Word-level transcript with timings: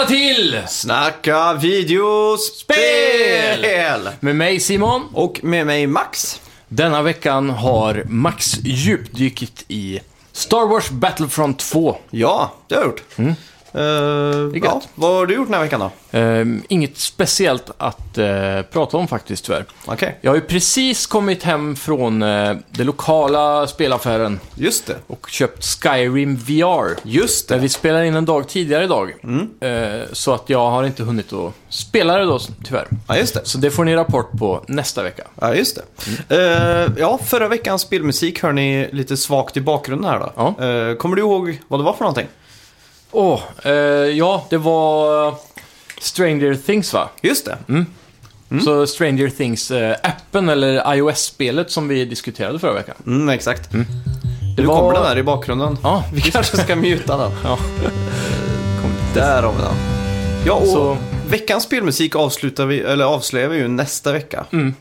Välkomna 0.00 0.18
till 0.18 0.60
Snacka 0.68 1.54
videospel! 1.54 2.78
med 4.20 4.36
mig 4.36 4.60
Simon. 4.60 5.08
Och 5.12 5.44
med 5.44 5.66
mig 5.66 5.86
Max. 5.86 6.40
Denna 6.68 7.02
veckan 7.02 7.50
har 7.50 8.04
Max 8.06 8.58
djupdykit 8.64 9.64
i 9.68 10.00
Star 10.32 10.66
Wars 10.66 10.90
Battlefront 10.90 11.58
2. 11.58 11.96
Ja, 12.10 12.54
det 12.68 12.74
har 12.74 12.82
jag 12.82 12.88
gjort. 12.88 13.02
Mm. 13.16 13.34
Är 13.72 14.64
ja, 14.64 14.82
vad 14.94 15.10
har 15.14 15.26
du 15.26 15.34
gjort 15.34 15.46
den 15.46 15.54
här 15.54 15.60
veckan 15.62 15.80
då? 15.80 16.18
Ehm, 16.18 16.62
inget 16.68 16.98
speciellt 16.98 17.70
att 17.78 18.18
eh, 18.18 18.62
prata 18.72 18.96
om 18.96 19.08
faktiskt 19.08 19.44
tyvärr. 19.44 19.64
Okej, 19.86 20.18
Jag 20.20 20.30
har 20.30 20.36
ju 20.36 20.40
precis 20.40 21.06
kommit 21.06 21.42
hem 21.42 21.76
från 21.76 22.22
eh, 22.22 22.56
den 22.70 22.86
lokala 22.86 23.66
spelaffären 23.66 24.40
just 24.54 24.86
det. 24.86 24.96
och 25.06 25.26
köpt 25.30 25.64
Skyrim 25.64 26.36
VR. 26.36 26.96
Just 27.08 27.48
Där 27.48 27.56
det. 27.56 27.62
vi 27.62 27.68
spelar 27.68 28.02
in 28.02 28.14
en 28.14 28.24
dag 28.24 28.48
tidigare 28.48 28.84
idag. 28.84 29.14
Mm. 29.24 29.48
Så 30.12 30.32
att 30.34 30.44
jag 30.50 30.70
har 30.70 30.84
inte 30.84 31.02
hunnit 31.02 31.32
att 31.32 31.52
spela 31.68 32.18
det 32.18 32.24
då 32.24 32.38
tyvärr. 32.64 32.86
Ja, 33.08 33.16
just 33.16 33.34
det. 33.34 33.40
Så 33.44 33.58
det 33.58 33.70
får 33.70 33.84
ni 33.84 33.96
rapport 33.96 34.32
på 34.38 34.64
nästa 34.68 35.02
vecka. 35.02 35.22
Ja, 35.40 35.54
just 35.54 35.78
det. 36.28 36.36
Eh, 36.36 36.92
ja, 36.98 37.18
förra 37.24 37.48
veckans 37.48 37.82
spelmusik 37.82 38.42
hör 38.42 38.52
ni 38.52 38.88
lite 38.92 39.16
svagt 39.16 39.56
i 39.56 39.60
bakgrunden 39.60 40.10
här 40.10 40.18
då. 40.18 40.32
Ja. 40.36 40.54
Kommer 40.94 41.16
du 41.16 41.22
ihåg 41.22 41.60
vad 41.68 41.80
det 41.80 41.84
var 41.84 41.92
för 41.92 42.00
någonting? 42.04 42.26
Åh, 43.10 43.40
eh, 43.64 43.72
ja, 44.18 44.46
det 44.50 44.56
var 44.58 45.34
Stranger 46.00 46.54
Things 46.66 46.92
va? 46.92 47.08
Just 47.22 47.44
det. 47.44 47.58
Mm. 47.68 47.86
Så 48.64 48.86
Stranger 48.86 49.28
Things-appen 49.28 50.50
eller 50.52 50.94
iOS-spelet 50.94 51.70
som 51.70 51.88
vi 51.88 52.04
diskuterade 52.04 52.58
förra 52.58 52.72
veckan. 52.72 52.94
Mm, 53.06 53.28
exakt. 53.28 53.70
Det 53.72 53.84
Nu 54.62 54.66
var- 54.68 54.78
kommer 54.78 54.92
den 54.92 55.02
där 55.02 55.18
i 55.18 55.22
bakgrunden. 55.22 55.78
Ja, 55.82 56.04
Vi 56.12 56.20
kanske 56.20 56.56
ska 56.56 56.76
muta 56.76 57.16
den. 57.16 57.32
ja. 57.44 57.58
Där 59.14 59.42
har 59.42 59.52
vi 59.52 59.58
den. 59.62 59.74
Ja, 60.46 60.52
och 60.52 60.66
Så- 60.68 60.96
veckans 61.28 61.64
spelmusik 61.64 62.16
avslutar 62.16 62.66
vi, 62.66 62.80
eller 62.80 63.04
avslöjar 63.04 63.48
vi 63.48 63.56
ju 63.56 63.68
nästa 63.68 64.12
vecka. 64.12 64.44
Mm. 64.52 64.74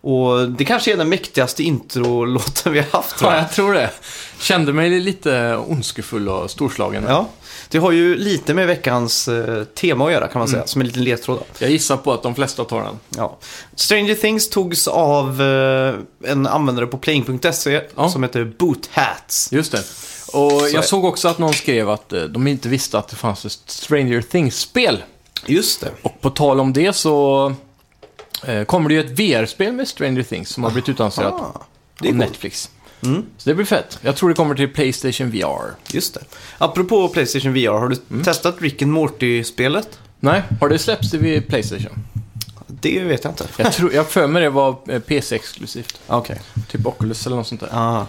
Och 0.00 0.48
det 0.50 0.64
kanske 0.64 0.92
är 0.92 0.96
den 0.96 1.08
mäktigaste 1.08 1.62
introlåten 1.62 2.72
vi 2.72 2.78
har 2.78 2.86
haft 2.92 3.16
ja, 3.22 3.32
jag. 3.34 3.42
jag 3.42 3.52
tror 3.52 3.74
det. 3.74 3.90
Kände 4.40 4.72
mig 4.72 4.90
lite 5.00 5.56
ondskefull 5.68 6.28
och 6.28 6.50
storslagen. 6.50 7.04
Ja, 7.08 7.28
det 7.72 7.78
har 7.78 7.92
ju 7.92 8.16
lite 8.16 8.54
med 8.54 8.66
veckans 8.66 9.28
eh, 9.28 9.64
tema 9.64 10.06
att 10.06 10.12
göra 10.12 10.28
kan 10.28 10.38
man 10.38 10.48
Mm. 10.48 10.60
säga, 10.60 10.66
som 10.66 10.80
en 10.80 10.86
liten 10.86 11.04
ledtråd. 11.04 11.38
då. 11.38 11.44
Jag 11.58 11.70
gissar 11.70 11.96
på 11.96 12.12
att 12.12 12.22
de 12.22 12.34
flesta 12.34 12.64
tar 12.64 12.82
den. 12.82 12.98
Ja. 13.16 13.38
Stranger 13.74 14.14
Things 14.14 14.48
togs 14.50 14.88
av 14.88 15.42
eh, 15.42 16.30
en 16.30 16.46
användare 16.46 16.86
på 16.86 16.98
playing.se 16.98 17.80
Ja. 17.96 18.10
som 18.10 18.22
heter 18.22 18.44
Boothats. 18.58 19.48
Just 19.52 19.72
det. 19.72 19.78
Och 20.32 20.52
Så- 20.52 20.68
jag 20.72 20.84
såg 20.84 21.04
också 21.04 21.28
att 21.28 21.38
någon 21.38 21.52
skrev 21.54 21.90
att 21.90 22.12
eh, 22.12 22.22
de 22.22 22.46
inte 22.46 22.68
visste 22.68 22.98
att 22.98 23.08
det 23.08 23.16
fanns 23.16 23.44
ett 23.44 23.58
Stranger 23.66 24.22
Things-spel. 24.22 25.02
Just 25.46 25.80
det. 25.80 25.90
Och 26.02 26.20
på 26.20 26.30
tal 26.30 26.60
om 26.60 26.72
det 26.72 26.92
så 26.92 27.46
eh, 28.44 28.64
kommer 28.64 28.88
det 28.88 28.94
ju 28.94 29.00
ett 29.00 29.18
VR-spel 29.18 29.72
med 29.72 29.88
Stranger 29.88 30.22
Things 30.22 30.48
som 30.48 30.64
har 30.64 30.70
blivit 30.70 30.88
utannonserat 30.88 31.32
Ah, 31.32 31.66
det 31.98 32.08
är 32.08 32.12
av 32.12 32.16
coolt. 32.18 32.30
Netflix. 32.30 32.70
Mm. 33.02 33.22
Så 33.38 33.48
det 33.50 33.54
blir 33.54 33.66
fett. 33.66 33.98
Jag 34.02 34.16
tror 34.16 34.28
det 34.28 34.34
kommer 34.34 34.54
till 34.54 34.68
Playstation 34.68 35.30
VR. 35.30 35.74
Just 35.92 36.14
det. 36.14 36.20
Apropå 36.58 37.08
Playstation 37.08 37.52
VR, 37.54 37.68
har 37.78 37.88
du 37.88 37.96
Mm. 38.10 38.24
testat 38.24 38.56
Rick 38.60 38.82
and 38.82 38.92
Morty-spelet? 38.92 39.98
Nej, 40.20 40.42
har 40.60 40.68
det 40.68 40.78
släppts 40.78 41.14
vid 41.14 41.48
Playstation? 41.48 41.98
Det 42.66 43.00
vet 43.00 43.24
jag 43.24 43.32
inte. 43.32 43.44
Jag 43.56 43.72
tror, 43.72 43.92
jag 43.92 44.08
för 44.08 44.26
mig 44.26 44.42
det 44.42 44.50
var 44.50 44.76
eh, 44.88 44.98
PC-exklusivt. 45.00 46.00
Okej. 46.06 46.40
Typ 46.70 46.86
Oculus 46.86 47.26
eller 47.26 47.36
något 47.36 47.46
sånt 47.46 47.60
där. 47.60 47.68
Ah. 47.72 48.06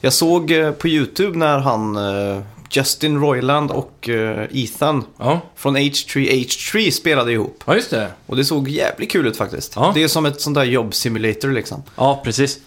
Jag 0.00 0.12
såg 0.12 0.50
eh, 0.50 0.70
på 0.72 0.88
YouTube 0.88 1.38
när 1.38 1.58
han, 1.58 1.96
eh, 1.96 2.42
Justin 2.70 3.20
Roiland 3.20 3.70
och 3.70 4.08
Ethan 4.50 5.04
Ja, 5.18 5.40
från 5.56 5.76
H3H3 5.76 6.90
spelade 6.90 7.32
ihop. 7.32 7.62
ja 7.66 7.74
just 7.74 7.90
det. 7.90 8.08
Och 8.26 8.36
det 8.36 8.44
såg 8.44 8.68
jävligt 8.68 9.10
kul 9.12 9.26
ut 9.26 9.36
faktiskt. 9.36 9.72
Ja. 9.76 9.92
Det 9.94 10.02
är 10.02 10.08
som 10.08 10.26
ett 10.26 10.40
sånt 10.40 10.54
där 10.54 10.64
jobb 10.64 10.94
simulator 10.94 11.48
liksom. 11.52 11.82
Ja, 11.96 12.20
precis. 12.24 12.58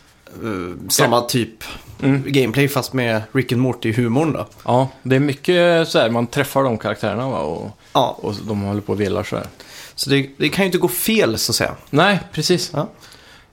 Eh, 0.44 0.90
samma 0.90 1.22
typ 1.22 1.64
Mm. 2.02 2.24
gameplay 2.26 2.68
fast 2.68 2.94
med 2.94 3.22
Rick 3.32 3.52
and 3.52 3.62
Morty-humorn 3.62 4.34
då. 4.34 4.48
Ja, 4.66 4.90
det 5.04 5.16
är 5.16 5.20
mycket 5.20 5.88
så 5.88 6.00
här, 6.00 6.10
man 6.10 6.28
träffar 6.28 6.64
de 6.64 6.78
karaktärerna 6.78 7.30
va? 7.30 7.40
Och, 7.40 7.70
Ja, 7.94 8.18
och 8.22 8.34
de 8.48 8.62
håller 8.62 8.82
på 8.82 8.94
och 8.94 9.02
velar 9.02 9.24
så 9.24 9.36
här. 9.36 9.48
så 9.96 10.10
det, 10.10 10.30
det 10.38 10.50
kan 10.50 10.64
ju 10.64 10.66
inte 10.66 10.78
gå 10.78 10.88
fel 10.88 11.38
så 11.38 11.52
att 11.52 11.56
säga. 11.56 11.76
Nej, 11.90 12.20
precis. 12.32 12.72
Ja. 12.74 12.90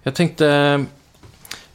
Jag 0.02 0.14
tänkte 0.14 0.46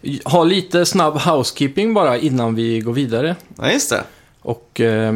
eh, 0.02 0.14
ha 0.26 0.44
lite 0.44 0.86
snabb 0.86 1.18
housekeeping 1.20 1.94
bara 1.94 2.18
innan 2.18 2.56
vi 2.56 2.80
går 2.80 2.94
vidare. 2.94 3.36
Ja, 3.58 3.72
just 3.72 3.90
det. 3.90 4.04
Och 4.42 4.82
eh, 4.82 5.16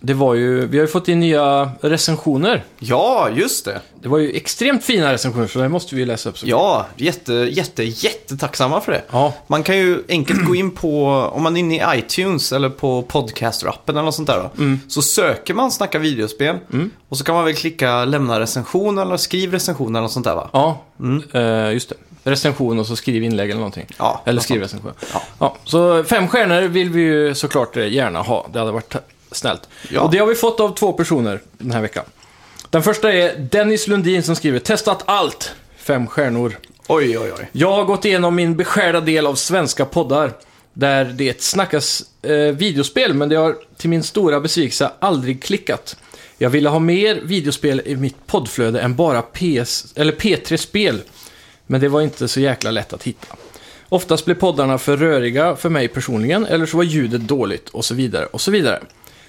det 0.00 0.14
var 0.14 0.34
ju, 0.34 0.66
vi 0.66 0.78
har 0.78 0.84
ju 0.86 0.92
fått 0.92 1.08
in 1.08 1.20
nya 1.20 1.70
recensioner. 1.80 2.64
Ja, 2.78 3.28
just 3.34 3.64
det. 3.64 3.80
Det 4.02 4.08
var 4.08 4.18
ju 4.18 4.36
extremt 4.36 4.84
fina 4.84 5.12
recensioner 5.12 5.46
så 5.46 5.58
det 5.58 5.68
måste 5.68 5.94
vi 5.94 6.04
läsa 6.04 6.28
upp. 6.28 6.38
Så. 6.38 6.46
Ja, 6.48 6.86
jätte, 6.96 7.32
jätte, 7.32 7.84
jättetacksamma 7.84 8.80
för 8.80 8.92
det. 8.92 9.02
Ja, 9.10 9.32
Man 9.46 9.62
kan 9.62 9.76
ju 9.76 10.02
enkelt 10.08 10.46
gå 10.46 10.54
in 10.54 10.70
på, 10.70 11.06
om 11.32 11.42
man 11.42 11.56
är 11.56 11.60
inne 11.60 11.76
i 11.76 11.98
iTunes 11.98 12.52
eller 12.52 12.68
på 12.68 13.02
Podcaster-appen 13.02 13.90
eller 13.90 14.02
något 14.02 14.14
sånt 14.14 14.28
där 14.28 14.36
då. 14.54 14.62
Mm. 14.62 14.80
Så 14.88 15.02
söker 15.02 15.54
man 15.54 15.72
Snacka 15.72 15.98
videospel 15.98 16.56
och 17.08 17.18
så 17.18 17.24
kan 17.24 17.34
man 17.34 17.44
väl 17.44 17.54
klicka 17.54 18.04
lämna 18.04 18.40
recension 18.40 18.98
eller 18.98 19.16
skriv 19.16 19.52
recension 19.52 19.96
eller 19.96 20.02
något 20.02 20.12
sånt 20.12 20.26
där 20.26 20.34
va? 20.34 20.48
ja 20.52 20.82
eh, 21.32 21.72
just 21.72 21.88
det. 21.88 21.96
Recension 22.30 22.78
och 22.78 22.86
så 22.86 22.96
skriv 22.96 23.24
inlägg 23.24 23.50
eller 23.50 23.58
någonting. 23.58 23.86
Ja, 23.98 24.22
Eller 24.24 24.40
skriv 24.40 24.60
recension. 24.60 24.92
Ja. 25.12 25.22
Ja, 25.38 25.56
så 25.64 26.04
fem 26.04 26.28
stjärnor 26.28 26.62
vill 26.62 26.90
vi 26.90 27.00
ju 27.00 27.34
såklart 27.34 27.76
eh, 27.76 27.92
gärna 27.92 28.22
ha. 28.22 28.46
Det 28.52 28.58
hade 28.58 28.72
varit 28.72 28.96
snällt. 29.32 29.68
Ja. 29.90 30.00
Och 30.00 30.10
det 30.10 30.18
har 30.18 30.26
vi 30.26 30.34
fått 30.34 30.60
av 30.60 30.74
två 30.74 30.92
personer 30.92 31.40
den 31.58 31.72
här 31.72 31.80
veckan. 31.80 32.04
Den 32.70 32.82
första 32.82 33.12
är 33.12 33.36
Dennis 33.38 33.88
Lundin 33.88 34.22
som 34.22 34.36
skriver 34.36 34.58
testat 34.58 35.02
allt. 35.04 35.52
Fem 35.76 36.06
stjärnor. 36.06 36.58
Oj, 36.86 37.18
oj, 37.18 37.32
oj. 37.38 37.48
Jag 37.52 37.72
har 37.72 37.84
gått 37.84 38.04
igenom 38.04 38.34
min 38.34 38.56
beskärda 38.56 39.00
del 39.00 39.26
av 39.26 39.34
svenska 39.34 39.84
poddar. 39.84 40.32
Där 40.72 41.04
det 41.04 41.42
snackas 41.42 42.02
eh, 42.22 42.32
videospel, 42.32 43.14
men 43.14 43.28
det 43.28 43.36
har 43.36 43.56
till 43.76 43.90
min 43.90 44.02
stora 44.02 44.40
besvikelse 44.40 44.90
aldrig 44.98 45.42
klickat. 45.42 45.96
Jag 46.38 46.50
ville 46.50 46.68
ha 46.68 46.78
mer 46.78 47.20
videospel 47.24 47.82
i 47.84 47.96
mitt 47.96 48.26
poddflöde 48.26 48.80
än 48.80 48.94
bara 48.94 49.22
PS, 49.22 49.92
eller 49.94 50.12
P3-spel. 50.12 51.02
Men 51.66 51.80
det 51.80 51.88
var 51.88 52.00
inte 52.00 52.28
så 52.28 52.40
jäkla 52.40 52.70
lätt 52.70 52.92
att 52.92 53.02
hitta. 53.02 53.36
Oftast 53.88 54.24
blev 54.24 54.34
poddarna 54.34 54.78
för 54.78 54.96
röriga 54.96 55.56
för 55.56 55.68
mig 55.68 55.88
personligen, 55.88 56.46
eller 56.46 56.66
så 56.66 56.76
var 56.76 56.84
ljudet 56.84 57.20
dåligt 57.20 57.68
och 57.68 57.84
så 57.84 57.94
vidare 57.94 58.26
och 58.26 58.40
så 58.40 58.50
vidare. 58.50 58.80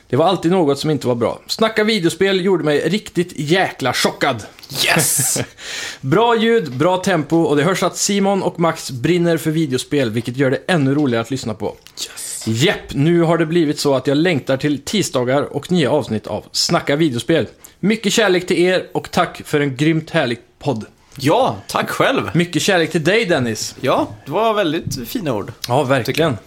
Det 0.09 0.15
var 0.15 0.25
alltid 0.25 0.51
något 0.51 0.79
som 0.79 0.89
inte 0.89 1.07
var 1.07 1.15
bra. 1.15 1.39
Snacka 1.47 1.83
videospel 1.83 2.45
gjorde 2.45 2.63
mig 2.63 2.89
riktigt 2.89 3.33
jäkla 3.35 3.93
chockad. 3.93 4.43
Yes! 4.85 5.37
Bra 6.01 6.35
ljud, 6.37 6.77
bra 6.77 6.97
tempo 6.97 7.37
och 7.37 7.55
det 7.55 7.63
hörs 7.63 7.83
att 7.83 7.97
Simon 7.97 8.43
och 8.43 8.59
Max 8.59 8.91
brinner 8.91 9.37
för 9.37 9.51
videospel, 9.51 10.09
vilket 10.09 10.37
gör 10.37 10.51
det 10.51 10.59
ännu 10.67 10.95
roligare 10.95 11.21
att 11.21 11.31
lyssna 11.31 11.53
på. 11.53 11.75
yes. 12.09 12.43
Jepp, 12.47 12.93
nu 12.93 13.21
har 13.21 13.37
det 13.37 13.45
blivit 13.45 13.79
så 13.79 13.95
att 13.95 14.07
jag 14.07 14.17
längtar 14.17 14.57
till 14.57 14.81
tisdagar 14.81 15.41
och 15.41 15.71
nya 15.71 15.91
avsnitt 15.91 16.27
av 16.27 16.45
Snacka 16.51 16.95
videospel. 16.95 17.47
Mycket 17.79 18.13
kärlek 18.13 18.47
till 18.47 18.59
er 18.59 18.87
och 18.91 19.11
tack 19.11 19.41
för 19.45 19.59
en 19.59 19.75
grymt 19.75 20.09
härlig 20.09 20.37
podd. 20.59 20.85
Ja, 21.15 21.55
tack 21.67 21.89
själv. 21.89 22.31
Mycket 22.33 22.61
kärlek 22.61 22.91
till 22.91 23.03
dig 23.03 23.25
Dennis. 23.25 23.75
Ja, 23.81 24.07
det 24.25 24.31
var 24.31 24.53
väldigt 24.53 25.09
fina 25.09 25.33
ord. 25.33 25.51
Ja, 25.67 25.83
verkligen. 25.83 26.37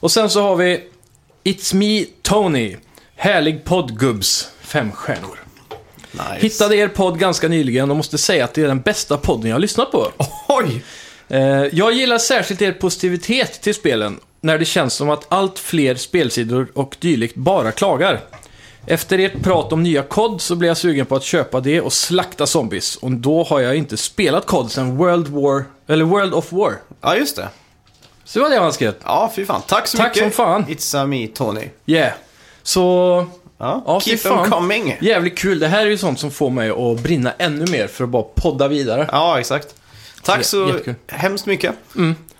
Och 0.00 0.10
sen 0.10 0.30
så 0.30 0.42
har 0.42 0.56
vi 0.56 0.80
It's 1.44 1.74
Me 1.74 2.04
Tony. 2.22 2.76
Härlig 3.20 3.64
podd 3.64 3.98
gubbs. 3.98 4.48
Fem 4.60 4.92
stjärnor. 4.92 5.38
Nice. 6.12 6.24
Hittade 6.38 6.76
er 6.76 6.88
podd 6.88 7.18
ganska 7.18 7.48
nyligen 7.48 7.90
och 7.90 7.96
måste 7.96 8.18
säga 8.18 8.44
att 8.44 8.54
det 8.54 8.62
är 8.62 8.68
den 8.68 8.80
bästa 8.80 9.16
podden 9.16 9.46
jag 9.48 9.54
har 9.54 9.60
lyssnat 9.60 9.90
på. 9.92 10.12
Oj! 10.48 10.84
Eh, 11.28 11.40
Jag 11.72 11.92
gillar 11.92 12.18
särskilt 12.18 12.62
er 12.62 12.72
positivitet 12.72 13.60
till 13.62 13.74
spelen, 13.74 14.20
när 14.40 14.58
det 14.58 14.64
känns 14.64 14.94
som 14.94 15.10
att 15.10 15.26
allt 15.28 15.58
fler 15.58 15.94
spelsidor 15.94 16.68
och 16.74 16.96
dylikt 17.00 17.34
bara 17.36 17.72
klagar. 17.72 18.20
Efter 18.86 19.18
ert 19.18 19.42
prat 19.42 19.72
om 19.72 19.82
nya 19.82 20.02
COD 20.02 20.40
så 20.40 20.56
blev 20.56 20.68
jag 20.68 20.76
sugen 20.76 21.06
på 21.06 21.16
att 21.16 21.22
köpa 21.24 21.60
det 21.60 21.80
och 21.80 21.92
slakta 21.92 22.46
zombies. 22.46 22.96
Och 22.96 23.10
då 23.12 23.42
har 23.44 23.60
jag 23.60 23.76
inte 23.76 23.96
spelat 23.96 24.46
COD 24.46 24.72
sedan 24.72 24.96
World 24.96 25.28
War, 25.28 25.64
eller 25.86 26.04
World 26.04 26.34
of 26.34 26.52
War. 26.52 26.72
Ja, 27.00 27.16
just 27.16 27.36
det. 27.36 27.48
Så 28.24 28.38
det 28.38 28.42
var 28.42 28.50
det 28.50 28.58
han 28.60 28.72
skrev. 28.72 28.94
Ja, 29.04 29.32
fy 29.36 29.44
fan. 29.44 29.62
Tack 29.66 29.86
så 29.86 29.96
Tack 29.96 30.16
mycket. 30.16 30.34
som 30.34 30.44
fan. 30.44 30.66
It's 30.66 31.02
a 31.02 31.06
me, 31.06 31.26
Tony. 31.26 31.68
Yeah. 31.86 32.12
Så, 32.68 33.26
Ja, 33.58 33.82
Ja, 33.86 34.00
keep 34.00 34.16
them 34.18 34.50
coming. 34.50 34.96
jävligt 35.00 35.38
kul. 35.38 35.58
Det 35.58 35.68
här 35.68 35.86
är 35.86 35.90
ju 35.90 35.98
sånt 35.98 36.20
som 36.20 36.30
får 36.30 36.50
mig 36.50 36.70
att 36.70 37.00
brinna 37.00 37.32
ännu 37.38 37.66
mer 37.70 37.86
för 37.86 38.04
att 38.04 38.10
bara 38.10 38.22
podda 38.22 38.68
vidare. 38.68 39.08
Ja, 39.12 39.40
exakt. 39.40 39.74
Tack 40.22 40.44
så 40.44 40.66
jättekul. 40.66 40.94
hemskt 41.06 41.46
mycket. 41.46 41.74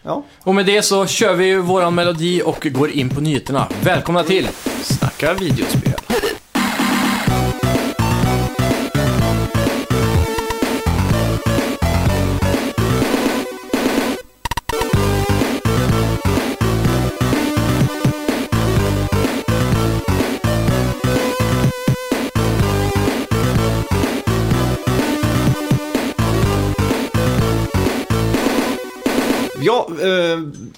Ja, 0.03 0.25
Och 0.41 0.55
med 0.55 0.67
det 0.67 0.83
så 0.83 1.07
kör 1.07 1.35
vi 1.35 1.45
ju 1.47 1.61
våran 1.61 1.95
melodi 1.95 2.43
och 2.45 2.67
går 2.71 2.91
in 2.91 3.09
på 3.09 3.21
nyheterna. 3.21 3.69
Välkomna 3.83 4.23
till! 4.25 4.49
snacka 4.83 5.35
videospel. 5.35 5.93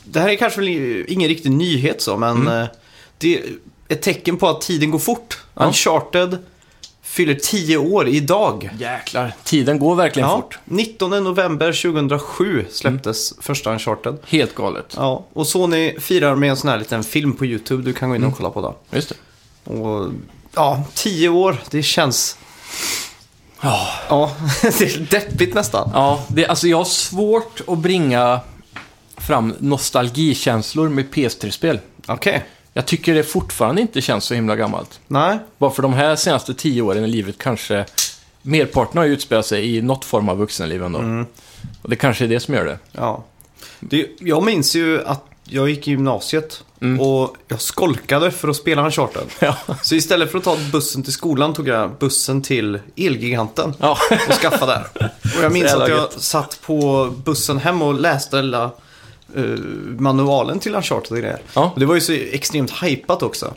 Det 0.05 0.21
här 0.21 0.29
är 0.29 0.37
kanske 0.37 0.65
ingen 1.13 1.29
riktig 1.29 1.51
nyhet 1.53 2.03
så, 2.03 2.17
men 2.17 2.37
Mm. 2.37 2.63
eh, 2.63 2.69
det 3.19 3.39
är 3.39 3.43
ett 3.89 4.03
tecken 4.03 4.37
på 4.37 4.49
att 4.49 4.61
tiden 4.61 4.91
går 4.91 4.99
fort. 4.99 5.39
Uncharted 5.55 6.39
fyller 7.03 7.35
10 7.35 7.77
år 7.77 8.09
idag. 8.09 8.71
Jäklar. 8.79 9.33
Tiden 9.45 9.79
går 9.79 9.95
verkligen 9.95 10.29
Ja, 10.29 10.37
fort. 10.37 10.59
19 10.65 11.11
november 11.25 11.73
2007 11.73 12.67
släpptes 12.71 13.33
första 13.41 13.73
Uncharted. 13.73 14.17
Helt 14.27 14.55
galet. 14.55 14.95
Ja, 14.97 15.25
och 15.33 15.47
Sony 15.47 16.01
firar 16.01 16.35
med 16.37 16.51
en 16.51 16.57
sån 16.57 16.71
här 16.71 16.79
liten 16.79 17.05
film 17.05 17.33
på 17.33 17.47
YouTube 17.47 17.83
du 17.83 17.93
kan 17.93 18.09
gå 18.09 18.17
in 18.17 18.23
och 18.23 18.27
Mm. 18.27 18.37
kolla 18.37 18.51
på 18.51 18.61
då. 18.61 18.77
Just 18.97 19.09
det. 19.09 19.71
Och 19.73 20.11
ja, 20.55 20.85
10 20.95 21.29
år, 21.29 21.57
det 21.71 21.83
känns... 21.83 22.37
Ja. 23.61 23.89
Ja, 24.09 24.31
det 24.63 24.81
är 24.81 25.07
deppigt 25.11 25.55
nästan. 25.55 25.91
Ja, 25.95 26.25
det, 26.29 26.47
alltså 26.47 26.69
jag 26.69 26.77
har 26.77 26.85
svårt 26.85 27.61
att 27.67 27.79
bringa 27.79 28.41
fram 29.27 29.55
nostalgikänslor 29.59 30.89
med 30.89 31.11
PS3-spel. 31.15 31.79
Okej, 32.07 32.45
Jag 32.73 32.87
tycker 32.87 33.15
det 33.15 33.23
fortfarande 33.23 33.81
inte 33.81 34.01
känns 34.01 34.25
så 34.25 34.35
himla 34.35 34.57
gammalt. 34.57 35.01
nej. 35.07 35.39
Bara 35.59 35.71
för 35.71 35.83
de 35.83 35.93
här 35.93 36.17
senaste 36.17 36.55
tio 36.55 36.83
åren 36.83 37.05
i 37.05 37.09
livet 37.09 37.39
kanske 37.39 37.85
merparten 38.43 38.99
har 38.99 39.05
utspelat 39.07 39.47
sig 39.47 39.77
i 39.77 39.83
något 39.83 40.05
form 40.05 40.29
av 40.29 40.39
vuxenliv 40.39 40.83
ändå. 40.83 40.99
Mm. 40.99 41.27
Och 41.83 41.91
det 41.91 41.97
kanske 41.97 42.25
är 42.25 42.29
det 42.29 42.41
som 42.41 42.55
gör 42.55 42.65
det. 42.65 42.79
Ja. 42.93 43.25
Det, 43.81 44.07
jag 44.21 44.43
minns 44.43 44.75
ju 44.77 45.05
att 45.07 45.25
jag 45.45 45.69
gick 45.71 45.89
i 45.89 45.91
gymnasiet 45.91 46.63
Mm. 46.83 47.01
och 47.01 47.37
jag 47.49 47.61
skolkade 47.61 48.31
för 48.31 48.49
att 48.49 48.57
spela 48.57 48.85
Uncharted. 48.85 49.23
Ja. 49.41 49.57
Så 49.83 49.95
istället 49.95 50.31
för 50.31 50.39
att 50.39 50.45
ta 50.45 50.57
bussen 50.73 51.03
till 51.03 51.13
skolan 51.13 51.55
tog 51.55 51.69
jag 51.69 51.91
bussen 51.99 52.43
till 52.43 52.79
Elgiganten 52.97 53.75
ja. 53.81 53.99
och 54.29 54.35
skaffa 54.35 54.67
där. 54.67 54.87
Och 55.39 55.43
jag 55.45 55.53
minns 55.53 55.73
att 55.73 55.89
jag 55.89 55.99
gött. 55.99 56.23
satt 56.23 56.59
på 56.63 57.07
bussen 57.25 57.59
hem 57.59 57.83
och 57.83 57.95
läste 58.01 58.39
eh, 58.39 58.71
manualen 59.99 60.59
till 60.59 60.75
Uncharted 60.75 61.13
och 61.13 61.19
grejer. 61.19 61.39
Ja. 61.55 61.71
Och 61.75 61.81
det 61.81 61.87
var 61.87 61.95
ju 61.95 62.01
så 62.01 62.13
extremt 62.13 62.71
hypat 62.83 63.23
också. 63.23 63.55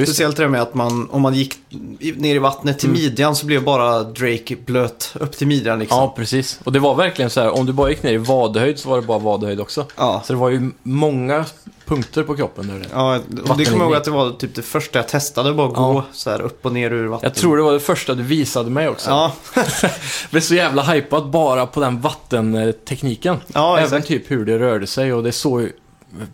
Ja. 0.00 0.06
Speciellt 0.06 0.36
det 0.36 0.48
med 0.48 0.62
att 0.62 0.74
man, 0.74 1.10
om 1.10 1.22
man 1.22 1.34
gick 1.34 1.58
ner 2.16 2.34
i 2.34 2.38
vattnet 2.38 2.78
till 2.78 2.88
midjan 2.90 3.36
så 3.36 3.46
blev 3.46 3.64
bara 3.64 4.02
Drake 4.02 4.56
blöt 4.56 5.14
upp 5.20 5.32
till 5.36 5.46
midjan 5.46 5.78
liksom. 5.78 5.98
ja, 5.98 6.14
precis. 6.16 6.60
Och 6.64 6.72
det 6.72 6.78
var 6.78 6.94
verkligen 6.94 7.30
så 7.30 7.40
här, 7.40 7.50
om 7.50 7.66
du 7.66 7.72
bara 7.72 7.90
gick 7.90 8.02
ner 8.02 8.12
i 8.12 8.16
vadhöjd 8.16 8.78
så 8.78 8.88
var 8.88 8.96
det 9.00 9.06
bara 9.06 9.18
vadhöjd 9.18 9.60
också. 9.60 9.86
Ja. 9.96 10.22
Så 10.26 10.32
det 10.32 10.38
var 10.38 10.48
ju 10.50 10.70
många 10.82 11.44
punkter 11.84 12.22
på 12.22 12.36
kroppen 12.36 12.68
där. 12.68 12.86
Ja, 12.92 13.16
och 13.50 13.56
det 13.58 13.64
kommer 13.64 13.78
jag 13.84 13.86
ihåg 13.90 13.94
att 13.94 14.04
det 14.04 14.10
var 14.10 14.30
typ 14.30 14.54
det 14.54 14.62
första 14.62 14.98
jag 14.98 15.08
testade, 15.08 15.52
bara 15.52 15.68
gå 15.68 15.74
Ja. 15.74 16.04
så 16.12 16.30
här 16.30 16.40
upp 16.40 16.66
och 16.66 16.72
ner 16.72 16.90
ur 16.92 17.06
vattnet. 17.06 17.30
Jag 17.36 17.40
tror 17.42 17.56
det 17.56 17.62
var 17.62 17.72
det 17.72 17.80
första 17.80 18.14
du 18.14 18.22
visade 18.22 18.70
mig 18.70 18.88
också. 18.88 19.10
Ja, 19.10 19.32
blev 20.30 20.40
så 20.40 20.54
jävla 20.54 20.82
hypad 20.82 21.30
bara 21.30 21.66
på 21.66 21.80
den 21.80 22.00
vattentekniken. 22.00 23.36
ja 23.54 23.72
Även 23.78 23.84
exakt. 23.84 24.06
typ 24.08 24.30
hur 24.30 24.44
det 24.44 24.58
rörde 24.58 24.86
sig 24.86 25.12
och 25.12 25.22
det 25.22 25.32
såg. 25.32 25.68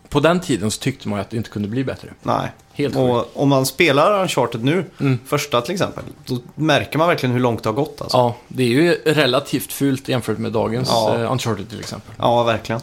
På 0.08 0.20
den 0.20 0.40
tiden 0.40 0.70
så 0.70 0.80
tyckte 0.80 1.08
man 1.08 1.20
att 1.20 1.30
det 1.30 1.36
inte 1.36 1.50
kunde 1.50 1.68
bli 1.68 1.84
bättre. 1.84 2.08
Nej. 2.22 2.52
Helt 2.72 2.94
sjukt. 2.94 3.02
Och 3.10 3.42
om 3.42 3.48
man 3.48 3.66
spelar 3.66 4.22
Uncharted 4.22 4.64
nu, 4.64 4.84
Mm. 5.00 5.18
första 5.26 5.60
till 5.60 5.72
exempel, 5.74 6.04
då 6.26 6.38
märker 6.54 6.98
man 6.98 7.08
verkligen 7.08 7.32
hur 7.32 7.40
långt 7.40 7.62
det 7.62 7.68
har 7.68 7.74
gått 7.74 8.00
alltså. 8.02 8.16
Ja, 8.16 8.36
det 8.48 8.62
är 8.62 8.66
ju 8.68 8.92
relativt 9.04 9.72
fult 9.72 10.08
jämfört 10.08 10.38
med 10.38 10.52
dagens 10.52 10.88
Ja. 10.92 11.14
eh, 11.18 11.32
Uncharted 11.32 11.68
till 11.70 11.80
exempel. 11.80 12.14
Ja, 12.18 12.42
verkligen. 12.42 12.80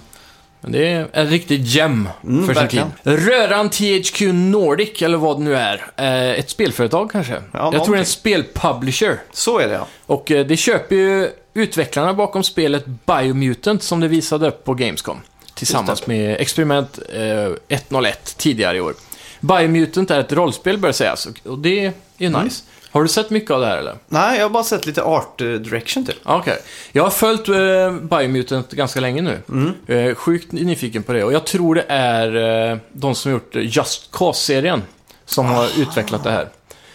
Men 0.61 0.71
det 0.71 0.87
är 0.87 1.07
en 1.13 1.27
riktig 1.27 1.63
gem 1.65 2.09
Mm, 2.23 2.45
för 2.47 2.53
sin 2.53 2.61
verkligen. 2.63 2.87
tid. 3.03 3.27
Röran 3.27 3.69
THQ 3.69 4.21
Nordic, 4.33 5.01
eller 5.01 5.17
vad 5.17 5.37
det 5.37 5.43
nu 5.43 5.55
är. 5.55 5.91
Eh, 5.95 6.39
ett 6.39 6.49
spelföretag 6.49 7.11
kanske. 7.11 7.41
Jag 7.53 7.71
tror 7.85 7.95
det 7.95 7.97
är 7.97 7.99
en 7.99 8.05
spelpublisher. 8.05 9.19
Så 9.33 9.59
är 9.59 9.67
det 9.67 9.73
ja. 9.73 9.87
Och 10.05 10.31
eh, 10.31 10.45
det 10.45 10.57
köper 10.57 10.95
ju 10.95 11.29
utvecklarna 11.53 12.13
bakom 12.13 12.43
spelet 12.43 12.85
Biomutant 13.05 13.83
som 13.83 13.99
det 13.99 14.07
visade 14.07 14.47
upp 14.47 14.63
på 14.63 14.73
Gamescom. 14.73 15.17
Tillsammans 15.55 16.07
med 16.07 16.41
Experiment 16.41 16.99
eh, 17.13 17.51
101 17.77 18.35
tidigare 18.37 18.77
i 18.77 18.81
år. 18.81 18.93
Biomutant 19.39 20.11
är 20.11 20.19
ett 20.19 20.31
rollspel 20.31 20.77
bör 20.77 20.91
sägas 20.91 21.27
och- 21.43 21.59
det 21.59 21.85
är 21.85 21.93
Mm. 22.19 22.43
nice. 22.43 22.63
Har 22.91 23.01
du 23.03 23.07
sett 23.09 23.29
mycket 23.29 23.51
av 23.51 23.61
det 23.61 23.67
här 23.67 23.77
eller? 23.77 23.95
Nej, 24.07 24.37
jag 24.37 24.45
har 24.45 24.49
bara 24.49 24.63
sett 24.63 24.85
lite 24.85 25.03
art 25.03 25.41
eh, 25.41 25.47
direction 25.47 26.05
typ. 26.05 26.15
Ja, 26.25 26.37
Okej. 26.39 26.57
Jag 26.91 27.03
har 27.03 27.09
följt 27.09 27.49
eh, 27.49 28.17
Biomutant 28.17 28.71
ganska 28.71 28.99
länge 28.99 29.21
nu. 29.21 29.39
Mm. 29.49 29.73
Eh, 30.09 30.15
sjukt 30.15 30.51
nyfiken 30.51 31.03
på 31.03 31.13
det. 31.13 31.23
Och 31.23 31.33
jag 31.33 31.45
tror 31.45 31.75
det 31.75 31.85
är 31.87 32.35
eh, 32.71 32.77
de 32.91 33.15
som 33.15 33.31
har 33.31 33.39
gjort 33.39 33.55
eh, 33.55 33.61
Just 33.75 34.11
Cause-serien 34.11 34.81
som 35.25 35.45
har 35.45 35.69
utvecklat 35.77 36.23
det 36.23 36.31
här. 36.31 36.47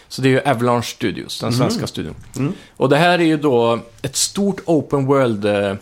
Så 0.07 0.21
det 0.21 0.27
är 0.27 0.31
ju 0.31 0.39
Avalanche 0.51 0.83
Studios, 0.87 1.39
den 1.39 1.53
svenska 1.53 1.87
studion. 1.87 2.15
Mm. 2.37 2.53
Och 2.77 2.89
det 2.89 2.97
här 2.97 3.19
är 3.19 3.23
ju 3.23 3.37
då 3.37 3.79
ett 4.01 4.15
stort 4.15 4.61
open 4.65 5.05
world 5.05 5.45
eh, 5.45 5.73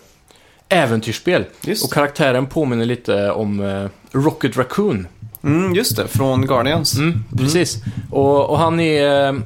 äventyrsspel. 0.69 1.45
Just. 1.61 1.85
Och 1.85 1.93
karaktären 1.93 2.45
påminner 2.47 2.85
lite 2.85 3.31
om 3.31 3.59
eh, 3.59 3.85
Rocket 4.11 4.57
Raccoon. 4.57 5.07
Mm, 5.43 5.75
just 5.75 5.95
det, 5.95 6.07
från 6.07 6.45
Guardians. 6.47 6.97
Mm, 6.97 7.23
precis. 7.37 7.77
Och, 8.11 8.49
och 8.49 8.57
han 8.59 8.79
är 8.79 9.27
eh, 9.33 9.39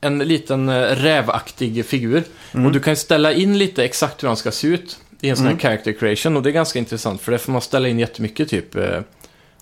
en 0.00 0.18
liten 0.18 0.68
eh, 0.68 0.80
rävaktig 0.82 1.84
figur. 1.86 2.22
Mm. 2.52 2.66
Och 2.66 2.72
du 2.72 2.80
kan 2.80 2.96
ställa 2.96 3.32
in 3.32 3.58
lite 3.58 3.84
exakt 3.84 4.22
hur 4.22 4.28
han 4.28 4.36
ska 4.36 4.50
se 4.50 4.66
ut 4.66 4.98
i 5.20 5.28
en 5.28 5.36
sån 5.36 5.44
här 5.44 5.52
Mm. 5.52 5.60
character 5.60 5.92
creation. 5.92 6.36
Och 6.36 6.42
det 6.42 6.50
är 6.50 6.52
ganska 6.52 6.78
intressant 6.78 7.20
för 7.20 7.32
där 7.32 7.38
får 7.38 7.52
man 7.52 7.60
ställa 7.60 7.88
in 7.88 7.98
jättemycket 7.98 8.48
typ 8.48 8.76
eh, 8.76 9.00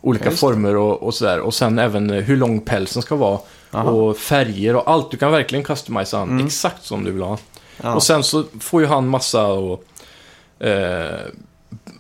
olika 0.00 0.24
Ja, 0.24 0.30
det. 0.30 0.36
former 0.36 0.76
och, 0.76 1.02
och 1.02 1.14
sådär. 1.14 1.40
Och 1.40 1.54
sen 1.54 1.78
även 1.78 2.10
eh, 2.10 2.22
hur 2.22 2.36
lång 2.36 2.60
pälsen 2.60 3.02
ska 3.02 3.16
vara. 3.16 3.38
Aha. 3.70 3.90
Och 3.90 4.16
färger 4.16 4.76
och 4.76 4.90
allt. 4.90 5.10
Du 5.10 5.16
kan 5.16 5.32
verkligen 5.32 5.64
customisa 5.64 6.19
han 6.19 6.31
Mm. 6.31 6.46
exakt 6.46 6.84
som 6.84 7.04
du 7.04 7.10
vill 7.10 7.22
ha. 7.22 7.38
Ja. 7.82 7.94
Och 7.94 8.02
sen 8.02 8.22
så 8.22 8.44
får 8.60 8.81
ju 8.81 8.86
han 8.86 9.08
massa 9.08 9.46
och, 9.46 9.84
eh, 10.62 11.20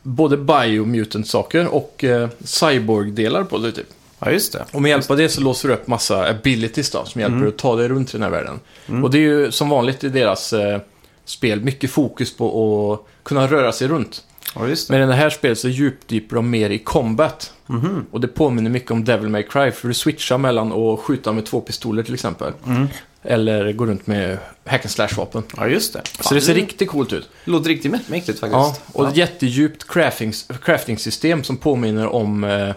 både 0.02 0.36
biomutant-saker 0.36 1.66
och 1.74 2.04
eh, 2.04 2.28
cyborg-delar 2.44 3.44
på 3.44 3.58
det 3.58 3.72
typ. 3.72 3.86
ja, 4.18 4.30
just 4.30 4.52
det. 4.52 4.64
Och 4.72 4.82
med 4.82 4.88
hjälp 4.88 5.10
av 5.10 5.16
det 5.16 5.28
så 5.28 5.40
låser 5.40 5.68
du 5.68 5.74
upp 5.74 5.86
massa 5.86 6.28
abilities 6.30 6.90
då, 6.90 7.04
som 7.04 7.20
hjälper 7.20 7.32
Mm. 7.36 7.44
dig 7.44 7.48
att 7.54 7.58
ta 7.58 7.76
dig 7.76 7.88
runt 7.88 8.08
i 8.08 8.12
den 8.12 8.22
här 8.22 8.30
världen. 8.30 8.60
Mm. 8.88 9.04
Och 9.04 9.10
det 9.10 9.18
är 9.18 9.22
ju 9.22 9.52
som 9.52 9.68
vanligt 9.68 10.04
i 10.04 10.08
deras 10.08 10.52
eh, 10.52 10.80
spel 11.24 11.60
mycket 11.60 11.90
fokus 11.90 12.36
på 12.36 12.92
att 12.92 13.24
kunna 13.24 13.46
röra 13.46 13.72
sig 13.72 13.88
runt. 13.88 14.24
Ja, 14.54 14.68
just 14.68 14.88
det. 14.88 14.94
Men 14.94 15.02
i 15.02 15.06
det 15.06 15.14
här 15.18 15.30
spelet 15.30 15.58
så 15.58 15.68
djupdyper 15.68 16.36
de 16.36 16.50
mer 16.50 16.70
i 16.70 16.78
combat. 16.78 17.52
Mhm. 17.66 18.06
Och 18.10 18.20
det 18.20 18.28
påminner 18.28 18.70
mycket 18.70 18.90
om 18.90 19.04
Devil 19.04 19.28
May 19.28 19.42
Cry, 19.42 19.70
för 19.70 19.88
du 19.88 19.94
switchar 19.94 20.38
mellan 20.38 20.72
att 20.72 21.00
skjuta 21.00 21.32
med 21.32 21.46
två 21.46 21.60
pistoler 21.60 22.02
till 22.02 22.14
exempel. 22.14 22.52
Mm. 22.66 22.88
Eller 23.24 23.72
gå 23.72 23.86
runt 23.86 24.06
med 24.06 24.38
hack 24.64 24.84
and 24.84 24.90
slash-vapen. 24.90 25.42
Ja, 25.56 25.66
just 25.68 25.92
det. 25.92 26.02
Så 26.20 26.34
det 26.34 26.40
ser 26.40 26.54
riktigt 26.54 26.88
coolt 26.90 27.12
ut. 27.12 27.28
låter 27.44 27.68
riktigt 27.68 27.92
mä- 27.92 28.00
mäktigt 28.06 28.40
faktiskt. 28.40 28.52
Ja, 28.52 28.76
och 28.92 29.04
ja. 29.04 29.08
ett 29.10 29.16
jättedjupt 29.16 29.88
craftings, 29.88 30.48
crafting-system 30.64 31.44
som 31.44 31.56
påminner 31.56 32.06
om 32.06 32.44
eh, 32.44 32.74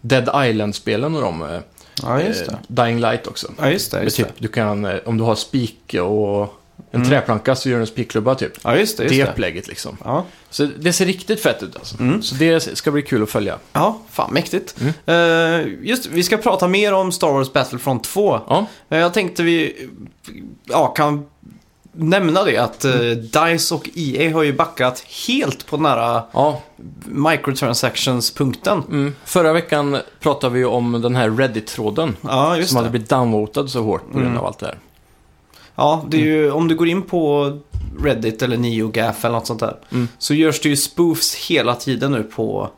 Dead 0.00 0.48
Island-spelen 0.50 1.14
och 1.14 1.22
de. 1.22 1.42
Eh, 1.42 1.60
ja, 2.02 2.22
just 2.22 2.46
det. 2.46 2.52
eh, 2.52 2.58
Dying 2.84 3.00
Light 3.00 3.26
också. 3.26 3.52
Ja, 3.58 3.70
just 3.70 3.90
det. 3.90 4.02
Just 4.02 4.16
typ, 4.16 4.26
det. 4.26 4.32
du 4.38 4.48
kan, 4.48 4.84
eh, 4.84 4.96
om 5.04 5.18
du 5.18 5.24
har 5.24 5.34
spik 5.34 5.94
och 6.02 6.54
en 6.90 6.96
Mm. 7.00 7.08
träplanka 7.08 7.54
så 7.56 7.68
gör 7.68 7.76
du 7.76 7.80
en 7.80 7.86
spikklubba 7.86 8.34
typ. 8.34 8.52
Ja, 8.64 8.76
just 8.76 8.96
det. 8.96 9.02
Just 9.04 9.14
det 9.16 9.30
upplägget 9.30 9.68
liksom. 9.68 9.96
Ja. 10.04 10.24
Så 10.50 10.68
det 10.78 10.92
ser 10.92 11.06
riktigt 11.06 11.40
fett 11.42 11.62
ut 11.62 11.76
alltså. 11.76 12.00
Mm. 12.00 12.22
Så 12.22 12.34
det 12.34 12.60
ska 12.78 12.90
bli 12.90 13.02
kul 13.02 13.22
att 13.22 13.30
följa. 13.30 13.58
ja, 13.72 13.98
fan 14.10 14.32
mäktigt. 14.32 14.74
Mm. 14.80 14.92
Eh, 15.06 15.72
just 15.88 16.06
vi 16.06 16.22
ska 16.22 16.36
prata 16.36 16.68
mer 16.68 16.92
om 16.92 17.12
Star 17.12 17.32
Wars 17.32 17.52
Battlefront 17.52 18.04
2. 18.04 18.40
Ja, 18.48 18.66
Eh, 18.88 18.98
Jag 18.98 19.14
tänkte 19.14 19.42
vi 19.42 19.88
ja, 20.64 20.86
kan 20.86 21.26
nämna 21.94 22.44
det 22.44 22.56
att 22.58 22.84
eh, 22.84 22.94
Mm. 23.00 23.20
DICE 23.30 23.74
och 23.74 23.88
EA 23.94 24.32
har 24.34 24.42
ju 24.42 24.52
backat 24.52 25.04
helt 25.28 25.66
på 25.66 25.76
den 25.76 25.86
här 25.86 26.22
ja. 26.32 26.62
microtransactions-punkten. 27.04 28.82
Mm. 28.88 29.14
Förra 29.24 29.52
veckan 29.52 29.98
pratade 30.20 30.54
vi 30.54 30.64
om 30.64 31.02
den 31.02 31.16
här 31.16 31.30
Reddit-tråden. 31.30 32.16
Ja, 32.22 32.56
Som 32.64 32.76
hade 32.76 32.88
det. 32.88 32.90
blivit 32.90 33.08
downvotad 33.08 33.68
så 33.68 33.82
hårt 33.82 34.02
på 34.12 34.12
grund 34.18 34.26
Mm. 34.26 34.38
av 34.38 34.46
allt 34.46 34.58
det 34.58 34.66
här. 34.66 34.78
Ja, 35.74 36.04
det 36.08 36.16
är 36.16 36.20
ju, 36.24 36.50
om 36.50 36.68
du 36.68 36.74
går 36.74 36.88
in 36.88 37.02
på 37.02 37.52
Reddit 38.02 38.42
eller 38.42 38.56
NeoGaf 38.56 39.24
eller 39.24 39.34
något 39.34 39.46
sånt 39.46 39.60
där. 39.60 39.76
Mm. 39.92 40.08
Så 40.18 40.34
görs 40.34 40.60
det 40.60 40.68
ju 40.68 40.76
spoofs 40.76 41.34
hela 41.34 41.74
tiden 41.74 42.12
nu 42.12 42.22
på, 42.22 42.70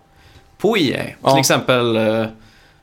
på 0.59 0.79
EA. 0.79 1.05
Ja. 1.23 1.31
Till 1.31 1.41
exempel, 1.41 1.97
eh, 1.97 2.27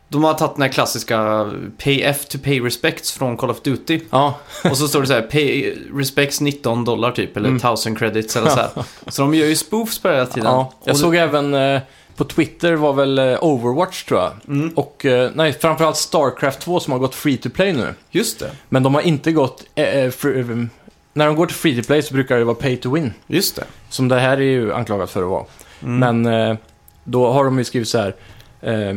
de 0.08 0.24
har 0.24 0.34
tagit 0.34 0.56
den 0.56 0.62
här 0.62 0.70
klassiska 0.70 1.50
Pay 1.84 2.02
F 2.02 2.26
to 2.26 2.38
Pay 2.44 2.60
Respects 2.62 3.12
från 3.12 3.38
Call 3.38 3.50
of 3.50 3.62
Duty. 3.62 4.00
Ja, 4.10 4.36
Och 4.70 4.78
så 4.78 4.88
står 4.88 5.02
det 5.02 5.08
så 5.08 5.14
här, 5.14 5.22
Pay 5.22 5.74
Respects 5.96 6.42
19 6.42 6.86
dollar 6.86 7.12
typ, 7.12 7.38
eller 7.38 7.50
Mm. 7.50 7.58
1000 7.58 7.96
credits 7.96 8.36
eller 8.36 8.50
så 8.50 8.56
här. 8.60 8.70
Så 9.08 9.22
de 9.22 9.34
gör 9.34 9.48
ju 9.48 9.56
spoofs 9.56 10.00
på 10.00 10.08
det 10.08 10.14
hela 10.14 10.26
tiden. 10.26 10.52
ja. 10.52 10.74
jag 10.84 10.98
såg 10.98 11.16
även 11.16 11.54
eh, 11.54 11.82
på 12.22 12.28
Twitter 12.28 12.74
var 12.74 12.94
väl 12.94 13.20
eh, 13.20 13.44
Overwatch 13.44 14.04
tror 14.04 14.20
jag. 14.20 14.32
mm, 14.48 14.70
Och 14.76 15.06
eh, 15.06 15.32
nej, 15.36 15.54
framförallt 15.54 15.98
Starcraft 15.98 16.60
2 16.60 16.80
som 16.80 16.94
har 16.94 17.00
gått 17.00 17.16
free 17.16 17.38
to 17.38 17.50
play 17.50 17.74
nu. 17.74 17.94
just 18.12 18.40
det, 18.40 18.52
Men 18.70 18.84
de 18.84 18.94
har 18.96 19.02
inte 19.02 19.32
gått... 19.32 19.64
Eh, 19.76 19.86
eh, 19.86 20.10
fr- 20.12 20.52
eh, 20.62 20.66
när 21.14 21.26
de 21.26 21.36
går 21.36 21.46
till 21.46 21.56
free 21.56 21.82
to 21.82 21.88
play 21.88 22.02
så 22.02 22.14
brukar 22.14 22.38
det 22.38 22.44
vara 22.44 22.56
pay 22.56 22.78
to 22.78 22.94
win. 22.94 23.14
just 23.28 23.56
det. 23.56 23.64
Som 23.90 24.08
det 24.08 24.20
här 24.20 24.38
är 24.38 24.42
ju 24.42 24.74
anklagat 24.74 25.10
för 25.12 25.24
att 25.24 25.30
vara. 25.30 25.46
Mm. 25.84 26.22
Men 26.22 26.50
eh, 26.50 26.58
då 27.04 27.32
har 27.32 27.46
de 27.46 27.58
ju 27.58 27.64
skrivit 27.64 27.88
så 27.90 27.98
här. 27.98 28.16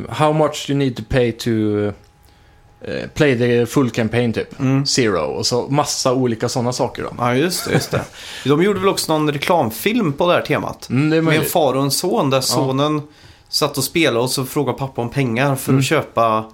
how 0.08 0.32
much 0.32 0.66
you 0.70 0.78
need 0.78 0.96
to 0.96 1.02
pay 1.08 1.32
to 1.32 1.50
play 3.14 3.38
the 3.38 3.66
full 3.66 3.90
campaign 3.90 4.32
typ. 4.32 4.60
Mm. 4.60 4.86
Zero. 4.86 5.20
Och 5.20 5.46
så 5.46 5.66
massa 5.68 6.12
olika 6.12 6.48
sådana 6.48 6.72
saker 6.72 7.02
då. 7.02 7.08
Ja, 7.18 7.34
just 7.34 7.64
det, 7.64 7.72
just 7.72 7.90
det. 7.90 8.04
De 8.44 8.62
gjorde 8.62 8.80
väl 8.80 8.88
också 8.88 9.12
någon 9.12 9.32
reklamfilm 9.32 10.12
på 10.12 10.26
det 10.28 10.34
här 10.34 10.42
temat. 10.42 10.88
Mm, 10.90 11.10
det 11.10 11.22
Med 11.22 11.36
en 11.38 11.44
far 11.44 11.74
och 11.74 11.82
en 11.82 11.90
son 11.90 12.30
där 12.30 12.40
sonen 12.40 13.02
satt 13.48 13.78
och 13.78 13.84
spelade 13.84 14.18
och 14.18 14.30
så 14.30 14.44
frågade 14.44 14.78
pappa 14.78 15.02
om 15.02 15.10
pengar 15.10 15.56
för 15.56 15.70
Mm. 15.70 15.78
att 15.80 15.84
köpa 15.86 16.44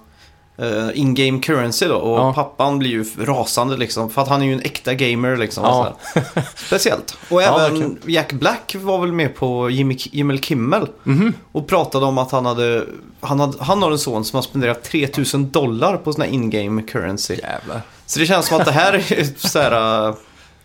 eh, 0.61 0.89
in-game 0.99 1.39
currency 1.39 1.85
då. 1.87 1.95
Och 1.95 2.19
Ja. 2.19 2.33
pappan 2.33 2.79
blir 2.79 2.89
ju 2.89 3.05
rasande 3.19 3.77
liksom. 3.77 4.09
För 4.09 4.21
att 4.21 4.27
han 4.27 4.41
är 4.41 4.45
ju 4.45 4.53
en 4.53 4.61
äkta 4.61 4.93
gamer 4.93 5.37
liksom. 5.37 5.63
och 5.63 5.69
Ja. 5.69 5.95
sådär. 6.13 6.43
Speciellt. 6.55 7.17
Och 7.29 7.41
Ja, 7.41 7.47
även 7.47 7.59
verkligen. 7.79 7.97
Jack 8.05 8.33
Black 8.33 8.75
var 8.79 8.99
väl 8.99 9.11
med 9.11 9.35
på 9.35 9.69
Jimmy, 9.69 9.97
Jimmel 9.99 10.39
Kimmel. 10.39 10.87
Mhm. 11.03 11.33
Och 11.51 11.67
pratade 11.67 12.05
om 12.05 12.17
att 12.17 12.31
han 12.31 12.45
hade, 12.45 12.85
han, 13.19 13.39
hade, 13.39 13.63
han 13.63 13.83
har 13.83 13.91
en 13.91 13.99
son 13.99 14.25
som 14.25 14.37
har 14.37 14.41
spenderat 14.43 14.83
3000 14.83 15.49
dollar 15.51 15.97
på 15.97 16.13
sån 16.13 16.21
här 16.21 16.29
in-game 16.29 16.81
currency. 16.81 17.33
Jävlar. 17.35 17.81
Så 18.05 18.19
det 18.19 18.25
känns 18.25 18.45
som 18.47 18.57
att 18.59 18.65
det 18.65 18.71
här 18.71 18.93
är 18.93 19.47
så 19.47 19.59
här 19.59 20.07
uh, 20.09 20.15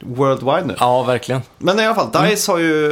worldwide 0.00 0.64
nu. 0.66 0.74
Ja, 0.80 1.02
verkligen. 1.02 1.40
Men 1.58 1.80
i 1.80 1.86
alla 1.86 1.94
fall, 1.94 2.10
DICE 2.28 2.52
har 2.52 2.58
ju, 2.58 2.86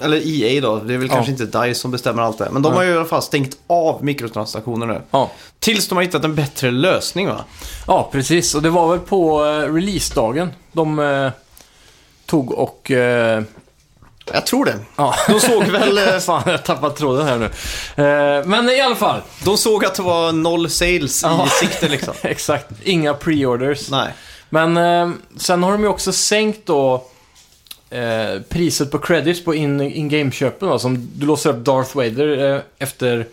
eller 0.00 0.22
EA 0.26 0.60
då, 0.60 0.76
det 0.78 0.94
är 0.94 0.98
väl 0.98 1.08
Ja. 1.08 1.14
kanske 1.14 1.32
inte 1.32 1.44
DICE 1.66 1.74
som 1.80 1.90
bestämmer 1.90 2.22
allt 2.22 2.38
det. 2.38 2.48
Men 2.50 2.62
de 2.62 2.72
har 2.74 2.82
ju 2.82 2.90
i 2.90 2.96
alla 2.96 3.04
fall 3.04 3.22
stängt 3.22 3.56
av 3.66 4.04
mikrotransaktioner 4.04 4.86
nu. 4.86 5.00
Ja. 5.10 5.30
Tills 5.58 5.88
de 5.88 5.94
har 5.94 6.02
hittat 6.02 6.24
en 6.24 6.34
bättre 6.34 6.70
lösning 6.70 7.26
va? 7.28 7.44
ja, 7.86 8.08
precis. 8.12 8.54
Och 8.54 8.62
det 8.62 8.70
var 8.70 8.88
väl 8.90 8.98
på 8.98 9.44
eh, 9.44 9.72
releasedagen 9.74 10.50
de 10.72 10.98
eh, 10.98 11.30
tog 12.26 12.52
och... 12.52 12.90
Eh, 12.90 13.42
Jag 14.32 14.46
tror 14.46 14.64
det. 14.64 14.74
ja. 14.96 15.14
De 15.28 15.40
såg 15.40 15.64
väl, 15.64 16.20
Fan, 16.20 16.42
jag 16.46 16.64
tappat 16.64 16.96
tråden 16.96 17.26
här 17.26 17.38
nu. 17.38 17.50
Men 18.46 18.68
i 18.70 18.80
alla 18.80 18.96
fall. 18.96 19.20
de 19.44 19.56
såg 19.56 19.84
att 19.84 19.94
det 19.94 20.02
var 20.02 20.32
noll 20.32 20.70
sales 20.70 21.22
Ja. 21.22 21.46
i 21.46 21.48
sikte 21.66 21.88
liksom. 21.88 22.14
Exakt. 22.22 22.66
Inga 22.82 23.14
pre-orders. 23.14 23.90
Nej. 23.90 24.12
Men 24.50 24.76
eh, 24.76 25.10
sen 25.36 25.62
har 25.62 25.72
de 25.72 25.82
ju 25.82 25.88
också 25.88 26.12
sänkt 26.12 26.66
då 26.66 27.04
eh, 27.90 28.40
priset 28.48 28.90
på 28.90 28.98
credits 28.98 29.44
på 29.44 29.54
in- 29.54 29.80
in-game-köpen. 29.80 30.78
som 30.78 31.08
du 31.14 31.26
låser 31.26 31.50
upp 31.50 31.64
Darth 31.64 31.96
Vader 31.96 32.54
eh, 32.54 32.60
efter 32.78 33.26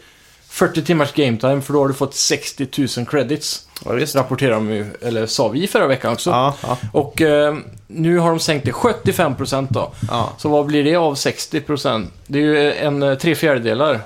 40 0.50 0.82
timmars 0.84 1.14
game 1.14 1.38
time 1.38 1.62
för 1.62 1.74
då 1.74 1.80
har 1.80 1.88
du 1.88 1.94
fått 1.94 2.16
60 2.16 2.68
000 2.98 3.06
credits. 3.06 3.68
Ja, 3.86 3.92
visst. 3.92 4.16
Rapporterar 4.16 4.52
de 4.54 4.70
ju, 4.72 4.86
eller 5.02 5.26
sa 5.26 5.48
vi 5.48 5.68
förra 5.68 5.88
veckan 5.88 6.14
också. 6.14 6.30
Ja, 6.30 6.54
ja, 6.64 6.78
Och 6.92 7.22
eh, 7.22 7.56
nu 7.88 8.18
har 8.18 8.30
de 8.30 8.40
sänkt 8.40 8.66
det 8.66 8.72
75% 8.72 9.68
då. 9.70 9.92
ja. 10.10 10.30
Så 10.38 10.50
vad 10.50 10.66
blir 10.66 10.84
det 10.84 10.96
av 10.96 11.14
60%? 11.16 12.08
Det 12.28 12.40
är 12.40 12.44
ju 12.44 12.74
en 12.74 13.04
eh, 13.04 13.16
tre 13.18 13.36
fjärdedelar. 13.36 13.94
Eh, 13.94 14.00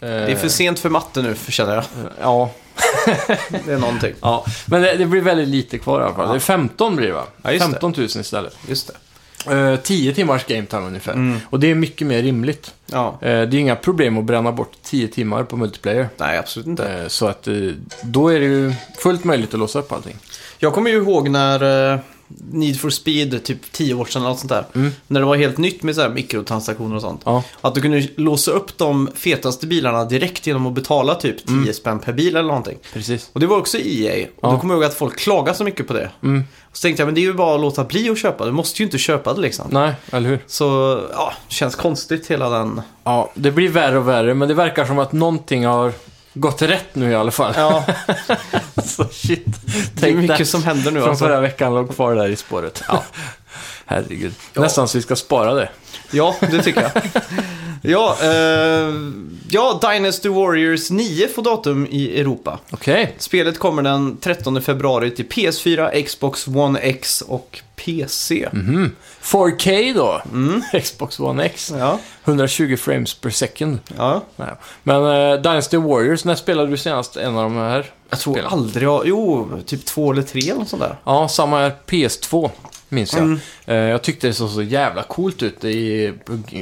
Det 0.00 0.08
är 0.32 0.36
för 0.36 0.48
sent 0.48 0.78
för 0.78 0.88
matte 0.88 1.22
nu, 1.22 1.34
känner 1.48 1.74
jag. 1.74 1.84
Ja, 2.20 2.50
Det 3.64 3.72
är 3.72 3.78
någonting. 3.78 4.14
ja. 4.20 4.46
men 4.66 4.82
det, 4.82 4.96
det 4.96 5.06
blir 5.06 5.20
väldigt 5.20 5.48
lite 5.48 5.78
kvar 5.78 6.00
i 6.00 6.04
alla 6.04 6.14
fall. 6.14 6.26
Ja. 6.26 6.32
Det 6.32 6.38
är 6.38 6.40
15 6.40 6.96
blir 6.96 7.06
det 7.06 7.12
va? 7.12 7.24
Ja, 7.42 7.52
just 7.52 7.66
det. 7.66 7.70
15 7.72 7.94
000 7.96 8.06
istället. 8.06 8.56
Just 8.68 8.86
det. 8.86 8.94
Eh, 9.72 9.76
10 9.76 10.14
timmars 10.14 10.44
game 10.46 10.66
time 10.66 10.82
ungefär. 10.82 11.12
Mm. 11.12 11.38
Och 11.50 11.60
det 11.60 11.70
är 11.70 11.74
mycket 11.74 12.06
mer 12.06 12.22
rimligt. 12.22 12.74
Ja. 12.86 13.18
Eh, 13.20 13.28
det 13.28 13.30
är 13.30 13.54
inga 13.54 13.76
problem 13.76 14.18
att 14.18 14.24
bränna 14.24 14.52
bort 14.52 14.72
10 14.82 15.08
timmar 15.08 15.44
på 15.44 15.56
multiplayer. 15.56 16.08
Nej, 16.16 16.38
absolut 16.38 16.66
inte. 16.66 16.92
Eh, 16.92 17.08
så 17.08 17.26
att 17.26 17.48
eh, 17.48 17.54
då 18.02 18.28
är 18.28 18.40
det 18.40 18.46
ju 18.46 18.72
fullt 18.98 19.24
möjligt 19.24 19.54
att 19.54 19.60
låsa 19.60 19.78
upp 19.78 19.92
allting. 19.92 20.16
Jag 20.58 20.72
kommer 20.72 20.90
ju 20.90 20.96
ihåg 20.96 21.28
när 21.28 21.92
eh, 21.92 21.98
Need 22.52 22.80
for 22.80 22.90
Speed, 22.90 23.44
typ 23.44 23.72
10 23.72 23.94
år 23.94 24.04
sedan 24.04 24.22
eller 24.22 24.30
något 24.30 24.38
sånt 24.38 24.50
där. 24.50 24.64
Mm. 24.74 24.90
När 25.06 25.20
det 25.20 25.26
var 25.26 25.36
helt 25.36 25.58
nytt 25.58 25.82
med 25.82 25.94
så 25.94 26.00
här 26.00 26.08
mikrotransaktioner 26.08 26.96
och 26.96 27.02
sånt. 27.02 27.20
Ja, 27.24 27.42
Att 27.60 27.74
du 27.74 27.80
kunde 27.80 28.08
låsa 28.16 28.50
upp 28.50 28.78
de 28.78 29.08
fetaste 29.14 29.66
bilarna 29.66 30.04
direkt 30.04 30.46
genom 30.46 30.66
att 30.66 30.72
betala 30.72 31.14
typ 31.14 31.46
10 31.46 31.52
Mm. 31.56 31.72
spänn 31.74 31.98
per 31.98 32.12
bil 32.12 32.36
eller 32.36 32.48
någonting. 32.48 32.78
precis. 32.92 33.30
Och 33.32 33.40
det 33.40 33.46
var 33.46 33.58
också 33.58 33.78
EA. 33.78 34.26
Och 34.36 34.48
Ja. 34.48 34.50
då 34.52 34.58
kommer 34.60 34.74
jag 34.74 34.78
ihåg 34.82 34.84
att 34.90 34.94
folk 34.96 35.18
klagade 35.18 35.58
så 35.58 35.64
mycket 35.64 35.86
på 35.86 35.92
det. 35.92 36.10
Mm. 36.22 36.44
Och 36.70 36.76
så 36.76 36.82
tänkte 36.82 37.00
jag, 37.02 37.06
men 37.06 37.14
det 37.14 37.20
är 37.20 37.22
ju 37.22 37.32
bara 37.34 37.54
att 37.54 37.60
låta 37.60 37.84
bli 37.84 38.10
att 38.10 38.18
köpa. 38.18 38.44
Du 38.46 38.52
måste 38.52 38.82
ju 38.82 38.84
inte 38.86 38.98
köpa 38.98 39.34
det 39.34 39.40
liksom. 39.40 39.66
Nej, 39.70 39.92
eller 40.10 40.28
hur? 40.28 40.38
Så, 40.46 41.00
ja, 41.12 41.32
känns 41.48 41.74
konstigt 41.76 42.26
hela 42.30 42.48
den. 42.48 42.80
Ja, 43.04 43.30
det 43.34 43.50
blir 43.50 43.68
värre 43.68 43.98
och 43.98 44.08
värre, 44.08 44.34
men 44.34 44.48
det 44.48 44.54
verkar 44.54 44.84
som 44.84 44.98
att 44.98 45.12
någonting 45.12 45.66
har 45.66 45.92
gått 46.34 46.62
rätt 46.62 46.94
nu 46.94 47.10
i 47.10 47.14
alla 47.14 47.30
fall. 47.30 47.54
Ja, 47.56 47.84
så 48.84 49.04
shit. 49.04 49.44
det 49.44 49.78
är 49.78 50.00
Tänk 50.00 50.16
mycket 50.16 50.48
som 50.48 50.64
händer 50.64 50.90
nu 50.90 51.00
Från 51.00 51.10
alltså. 51.10 51.24
förra 51.24 51.40
veckan 51.40 51.74
låg 51.74 51.94
kvar 51.94 52.14
där 52.14 52.28
i 52.28 52.36
spåret. 52.36 52.82
Ja. 52.88 53.04
Herregud. 53.86 54.34
Nästan 54.54 54.88
så 54.88 54.98
vi 54.98 55.02
ska 55.02 55.16
spara 55.16 55.54
det. 55.54 55.68
Ja, 56.10 56.36
det 56.40 56.62
tycker 56.62 56.82
jag. 56.82 56.90
Ja, 57.84 58.16
eh, 58.22 58.94
ja, 59.48 59.80
Dynasty 59.82 60.28
Warriors 60.28 60.90
9 60.90 61.28
får 61.28 61.42
datum 61.42 61.86
i 61.90 62.20
Europa. 62.20 62.58
Okej. 62.70 63.14
Spelet 63.18 63.58
kommer 63.58 63.82
den 63.82 64.16
13 64.16 64.62
februari 64.62 65.10
till 65.10 65.26
PS4, 65.28 66.02
Xbox 66.02 66.46
One 66.48 66.78
X 66.78 67.20
och 67.22 67.60
PC. 67.76 68.48
Mhm. 68.52 68.90
4K 69.22 69.94
då. 69.94 70.22
Xbox 70.80 71.20
One 71.20 71.44
X. 71.44 71.72
Ja, 71.78 71.98
120 72.24 72.76
frames 72.76 73.14
per 73.14 73.30
second. 73.30 73.78
ja. 73.96 74.22
Nej. 74.36 74.48
Men 74.82 75.02
uh, 75.02 75.42
Dynasty 75.42 75.76
Warriors, 75.76 76.24
när 76.24 76.34
spelade 76.34 76.70
du 76.70 76.76
senast 76.76 77.16
en 77.16 77.36
av 77.36 77.42
de 77.42 77.56
här? 77.56 77.90
Jag 78.10 78.18
tror 78.20 78.34
spelen? 78.34 78.52
aldrig 78.52 78.88
jag... 78.88 79.02
Jo, 79.06 79.48
typ 79.66 79.84
två 79.84 80.12
eller 80.12 80.22
tre 80.22 80.40
eller 80.42 80.54
något 80.54 80.68
sånt 80.68 80.82
där. 80.82 80.96
Ja, 81.04 81.28
samma 81.28 81.58
här. 81.58 81.72
PS2, 81.86 82.50
minns 82.92 83.12
jag. 83.12 83.22
Mm. 83.22 83.38
Eh, 83.66 83.74
jag 83.76 84.02
tyckte 84.02 84.26
det 84.26 84.34
såg 84.34 84.50
så 84.50 84.62
jävla 84.62 85.02
coolt 85.02 85.42
ut 85.42 85.64
i, 85.64 86.12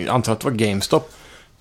antar 0.08 0.32
att 0.32 0.40
det 0.40 0.44
var 0.44 0.52
GameStop. 0.56 1.12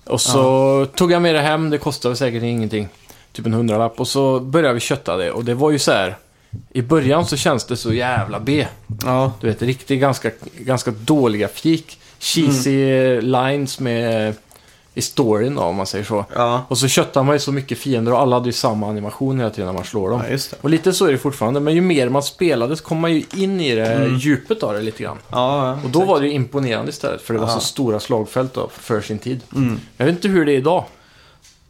Och 0.04 0.20
så 0.20 0.86
tog 0.94 1.12
jag 1.12 1.22
med 1.22 1.34
det 1.34 1.40
hem, 1.40 1.70
det 1.70 1.78
kostade 1.78 2.16
säkert 2.16 2.42
ingenting. 2.42 2.88
Typ 3.32 3.46
en 3.46 3.52
hundralapp. 3.54 4.00
Och 4.00 4.08
så 4.08 4.40
började 4.40 4.74
vi 4.74 4.80
kötta 4.80 5.16
det. 5.16 5.30
Och 5.30 5.44
det 5.44 5.54
var 5.54 5.70
ju 5.70 5.78
så 5.78 5.92
här. 5.92 6.16
I 6.72 6.82
början 6.82 7.26
så 7.26 7.36
känns 7.36 7.64
det 7.64 7.76
så 7.76 7.92
jävla 7.92 8.40
B. 8.40 8.66
Ja, 9.04 9.32
Du 9.40 9.46
vet, 9.46 9.62
riktigt 9.62 10.00
ganska, 10.00 10.30
ganska 10.58 10.90
dåliga 10.90 11.48
fik. 11.48 11.98
Cheesy 12.18 12.84
Mm. 12.92 13.24
lines 13.24 13.80
med 13.80 14.34
i 15.00 15.02
storyn 15.02 15.54
då, 15.54 15.62
om 15.62 15.76
man 15.76 15.86
säger 15.86 16.04
så. 16.04 16.24
ja. 16.34 16.64
Och 16.68 16.78
så 16.78 16.88
köttar 16.88 17.22
man 17.22 17.34
ju 17.34 17.38
så 17.38 17.52
mycket 17.52 17.78
fiender 17.78 18.12
och 18.12 18.20
alla 18.20 18.36
hade 18.36 18.46
ju 18.48 18.52
samma 18.52 18.88
animation 18.88 19.38
hela 19.38 19.50
tiden 19.50 19.66
när 19.66 19.72
man 19.74 19.84
slår 19.84 20.10
dem. 20.10 20.20
ja 20.24 20.30
just 20.30 20.50
det. 20.50 20.56
Och 20.60 20.70
lite 20.70 20.92
så 20.92 21.06
är 21.06 21.12
det 21.12 21.18
fortfarande, 21.18 21.60
men 21.60 21.74
ju 21.74 21.80
mer 21.80 22.08
man 22.08 22.22
spelade 22.22 22.76
så 22.76 22.84
kom 22.84 22.98
man 22.98 23.12
ju 23.12 23.22
in 23.36 23.60
i 23.60 23.74
det 23.74 23.86
Mm. 23.86 24.16
djupet 24.18 24.62
av 24.62 24.74
det 24.74 24.80
lite 24.82 25.02
grann. 25.02 25.18
Ja, 25.30 25.66
ja, 25.68 25.78
Och 25.84 25.90
då 25.90 26.04
var 26.04 26.20
det 26.20 26.26
ju 26.26 26.32
imponerande 26.32 26.90
istället, 26.90 27.22
för 27.22 27.34
det 27.34 27.40
var 27.40 27.48
så 27.48 27.60
stora 27.60 28.00
slagfält 28.00 28.54
då, 28.54 28.68
för 28.72 29.00
sin 29.00 29.18
tid. 29.18 29.40
Mm. 29.56 29.80
Jag 29.96 30.06
vet 30.06 30.14
inte 30.14 30.28
hur 30.28 30.46
det 30.46 30.52
är 30.52 30.56
idag. 30.56 30.84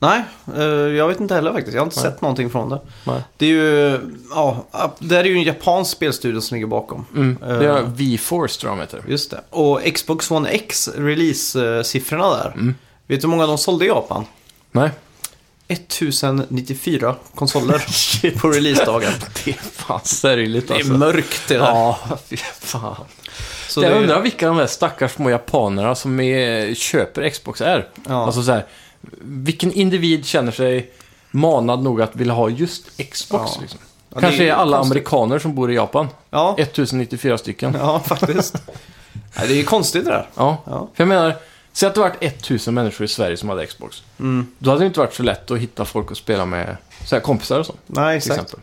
Nej, 0.02 0.22
eh, 0.56 0.62
jag 0.64 1.08
vet 1.08 1.20
inte 1.20 1.34
heller 1.34 1.52
faktiskt. 1.52 1.74
Jag 1.74 1.80
har 1.80 1.86
inte 1.86 2.00
Nej. 2.02 2.10
sett 2.12 2.20
någonting 2.20 2.50
från 2.50 2.68
det. 2.68 2.80
Nej. 3.04 3.22
Det 3.36 3.46
är 3.46 3.50
ju... 3.50 3.98
Ja, 4.34 4.64
det 4.98 5.16
är 5.16 5.24
ju 5.24 5.34
en 5.36 5.42
japansk 5.42 5.90
spelstudio 5.96 6.40
som 6.40 6.54
ligger 6.54 6.66
bakom. 6.66 7.06
Mm. 7.16 7.38
Det 7.40 7.46
är 7.66 7.78
Eh. 7.78 7.84
V-Force 7.94 8.60
tror 8.60 8.70
jag 8.70 8.78
de 8.78 8.80
heter. 8.82 9.02
Just 9.08 9.30
det. 9.30 9.40
Och 9.50 9.80
Xbox 9.94 10.30
One 10.30 10.48
X 10.48 10.88
release-siffrorna 10.96 12.30
där. 12.30 12.52
Mm. 12.54 12.74
Vet 13.10 13.20
du 13.20 13.26
hur 13.26 13.30
många 13.30 13.46
de 13.46 13.58
sålde 13.58 13.84
i 13.84 13.88
Japan? 13.88 14.24
Nej. 14.72 14.90
1094 15.68 17.14
konsoler 17.34 17.82
på 18.40 18.48
releasedagen. 18.48 19.12
Det 19.44 19.50
är 19.50 19.54
fan 19.54 20.00
sörjligt 20.04 20.68
Det 20.68 20.74
är 20.74 20.76
alltså. 20.76 20.92
mörkt 20.92 21.48
det 21.48 21.54
där. 21.54 21.64
Ja, 21.66 21.98
fy 22.28 22.36
fan. 22.36 22.96
Så 23.68 23.82
jag 23.82 23.92
det- 23.92 23.98
undrar 23.98 24.20
vilka 24.20 24.46
de 24.48 24.56
där 24.56 24.66
stackars 24.66 25.12
små 25.12 25.30
japanerna 25.30 25.94
som 25.94 26.20
är, 26.20 26.74
köper 26.74 27.28
Xbox 27.28 27.60
är. 27.60 27.88
Ja. 28.08 28.24
Alltså 28.26 28.42
så 28.42 28.52
här, 28.52 28.66
vilken 29.22 29.72
individ 29.72 30.26
känner 30.26 30.52
sig 30.52 30.90
manad 31.30 31.82
nog 31.82 32.02
att 32.02 32.16
vilja 32.16 32.34
ha 32.34 32.48
just 32.48 32.84
Xbox? 33.10 33.52
Ja. 33.56 33.60
Liksom? 33.60 33.78
Ja, 34.14 34.20
Kanske 34.20 34.44
är 34.44 34.48
är 34.48 34.52
alla 34.52 34.76
konstigt. 34.76 34.92
amerikaner 34.96 35.38
som 35.38 35.54
bor 35.54 35.72
i 35.72 35.74
Japan. 35.74 36.08
Ja, 36.30 36.54
1094 36.58 37.38
stycken. 37.38 37.76
ja 37.80 38.00
faktiskt. 38.00 38.56
Det 39.48 39.60
är 39.60 39.64
konstigt 39.64 40.04
det 40.04 40.10
där. 40.10 40.28
Ja. 40.36 40.56
Ja. 40.66 40.88
För 40.94 41.02
jag 41.04 41.08
menar, 41.08 41.34
säg 41.72 41.86
att 41.88 41.94
det 41.94 42.00
varit 42.00 42.22
1000 42.22 42.74
människor 42.74 43.04
i 43.04 43.08
Sverige 43.08 43.36
som 43.36 43.48
hade 43.48 43.66
Xbox. 43.66 44.02
Mm. 44.18 44.46
Då 44.58 44.70
hade 44.70 44.82
det 44.82 44.86
inte 44.86 45.00
varit 45.00 45.14
så 45.14 45.22
lätt 45.22 45.50
att 45.50 45.58
hitta 45.58 45.84
folk 45.84 46.10
att 46.10 46.18
spela 46.18 46.46
med, 46.46 46.76
så 47.06 47.16
här, 47.16 47.22
kompisar 47.22 47.58
och 47.58 47.66
så. 47.66 47.74
Nej, 47.86 48.16
exakt. 48.16 48.40
exempel. 48.40 48.60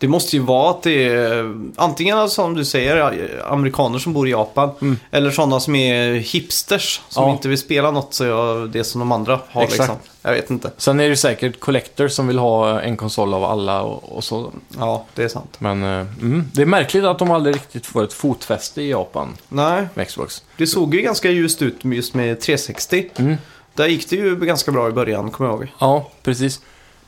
Det 0.00 0.08
måste 0.08 0.36
ju 0.36 0.42
vara 0.42 0.70
att 0.70 0.82
det 0.82 1.08
är 1.08 1.54
antingen 1.76 2.18
alltså, 2.18 2.34
som 2.34 2.54
du 2.54 2.64
säger 2.64 3.42
amerikaner 3.48 3.98
som 3.98 4.12
bor 4.12 4.28
i 4.28 4.30
Japan 4.30 4.70
Mm. 4.80 4.96
eller 5.10 5.30
sådana 5.30 5.60
som 5.60 5.74
är 5.74 6.12
hipsters 6.14 7.00
som 7.08 7.24
Ja. 7.24 7.30
inte 7.32 7.48
vill 7.48 7.58
spela 7.58 7.90
något 7.90 8.14
så 8.14 8.24
jag, 8.24 8.70
det 8.70 8.84
som 8.84 8.98
de 8.98 9.12
andra 9.12 9.40
har 9.48 9.62
Exakt. 9.62 9.78
liksom. 9.80 9.96
Jag 10.22 10.32
vet 10.32 10.50
inte. 10.50 10.70
Sen 10.76 11.00
är 11.00 11.08
det 11.08 11.16
säkert 11.16 11.60
collectors 11.60 12.12
som 12.12 12.26
vill 12.26 12.38
ha 12.38 12.80
en 12.80 12.96
konsol 12.96 13.34
av 13.34 13.44
alla 13.44 13.82
och, 13.82 14.16
och 14.16 14.24
så. 14.24 14.52
Ja, 14.78 15.04
det 15.14 15.22
är 15.22 15.28
sant. 15.28 15.56
Men 15.58 15.82
eh, 15.82 16.06
mm, 16.20 16.44
det 16.52 16.62
är 16.62 16.66
märkligt 16.66 17.04
att 17.04 17.18
de 17.18 17.30
aldrig 17.30 17.54
riktigt 17.54 17.86
får 17.86 18.04
ett 18.04 18.12
fotfäste 18.12 18.82
i 18.82 18.90
Japan 18.90 19.36
Nej, 19.48 19.86
med 19.94 20.08
Xbox. 20.08 20.42
det 20.56 20.66
såg 20.66 20.94
ju 20.94 21.00
ganska 21.00 21.30
ljust 21.30 21.62
ut 21.62 21.84
just 21.84 22.14
med 22.14 22.40
360. 22.40 23.10
Mm. 23.16 23.36
Där 23.74 23.86
gick 23.86 24.10
det 24.10 24.16
ju 24.16 24.36
ganska 24.36 24.72
bra 24.72 24.88
i 24.88 24.92
början, 24.92 25.30
kommer 25.30 25.50
jag 25.50 25.58
ihåg. 25.58 25.68
Ja, 25.78 26.10
precis. 26.22 26.60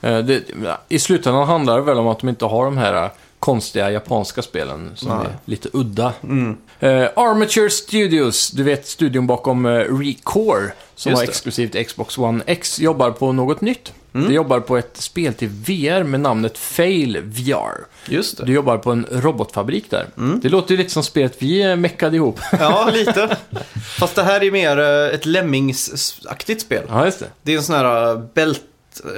Eh, 0.03 0.19
det, 0.19 0.43
I 0.89 0.99
slutändan 0.99 1.47
handlar 1.47 1.77
det 1.77 1.83
väl 1.83 1.99
om 1.99 2.09
att 2.09 2.21
de 2.21 2.29
inte 2.29 2.45
har 2.45 2.65
de 2.65 2.79
här 2.79 3.11
konstiga 3.39 3.91
japanska 3.91 4.43
spelen 4.43 4.91
som 4.95 5.09
Nej. 5.09 5.27
är 5.27 5.39
lite 5.45 5.69
udda. 5.73 6.13
Mm. 6.23 6.57
Eh, 6.81 7.09
Armature 7.17 7.71
Studios, 7.71 8.51
du 8.51 8.63
vet 8.63 8.87
studion 8.87 9.27
bakom 9.27 9.67
uh, 9.67 9.99
Recore, 9.99 10.73
som 10.95 11.11
Just 11.11 11.23
var 11.23 11.29
exklusivt 11.29 11.87
Xbox 11.87 12.19
One 12.19 12.43
X, 12.47 12.81
jobbar 12.81 13.11
på 13.11 13.33
något 13.33 13.61
nytt. 13.61 13.93
Mm. 14.15 14.29
De 14.29 14.35
jobbar 14.35 14.61
på 14.61 14.77
ett 14.77 14.97
spel 14.97 15.35
till 15.35 15.49
VR 15.49 16.03
med 16.03 16.21
namnet 16.21 16.59
Fail 16.59 17.19
VR. 17.23 17.87
Just 18.09 18.39
det. 18.39 18.45
Du 18.45 18.53
jobbar 18.53 18.79
på 18.79 18.91
en 18.91 19.07
robotfabrik 19.11 19.91
där. 19.91 20.07
Mm. 20.19 20.41
Det 20.41 20.49
låter 20.49 20.71
ju 20.71 20.77
lite 20.77 20.91
som 20.91 21.03
spelet 21.03 21.37
vi 21.39 21.63
eh, 21.63 21.77
meckade 21.77 22.17
ihop. 22.17 22.41
Ja, 22.61 22.91
lite. 22.93 23.37
Fast 23.99 24.15
det 24.15 24.23
här 24.23 24.43
är 24.43 24.51
mer 24.51 24.79
eh, 24.79 25.15
ett 25.15 25.27
Lemmings-aktigt 25.27 26.61
spel. 26.61 26.85
ja, 26.89 27.05
just 27.05 27.19
det. 27.19 27.27
Det 27.43 27.53
är 27.53 27.57
en 27.57 27.63
sån 27.63 27.77
här 27.77 28.11
eh, 28.11 28.21
belt, 28.35 28.63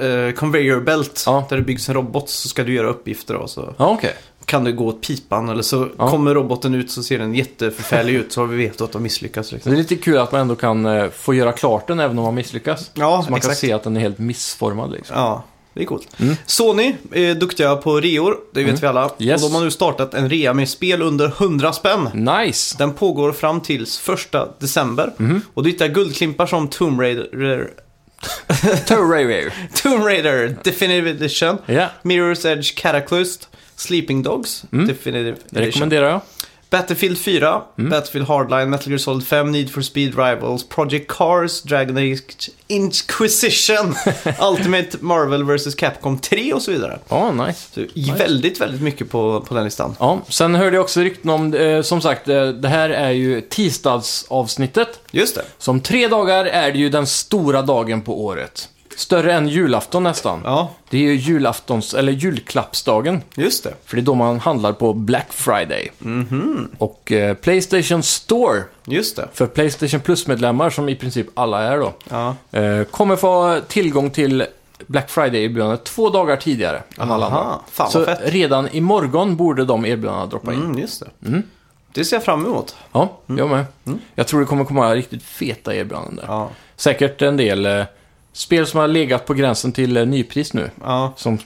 eh, 0.01 0.33
conveyor 0.35 0.79
belt, 0.81 1.23
Ja. 1.25 1.45
där 1.49 1.57
det 1.57 1.63
byggs 1.63 1.89
en 1.89 1.95
robot 1.95 2.29
så 2.29 2.47
ska 2.49 2.63
du 2.63 2.73
göra 2.73 2.87
uppgifter 2.87 3.35
och 3.35 3.49
så 3.49 3.73
Ja, 3.77 3.89
okej. 3.89 4.13
kan 4.45 4.63
det 4.63 4.71
gå 4.71 4.85
åt 4.87 5.01
pipan 5.07 5.49
eller 5.49 5.61
så 5.63 5.87
Ja. 5.97 6.09
kommer 6.09 6.33
roboten 6.35 6.75
ut 6.75 6.91
så 6.91 7.03
ser 7.03 7.19
den 7.19 7.35
jätteförfärlig 7.35 8.13
ut 8.13 8.31
så 8.31 8.41
har 8.41 8.47
vi 8.47 8.57
vet 8.57 8.81
att 8.81 8.91
de 8.91 9.03
misslyckas. 9.03 9.47
Så 9.47 9.55
Liksom. 9.55 9.71
det 9.71 9.77
är 9.77 9.79
lite 9.81 9.95
kul 9.95 10.17
att 10.17 10.31
man 10.31 10.41
ändå 10.41 10.55
kan 10.55 10.85
eh, 10.85 11.09
få 11.09 11.33
göra 11.33 11.51
klart 11.51 11.87
den 11.87 11.99
även 11.99 12.17
om 12.19 12.25
man 12.25 12.35
misslyckas. 12.35 12.91
Ja, 12.93 13.21
Så 13.25 13.31
man 13.31 13.41
kan 13.41 13.49
exakt. 13.51 13.57
se 13.59 13.73
att 13.73 13.83
den 13.83 13.97
är 13.97 14.01
helt 14.01 14.19
missformad 14.19 14.91
liksom. 14.91 15.17
Ja, 15.17 15.43
det 15.73 15.81
är 15.81 15.85
coolt. 15.85 16.07
Mm. 16.19 16.35
Sony 16.45 16.95
är 17.11 17.35
duktiga 17.35 17.75
på 17.75 17.99
reor, 17.99 18.37
det 18.53 18.59
vet 18.59 18.69
Mm. 18.69 18.81
vi 18.81 18.87
alla. 18.87 19.09
Yes. 19.19 19.43
Och 19.43 19.49
de 19.49 19.55
har 19.55 19.63
nu 19.63 19.71
startat 19.71 20.13
en 20.13 20.29
rea 20.29 20.53
med 20.53 20.69
spel 20.69 21.01
under 21.01 21.27
100 21.27 21.73
spänn. 21.73 22.09
Nice! 22.13 22.75
Den 22.77 22.93
pågår 22.93 23.31
fram 23.31 23.61
till 23.61 23.85
1 23.85 24.47
december. 24.59 25.13
Mhm. 25.17 25.41
Och 25.53 25.63
du 25.63 25.69
hittar 25.69 25.87
guldklimpar 25.87 26.45
som 26.45 26.67
Tomb 26.67 27.01
Raider, 27.01 27.69
Terraria. 28.87 29.51
Tomb 29.83 30.03
Raider 30.05 30.55
Definitive 30.63 31.09
Edition, 31.09 31.57
Ja, 31.65 31.89
Mirror's 32.03 32.45
Edge 32.45 32.73
Cataclysm, 32.75 33.43
Sleeping 33.75 34.23
Dogs 34.23 34.63
Mm. 34.71 34.87
Definitive 34.87 35.23
det 35.49 35.59
Edition. 35.59 35.65
rekommenderar 35.65 36.09
jag. 36.09 36.21
Battlefield 36.75 37.17
4, 37.17 37.61
Mm. 37.77 37.89
Battlefield 37.89 38.27
Hardline, 38.27 38.65
Metal 38.69 38.87
Gear 38.89 38.97
Solid 38.97 39.27
5, 39.27 39.51
Need 39.51 39.69
for 39.71 39.81
Speed 39.81 40.09
Rivals, 40.17 40.63
Project 40.69 41.07
Cars, 41.11 41.61
Dragon 41.61 41.97
Age 41.97 42.49
Inquisition, 42.67 43.95
Ultimate 44.51 44.97
Marvel 44.99 45.43
vs 45.43 45.75
Capcom 45.75 46.17
3 46.19 46.53
och 46.53 46.61
så 46.61 46.71
vidare. 46.71 46.99
Ja, 47.09 47.31
nice. 47.31 47.59
Så 47.73 48.13
väldigt, 48.17 48.61
väldigt 48.61 48.81
mycket 48.81 49.09
på, 49.09 49.41
på 49.47 49.53
den 49.55 49.63
listan. 49.63 49.95
Ja, 49.99 50.21
sen 50.29 50.55
hörde 50.55 50.75
jag 50.75 50.83
också 50.83 51.01
rykten 51.01 51.29
om, 51.29 51.53
eh, 51.53 51.81
som 51.81 52.01
sagt, 52.01 52.27
eh, 52.29 52.47
det 52.47 52.67
här 52.67 52.89
är 52.89 53.11
ju 53.11 53.41
tisdagsavsnittet. 53.41 54.99
Just 55.11 55.35
det. 55.35 55.41
Som 55.57 55.79
tre 55.79 56.07
dagar 56.07 56.45
är 56.45 56.71
det 56.71 56.77
ju 56.77 56.89
den 56.89 57.07
stora 57.07 57.61
dagen 57.61 58.01
på 58.01 58.23
året. 58.25 58.69
Större 58.97 59.33
än 59.33 59.47
julafton 59.47 60.03
nästan. 60.03 60.41
Ja, 60.43 60.69
Det 60.89 60.97
är 60.97 61.01
ju 61.01 61.15
julaftons, 61.15 61.93
eller 61.93 62.11
julklappsdagen. 62.11 63.21
just 63.35 63.63
det. 63.63 63.73
För 63.85 63.95
det 63.95 64.01
är 64.01 64.03
då 64.05 64.15
man 64.15 64.39
handlar 64.39 64.73
på 64.73 64.93
Black 64.93 65.27
Friday. 65.33 65.89
Mhm. 65.99 66.71
Och 66.77 67.11
eh, 67.11 67.33
Playstation 67.35 68.03
Store, 68.03 68.63
Just 68.85 69.15
det. 69.15 69.27
för 69.33 69.47
Playstation 69.47 69.99
Plus-medlemmar, 69.99 70.69
som 70.69 70.89
i 70.89 70.95
princip 70.95 71.27
alla 71.33 71.63
är 71.63 71.77
då, 71.77 71.93
Ja. 72.09 72.35
eh, 72.59 72.83
kommer 72.83 73.15
få 73.15 73.59
tillgång 73.67 74.09
till 74.09 74.45
Black 74.87 75.09
Friday-erbjudandet 75.09 75.83
två 75.83 76.09
dagar 76.09 76.35
tidigare 76.37 76.83
än 76.97 77.11
alla 77.11 77.25
andra. 77.25 77.39
Aha, 77.39 77.61
fan 77.71 77.91
Så 77.91 78.05
fett. 78.05 78.19
redan 78.23 78.69
imorgon 78.71 79.35
borde 79.35 79.65
de 79.65 79.85
erbjudandena 79.85 80.25
droppa 80.25 80.53
in. 80.53 80.59
Mm, 80.61 80.77
just 80.79 80.99
det. 81.21 81.27
Mm. 81.27 81.43
Det 81.93 82.05
ser 82.05 82.15
jag 82.15 82.23
fram 82.23 82.45
emot. 82.45 82.75
Ja, 82.91 83.17
jag 83.25 83.49
med. 83.49 83.65
Jag 84.15 84.27
tror 84.27 84.39
det 84.39 84.45
kommer 84.45 84.65
komma 84.65 84.95
riktigt 84.95 85.23
feta 85.23 85.75
erbjudanden 85.75 86.15
där. 86.15 86.23
Ja. 86.27 86.49
Säkert 86.75 87.21
en 87.21 87.37
del 87.37 87.65
eh, 87.65 87.83
spel 88.35 88.67
som 88.67 88.79
har 88.79 88.87
legat 88.87 89.25
på 89.25 89.33
gränsen 89.33 89.71
till 89.71 89.97
eh, 89.97 90.05
nypris 90.05 90.53
nu, 90.53 90.69
ja. 90.81 91.13
som 91.17 91.39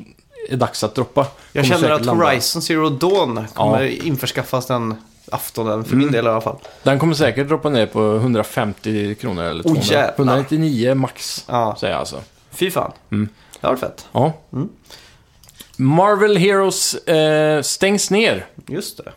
är 0.50 0.56
dags 0.58 0.84
att 0.84 0.96
droppa. 0.96 1.28
Jag 1.54 1.66
Kommer 1.66 1.76
känner 1.78 1.94
att 1.94 2.06
landa. 2.06 2.26
Horizon 2.26 2.62
Zero 2.62 2.90
Dawn 2.90 3.46
kommer 3.54 3.86
införskaffas 3.86 4.66
den 4.66 4.96
aftonen, 5.32 5.84
för 5.84 5.92
Mm. 5.94 6.00
min 6.06 6.12
del 6.12 6.26
i 6.26 6.30
alla 6.30 6.42
fall. 6.42 6.56
Den 6.84 7.00
kommer 7.00 7.14
säkert 7.14 7.48
droppa 7.48 7.70
ner 7.70 7.86
på 7.86 8.16
150 8.16 9.16
kronor 9.16 9.44
eller 9.44 9.64
200. 9.64 9.82
jävlar. 9.84 10.14
199 10.18 10.96
max, 10.96 11.46
Ja, 11.48 11.76
säger 11.80 11.94
jag 11.94 12.00
alltså. 12.00 12.22
fy 12.52 12.72
fan. 12.72 12.92
Mm. 13.12 13.30
Det 13.62 13.68
varit 13.68 13.80
fett. 13.80 14.08
Ja. 14.12 14.34
Mm. 14.54 14.70
Marvel 15.76 16.38
Heroes 16.38 16.96
eh, 16.96 17.62
stängs 17.62 18.12
ner. 18.12 18.46
Just 18.68 18.98
det. 18.98 19.12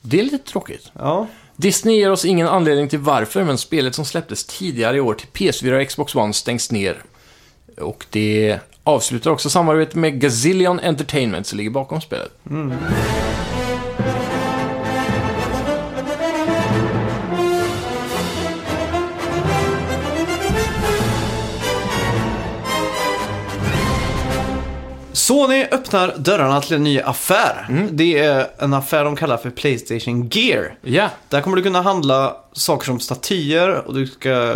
Det 0.00 0.20
är 0.20 0.24
lite 0.24 0.38
tråkigt. 0.38 0.90
Ja. 0.92 1.26
Disney 1.60 1.96
ger 1.96 2.10
oss 2.10 2.24
ingen 2.24 2.48
anledning 2.48 2.88
till 2.88 2.98
varför, 2.98 3.44
men 3.44 3.58
spelet 3.58 3.94
som 3.94 4.04
släpptes 4.04 4.44
tidigare 4.44 4.96
i 4.96 5.00
år 5.00 5.14
till 5.14 5.28
PS4 5.28 5.80
och 5.80 5.88
Xbox 5.88 6.14
One 6.14 6.32
stängs 6.32 6.70
ner. 6.70 7.02
Och 7.76 8.06
det 8.10 8.58
avslutar 8.84 9.30
också 9.30 9.50
samarbetet 9.50 9.94
med 9.94 10.20
Gazillion 10.20 10.80
Entertainment 10.80 11.46
som 11.46 11.58
ligger 11.58 11.70
bakom 11.70 12.00
spelet. 12.00 12.32
Mm. 12.50 12.72
Sony 25.28 25.64
öppnar 25.70 26.14
dörrarna 26.18 26.60
till 26.60 26.76
en 26.76 26.84
ny 26.84 27.00
affär. 27.00 27.66
Mm. 27.68 27.88
Det 27.96 28.18
är 28.18 28.46
en 28.58 28.74
affär 28.74 29.04
de 29.04 29.16
kallar 29.16 29.36
för 29.36 29.50
Playstation 29.50 30.28
Gear. 30.28 30.74
Ja, 30.82 31.10
Där 31.28 31.40
kommer 31.40 31.56
du 31.56 31.62
kunna 31.62 31.82
handla 31.82 32.36
saker 32.52 32.86
som 32.86 33.00
statyer 33.00 33.88
och 33.88 33.94
du 33.94 34.06
ska, 34.06 34.54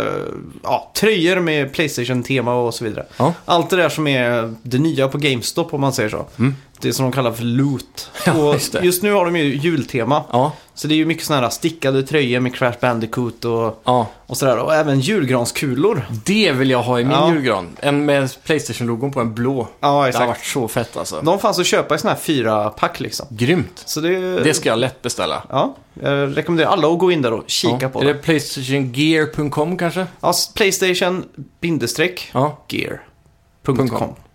ja, 0.63 0.91
tröjor 0.95 1.39
med 1.39 1.73
Playstation-tema 1.73 2.55
och 2.55 2.73
så 2.73 2.83
vidare. 2.83 3.05
Ja. 3.17 3.33
Allt 3.45 3.69
det 3.69 3.75
där 3.75 3.89
som 3.89 4.07
är 4.07 4.53
det 4.63 4.77
nya 4.77 5.07
på 5.07 5.17
GameStop 5.17 5.73
om 5.73 5.81
man 5.81 5.93
säger 5.93 6.09
så. 6.09 6.25
Mm. 6.39 6.55
Det 6.79 6.93
som 6.93 7.05
de 7.05 7.11
kallar 7.11 7.31
för 7.31 7.43
loot. 7.43 8.09
Ja, 8.25 8.53
just 8.53 8.75
just 8.81 9.03
nu 9.03 9.13
har 9.13 9.25
de 9.25 9.35
ju 9.35 9.55
jultema. 9.55 10.23
ja, 10.31 10.51
Så 10.75 10.87
det 10.87 10.93
är 10.93 10.97
ju 10.97 11.05
mycket 11.05 11.25
sådana 11.25 11.41
här 11.43 11.49
stickade 11.49 12.03
tröjor 12.03 12.39
med 12.39 12.55
Crash 12.55 12.73
Bandicoot 12.81 13.45
och, 13.45 13.81
ja. 13.83 14.07
och 14.27 14.37
sådär. 14.37 14.57
Och 14.57 14.75
även 14.75 14.99
julgranskulor. 14.99 16.05
Det 16.25 16.51
vill 16.51 16.69
jag 16.69 16.83
ha 16.83 16.99
i 16.99 17.03
min 17.03 17.11
Ja. 17.13 17.33
julgran. 17.33 17.69
En 17.79 18.05
med 18.05 18.29
Playstation-logon 18.43 19.11
på 19.11 19.19
en 19.19 19.33
blå. 19.33 19.67
Ja, 19.79 19.87
Det 19.87 19.93
har 19.93 20.07
exakt. 20.07 20.27
varit 20.27 20.45
så 20.45 20.67
fett 20.67 20.97
alltså. 20.97 21.21
De 21.21 21.39
fanns 21.39 21.59
att 21.59 21.65
köpa 21.65 21.95
i 21.95 21.97
sådana 21.97 22.13
här 22.15 22.21
fyra 22.21 22.69
pack 22.69 22.99
liksom. 22.99 23.27
Grymt. 23.29 23.83
Så 23.85 23.99
det, 23.99 24.39
Det 24.43 24.53
ska 24.53 24.69
jag 24.69 24.79
lätt 24.79 25.01
beställa. 25.01 25.43
Ja, 25.49 25.75
jag 26.01 26.37
rekommenderar 26.37 26.69
alla 26.69 26.87
att 26.87 26.99
gå 26.99 27.11
in 27.11 27.21
där 27.21 27.33
och 27.33 27.43
kika 27.47 27.77
ja. 27.81 27.89
på 27.89 28.01
Är 28.01 28.05
det. 28.05 28.13
det 28.13 28.19
Playstationgear.com 28.19 29.77
kanske? 29.77 30.05
Ja, 30.21 30.33
Playstation 30.55 31.25
bindestreck 31.59 32.29
Ja, 32.33 32.63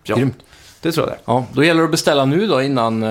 grymt. 0.03 0.35
det 0.81 0.91
tror 0.91 1.07
jag 1.07 1.15
det. 1.15 1.21
Ja, 1.25 1.45
då 1.53 1.63
gäller 1.63 1.79
det 1.81 1.85
att 1.85 1.91
beställa 1.91 2.25
nu 2.25 2.47
då 2.47 2.61
innan... 2.61 3.03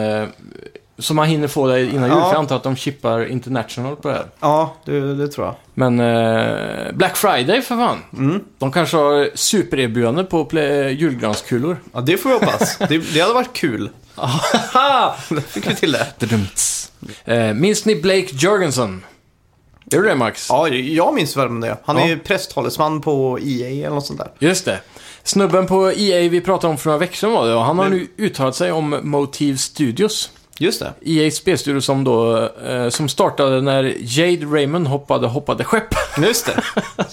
Så 1.00 1.14
man 1.14 1.26
hinner 1.28 1.48
få 1.48 1.66
det 1.66 1.84
innan 1.86 2.08
Ja. 2.08 2.14
jul. 2.14 2.22
För 2.22 2.28
jag 2.30 2.34
antar 2.36 2.56
att 2.56 2.62
de 2.62 2.76
chippar 2.76 3.26
international 3.26 3.96
på 3.96 4.08
det 4.08 4.14
här. 4.14 4.26
Ja, 4.40 4.74
det, 4.84 5.14
det 5.14 5.28
tror 5.28 5.46
jag. 5.46 5.54
Men 5.74 6.00
eh, 6.00 6.92
Black 6.92 7.16
Friday 7.16 7.62
för 7.62 7.76
fan. 7.76 7.98
Mm. 8.12 8.40
De 8.58 8.72
kanske 8.72 8.96
har 8.96 9.30
supererbjudande 9.34 10.24
på 10.24 10.44
play- 10.44 10.92
julgranskulor. 10.94 11.76
Ja, 11.92 12.00
det 12.00 12.16
får 12.16 12.28
vi 12.28 12.34
hoppas. 12.34 12.78
det, 12.78 12.98
det 13.14 13.20
hade 13.20 13.34
varit 13.34 13.52
kul. 13.52 13.90
Då 15.28 15.40
fick 15.40 15.70
vi 15.70 15.74
till 15.74 15.92
det. 15.92 16.06
Eh, 17.24 17.54
minns 17.54 17.84
ni 17.84 17.96
Blake 18.02 18.26
Jorgensen? 18.32 19.04
Gör 19.90 20.02
du 20.02 20.08
det 20.08 20.14
Max? 20.14 20.46
Ja, 20.50 20.68
jag 20.68 21.14
minns 21.14 21.36
vem 21.36 21.60
det 21.60 21.68
är. 21.68 21.76
Han 21.84 21.96
Ja. 21.96 22.02
är 22.08 22.16
presstalesman 22.16 23.00
på 23.00 23.38
EA 23.42 23.68
eller 23.86 23.90
något 23.94 24.06
sånt 24.06 24.18
där. 24.18 24.30
Just 24.38 24.64
det. 24.64 24.80
Snubben 25.22 25.66
på 25.66 25.92
EA 25.92 26.28
vi 26.28 26.40
pratade 26.40 26.70
om 26.70 26.78
för 26.78 26.86
några 26.90 26.98
veckor 26.98 27.14
sedan 27.16 27.32
var 27.32 27.46
det 27.48 27.54
och 27.54 27.64
han 27.64 27.78
har 27.78 27.88
Men- 27.88 27.98
nu 27.98 28.06
uttalat 28.26 28.56
sig 28.56 28.72
om 28.72 29.00
Motive 29.02 29.58
Studios. 29.58 30.30
Just 30.58 30.80
det. 30.80 30.92
EA 31.04 31.30
spelstudio 31.30 31.80
som 31.80 32.04
då, 32.04 32.48
eh, 32.66 32.88
som 32.88 33.08
startade 33.08 33.60
när 33.62 33.94
Jade 34.00 34.46
Raymond 34.46 34.86
hoppade, 34.86 35.26
hoppade 35.26 35.64
skepp. 35.64 35.94
Just 36.18 36.46
det. 36.46 36.62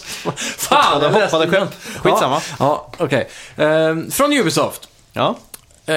Fan, 0.58 0.94
Hoppade, 1.02 1.26
hoppade 1.26 1.48
skepp. 1.52 1.70
Skitsamma. 2.04 2.42
Ja, 2.60 2.88
okej. 2.98 3.30
Eh, 3.56 3.96
från 4.12 4.34
Ubisoft. 4.34 4.88
Ja. 5.14 5.36
Eh, 5.86 5.96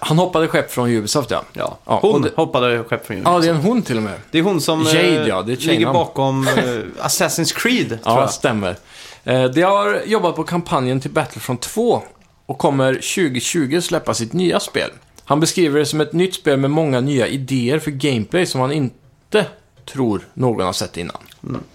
han 0.00 0.18
hoppade 0.18 0.48
skepp 0.48 0.70
från 0.72 0.90
Ubisoft 0.90 1.30
ja. 1.30 1.42
ja. 1.52 1.78
Ja, 1.86 1.98
Hon 2.02 2.22
det- 2.22 2.30
hoppade 2.36 2.84
skepp 2.84 3.06
från 3.06 3.16
Ja, 3.16 3.22
Ubisoft. 3.22 3.42
det 3.42 3.48
är 3.50 3.54
en 3.54 3.60
hon 3.60 3.82
till 3.82 3.96
och 3.96 4.02
med. 4.02 4.14
Det 4.30 4.38
är 4.38 4.42
hon 4.42 4.60
som 4.60 4.86
eh, 4.86 4.94
Jade, 4.94 5.28
ja, 5.28 5.42
det 5.42 5.52
är 5.52 5.56
ligger 5.56 5.92
bakom 5.92 6.48
eh, 6.48 6.54
Assassin's 7.06 7.54
Creed, 7.56 7.88
tror 7.88 8.00
Ja, 8.04 8.20
jag. 8.20 8.30
stämmer. 8.30 8.76
Eh, 9.24 9.44
de 9.44 9.62
har 9.62 10.00
jobbat 10.06 10.36
på 10.36 10.44
kampanjen 10.44 11.00
till 11.00 11.10
Battlefront 11.10 11.60
2 11.60 12.02
och 12.46 12.58
kommer 12.58 12.92
2020 12.94 13.80
släppa 13.80 14.14
sitt 14.14 14.32
nya 14.32 14.60
spel. 14.60 14.90
Han 15.24 15.40
beskriver 15.40 15.78
det 15.78 15.86
som 15.86 16.00
ett 16.00 16.12
nytt 16.12 16.34
spel 16.34 16.56
med 16.58 16.70
många 16.70 17.00
nya 17.00 17.26
idéer 17.26 17.78
för 17.78 17.90
gameplay 17.90 18.46
som 18.46 18.60
han 18.60 18.72
inte 18.72 19.46
tror 19.92 20.28
någon 20.34 20.66
har 20.66 20.72
sett 20.72 20.96
innan. 20.96 21.16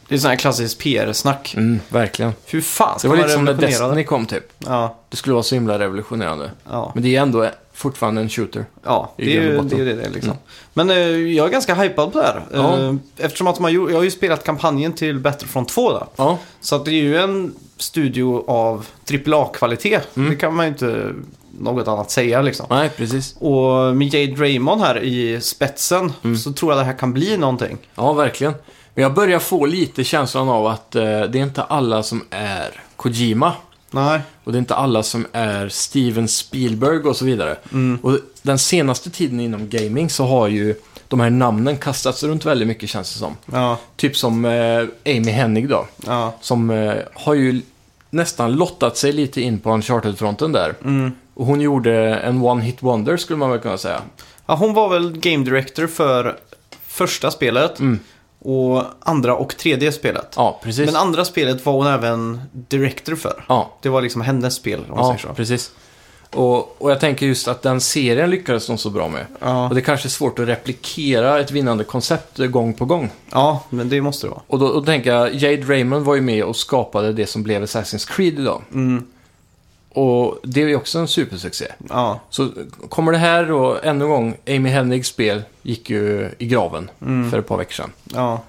Det 0.07 0.15
är 0.15 0.19
sån 0.19 0.29
här 0.29 0.37
klassisk 0.37 0.77
PR-snack. 0.79 1.53
Mm, 1.57 1.79
verkligen. 1.89 2.31
Hur 2.45 2.61
fan 2.61 2.93
Det 2.93 2.99
ska 2.99 3.07
var 3.09 3.15
man 3.15 3.23
lite 3.23 3.33
som 3.35 3.45
när 3.45 3.53
Destiny 3.53 3.95
det? 3.95 4.03
kom 4.03 4.25
typ. 4.25 4.43
Ja, 4.57 4.97
Det 5.09 5.17
skulle 5.17 5.33
vara 5.33 5.43
så 5.43 5.55
himla 5.55 5.79
revolutionerande. 5.79 6.51
ja. 6.69 6.91
Men 6.95 7.03
det 7.03 7.15
är 7.15 7.21
ändå 7.21 7.49
fortfarande 7.73 8.21
en 8.21 8.29
shooter. 8.29 8.65
Ja, 8.83 9.13
det 9.17 9.23
är 9.37 9.41
ju 9.41 9.61
det, 9.61 9.75
är 9.75 9.85
det 9.85 10.09
liksom. 10.09 10.31
Mm. 10.31 10.37
Men 10.73 10.89
eh, 10.89 10.97
jag 11.33 11.47
är 11.47 11.51
ganska 11.51 11.75
hypad 11.75 12.13
på 12.13 12.19
det 12.19 12.25
här. 12.25 12.41
Ja. 12.53 12.77
Eh, 12.79 12.95
eftersom 13.17 13.47
att 13.47 13.73
gjort, 13.73 13.89
jag 13.91 13.97
har 13.97 14.03
ju 14.03 14.11
spelat 14.11 14.43
kampanjen 14.43 14.93
till 14.93 15.19
Battlefront 15.19 15.69
2 15.69 15.91
då. 15.91 16.07
Ja, 16.15 16.37
Så 16.61 16.75
att 16.75 16.85
det 16.85 16.91
är 16.91 17.03
ju 17.03 17.17
en 17.17 17.55
studio 17.77 18.45
av 18.47 18.85
AAA-kvalitet. 19.11 19.99
Mm. 20.15 20.29
Det 20.29 20.35
kan 20.35 20.55
man 20.55 20.65
ju 20.65 20.71
inte 20.71 21.13
något 21.59 21.87
annat 21.87 22.11
säga 22.11 22.41
liksom. 22.41 22.65
Nej, 22.69 22.89
precis. 22.89 23.35
Och 23.39 23.95
med 23.95 24.13
Jade 24.13 24.41
Raymond 24.43 24.81
här 24.81 25.03
i 25.03 25.41
spetsen 25.41 26.13
Mm. 26.23 26.37
så 26.37 26.53
tror 26.53 26.71
jag 26.71 26.79
det 26.81 26.85
här 26.85 26.97
kan 26.97 27.13
bli 27.13 27.37
någonting. 27.37 27.77
Ja, 27.95 28.13
verkligen. 28.13 28.53
Men 28.93 29.01
jag 29.03 29.13
börjar 29.13 29.39
få 29.39 29.65
lite 29.65 30.03
känslan 30.03 30.49
av 30.49 30.67
att 30.67 30.95
eh, 30.95 31.01
det 31.03 31.39
är 31.39 31.43
inte 31.43 31.63
alla 31.63 32.03
som 32.03 32.23
är 32.29 32.81
Kojima. 32.95 33.53
Nej. 33.91 34.19
Och 34.43 34.51
det 34.51 34.57
är 34.57 34.59
inte 34.59 34.75
alla 34.75 35.03
som 35.03 35.27
är 35.31 35.69
Steven 35.69 36.27
Spielberg 36.27 36.99
och 36.99 37.15
så 37.15 37.25
vidare. 37.25 37.57
Mm. 37.71 37.99
Och 38.03 38.19
den 38.41 38.59
senaste 38.59 39.09
tiden 39.09 39.39
inom 39.39 39.69
gaming 39.69 40.09
så 40.09 40.25
har 40.25 40.47
ju 40.47 40.75
de 41.07 41.19
här 41.19 41.29
namnen 41.29 41.77
kastats 41.77 42.23
runt 42.23 42.45
väldigt 42.45 42.67
mycket 42.67 42.89
känns 42.89 43.13
det 43.13 43.19
som. 43.19 43.35
Ja, 43.51 43.77
Typ 43.95 44.17
som 44.17 44.45
eh, 44.45 44.83
Amy 45.05 45.31
Hennig 45.31 45.69
då. 45.69 45.87
ja. 46.05 46.33
Som 46.41 46.69
eh, 46.69 46.93
har 47.13 47.33
ju 47.33 47.61
nästan 48.09 48.51
lottat 48.53 48.97
sig 48.97 49.11
lite 49.11 49.41
in 49.41 49.59
på 49.59 49.71
Uncharted-fronten 49.73 50.51
där. 50.51 50.73
Mm. 50.83 51.11
Och 51.37 51.45
hon 51.45 51.61
gjorde 51.61 51.93
en 52.15 52.41
one-hit 52.41 52.77
wonder 52.79 53.17
skulle 53.17 53.37
man 53.37 53.49
väl 53.51 53.59
kunna 53.59 53.77
säga. 53.77 54.01
ja. 54.45 54.55
Hon 54.55 54.73
var 54.73 54.89
väl 54.89 55.17
game 55.17 55.43
director 55.45 55.87
för 55.87 56.37
första 56.87 57.31
spelet 57.31 57.79
Mm. 57.79 57.99
och 58.39 58.83
andra 58.99 59.35
och 59.35 59.57
tredje 59.57 59.91
spelet. 59.91 60.33
Ja, 60.35 60.59
precis. 60.63 60.85
Men 60.85 60.95
andra 60.95 61.25
spelet 61.25 61.65
var 61.65 61.73
hon 61.73 61.87
även 61.87 62.41
director 62.51 63.15
för. 63.15 63.45
ja, 63.49 63.71
Det 63.81 63.89
var 63.89 64.01
liksom 64.01 64.21
hennes 64.21 64.55
spel 64.55 64.79
om 64.79 64.95
man 64.95 64.97
ja 65.05 65.05
säger 65.17 65.27
så. 65.29 65.33
precis. 65.33 65.71
Och, 66.35 66.81
och 66.81 66.91
jag 66.91 66.99
tänker 66.99 67.25
just 67.25 67.47
att 67.47 67.61
den 67.61 67.81
serien 67.81 68.29
lyckades 68.29 68.67
de 68.67 68.77
så 68.77 68.89
bra 68.89 69.07
med. 69.07 69.25
Ja. 69.39 69.67
Och 69.69 69.75
det 69.75 69.81
kanske 69.81 70.07
är 70.07 70.09
svårt 70.09 70.39
att 70.39 70.47
replikera 70.47 71.39
ett 71.39 71.51
vinnande 71.51 71.83
koncept 71.83 72.37
gång 72.37 72.73
på 72.73 72.85
gång. 72.85 73.09
ja, 73.31 73.63
men 73.69 73.89
det 73.89 74.01
måste 74.01 74.27
det 74.27 74.31
vara. 74.31 74.41
Och 74.47 74.59
då, 74.59 74.73
då 74.73 74.81
tänker 74.81 75.13
jag, 75.13 75.35
Jade 75.35 75.63
Raymond 75.73 76.05
var 76.05 76.15
ju 76.15 76.21
med 76.21 76.43
och 76.43 76.55
skapade 76.55 77.13
det 77.13 77.25
som 77.27 77.43
blev 77.43 77.63
Assassin's 77.63 78.09
Creed 78.15 78.39
idag. 78.39 78.61
Mm. 78.73 79.03
Och 79.97 80.37
det 80.43 80.61
är 80.63 80.67
ju 80.67 80.75
också 80.75 80.99
en 80.99 81.07
supersuccé. 81.07 81.65
Ja, 81.89 82.19
Så 82.29 82.49
kommer 82.89 83.11
det 83.11 83.17
här 83.17 83.51
och 83.51 83.85
ännu 83.85 84.03
en 84.05 84.09
gång, 84.09 84.35
Amy 84.47 84.69
Hennigs 84.69 85.07
spel 85.07 85.41
gick 85.61 85.89
ju 85.89 86.29
i 86.37 86.45
graven 86.47 86.89
Mm. 87.01 87.31
för 87.31 87.39
ett 87.39 87.47
par 87.47 87.57
veckor 87.57 87.73
sedan. 87.73 87.91
ja. 88.13 88.41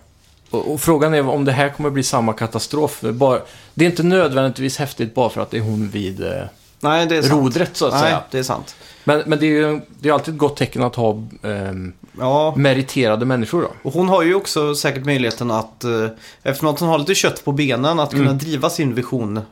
Och, 0.51 0.73
och 0.73 0.81
frågan 0.81 1.15
är 1.15 1.29
om 1.29 1.45
det 1.45 1.53
här 1.53 1.69
kommer 1.69 1.91
bli 1.91 2.03
samma 2.03 2.33
katastrof. 2.33 3.01
Bara, 3.01 3.41
det 3.75 3.85
är 3.85 3.91
inte 3.91 4.03
nödvändigtvis 4.03 4.77
häftigt 4.79 5.15
bara 5.15 5.29
för 5.31 5.41
att 5.41 5.51
det 5.51 5.57
är 5.57 5.63
hon 5.63 5.89
vid 5.89 6.23
eh, 6.23 6.33
Nej, 6.81 7.07
det 7.07 7.17
är 7.17 7.23
sant. 7.23 7.33
rodret 7.43 7.77
så 7.77 7.87
att 7.87 7.93
Nej, 7.93 8.03
säga. 8.03 8.23
det 8.31 8.39
är 8.39 8.43
sant. 8.43 8.77
Men, 9.05 9.23
men 9.27 9.39
det 9.39 9.47
är 9.47 9.51
ju 9.51 9.81
det 10.01 10.09
är 10.09 10.13
alltid 10.13 10.35
ett 10.35 10.39
gott 10.41 10.57
tecken 10.57 10.83
att 10.83 10.95
ha 10.95 11.23
ehm, 11.43 11.93
Ja, 12.19 12.55
meriterade 12.57 13.25
människor 13.27 13.63
då. 13.63 13.69
och 13.83 13.93
hon 13.95 14.09
har 14.09 14.23
ju 14.23 14.35
också 14.35 14.75
säkert 14.75 15.05
möjligheten 15.05 15.51
att, 15.51 15.85
eh, 15.85 16.07
eftersom 16.43 16.69
att 16.69 16.81
hon 16.81 16.89
har 16.89 16.99
lite 16.99 17.15
kött 17.15 17.45
på 17.45 17.53
benen, 17.53 18.01
att 18.01 18.11
kunna 18.11 18.23
Mm. 18.25 18.39
driva 18.39 18.71
sin 18.71 18.95
vision 18.95 19.37
eh, 19.37 19.43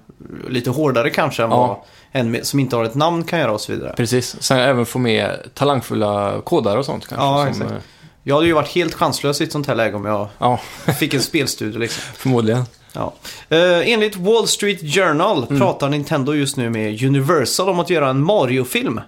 lite 0.48 0.70
hårdare 0.70 1.10
kanske 1.10 1.42
än 1.44 1.50
Ja. 1.50 1.56
vad 1.66 1.76
en 2.22 2.44
som 2.44 2.60
inte 2.60 2.76
har 2.76 2.84
ett 2.84 2.94
namn 2.94 3.24
kan 3.24 3.38
göra 3.38 3.52
och 3.52 3.60
så 3.60 3.72
vidare. 3.72 3.94
Precis. 3.96 4.36
Sen 4.42 4.58
även 4.58 4.86
få 4.86 4.98
med 4.98 5.36
talangfulla 5.54 6.40
kodare 6.44 6.78
och 6.78 6.84
sånt 6.84 7.06
kanske. 7.06 7.26
Ja, 7.26 7.38
som, 7.42 7.48
exakt. 7.62 7.70
eh, 7.70 7.76
Jag 8.22 8.34
hade 8.34 8.46
ju 8.46 8.52
varit 8.52 8.68
helt 8.68 8.94
chanslös 8.94 9.40
i 9.40 9.44
ett 9.44 9.52
sånt 9.52 9.66
här 9.66 9.74
läge 9.74 9.96
om 9.96 10.04
jag 10.04 10.28
ja, 10.38 10.60
fick 10.98 11.14
en 11.14 11.22
spelstudio 11.22 11.78
liksom. 11.78 12.02
förmodligen. 12.14 12.64
Ja. 12.92 13.12
Eh, 13.48 13.92
enligt 13.92 14.16
Wall 14.16 14.48
Street 14.48 14.80
Journal 14.94 15.44
Mm. 15.48 15.60
pratar 15.60 15.88
Nintendo 15.88 16.34
just 16.34 16.56
nu 16.56 16.70
med 16.70 17.02
Universal 17.02 17.68
om 17.68 17.80
att 17.80 17.90
göra 17.90 18.08
en 18.10 18.22
Mario-film. 18.24 19.00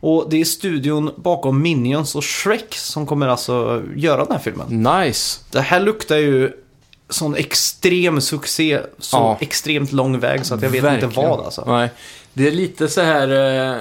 Och 0.00 0.26
det 0.30 0.40
är 0.40 0.44
studion 0.44 1.10
bakom 1.16 1.62
Minions 1.62 2.14
och 2.14 2.24
Shrek 2.24 2.74
som 2.74 3.06
kommer 3.06 3.28
alltså 3.28 3.82
göra 3.96 4.24
den 4.24 4.32
här 4.32 4.38
filmen. 4.38 4.66
nice. 5.04 5.40
Det 5.50 5.60
här 5.60 5.80
luktar 5.80 6.16
ju 6.16 6.52
sån 7.08 7.34
extrem 7.34 8.20
succé, 8.20 8.80
så 8.98 9.16
Ja. 9.16 9.36
extremt 9.40 9.92
lång 9.92 10.18
väg 10.18 10.46
så 10.46 10.54
att 10.54 10.62
jag 10.62 10.70
vet 10.70 10.84
inte 10.84 11.06
Verkligen. 11.06 11.30
vad 11.30 11.40
alltså. 11.44 11.64
Nej. 11.66 11.88
Det 12.32 12.46
är 12.46 12.50
lite 12.52 12.88
så 12.88 13.00
här 13.00 13.28
eh, 13.74 13.76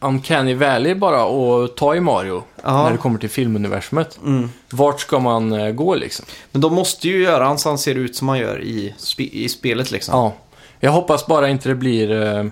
Uncanny 0.00 0.54
Valley 0.54 0.94
bara 0.94 1.22
att 1.64 1.76
ta 1.76 1.94
i 1.94 2.00
Mario. 2.00 2.42
Ja. 2.62 2.82
När 2.84 2.90
det 2.92 2.98
kommer 2.98 3.18
till 3.18 3.30
filmuniversumet. 3.30 4.18
Mm. 4.24 4.50
Vart 4.70 5.00
ska 5.00 5.18
man 5.18 5.52
eh, 5.52 5.70
gå 5.70 5.94
liksom? 5.94 6.26
Men 6.52 6.60
de 6.60 6.74
måste 6.74 7.08
ju 7.08 7.22
göra 7.22 7.44
han 7.44 7.58
så 7.58 7.68
han 7.68 7.78
ser 7.78 7.94
ut 7.94 8.16
som 8.16 8.28
han 8.28 8.38
gör 8.38 8.62
i, 8.62 8.94
spe- 8.98 9.30
i 9.32 9.48
spelet 9.48 9.90
liksom. 9.90 10.14
Ja. 10.18 10.32
Jag 10.80 10.90
hoppas 10.92 11.26
bara 11.26 11.48
inte 11.48 11.68
det 11.68 11.74
blir... 11.74 12.10
Eh, 12.22 12.44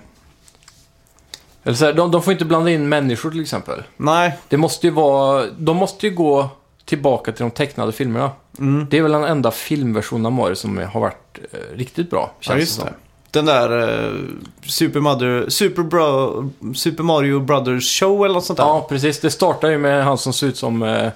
eller 1.63 1.75
så 1.75 1.85
här, 1.85 1.93
de, 1.93 2.11
de 2.11 2.23
får 2.23 2.33
inte 2.33 2.45
blanda 2.45 2.71
in 2.71 2.89
människor 2.89 3.31
till 3.31 3.41
exempel. 3.41 3.83
Nej, 3.97 4.37
Det 4.49 4.57
måste 4.57 4.87
ju 4.87 4.93
vara... 4.93 5.45
De 5.57 5.77
måste 5.77 6.07
ju 6.07 6.13
gå 6.15 6.49
tillbaka 6.87 7.31
till 7.31 7.41
de 7.41 7.51
tecknade 7.51 7.91
filmerna. 7.91 8.31
mm. 8.59 8.87
Det 8.89 8.97
är 8.97 9.01
väl 9.01 9.11
den 9.11 9.23
enda 9.23 9.51
filmversionen 9.51 10.25
av 10.25 10.31
Mario 10.31 10.55
som 10.55 10.77
har 10.77 11.01
varit 11.01 11.39
eh, 11.51 11.77
riktigt 11.77 12.09
bra, 12.09 12.31
ja, 12.39 12.43
känns 12.43 12.59
just 12.59 12.79
det 12.79 12.85
som. 12.85 12.93
Den 13.31 13.45
där 13.45 13.71
uh, 13.71 14.21
Super, 14.65 14.99
Mother, 14.99 15.49
Super, 15.49 15.83
Bro, 15.83 16.73
Super 16.75 17.03
Mario 17.03 17.39
Brothers 17.39 17.99
Show 17.99 18.25
eller 18.25 18.33
något 18.33 18.45
sånt 18.45 18.57
där. 18.57 18.65
Ja, 18.65 18.85
precis. 18.89 19.19
Det 19.19 19.31
startar 19.31 19.69
ju 19.69 19.77
med 19.77 20.03
han 20.03 20.17
som 20.17 20.33
ser 20.33 20.47
ut 20.47 20.57
som 20.57 20.83
eh, 20.83 21.09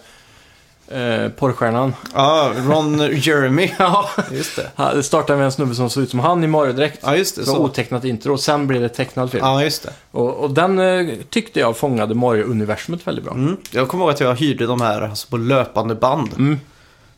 eh, 0.94 1.30
porrstjärnan. 1.30 1.94
Ja, 2.14 2.52
Ron 2.58 3.00
Jeremy. 3.14 3.72
Ja, 3.80 4.10
Just 4.32 4.56
det. 4.56 4.72
Ja, 4.76 4.94
det 4.94 5.04
startar 5.04 5.36
med 5.36 5.46
en 5.46 5.52
snubbe 5.52 5.76
som 5.76 5.90
ser 5.90 6.02
ut 6.02 6.10
som 6.10 6.20
han 6.20 6.44
i 6.44 6.48
Mario-dräkt. 6.48 7.00
Ja, 7.04 7.16
just 7.16 7.36
det. 7.36 7.46
Så 7.46 7.52
Så. 7.52 7.58
otecknat 7.58 8.04
intro 8.06 8.34
och 8.34 8.40
sen 8.40 8.68
blir 8.68 8.80
det 8.80 8.90
tecknad 8.90 9.32
film. 9.32 9.46
Ja, 9.46 9.64
just 9.64 9.84
det. 9.84 9.94
Och, 10.12 10.36
och 10.36 10.52
den 10.52 10.80
eh, 10.80 11.16
tyckte 11.30 11.60
jag 11.60 11.78
fångade 11.78 12.16
Mario-universumet 12.16 13.08
väldigt 13.08 13.26
bra. 13.26 13.34
Mm. 13.34 13.58
Jag 13.72 13.88
kommer 13.88 14.04
ihåg 14.04 14.14
att 14.14 14.20
jag 14.20 14.36
hyrde 14.36 14.66
de 14.66 14.82
här 14.82 15.02
alltså, 15.02 15.28
på 15.30 15.38
löpande 15.38 15.96
band. 15.96 16.34
Mm. 16.34 16.60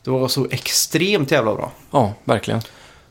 Det 0.04 0.12
var 0.12 0.28
så 0.28 0.48
extremt 0.52 1.32
jävla 1.32 1.56
bra. 1.56 1.72
Ja, 1.92 2.14
verkligen. 2.24 2.62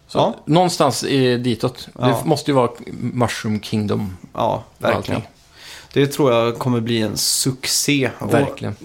Så 0.08 0.18
Ja. 0.18 0.34
Någonstans 0.44 1.04
i 1.04 1.36
ditåt. 1.36 1.88
Ja. 1.98 2.06
Det 2.06 2.16
måste 2.24 2.50
ju 2.50 2.54
vara 2.54 2.70
Mushroom 3.00 3.60
Kingdom. 3.60 4.16
Ja, 4.34 4.62
och 4.78 4.88
allting. 4.88 5.28
Det 5.92 6.06
tror 6.06 6.32
jag 6.32 6.58
kommer 6.58 6.80
bli 6.80 7.02
en 7.02 7.16
succé. 7.16 8.10
Och 8.18 8.34
Verkligen. 8.34 8.76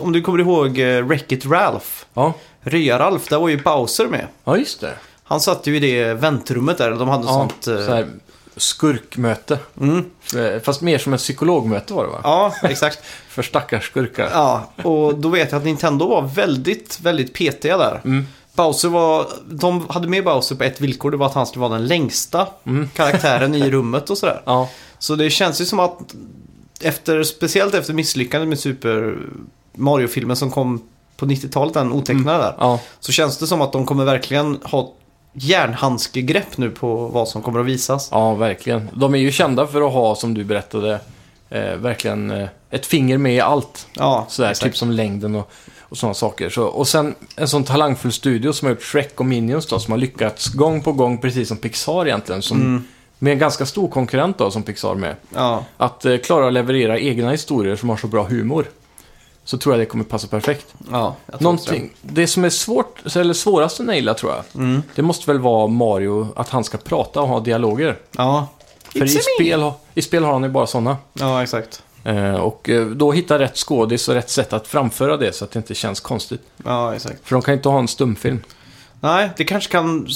om 0.00 0.12
du 0.12 0.22
kommer 0.22 0.38
ihåg 0.38 0.78
uh, 0.78 1.02
Wreck-It 1.06 1.46
Ralph. 1.46 1.86
Ja. 2.14 2.34
Röja-Ralf, 2.60 3.28
där 3.28 3.38
var 3.38 3.48
ju 3.48 3.62
Bowser 3.62 4.06
med. 4.06 4.26
ja, 4.44 4.56
just 4.56 4.80
det. 4.80 4.94
Han 5.24 5.40
satt 5.40 5.66
ju 5.66 5.76
i 5.76 5.80
det 5.80 6.14
väntrummet 6.14 6.78
där. 6.78 6.90
De 6.90 7.08
hade 7.08 7.24
Ja, 7.24 7.32
sånt... 7.32 7.66
eh, 7.66 7.86
så 7.86 7.92
här, 7.94 8.06
skurkmöte. 8.56 9.58
Mm. 9.80 10.04
Eh, 10.36 10.60
Fast 10.62 10.80
mer 10.80 10.98
som 10.98 11.12
ett 11.14 11.20
psykologmöte 11.20 11.94
var 11.94 12.04
det 12.04 12.10
va? 12.10 12.20
Ja, 12.22 12.54
exakt. 12.62 12.98
För 13.28 13.42
stackars 13.42 13.84
skurkar. 13.90 14.28
Ja, 14.32 14.70
och 14.82 15.14
då 15.18 15.28
vet 15.28 15.52
jag 15.52 15.58
att 15.58 15.64
Nintendo 15.64 16.08
var 16.08 16.22
väldigt, 16.22 17.00
väldigt 17.00 17.32
petiga 17.34 17.76
där. 17.78 18.00
Mm. 18.04 18.26
Bowser 18.54 18.88
var, 18.88 19.26
de 19.50 19.86
hade 19.88 20.08
med 20.08 20.24
Bowser 20.24 20.54
på 20.56 20.64
ett 20.64 20.80
villkor, 20.80 21.10
det 21.10 21.16
var 21.16 21.26
att 21.26 21.34
han 21.34 21.46
skulle 21.46 21.60
vara 21.60 21.72
den 21.78 21.86
längsta 21.86 22.46
Mm. 22.66 22.88
karaktären 22.94 23.54
i 23.54 23.70
rummet 23.70 24.10
och 24.10 24.18
sådär. 24.18 24.42
Ja, 24.46 24.68
Så 24.98 25.14
det 25.14 25.30
känns 25.30 25.60
ju 25.60 25.64
som 25.64 25.80
att, 25.80 26.14
efter, 26.82 27.22
speciellt 27.22 27.74
efter 27.74 27.94
misslyckandet 27.94 28.48
med 28.48 28.58
Super 28.58 29.16
Mario-filmen 29.74 30.36
som 30.36 30.50
kom 30.50 30.82
på 31.16 31.26
90-talet, 31.26 31.74
den 31.74 31.92
otecknade 31.92 32.38
där, 32.38 32.54
ja, 32.58 32.80
så 33.00 33.12
känns 33.12 33.38
det 33.38 33.46
som 33.46 33.60
att 33.60 33.72
de 33.72 33.86
kommer 33.86 34.04
verkligen 34.04 34.58
ha 34.62 34.92
järnhandskegrepp 35.34 36.58
nu 36.58 36.70
på 36.70 36.96
vad 37.06 37.28
som 37.28 37.42
kommer 37.42 37.60
att 37.60 37.66
visas. 37.66 38.08
ja, 38.10 38.34
verkligen. 38.34 38.88
De 38.94 39.14
är 39.14 39.18
ju 39.18 39.32
kända 39.32 39.66
för 39.66 39.86
att 39.86 39.92
ha, 39.92 40.14
som 40.14 40.34
du 40.34 40.44
berättade, 40.44 41.00
eh, 41.50 41.74
verkligen 41.76 42.30
eh, 42.30 42.48
ett 42.70 42.86
finger 42.86 43.18
med 43.18 43.34
i 43.34 43.40
allt. 43.40 43.86
Ja, 43.94 44.26
Sådär, 44.28 44.50
exakt. 44.50 44.64
typ 44.72 44.76
som 44.76 44.90
längden 44.90 45.34
och, 45.34 45.50
och 45.80 45.96
sådana 45.98 46.14
saker. 46.14 46.50
Så, 46.50 46.64
och 46.64 46.88
sen 46.88 47.14
en 47.36 47.48
sån 47.48 47.64
talangfull 47.64 48.12
studio 48.12 48.52
som 48.52 48.66
har 48.66 48.74
gjort 48.74 48.82
Shrek 48.82 49.20
och 49.20 49.26
Minions 49.26 49.66
då, 49.66 49.78
som 49.78 49.92
har 49.92 49.98
lyckats 49.98 50.48
gång 50.48 50.82
på 50.82 50.92
gång, 50.92 51.18
precis 51.18 51.48
som 51.48 51.56
Pixar 51.56 52.06
egentligen. 52.06 52.42
Som, 52.42 52.60
Mm. 52.60 52.84
Med 53.22 53.32
en 53.32 53.38
ganska 53.38 53.66
stor 53.66 53.88
konkurrent 53.88 54.38
då, 54.38 54.50
som 54.50 54.62
Pixar 54.62 54.94
med. 54.94 55.16
Ja, 55.34 55.64
Att 55.76 56.04
eh, 56.04 56.16
klara 56.16 56.46
att 56.46 56.52
leverera 56.52 56.98
egna 56.98 57.30
historier 57.30 57.76
som 57.76 57.88
har 57.88 57.96
så 57.96 58.06
bra 58.06 58.24
humor. 58.24 58.66
Så 59.44 59.58
tror 59.58 59.74
jag 59.74 59.80
det 59.80 59.86
kommer 59.86 60.04
passa 60.04 60.26
perfekt. 60.26 60.74
ja. 60.90 61.16
jag 61.26 61.38
tror 61.38 61.42
Någonting, 61.42 61.90
det 62.02 62.26
som 62.26 62.44
är 62.44 62.50
svårt, 62.50 63.16
eller 63.16 63.34
svårast 63.34 63.80
att 63.80 63.86
naila 63.86 64.14
tror 64.14 64.32
jag, 64.32 64.42
det. 64.52 64.58
Mm. 64.58 64.82
det 64.94 65.02
måste 65.02 65.30
väl 65.30 65.38
vara 65.40 65.66
Mario, 65.66 66.28
att 66.36 66.48
han 66.48 66.64
ska 66.64 66.78
prata 66.78 67.20
och 67.20 67.28
ha 67.28 67.40
dialoger. 67.40 67.98
Ja. 68.16 68.48
För 68.84 68.98
It's 69.00 69.10
i 69.10 69.14
me. 69.14 69.20
spel, 69.46 69.62
har- 69.62 69.74
i 69.94 70.02
spel 70.02 70.24
har 70.24 70.32
han 70.32 70.42
ju 70.42 70.48
bara 70.48 70.66
sådana. 70.66 70.96
Ja, 71.12 71.42
exakt. 71.42 71.82
Eh, 72.04 72.34
och 72.34 72.68
eh, 72.68 72.86
då 72.86 73.12
hitta 73.12 73.38
rätt 73.38 73.56
skådis 73.56 74.08
och 74.08 74.14
rätt 74.14 74.30
sätt 74.30 74.52
att 74.52 74.66
framföra 74.68 75.16
det 75.16 75.32
så 75.32 75.44
att 75.44 75.50
det 75.50 75.56
inte 75.58 75.74
känns 75.74 76.00
konstigt. 76.00 76.42
Ja, 76.64 76.94
exakt. 76.94 77.16
För 77.28 77.34
de 77.36 77.42
kan 77.42 77.54
inte 77.54 77.68
ha 77.68 77.78
en 77.78 77.88
stumfilm. 77.88 78.40
Nej, 79.00 79.30
det 79.36 79.44
kanske 79.44 79.72
kan... 79.72 80.08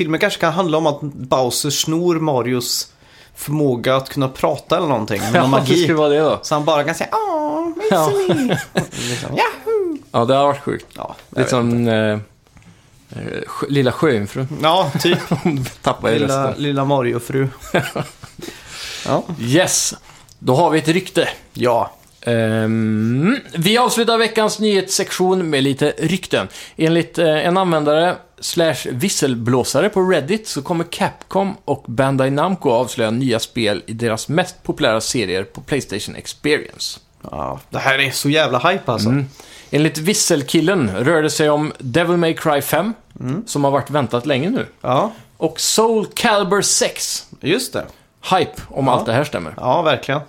Filmen 0.00 0.20
kanske 0.20 0.40
kan 0.40 0.52
handla 0.52 0.78
om 0.78 0.86
att 0.86 1.00
Bowser 1.02 1.70
snor 1.70 2.20
Marios 2.20 2.92
förmåga 3.34 3.96
att 3.96 4.08
kunna 4.08 4.28
prata 4.28 4.76
eller 4.76 4.88
någonting. 4.88 5.20
Med 5.20 5.32
någon 5.34 5.42
det 5.42 5.48
magi. 5.48 5.76
skulle 5.82 5.94
vara 5.94 6.08
det 6.08 6.18
då. 6.18 6.38
Så 6.42 6.54
han 6.54 6.64
bara 6.64 6.84
kan 6.84 6.94
säga 6.94 7.10
Åh, 7.12 7.68
Ja. 7.90 8.12
liksom, 9.08 9.30
Yahoo! 9.36 9.98
Ja, 10.12 10.24
det 10.24 10.34
har 10.34 10.46
varit 10.46 10.60
sjukt. 10.62 10.86
Ja, 10.96 11.16
Lite 11.36 11.50
som 11.50 11.88
eh, 11.88 11.94
eh, 11.94 12.18
Lilla 13.68 13.92
Sjöjungfrun. 13.92 14.48
ja, 14.62 14.90
typ. 15.00 15.18
Tappade 15.82 16.14
i 16.14 16.18
lilla, 16.18 16.54
lilla 16.56 16.84
Mario-fru. 16.84 17.48
ja. 19.06 19.22
Yes, 19.40 19.94
då 20.38 20.54
har 20.54 20.70
vi 20.70 20.78
ett 20.78 20.88
rykte. 20.88 21.28
ja. 21.52 21.90
Ehm, 22.22 23.36
vi 23.54 23.78
avslutar 23.78 24.18
veckans 24.18 24.58
nyhetssektion 24.58 25.50
med 25.50 25.62
lite 25.62 25.94
rykten. 25.98 26.48
Enligt 26.76 27.18
eh, 27.18 27.46
en 27.46 27.56
användare 27.56 28.16
slash 28.40 28.74
visselblåsare 28.90 29.88
på 29.88 30.00
Reddit 30.02 30.48
så 30.48 30.62
kommer 30.62 30.84
Capcom 30.84 31.56
och 31.64 31.84
Bandai 31.88 32.30
Namco 32.30 32.70
avslöja 32.70 33.10
nya 33.10 33.38
spel 33.38 33.82
i 33.86 33.92
deras 33.92 34.28
mest 34.28 34.62
populära 34.62 35.00
serier 35.00 35.44
på 35.44 35.60
Playstation 35.60 36.16
Experience. 36.16 37.00
Ja, 37.30 37.60
det 37.70 37.78
här 37.78 37.98
är 37.98 38.10
så 38.10 38.30
jävla 38.30 38.58
hype 38.58 38.92
alltså. 38.92 39.08
Mm. 39.08 39.24
Enligt 39.70 39.98
visselkillen 39.98 40.90
rör 40.96 41.22
det 41.22 41.30
sig 41.30 41.50
om 41.50 41.72
Devil 41.78 42.16
May 42.16 42.34
Cry 42.34 42.62
5, 42.62 42.94
som 43.46 43.64
har 43.64 43.70
varit 43.70 43.90
väntat 43.90 44.26
länge 44.26 44.50
nu, 44.50 44.66
Ja, 44.80 45.12
och 45.36 45.60
Soul 45.60 46.06
Calibur 46.14 46.62
6. 46.62 47.26
just 47.40 47.72
det. 47.72 47.86
Hype, 48.30 48.52
om 48.68 48.88
allt 48.88 49.06
det 49.06 49.12
här 49.12 49.24
stämmer. 49.24 49.54
Ja, 49.56 49.82
verkligen. 49.82 50.20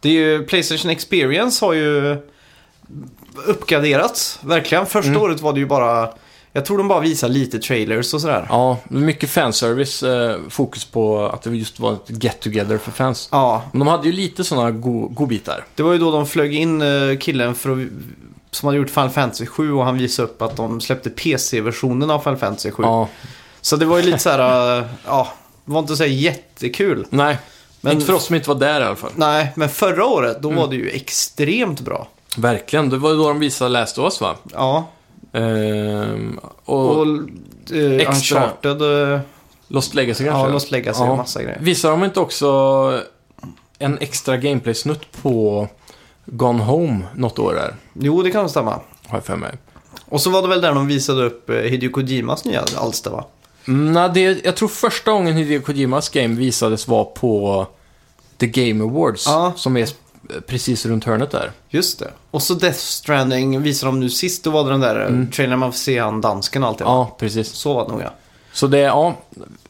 Det 0.00 0.08
är 0.08 0.12
ju, 0.12 0.46
Playstation 0.46 0.90
Experience 0.90 1.64
har 1.64 1.72
ju 1.72 2.16
uppgraderats, 3.46 4.38
verkligen. 4.42 4.86
Första 4.86 5.10
Mm. 5.10 5.22
året 5.22 5.40
var 5.40 5.52
det 5.52 5.60
ju 5.60 5.66
bara, 5.66 6.08
jag 6.56 6.64
tror 6.64 6.78
de 6.78 6.88
bara 6.88 7.00
visade 7.00 7.32
lite 7.32 7.58
trailers 7.58 8.14
och 8.14 8.20
sådär. 8.20 8.46
Ja, 8.48 8.76
mycket 8.88 9.30
fanservice, 9.30 10.02
eh, 10.02 10.36
fokus 10.48 10.84
på 10.84 11.26
att 11.26 11.42
det 11.42 11.50
just 11.56 11.80
var 11.80 11.92
ett 11.92 12.10
get-together 12.24 12.78
för 12.78 12.90
fans. 12.90 13.28
Ja, 13.32 13.62
Men 13.72 13.78
de 13.78 13.88
hade 13.88 14.06
ju 14.06 14.12
lite 14.12 14.44
sådana 14.44 14.70
go- 14.70 15.08
godbitar. 15.08 15.64
det 15.74 15.82
var 15.82 15.92
ju 15.92 15.98
då 15.98 16.10
de 16.10 16.26
flög 16.26 16.54
in 16.54 16.82
eh, 16.82 17.18
killen 17.20 17.54
för 17.54 17.70
att, 17.72 17.78
som 18.50 18.66
hade 18.66 18.78
gjort 18.78 18.90
Final 18.90 19.10
Fantasy 19.10 19.46
7 19.46 19.72
och 19.72 19.84
han 19.84 19.98
visade 19.98 20.28
upp 20.28 20.42
att 20.42 20.56
de 20.56 20.80
släppte 20.80 21.10
PC-versionen 21.10 22.10
av 22.10 22.18
Final 22.18 22.36
Fantasy 22.36 22.70
7. 22.70 22.82
Ja, 22.82 23.08
Så 23.60 23.76
det 23.76 23.84
var 23.86 23.96
ju 23.96 24.02
lite 24.02 24.18
så 24.18 24.30
här, 24.30 24.78
eh, 24.78 24.84
ja, 25.06 25.28
det 25.64 25.72
var 25.72 25.80
inte 25.80 25.96
så 25.96 26.04
jättekul. 26.04 27.06
nej. 27.10 27.38
Men- 27.80 27.92
Inte 27.92 28.06
för 28.06 28.12
oss 28.12 28.24
som 28.24 28.34
inte 28.36 28.48
var 28.48 28.56
där 28.56 28.80
i 28.80 28.84
alla 28.84 28.96
fall. 28.96 29.10
Nej, 29.14 29.52
men 29.56 29.68
förra 29.68 30.04
året 30.06 30.42
då 30.42 30.48
Mm. 30.48 30.60
var 30.60 30.68
det 30.68 30.76
ju 30.76 30.90
extremt 30.90 31.80
bra. 31.80 32.08
Verkligen, 32.36 32.88
det 32.90 32.96
var 32.98 33.10
ju 33.10 33.16
då 33.16 33.28
de 33.28 33.38
visade 33.38 33.70
Last 33.70 33.98
of 33.98 34.04
Us 34.04 34.20
va? 34.20 34.34
Ja, 34.52 34.88
Ehm, 35.34 36.38
och, 36.64 36.96
och 36.98 37.06
eh, 37.72 38.00
extra- 38.08 38.36
Uncharted, 38.44 39.12
eh, 39.12 39.20
Lost 39.68 39.94
Legacy 39.94 40.24
kanske? 40.24 40.40
ja, 40.46 40.52
Lost 40.52 40.70
Legacy 40.70 41.02
Ja. 41.04 41.10
och 41.10 41.16
massa 41.16 41.42
grejer. 41.42 41.58
Visar 41.60 41.90
de 41.90 42.04
inte 42.04 42.20
också 42.20 43.00
en 43.78 43.98
extra 43.98 44.36
gameplay-snutt 44.36 45.22
på 45.22 45.68
Gone 46.26 46.62
Home 46.64 47.00
något 47.14 47.38
år 47.38 47.54
där? 47.54 47.74
Jo, 47.92 48.22
det 48.22 48.30
kan 48.30 48.48
stämma. 48.48 48.70
Har 49.06 49.16
jag 49.18 49.24
för 49.24 49.36
mig. 49.36 49.52
Och 50.08 50.20
så 50.20 50.30
var 50.30 50.42
det 50.42 50.48
väl 50.48 50.60
där 50.60 50.74
de 50.74 50.86
visade 50.86 51.24
upp 51.24 51.50
eh, 51.50 51.56
Hideo 51.56 51.90
Kojimas 51.90 52.44
nya 52.44 52.64
alster 52.76 53.10
va? 53.10 53.24
Mm, 53.68 53.92
nej, 53.92 54.10
det, 54.14 54.44
jag 54.44 54.56
tror 54.56 54.68
första 54.68 55.12
gången 55.12 55.36
Hideo 55.36 55.60
Kojimas 55.62 56.08
game 56.08 56.34
visades 56.34 56.88
var 56.88 57.04
på 57.04 57.66
The 58.38 58.46
Game 58.46 58.84
Awards. 58.84 59.26
Ja. 59.26 59.52
Som 59.56 59.76
är 59.76 59.88
precis 60.46 60.86
runt 60.86 61.04
hörnet 61.04 61.30
där. 61.30 61.50
Just 61.68 61.98
det. 61.98 62.10
Och 62.30 62.42
så 62.42 62.54
Death 62.54 62.78
Stranding 62.78 63.62
visade 63.62 63.92
de 63.92 64.00
nu 64.00 64.10
sist. 64.10 64.44
Då 64.44 64.50
var 64.50 64.64
det 64.64 64.70
den 64.70 64.80
där 64.80 65.06
mm. 65.06 65.30
trailern 65.30 65.58
man 65.58 65.72
får 65.72 65.78
se 65.78 65.98
han 65.98 66.20
dansken 66.20 66.62
och 66.62 66.68
allt 66.68 66.78
det. 66.78 66.84
va? 66.84 66.90
Ja, 66.90 67.16
precis. 67.18 67.48
Så 67.48 67.74
var 67.74 67.84
det 67.84 67.92
nog 67.92 68.02
ja. 68.02 68.10
Så 68.52 68.66
det 68.66 68.78
är, 68.78 68.86
ja, 68.86 69.14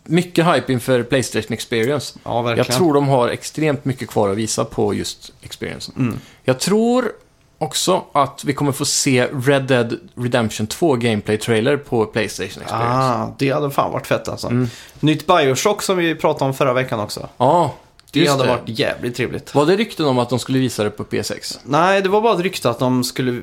mycket 0.05 0.47
hype 0.47 0.73
inför 0.73 1.03
Playstation 1.03 1.53
Experience. 1.53 2.19
Ja, 2.25 2.43
verkligen. 2.43 2.67
Jag 2.69 2.77
tror 2.77 2.95
de 2.95 3.09
har 3.09 3.29
extremt 3.29 3.85
mycket 3.85 4.11
kvar 4.11 4.29
att 4.29 4.37
visa 4.37 4.65
på 4.65 4.95
just 4.95 5.33
Experience. 5.43 5.93
Mm. 5.97 6.21
Jag 6.45 6.61
tror 6.61 7.13
också 7.59 8.05
att 8.13 8.45
vi 8.45 8.53
kommer 8.53 8.73
få 8.73 8.85
se 8.85 9.27
Red 9.27 9.63
Dead 9.63 9.99
Redemption 10.15 10.67
2 10.67 10.97
Gameplay-trailer 10.97 11.77
på 11.77 12.07
Playstation 12.07 12.63
Experience. 12.63 12.99
Ah, 12.99 13.35
det 13.39 13.51
hade 13.51 13.71
fan 13.71 13.93
varit 13.93 14.07
fett 14.07 14.29
alltså. 14.29 14.47
Mm. 14.47 14.69
Nytt 15.01 15.27
Bioshock 15.27 15.83
som 15.83 15.97
vi 15.97 16.15
pratade 16.15 16.45
om 16.45 16.55
förra 16.55 16.73
veckan 16.73 17.01
också. 17.01 17.29
Ja, 17.37 17.75
Det 18.15 18.21
just 18.21 18.31
hade 18.33 18.45
det. 18.45 18.49
varit 18.49 18.79
jävligt 18.79 19.17
trevligt. 19.17 19.55
Var 19.55 19.67
det 19.67 19.77
rykten 19.77 20.07
om 20.07 20.19
att 20.19 20.31
de 20.31 20.39
skulle 20.39 20.59
visa 20.59 20.85
det 20.85 20.91
på 20.91 21.05
PS6? 21.05 21.59
Nej, 21.65 22.03
det 22.03 22.09
var 22.09 22.21
bara 22.21 22.35
ett 22.35 22.41
rykte 22.41 22.71
att 22.71 22.79
de 22.79 23.05
skulle 23.05 23.41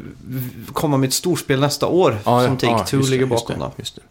komma 0.74 0.98
med 0.98 1.08
ett 1.08 1.14
storspel 1.14 1.60
nästa 1.60 1.88
år. 1.88 2.18
Ja, 2.26 2.44
som 2.46 2.58
ja, 2.62 2.68
ja, 2.70 2.78
Take-Two 2.78 2.96
just 2.96 3.08
det, 3.10 3.12
ligger 3.12 3.28
just 3.28 3.48
bakom 3.48 3.60
det, 3.60 3.66
då. 3.66 3.72
Just 3.78 3.96
det. 3.96 4.02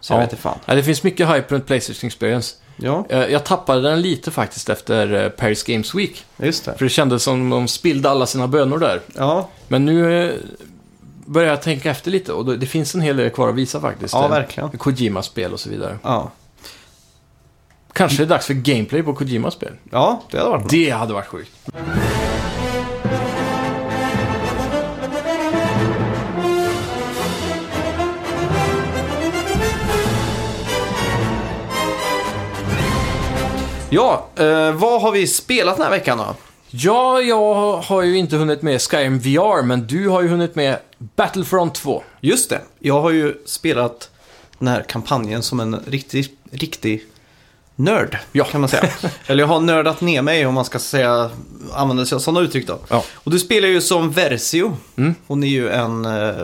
Så 0.00 0.12
jag 0.12 0.18
Ja. 0.18 0.20
vet 0.20 0.30
inte 0.32 0.42
fan. 0.42 0.58
Ja, 0.66 0.74
det 0.74 0.82
finns 0.82 1.02
mycket 1.02 1.28
hype 1.28 1.54
runt 1.54 1.66
Playstation 1.66 2.06
Experience. 2.06 2.54
Ja, 2.76 3.06
Eh, 3.08 3.18
Jag 3.26 3.44
tappade 3.44 3.80
den 3.82 4.02
lite 4.02 4.30
faktiskt 4.30 4.68
efter 4.68 5.24
eh, 5.24 5.28
Paris 5.28 5.62
Games 5.62 5.94
Week. 5.94 6.24
just 6.36 6.64
det. 6.64 6.74
För 6.78 6.84
det 6.84 6.88
kändes 6.90 7.22
som 7.22 7.50
de 7.50 7.68
spillde 7.68 8.10
alla 8.10 8.26
sina 8.26 8.46
bönor 8.48 8.78
där. 8.78 9.00
Ja, 9.14 9.48
Men 9.68 9.84
nu 9.84 10.24
eh, 10.28 10.32
börjar 11.26 11.48
jag 11.50 11.62
tänka 11.62 11.90
efter 11.90 12.10
lite 12.10 12.32
och 12.32 12.58
det 12.58 12.66
finns 12.66 12.94
en 12.94 13.00
hel 13.00 13.16
del 13.16 13.30
kvar 13.30 13.48
att 13.48 13.54
visa 13.54 13.80
faktiskt. 13.80 14.14
ja 14.14 14.28
verkligen. 14.28 14.70
Kojima-spel 14.70 15.52
och 15.52 15.60
så 15.60 15.70
vidare. 15.70 15.98
Ja. 16.02 16.30
Kanske 17.96 18.18
det 18.18 18.24
är 18.24 18.28
dags 18.28 18.46
för 18.46 18.54
gameplay 18.54 19.02
på 19.02 19.14
Kojima-spel. 19.14 19.72
ja, 19.90 20.22
det 20.30 20.38
hade 20.38 20.50
varit 20.50 20.62
bra. 20.62 20.68
Det 20.70 20.90
hade 20.90 21.12
varit 21.12 21.26
sjukt. 21.26 21.50
Ja, 33.90 34.26
eh, 34.36 34.72
vad 34.72 35.02
har 35.02 35.12
vi 35.12 35.26
spelat 35.26 35.76
den 35.76 35.84
här 35.84 35.90
veckan 35.90 36.18
då? 36.18 36.34
Ja, 36.70 37.20
jag 37.20 37.76
har 37.76 38.02
ju 38.02 38.16
inte 38.16 38.36
hunnit 38.36 38.62
med 38.62 38.82
Skyrim 38.82 39.18
VR, 39.18 39.62
men 39.62 39.86
du 39.86 40.08
har 40.08 40.22
ju 40.22 40.28
hunnit 40.28 40.54
med 40.54 40.78
Battlefront 40.98 41.74
2. 41.74 42.02
Just 42.20 42.50
det, 42.50 42.60
jag 42.78 43.00
har 43.00 43.10
ju 43.10 43.34
spelat 43.46 44.10
den 44.58 44.68
här 44.68 44.82
kampanjen 44.82 45.42
som 45.42 45.60
en 45.60 45.76
riktig, 45.86 46.28
riktig 46.50 47.02
nörd, 47.76 48.18
Ja. 48.32 48.44
kan 48.44 48.60
man 48.60 48.70
säga. 48.70 48.88
Eller 49.26 49.42
jag 49.42 49.48
har 49.48 49.60
nördat 49.60 50.00
ner 50.00 50.22
mig 50.22 50.46
om 50.46 50.54
man 50.54 50.64
ska 50.64 50.78
säga, 50.78 51.30
använda 51.74 52.06
sig 52.06 52.16
av 52.16 52.20
sådana 52.20 52.40
uttryck 52.40 52.66
då. 52.66 52.78
Ja. 52.88 53.04
Och 53.14 53.30
du 53.30 53.38
spelar 53.38 53.68
ju 53.68 53.80
som 53.80 54.10
Versio. 54.10 54.76
Mm. 54.96 55.14
Hon 55.26 55.44
är 55.44 55.48
ju 55.48 55.68
en 55.70 56.04
eh, 56.04 56.34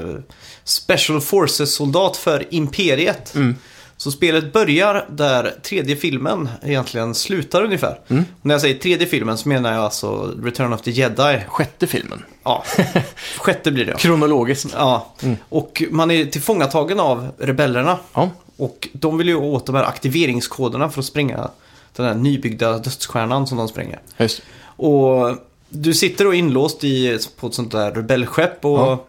Special 0.64 1.20
Forces-soldat 1.20 2.16
för 2.16 2.54
Imperiet. 2.54 3.34
Mm. 3.34 3.56
Så 3.96 4.10
spelet 4.10 4.52
börjar 4.52 5.06
där 5.10 5.54
tredje 5.62 5.96
filmen 5.96 6.48
egentligen 6.62 7.14
slutar 7.14 7.62
ungefär. 7.64 7.98
Mm. 8.08 8.24
När 8.42 8.54
jag 8.54 8.60
säger 8.60 8.78
tredje 8.78 9.06
filmen 9.06 9.38
så 9.38 9.48
menar 9.48 9.72
jag 9.72 9.84
alltså 9.84 10.34
Return 10.42 10.72
of 10.72 10.82
the 10.82 10.90
Jedi. 10.90 11.40
Sjätte 11.48 11.86
filmen. 11.86 12.24
Ja, 12.44 12.64
sjätte 13.38 13.70
blir 13.72 13.84
det. 13.84 13.94
Kronologiskt. 13.98 14.66
Ja, 14.78 15.14
Mm. 15.22 15.36
och 15.48 15.82
man 15.90 16.10
är 16.10 16.24
tillfångatagen 16.24 17.00
av 17.00 17.28
rebellerna. 17.38 17.98
Ja. 18.14 18.30
Och 18.62 18.88
de 18.92 19.18
vill 19.18 19.28
ju 19.28 19.34
åt 19.34 19.66
de 19.66 19.74
här 19.74 19.84
aktiveringskoderna 19.84 20.90
för 20.90 21.00
att 21.00 21.06
spränga 21.06 21.50
den 21.96 22.06
här 22.06 22.14
nybyggda 22.14 22.78
dödsstjärnan 22.78 23.46
som 23.46 23.58
de 23.58 23.68
spränger. 23.68 24.00
Just. 24.18 24.42
Och 24.76 25.36
du 25.68 25.94
sitter 25.94 26.24
då 26.24 26.34
inlåst 26.34 26.84
i, 26.84 27.18
på 27.36 27.46
ett 27.46 27.54
sånt 27.54 27.72
där 27.72 27.92
rebellskepp 27.92 28.64
och 28.64 28.78
Ja. 28.78 29.04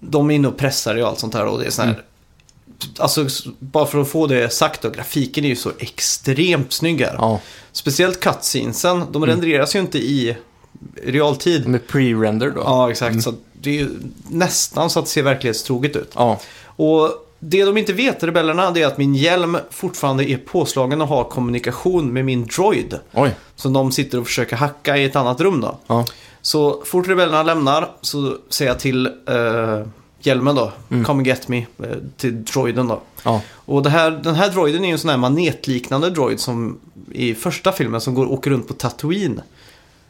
de 0.00 0.30
är 0.30 0.34
inne 0.34 0.48
och 0.48 0.56
pressar 0.56 0.94
dig 0.94 1.02
och 1.02 1.08
allt 1.08 1.18
sånt 1.18 1.34
här. 1.34 1.46
Och 1.46 1.58
det 1.58 1.66
är 1.66 1.70
sån 1.70 1.84
här, 1.84 1.92
Mm. 1.92 2.94
Alltså, 2.98 3.26
bara 3.58 3.86
för 3.86 4.00
att 4.00 4.08
få 4.08 4.26
det 4.26 4.52
sagt 4.52 4.82
då, 4.82 4.90
grafiken 4.90 5.44
är 5.44 5.48
ju 5.48 5.56
så 5.56 5.70
extremt 5.78 6.72
snygg 6.72 7.00
här. 7.00 7.14
Ja, 7.18 7.40
Speciellt 7.72 8.20
cutscenesen, 8.20 9.04
de 9.12 9.22
Mm. 9.22 9.28
renderas 9.34 9.74
ju 9.76 9.80
inte 9.80 9.98
i 9.98 10.36
realtid. 11.04 11.68
med 11.68 11.86
pre-render 11.86 12.50
då. 12.54 12.60
Ja, 12.64 12.90
exakt. 12.90 13.22
Så 13.22 13.34
det 13.52 13.70
är 13.70 13.74
ju 13.74 13.88
nästan 14.30 14.90
så 14.90 14.98
att 14.98 15.04
det 15.04 15.10
ser 15.10 15.22
verklighetstroget 15.22 15.96
ut. 15.96 16.12
Ja. 16.14 16.40
Och 16.76 17.10
det 17.38 17.64
de 17.64 17.76
inte 17.76 17.92
vet, 17.92 18.22
rebellerna, 18.22 18.70
det 18.70 18.82
är 18.82 18.86
att 18.86 18.98
min 18.98 19.14
hjälm 19.14 19.58
fortfarande 19.70 20.30
är 20.30 20.36
påslagen 20.36 21.00
och 21.02 21.08
har 21.08 21.24
kommunikation 21.24 22.12
med 22.12 22.24
min 22.24 22.46
droid. 22.46 22.98
Oj. 23.12 23.34
Som 23.56 23.72
de 23.72 23.92
sitter 23.92 24.20
och 24.20 24.26
försöker 24.26 24.56
hacka 24.56 24.96
i 24.96 25.04
ett 25.04 25.16
annat 25.16 25.40
rum 25.40 25.60
då. 25.60 25.78
Ja. 25.86 26.04
Så 26.42 26.82
fort 26.84 27.08
rebellerna 27.08 27.42
lämnar 27.42 27.90
så 28.00 28.36
säger 28.48 28.70
jag 28.70 28.80
till 28.80 29.06
eh, 29.06 29.86
hjälmen 30.20 30.54
då, 30.54 30.72
come 30.88 31.10
and 31.10 31.26
get 31.26 31.48
me, 31.48 31.58
eh, 31.58 31.88
till 32.16 32.44
droiden 32.44 32.88
då. 32.88 33.00
Ja. 33.22 33.40
Och 33.54 33.82
det 33.82 33.90
här, 33.90 34.10
den 34.10 34.34
här 34.34 34.50
droiden 34.50 34.82
är 34.84 34.86
ju 34.86 34.92
en 34.92 34.98
sån 34.98 35.10
här 35.10 35.16
manetliknande 35.16 36.10
droid 36.10 36.40
som 36.40 36.78
i 37.12 37.34
första 37.34 37.72
filmen 37.72 38.00
som 38.00 38.14
går 38.14 38.32
åker 38.32 38.50
runt 38.50 38.68
på 38.68 38.74
Tatooine. 38.74 39.42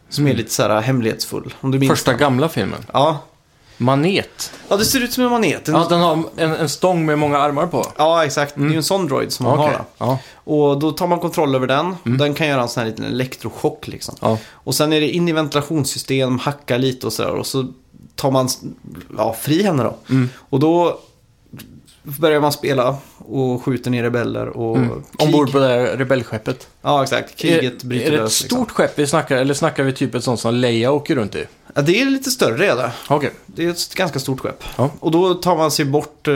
Som 0.08 0.26
är 0.26 0.34
lite 0.34 0.52
så 0.52 0.62
här 0.62 0.80
hemlighetsfull. 0.80 1.54
Om 1.60 1.70
du 1.70 1.78
minns 1.78 1.90
Första 1.90 2.10
den. 2.10 2.20
gamla 2.20 2.48
filmen. 2.48 2.78
Ja. 2.92 3.18
Manet. 3.78 4.52
ja, 4.68 4.76
det 4.76 4.84
ser 4.84 5.00
ut 5.00 5.12
som 5.12 5.24
en 5.24 5.30
manet. 5.30 5.68
En- 5.68 5.74
Ja, 5.74 5.86
den 5.88 6.00
har 6.00 6.22
en, 6.36 6.52
en 6.54 6.68
stång 6.68 7.06
med 7.06 7.18
många 7.18 7.38
armar 7.38 7.66
på. 7.66 7.86
Ja, 7.96 8.24
exakt. 8.24 8.54
Det 8.56 8.62
är 8.64 8.68
ju 8.68 8.76
en 8.76 8.82
sån 8.82 9.06
droid 9.08 9.32
som 9.32 9.44
man 9.46 9.58
Okej. 9.58 9.66
har 9.72 9.78
då. 9.78 9.84
Ja. 9.98 10.18
Och 10.34 10.78
då 10.78 10.92
tar 10.92 11.06
man 11.06 11.20
kontroll 11.20 11.54
över 11.54 11.66
den. 11.66 11.96
Den 12.04 12.34
kan 12.34 12.46
göra 12.48 12.62
en 12.62 12.68
sån 12.68 12.80
här 12.82 12.90
liten 12.90 13.04
elektrochock 13.04 13.88
liksom. 13.88 14.14
Ja. 14.20 14.38
Och 14.52 14.74
sen 14.74 14.92
är 14.92 15.00
det 15.00 15.08
in 15.10 15.28
i 15.28 15.32
ventilationssystem, 15.32 16.38
hacka 16.38 16.76
lite 16.78 17.06
och 17.06 17.12
sådär. 17.12 17.30
Och 17.34 17.46
så 17.46 17.66
tar 18.14 18.30
man 18.30 18.48
ja, 19.16 19.36
fri 19.40 19.62
henne 19.62 19.82
då. 19.82 19.96
Mm. 20.10 20.28
Och 20.48 20.60
då 20.60 20.98
börjar 22.02 22.40
man 22.40 22.52
spela 22.52 22.96
och 23.18 23.62
skjuter 23.64 23.90
ner 23.90 24.02
rebeller 24.02 24.46
och 24.48 24.76
Mm. 24.76 24.88
krig. 24.88 25.02
Ombord 25.18 25.52
på 25.52 25.58
det 25.58 25.66
här 25.66 25.96
rebellskeppet. 25.96 26.68
Ja, 26.82 27.02
exakt. 27.02 27.36
Kriget 27.36 27.82
är, 27.82 27.86
bryter 27.86 28.06
är 28.06 28.10
det 28.10 28.16
ett 28.16 28.22
lös. 28.22 28.34
stort 28.34 28.50
Liksom. 28.50 28.66
skepp 28.66 28.98
vi 28.98 29.06
snackar, 29.06 29.36
eller 29.36 29.54
snackar 29.54 29.82
vi 29.84 29.92
typ 29.92 30.14
ett 30.14 30.24
sånt 30.24 30.40
som 30.40 30.54
Leia 30.54 30.92
åker 30.92 31.14
runt 31.16 31.34
i? 31.34 31.44
Ja, 31.76 31.82
det 31.82 32.00
är 32.00 32.04
lite 32.06 32.30
större 32.30 32.66
är 32.72 32.76
det. 32.76 32.92
Okej. 33.08 33.30
Det 33.46 33.64
är 33.64 33.70
ett 33.70 33.94
ganska 33.94 34.18
stort 34.18 34.40
skepp. 34.40 34.64
Ja. 34.76 34.90
Och 35.00 35.10
då 35.10 35.34
tar 35.34 35.56
man 35.56 35.70
sig 35.70 35.84
bort 35.84 36.28
eh, 36.28 36.34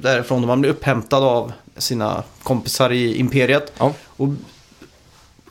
därifrån 0.00 0.46
man 0.46 0.60
blir 0.60 0.70
upphämtad 0.70 1.22
av 1.24 1.52
sina 1.76 2.22
kompisar 2.42 2.92
i 2.92 3.14
Imperiet. 3.18 3.72
Ja. 3.78 3.92
Och 4.06 4.28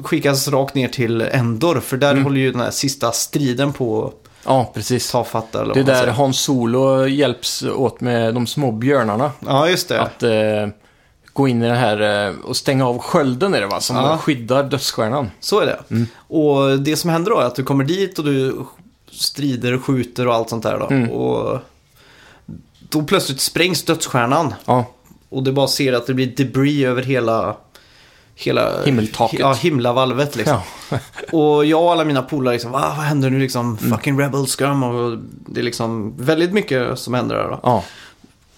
skickas 0.04 0.48
rakt 0.48 0.76
ner 0.76 0.88
till 0.88 1.22
Endor, 1.22 1.80
för 1.80 1.98
där 1.98 2.12
Mm. 2.12 2.24
håller 2.24 2.40
ju 2.42 2.52
den 2.52 2.62
här 2.62 2.72
sista 2.72 3.12
striden 3.12 3.74
på 3.74 4.14
Ja, 4.46 4.72
precis. 4.74 5.12
tafatta. 5.12 5.62
Eller 5.62 5.74
Det 5.74 5.80
är 5.80 5.84
där. 5.84 6.08
Hans 6.08 6.40
Solo 6.40 7.08
hjälps 7.08 7.64
åt 7.64 8.02
med 8.02 8.34
de 8.34 8.48
små 8.48 8.72
björnarna. 8.72 9.32
Ja, 9.46 9.70
just 9.70 9.90
det. 9.90 10.02
Att 10.02 10.24
eh, 10.24 10.68
gå 11.34 11.48
in 11.48 11.64
i 11.64 11.68
det 11.68 11.76
här 11.76 12.28
eh, 12.28 12.34
och 12.44 12.58
stänga 12.58 12.88
av 12.88 13.00
skölden 13.00 13.54
är 13.54 13.62
det 13.62 13.68
va? 13.68 13.80
Som 13.82 13.96
Ja. 13.96 14.18
skyddar 14.18 14.64
dödsstjärnan. 14.64 15.32
Så 15.40 15.60
är 15.60 15.66
det. 15.66 15.80
Mm. 15.92 16.08
Och 16.28 16.80
det 16.80 16.96
som 16.96 17.10
händer 17.10 17.32
då 17.32 17.40
är 17.40 17.46
att 17.46 17.56
du 17.56 17.64
kommer 17.64 17.84
dit 17.84 18.20
och 18.20 18.26
du 18.26 18.56
strider 19.18 19.74
och 19.74 19.84
skjuter 19.84 20.28
och 20.28 20.34
allt 20.36 20.50
sånt 20.50 20.64
där 20.64 20.80
då. 20.80 20.88
Mm. 20.88 21.10
Och 21.10 21.60
då 22.90 23.04
plötsligt 23.04 23.42
sprängs 23.42 23.84
dödsstjärnan. 23.84 24.54
Ja, 24.66 24.86
Och 25.30 25.44
det 25.44 25.52
bara 25.52 25.68
ser 25.68 25.94
att 25.94 26.08
det 26.08 26.14
blir 26.14 26.28
debris 26.38 26.86
över 26.86 27.04
hela... 27.04 27.56
Hela 28.40 28.84
Himmeltaket. 28.86 29.40
Ja, 29.40 29.54
himlavalvet 29.54 30.36
liksom. 30.36 30.60
ja. 30.92 31.00
Och 31.38 31.66
jag 31.66 31.84
och 31.84 31.92
alla 31.92 32.06
mina 32.06 32.22
polare 32.22 32.54
liksom, 32.54 32.72
Va, 32.72 32.94
vad 32.98 33.06
händer 33.06 33.30
nu 33.30 33.40
liksom? 33.40 33.78
Mm. 33.82 33.98
Fucking 33.98 34.20
rebel 34.20 34.46
scum. 34.46 34.84
Och 34.84 35.18
det 35.46 35.60
är 35.60 35.64
liksom 35.64 36.14
väldigt 36.18 36.54
mycket 36.54 37.00
som 37.00 37.14
händer 37.14 37.36
där 37.36 37.44
då. 37.44 37.60
ja. 37.64 37.84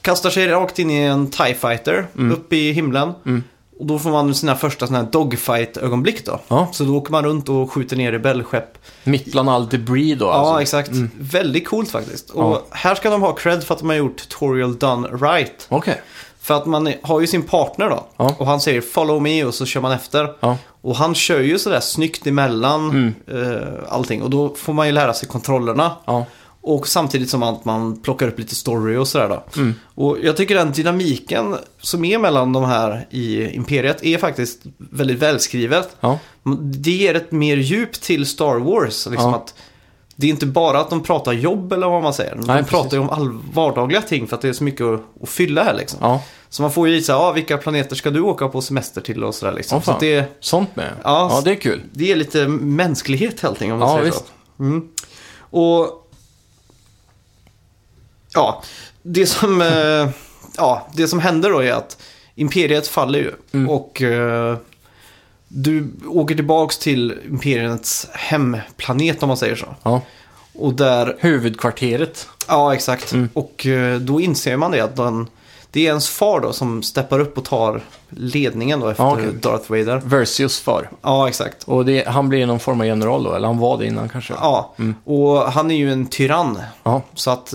Kastar 0.02 0.30
sig 0.30 0.48
rakt 0.48 0.80
in 0.80 0.91
i 0.91 0.98
en 0.98 1.30
TIE 1.30 1.54
fighter 1.54 2.08
upp 2.32 2.54
i 2.54 2.72
himlen. 2.72 3.12
Mm. 3.26 3.43
Och 3.79 3.85
då 3.85 3.99
får 3.99 4.09
man 4.09 4.35
sina 4.35 4.55
första 4.55 4.87
sådana 4.87 5.03
här 5.05 5.11
dogfight-ögonblick 5.11 6.25
då. 6.25 6.39
Ja. 6.47 6.67
Så 6.71 6.83
då 6.83 6.97
åker 6.97 7.11
man 7.11 7.25
runt 7.25 7.49
och 7.49 7.71
skjuter 7.71 7.95
ner 7.95 8.11
rebellskepp. 8.11 8.77
Mitt 9.03 9.31
bland 9.31 9.49
all 9.49 9.69
debris 9.69 10.19
då 10.19 10.25
Ja, 10.25 10.31
alltså. 10.33 10.61
exakt. 10.61 10.89
Väldigt 11.19 11.67
coolt 11.67 11.91
faktiskt. 11.91 12.29
Och 12.29 12.43
Ja. 12.43 12.63
här 12.71 12.95
ska 12.95 13.09
de 13.09 13.21
ha 13.21 13.33
cred 13.33 13.63
för 13.63 13.73
att 13.73 13.79
de 13.79 13.89
har 13.89 13.95
gjort 13.95 14.17
tutorial 14.17 14.77
done 14.77 15.07
right. 15.07 15.65
Okej. 15.69 16.01
För 16.41 16.53
att 16.53 16.65
man 16.65 16.93
har 17.01 17.19
ju 17.21 17.27
sin 17.27 17.43
partner 17.43 17.89
då. 17.89 18.05
Ja. 18.17 18.35
Och 18.37 18.45
han 18.47 18.61
säger 18.61 18.81
follow 18.81 19.21
me 19.21 19.43
och 19.43 19.53
så 19.53 19.65
kör 19.65 19.81
man 19.81 19.91
efter. 19.91 20.33
Ja. 20.39 20.57
Och 20.81 20.95
han 20.95 21.15
kör 21.15 21.39
ju 21.39 21.59
sådär 21.59 21.79
snyggt 21.79 22.27
emellan 22.27 22.89
Mm. 22.89 23.13
eh, 23.53 23.67
allting. 23.89 24.21
Och 24.23 24.29
då 24.29 24.55
får 24.55 24.73
man 24.73 24.85
ju 24.87 24.91
lära 24.93 25.13
sig 25.13 25.29
kontrollerna. 25.29 25.91
Ja. 26.05 26.25
Och 26.62 26.88
samtidigt 26.88 27.30
som 27.30 27.43
att 27.43 27.65
man 27.65 28.02
plockar 28.02 28.28
upp 28.28 28.39
lite 28.39 28.56
story 28.56 28.95
och 28.98 29.08
sådär 29.08 29.30
då. 29.30 29.43
Mm. 29.62 29.74
Och 29.95 30.17
jag 30.24 30.38
tycker 30.38 30.56
den 30.56 30.72
dynamiken 30.72 31.56
som 31.82 32.06
är 32.06 32.19
mellan 32.19 32.54
de 32.54 32.63
här 32.63 33.08
i 33.10 33.50
Imperiet 33.56 34.04
är 34.04 34.17
faktiskt 34.17 34.60
väldigt 34.78 35.19
välskrivet. 35.19 35.95
Ja. 36.00 36.19
Det 36.62 36.91
ger 36.91 37.15
ett 37.15 37.32
mer 37.32 37.58
djup 37.58 37.91
till 37.91 38.26
Star 38.26 38.56
Wars. 38.60 39.08
Liksom 39.10 39.30
Ja. 39.32 39.36
att 39.36 39.54
det 40.15 40.28
är 40.28 40.30
inte 40.32 40.45
bara 40.45 40.80
att 40.80 40.89
de 40.89 41.04
pratar 41.04 41.34
jobb 41.34 41.74
eller 41.74 41.88
vad 41.89 42.04
man 42.04 42.13
säger. 42.13 42.36
De 42.36 42.41
Nej, 42.48 42.63
pratar 42.63 42.98
ju 42.98 43.04
om 43.04 43.10
all 43.10 43.30
vardagliga 43.54 44.02
ting 44.02 44.28
för 44.28 44.36
att 44.36 44.41
det 44.41 44.50
är 44.50 44.54
så 44.54 44.63
mycket 44.63 44.86
att, 45.22 45.30
fylla 45.30 45.63
här 45.63 45.74
liksom. 45.74 46.00
ja. 46.02 46.22
Så 46.50 46.62
man 46.62 46.72
får 46.72 46.88
ju 46.89 47.02
så 47.02 47.12
här, 47.13 47.19
ah, 47.19 47.32
vilka 47.32 47.58
planeter 47.58 47.95
ska 47.95 48.10
du 48.10 48.22
åka 48.22 48.48
på 48.48 48.62
semester 48.62 49.02
till 49.02 49.24
och 49.24 49.36
sådär 49.36 49.54
liksom. 49.54 49.78
Åh, 49.78 49.84
så 49.84 49.95
det, 50.00 50.38
Sånt 50.39 50.76
med. 50.76 50.89
Ja. 51.04 51.30
ja, 51.34 51.41
det 51.43 51.52
är 51.52 51.56
kul. 51.56 51.82
det 51.91 52.04
ger 52.06 52.15
lite 52.15 52.48
mänsklighet 52.48 53.39
helt 53.41 53.62
enkelt 53.62 53.74
om 53.74 53.80
man 53.80 53.89
Ja, 53.89 53.95
säger 53.98 54.06
visst. 54.12 54.26
så. 54.58 54.63
Mm. 54.63 54.88
Och 55.52 55.98
ja, 58.39 58.63
det 59.02 59.25
som, 59.25 59.62
eh, 59.62 60.10
ja, 60.58 60.88
det 60.93 61.08
som 61.08 61.19
händer 61.19 61.49
då 61.49 61.63
är 61.63 61.73
att 61.73 61.97
Imperiet 62.36 62.88
faller 62.88 63.19
ju. 63.19 63.32
Mm. 63.52 63.69
Och 63.69 64.02
eh, 64.02 64.58
du 65.47 65.91
åker 66.08 66.36
tillbaks 66.36 66.78
till 66.78 67.17
Imperiets 67.30 68.08
hemplanet 68.13 69.23
om 69.23 69.28
man 69.28 69.38
säger 69.38 69.56
så. 69.56 69.75
Ja. 69.84 70.02
Och 70.54 70.73
där, 70.73 71.15
Huvudkvarteret. 71.19 72.28
ja 72.47 72.73
exakt. 72.73 73.12
Mm. 73.13 73.30
Och 73.34 73.65
eh, 73.65 73.99
då 73.99 74.21
inser 74.21 74.58
man 74.58 74.71
det 74.71 74.80
att 74.82 74.95
den, 74.95 75.28
det 75.71 75.80
är 75.82 75.86
ens 75.88 76.10
far 76.10 76.39
då 76.39 76.54
som 76.54 76.84
steppar 76.84 77.19
upp 77.19 77.38
och 77.38 77.45
tar 77.45 77.82
ledningen 78.10 78.80
då 78.80 78.88
efter 78.88 79.04
Ja, 79.04 79.13
okej. 79.13 79.34
Darth 79.41 79.71
Vader. 79.71 80.02
Versius 80.06 80.60
far. 80.60 80.89
Ja, 81.02 81.28
exakt. 81.28 81.63
Och 81.63 81.86
det, 81.86 82.08
han 82.08 82.30
blir 82.30 82.45
någon 82.45 82.60
form 82.60 82.82
av 82.82 82.88
general 82.88 83.23
då, 83.23 83.34
eller 83.34 83.47
han 83.47 83.58
var 83.58 83.78
det 83.78 83.86
innan 83.86 84.10
kanske. 84.10 84.34
Ja, 84.34 84.75
och 85.04 85.38
han 85.52 85.71
är 85.71 85.75
ju 85.75 85.91
en 85.91 86.08
tyrann. 86.08 86.60
Ja. 86.84 87.02
Så 87.13 87.32
att 87.32 87.54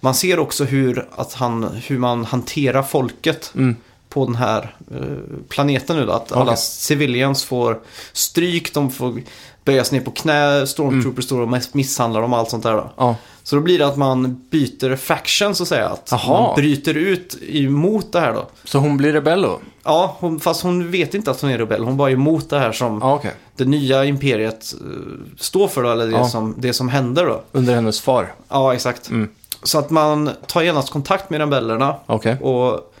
man 0.00 0.14
ser 0.14 0.38
också 0.38 0.64
hur, 0.64 1.08
att 1.16 1.32
han, 1.32 1.64
hur 1.86 1.98
man 1.98 2.24
hanterar 2.24 2.82
folket 2.82 3.52
Mm. 3.54 3.76
på 4.08 4.26
den 4.26 4.34
här 4.36 4.74
eh, 4.90 5.00
planeten 5.48 5.96
nu 5.96 6.06
då. 6.06 6.12
Att 6.12 6.32
alla 6.32 6.42
Okej. 6.44 6.56
civilians 6.56 7.44
får 7.44 7.78
stryk, 8.12 8.74
de 8.74 8.90
får 8.90 9.20
böjas 9.64 9.92
ner 9.92 10.00
på 10.00 10.10
knä, 10.10 10.66
stormtroopers 10.66 11.24
står 11.24 11.40
och 11.40 11.48
miss- 11.48 11.74
misshandlar 11.74 12.20
dem 12.20 12.32
och 12.32 12.38
allt 12.38 12.50
sånt 12.50 12.62
där 12.62 12.72
då. 12.72 12.92
Ja. 12.96 13.16
Så 13.42 13.56
då 13.56 13.62
blir 13.62 13.78
det 13.78 13.86
att 13.86 13.96
man 13.96 14.46
byter 14.50 14.96
faction 14.96 15.54
så 15.54 15.62
att 15.62 15.68
säga. 15.68 15.88
Att 15.88 16.12
man 16.28 16.54
bryter 16.54 16.94
ut 16.96 17.38
emot 17.42 18.12
det 18.12 18.20
här 18.20 18.32
då. 18.34 18.46
Så 18.64 18.78
hon 18.78 18.96
blir 18.96 19.12
rebell 19.12 19.42
då? 19.42 19.60
Ja, 19.84 20.16
hon, 20.18 20.40
fast 20.40 20.62
hon 20.62 20.90
vet 20.90 21.14
inte 21.14 21.30
att 21.30 21.40
hon 21.40 21.50
är 21.50 21.58
rebell. 21.58 21.84
Hon 21.84 21.96
bara 21.96 22.08
är 22.10 22.14
emot 22.14 22.50
det 22.50 22.58
här 22.58 22.72
som 22.72 22.98
Ja, 23.02 23.14
okej. 23.14 23.32
det 23.56 23.64
nya 23.64 24.04
imperiet 24.04 24.74
eh, 24.80 24.88
står 25.38 25.68
för 25.68 25.82
då, 25.82 25.90
eller 25.90 26.06
det, 26.06 26.12
Ja. 26.12 26.28
som, 26.28 26.54
det 26.58 26.72
som 26.72 26.88
händer 26.88 27.26
då. 27.26 27.42
Under 27.52 27.74
hennes 27.74 28.00
far? 28.00 28.34
Ja, 28.48 28.74
exakt. 28.74 29.10
Mm. 29.10 29.28
Så 29.66 29.78
att 29.78 29.90
man 29.90 30.30
tar 30.46 30.62
genast 30.62 30.90
kontakt 30.90 31.30
med 31.30 31.40
rebellerna 31.40 31.96
Okej. 32.06 32.36
och 32.40 32.92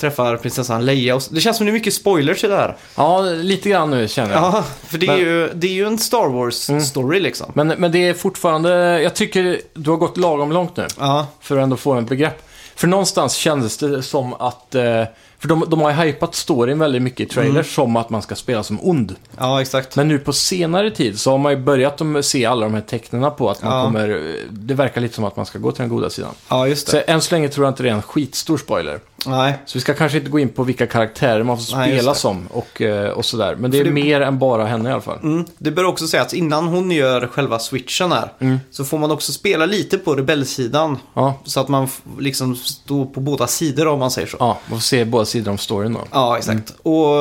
träffar 0.00 0.36
prinsessan 0.36 0.84
Leia. 0.86 1.14
Och 1.14 1.22
det 1.30 1.40
känns 1.40 1.56
som 1.56 1.66
det 1.66 1.70
är 1.70 1.72
mycket 1.72 1.94
spoilers 1.94 2.44
i 2.44 2.46
det 2.48 2.56
här. 2.56 2.76
Ja, 2.96 3.20
lite 3.20 3.68
grann 3.68 3.90
nu 3.90 4.08
känner 4.08 4.34
jag. 4.34 4.42
Ja, 4.42 4.64
för 4.86 4.98
det 4.98 5.06
är, 5.06 5.10
Men- 5.10 5.18
ju, 5.20 5.50
det 5.54 5.66
är 5.66 5.72
ju 5.72 5.86
en 5.86 5.98
Star 5.98 6.26
Mm. 6.26 6.36
Wars-story 6.38 7.20
liksom. 7.20 7.50
Men, 7.54 7.68
men 7.68 7.92
det 7.92 8.08
är 8.08 8.14
fortfarande, 8.14 9.02
jag 9.02 9.14
tycker 9.14 9.60
du 9.74 9.90
har 9.90 9.96
gått 9.96 10.16
lagom 10.16 10.52
långt 10.52 10.76
nu. 10.76 10.86
Ja, 10.98 11.26
För 11.40 11.56
att 11.56 11.62
ändå 11.62 11.76
få 11.76 11.92
en 11.92 12.06
begrepp. 12.06 12.42
För 12.76 12.86
någonstans 12.88 13.34
kändes 13.34 13.76
det 13.76 14.02
som 14.02 14.34
att, 14.34 14.74
eh, 14.74 15.02
för 15.38 15.48
de, 15.48 15.64
de 15.68 15.80
har 15.80 15.90
ju 15.90 15.96
hypat 15.96 16.34
storyn 16.34 16.78
väldigt 16.78 17.02
mycket 17.02 17.20
i 17.20 17.26
trailers 17.34 17.74
som 17.74 17.96
att 17.96 18.10
man 18.10 18.22
ska 18.22 18.34
spela 18.34 18.62
som 18.62 18.78
ond. 18.82 19.14
ja 19.38 19.60
exakt. 19.60 19.96
Men 19.96 20.08
nu 20.08 20.18
på 20.18 20.32
senare 20.32 20.90
tid 20.90 21.20
så 21.20 21.30
har 21.30 21.38
man 21.38 21.52
ju 21.52 21.58
börjat 21.58 22.02
se 22.22 22.44
alla 22.46 22.66
de 22.66 22.74
här 22.74 22.80
tecknen 22.80 23.30
på 23.38 23.50
att 23.50 23.62
man 23.62 23.72
Ja. 23.78 23.84
kommer, 23.84 24.34
det 24.50 24.74
verkar 24.74 25.00
lite 25.00 25.14
som 25.14 25.24
att 25.24 25.36
man 25.36 25.46
ska 25.46 25.58
gå 25.58 25.72
till 25.72 25.80
den 25.80 25.88
goda 25.88 26.10
sidan. 26.10 26.30
Ja, 26.48 26.68
just 26.68 26.88
Så 26.88 26.96
det. 26.96 27.02
än 27.02 27.20
så 27.20 27.34
länge 27.34 27.48
tror 27.48 27.66
jag 27.66 27.70
inte 27.70 27.82
det 27.82 27.88
är 27.88 27.94
en 27.94 28.02
skitstor 28.02 28.58
spoiler. 28.58 29.00
Nej, 29.26 29.58
Så 29.66 29.78
vi 29.78 29.80
ska 29.80 29.94
kanske 29.94 30.18
inte 30.18 30.30
gå 30.30 30.38
in 30.38 30.48
på 30.48 30.62
vilka 30.62 30.86
karaktärer 30.86 31.42
man 31.42 31.58
får 31.58 31.76
Nej, 31.76 31.96
spela 31.98 32.14
som 32.14 32.46
och, 32.46 32.82
eh, 32.82 33.10
och 33.10 33.24
sådär. 33.24 33.54
Men 33.58 33.70
det 33.70 33.78
är 33.78 33.84
det- 33.84 33.90
mer 33.90 34.20
än 34.20 34.38
bara 34.38 34.64
henne 34.66 34.88
i 34.88 34.92
alla 34.92 35.00
fall. 35.02 35.18
mm, 35.22 35.44
det 35.58 35.70
bör 35.70 35.84
också 35.84 36.06
sägas 36.06 36.26
att 36.26 36.32
innan 36.32 36.66
hon 36.66 36.90
gör 36.90 37.26
själva 37.26 37.58
switchen 37.58 38.12
här 38.12 38.32
Mm. 38.38 38.58
så 38.70 38.84
får 38.84 38.98
man 38.98 39.10
också 39.10 39.32
spela 39.32 39.66
lite 39.66 39.98
på 39.98 40.14
rebellsidan. 40.14 40.98
Ja, 41.14 41.34
Så 41.44 41.60
att 41.60 41.68
man 41.68 41.88
liksom 42.18 42.56
står 42.56 43.04
på 43.06 43.20
båda 43.20 43.46
sidor 43.46 43.86
om 43.88 43.98
man 43.98 44.10
säger 44.10 44.28
så. 44.28 44.36
ja, 44.40 44.58
man 44.66 44.78
får 44.78 44.84
se 44.84 45.04
båda 45.04 45.24
sidor 45.26 45.50
om 45.50 45.58
storyn 45.58 45.92
då. 45.92 46.00
Ja, 46.12 46.38
exakt. 46.38 46.74
Och 46.82 47.16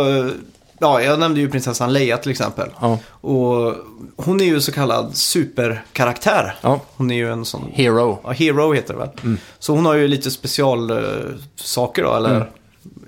ja, 0.80 1.02
jag 1.02 1.20
nämnde 1.20 1.40
ju 1.40 1.50
prinsessan 1.50 1.94
Leia 1.94 2.18
till 2.18 2.32
exempel. 2.32 2.70
Ja, 2.82 3.00
Och 3.08 3.74
hon 4.16 4.42
är 4.42 4.46
ju 4.46 4.62
så 4.62 4.72
kallad 4.72 5.18
superkaraktär. 5.18 6.56
ja. 6.62 6.80
Hon 6.96 7.12
är 7.12 7.16
ju 7.16 7.32
en 7.32 7.46
sån... 7.46 7.62
Hero. 7.74 8.20
Ja, 8.24 8.32
Hero 8.32 8.74
heter 8.74 8.94
det 8.94 9.00
väl. 9.00 9.10
Mm. 9.24 9.38
Så 9.60 9.74
hon 9.74 9.86
har 9.86 9.94
ju 9.94 10.08
lite 10.08 10.32
specialsaker 10.32 11.38
saker 11.56 12.04
då, 12.04 12.14
eller 12.16 12.50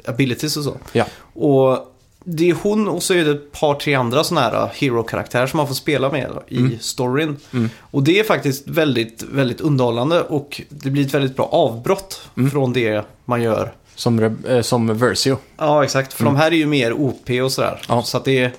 abilities 0.06 0.58
och 0.58 0.64
så. 0.64 0.78
Ja. 0.92 1.06
Och 1.34 1.94
det 2.24 2.50
är 2.50 2.56
hon 2.64 2.88
och 2.88 3.04
så 3.04 3.14
är 3.14 3.26
det 3.26 3.32
ett 3.32 3.52
par, 3.52 3.76
tre 3.76 3.94
andra 3.96 4.24
sådana 4.24 4.50
här 4.50 4.70
hero-karaktärer 4.74 5.48
som 5.48 5.58
man 5.58 5.68
får 5.68 5.76
spela 5.76 6.12
med 6.12 6.30
i 6.48 6.58
Mm. 6.58 6.78
storyn. 6.80 7.38
Mm. 7.54 7.70
Och 7.92 8.04
det 8.04 8.20
är 8.20 8.24
faktiskt 8.24 8.68
väldigt, 8.68 9.24
väldigt 9.32 9.62
underhållande 9.62 10.22
och 10.22 10.62
det 10.70 10.90
blir 10.90 11.06
ett 11.06 11.14
väldigt 11.14 11.36
bra 11.36 11.46
avbrott 11.46 12.22
Mm. 12.38 12.52
från 12.52 12.74
det 12.74 13.06
man 13.26 13.42
gör. 13.42 13.74
Som, 13.98 14.38
eh, 14.48 14.62
som 14.62 14.98
Versio. 14.98 15.38
Ja, 15.58 15.84
exakt. 15.84 16.14
För 16.14 16.24
de 16.24 16.36
här 16.36 16.52
är 16.52 16.56
ju 16.56 16.66
mer 16.66 16.94
OP 16.94 17.30
och 17.44 17.52
sådär. 17.52 17.72
Mm. 17.72 17.82
Ja. 17.88 18.04
Så 18.04 18.18
att 18.18 18.26
det 18.26 18.40
är, 18.40 18.54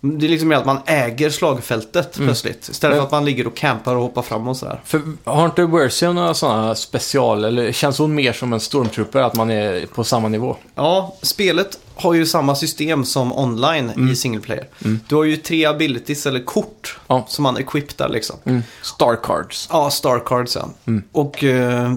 det 0.00 0.26
är 0.26 0.30
liksom 0.30 0.48
mer 0.48 0.56
att 0.56 0.66
man 0.66 0.78
äger 0.86 1.30
slagfältet 1.30 2.16
Mm. 2.16 2.28
plötsligt. 2.28 2.68
Istället 2.68 2.94
Men- 2.96 3.00
för 3.02 3.06
att 3.06 3.12
man 3.12 3.24
ligger 3.24 3.46
och 3.46 3.56
campar 3.56 3.94
och 3.94 4.02
hoppar 4.02 4.22
fram 4.22 4.48
och 4.48 4.56
sådär. 4.56 4.80
För 4.84 5.02
har 5.24 5.44
inte 5.46 5.66
Versio 5.66 6.12
några 6.12 6.34
sådana 6.34 6.74
special, 6.74 7.44
eller 7.44 7.72
känns 7.72 7.98
hon 7.98 8.14
mer 8.14 8.32
som 8.32 8.52
en 8.52 8.60
stormtrooper, 8.60 9.20
att 9.22 9.34
man 9.34 9.50
är 9.50 9.86
på 9.86 10.04
samma 10.04 10.28
nivå? 10.28 10.56
Ja, 10.74 11.16
spelet 11.22 11.78
har 11.94 12.14
ju 12.14 12.26
samma 12.26 12.54
system 12.54 13.04
som 13.04 13.32
online 13.38 13.90
Mm. 13.90 14.12
i 14.12 14.16
single 14.16 14.40
player. 14.40 14.68
Du 15.08 15.14
har 15.14 15.24
ju 15.24 15.36
tre 15.36 15.64
abilities 15.66 16.26
eller 16.26 16.44
kort 16.44 16.98
Ja. 17.06 17.24
som 17.28 17.42
man 17.42 17.56
equipar 17.56 18.08
liksom. 18.08 18.36
Mm. 18.44 18.62
Star 18.82 19.16
cards. 19.22 19.68
Ja, 19.72 19.90
star 19.90 20.22
cards 20.26 20.56
ja. 20.56 20.68
Mm. 20.86 21.02
Och 21.12 21.44
eh, 21.44 21.92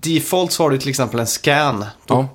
default 0.00 0.52
så 0.52 0.62
har 0.62 0.70
du 0.70 0.78
till 0.78 0.88
exempel 0.88 1.20
en 1.20 1.26
scan. 1.26 1.84
Ja. 2.06 2.28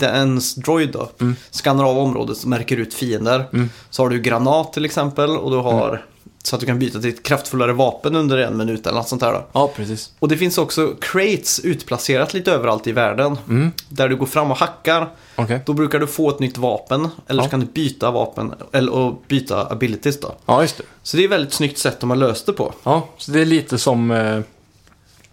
Ens 0.00 0.54
droid 0.54 0.92
då 0.92 1.08
Mm. 1.20 1.36
skannar 1.50 1.84
av 1.84 1.98
området 1.98 2.42
och 2.42 2.48
märker 2.48 2.76
ut 2.76 2.94
fiender. 2.94 3.48
Mm. 3.52 3.70
Så 3.90 4.02
har 4.02 4.08
du 4.10 4.18
granat 4.20 4.72
till 4.72 4.84
exempel 4.84 5.30
och 5.30 5.50
du 5.50 5.56
har 5.56 6.04
så 6.42 6.56
att 6.56 6.60
du 6.60 6.66
kan 6.66 6.78
byta 6.78 7.00
till 7.00 7.10
ett 7.10 7.22
kraftfullare 7.22 7.72
vapen 7.72 8.16
under 8.16 8.38
en 8.38 8.56
minut 8.56 8.86
eller 8.86 8.96
något 8.98 9.08
sånt 9.08 9.20
där 9.22 9.32
då. 9.32 9.46
Ja, 9.52 9.70
precis. 9.76 10.10
Och 10.18 10.28
det 10.28 10.36
finns 10.36 10.58
också 10.58 10.94
crates 11.00 11.60
utplacerat 11.60 12.34
lite 12.34 12.52
överallt 12.52 12.86
i 12.86 12.92
världen. 12.92 13.38
Mm. 13.48 13.72
Där 13.88 14.08
du 14.08 14.16
går 14.16 14.26
fram 14.26 14.50
och 14.50 14.56
hackar. 14.56 15.08
Okej. 15.36 15.60
Då 15.66 15.72
brukar 15.72 15.98
du 15.98 16.06
få 16.06 16.30
ett 16.30 16.38
nytt 16.40 16.58
vapen. 16.58 17.08
Eller 17.26 17.42
så 17.42 17.46
Ja. 17.46 17.50
kan 17.50 17.60
du 17.60 17.66
byta 17.66 18.10
vapen 18.10 18.54
eller 18.72 18.92
och 18.92 19.22
byta 19.28 19.72
abilities 19.72 20.20
då. 20.20 20.34
Ja, 20.46 20.62
just 20.62 20.76
det. 20.76 20.82
Så 21.02 21.16
det 21.16 21.22
är 21.22 21.24
ett 21.24 21.32
väldigt 21.32 21.52
snyggt 21.52 21.78
sätt 21.78 22.00
de 22.00 22.10
har 22.10 22.16
löst 22.16 22.46
det 22.46 22.52
på. 22.52 22.72
Ja, 22.82 23.08
så 23.18 23.30
det 23.32 23.40
är 23.40 23.44
lite 23.44 23.78
som... 23.78 24.10
Eh, 24.10 24.40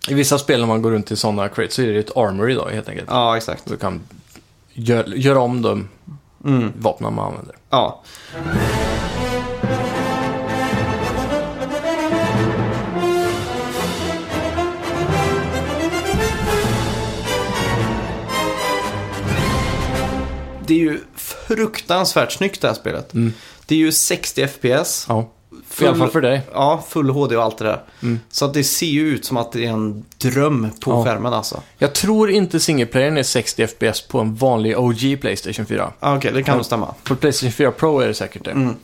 i 0.08 0.14
vissa 0.14 0.40
spel 0.40 0.60
när 0.60 0.68
man 0.68 0.82
går 0.82 0.92
runt 0.92 1.12
i 1.12 1.16
sådana 1.16 1.50
crates 1.50 1.74
så 1.74 1.82
är 1.82 1.94
det 1.94 2.00
ett 2.00 2.18
armory 2.18 2.54
då 2.54 2.68
helt 2.70 2.90
enkelt. 2.90 3.10
Ja, 3.12 3.38
exakt. 3.38 3.66
Du 3.66 3.78
kan 3.78 4.02
göra 4.74 5.40
om 5.40 5.62
de 5.62 5.90
mm. 6.46 6.74
vapnen 6.78 7.14
man 7.14 7.26
använder. 7.26 7.56
Ja. 7.70 8.04
Det 20.68 20.74
är 20.74 20.80
ju 20.80 21.00
fruktansvärt 21.16 22.32
snyggt 22.32 22.62
det 22.62 22.68
här 22.68 22.76
spelet. 22.76 23.14
Mm. 23.14 23.34
Det 23.66 23.76
är 23.76 23.80
ju 23.80 23.92
60 23.92 24.48
FPS. 24.48 25.06
Ja. 25.10 25.30
I 25.82 25.86
alla 25.88 25.96
fall 25.98 26.10
för 26.10 26.22
dig. 26.22 26.42
Ja, 26.54 26.84
full 26.90 27.10
HD 27.10 27.38
och 27.38 27.44
allt 27.44 27.58
det 27.58 27.66
där. 27.66 27.82
Mm. 28.02 28.20
Så 28.32 28.46
att 28.46 28.54
det 28.54 28.64
ser 28.64 28.86
ju 28.86 29.08
ut 29.08 29.26
som 29.26 29.38
att 29.38 29.52
det 29.52 29.66
är 29.66 29.70
en 29.70 30.06
dröm 30.18 30.70
på 30.82 30.92
Ja. 30.92 31.04
skärmen 31.06 31.34
alltså. 31.34 31.62
Jag 31.78 31.94
tror 31.94 32.32
inte 32.32 32.60
singleplayern 32.60 33.18
är 33.18 33.24
60 33.24 33.68
FPS 33.68 34.02
på 34.02 34.20
en 34.20 34.36
vanlig 34.36 34.80
OG 34.80 35.18
Playstation 35.22 35.66
4. 35.66 35.94
Ja, 36.00 36.18
Okej, 36.18 36.32
det 36.34 36.44
kan 36.44 36.56
nog 36.58 36.66
stämma. 36.66 36.94
På 37.04 37.16
Playstation 37.16 37.52
4 37.52 37.72
Pro 37.72 38.00
är 38.00 38.08
det 38.08 38.14
säkert 38.14 38.46
det. 38.46 38.52
Mm. 38.52 38.76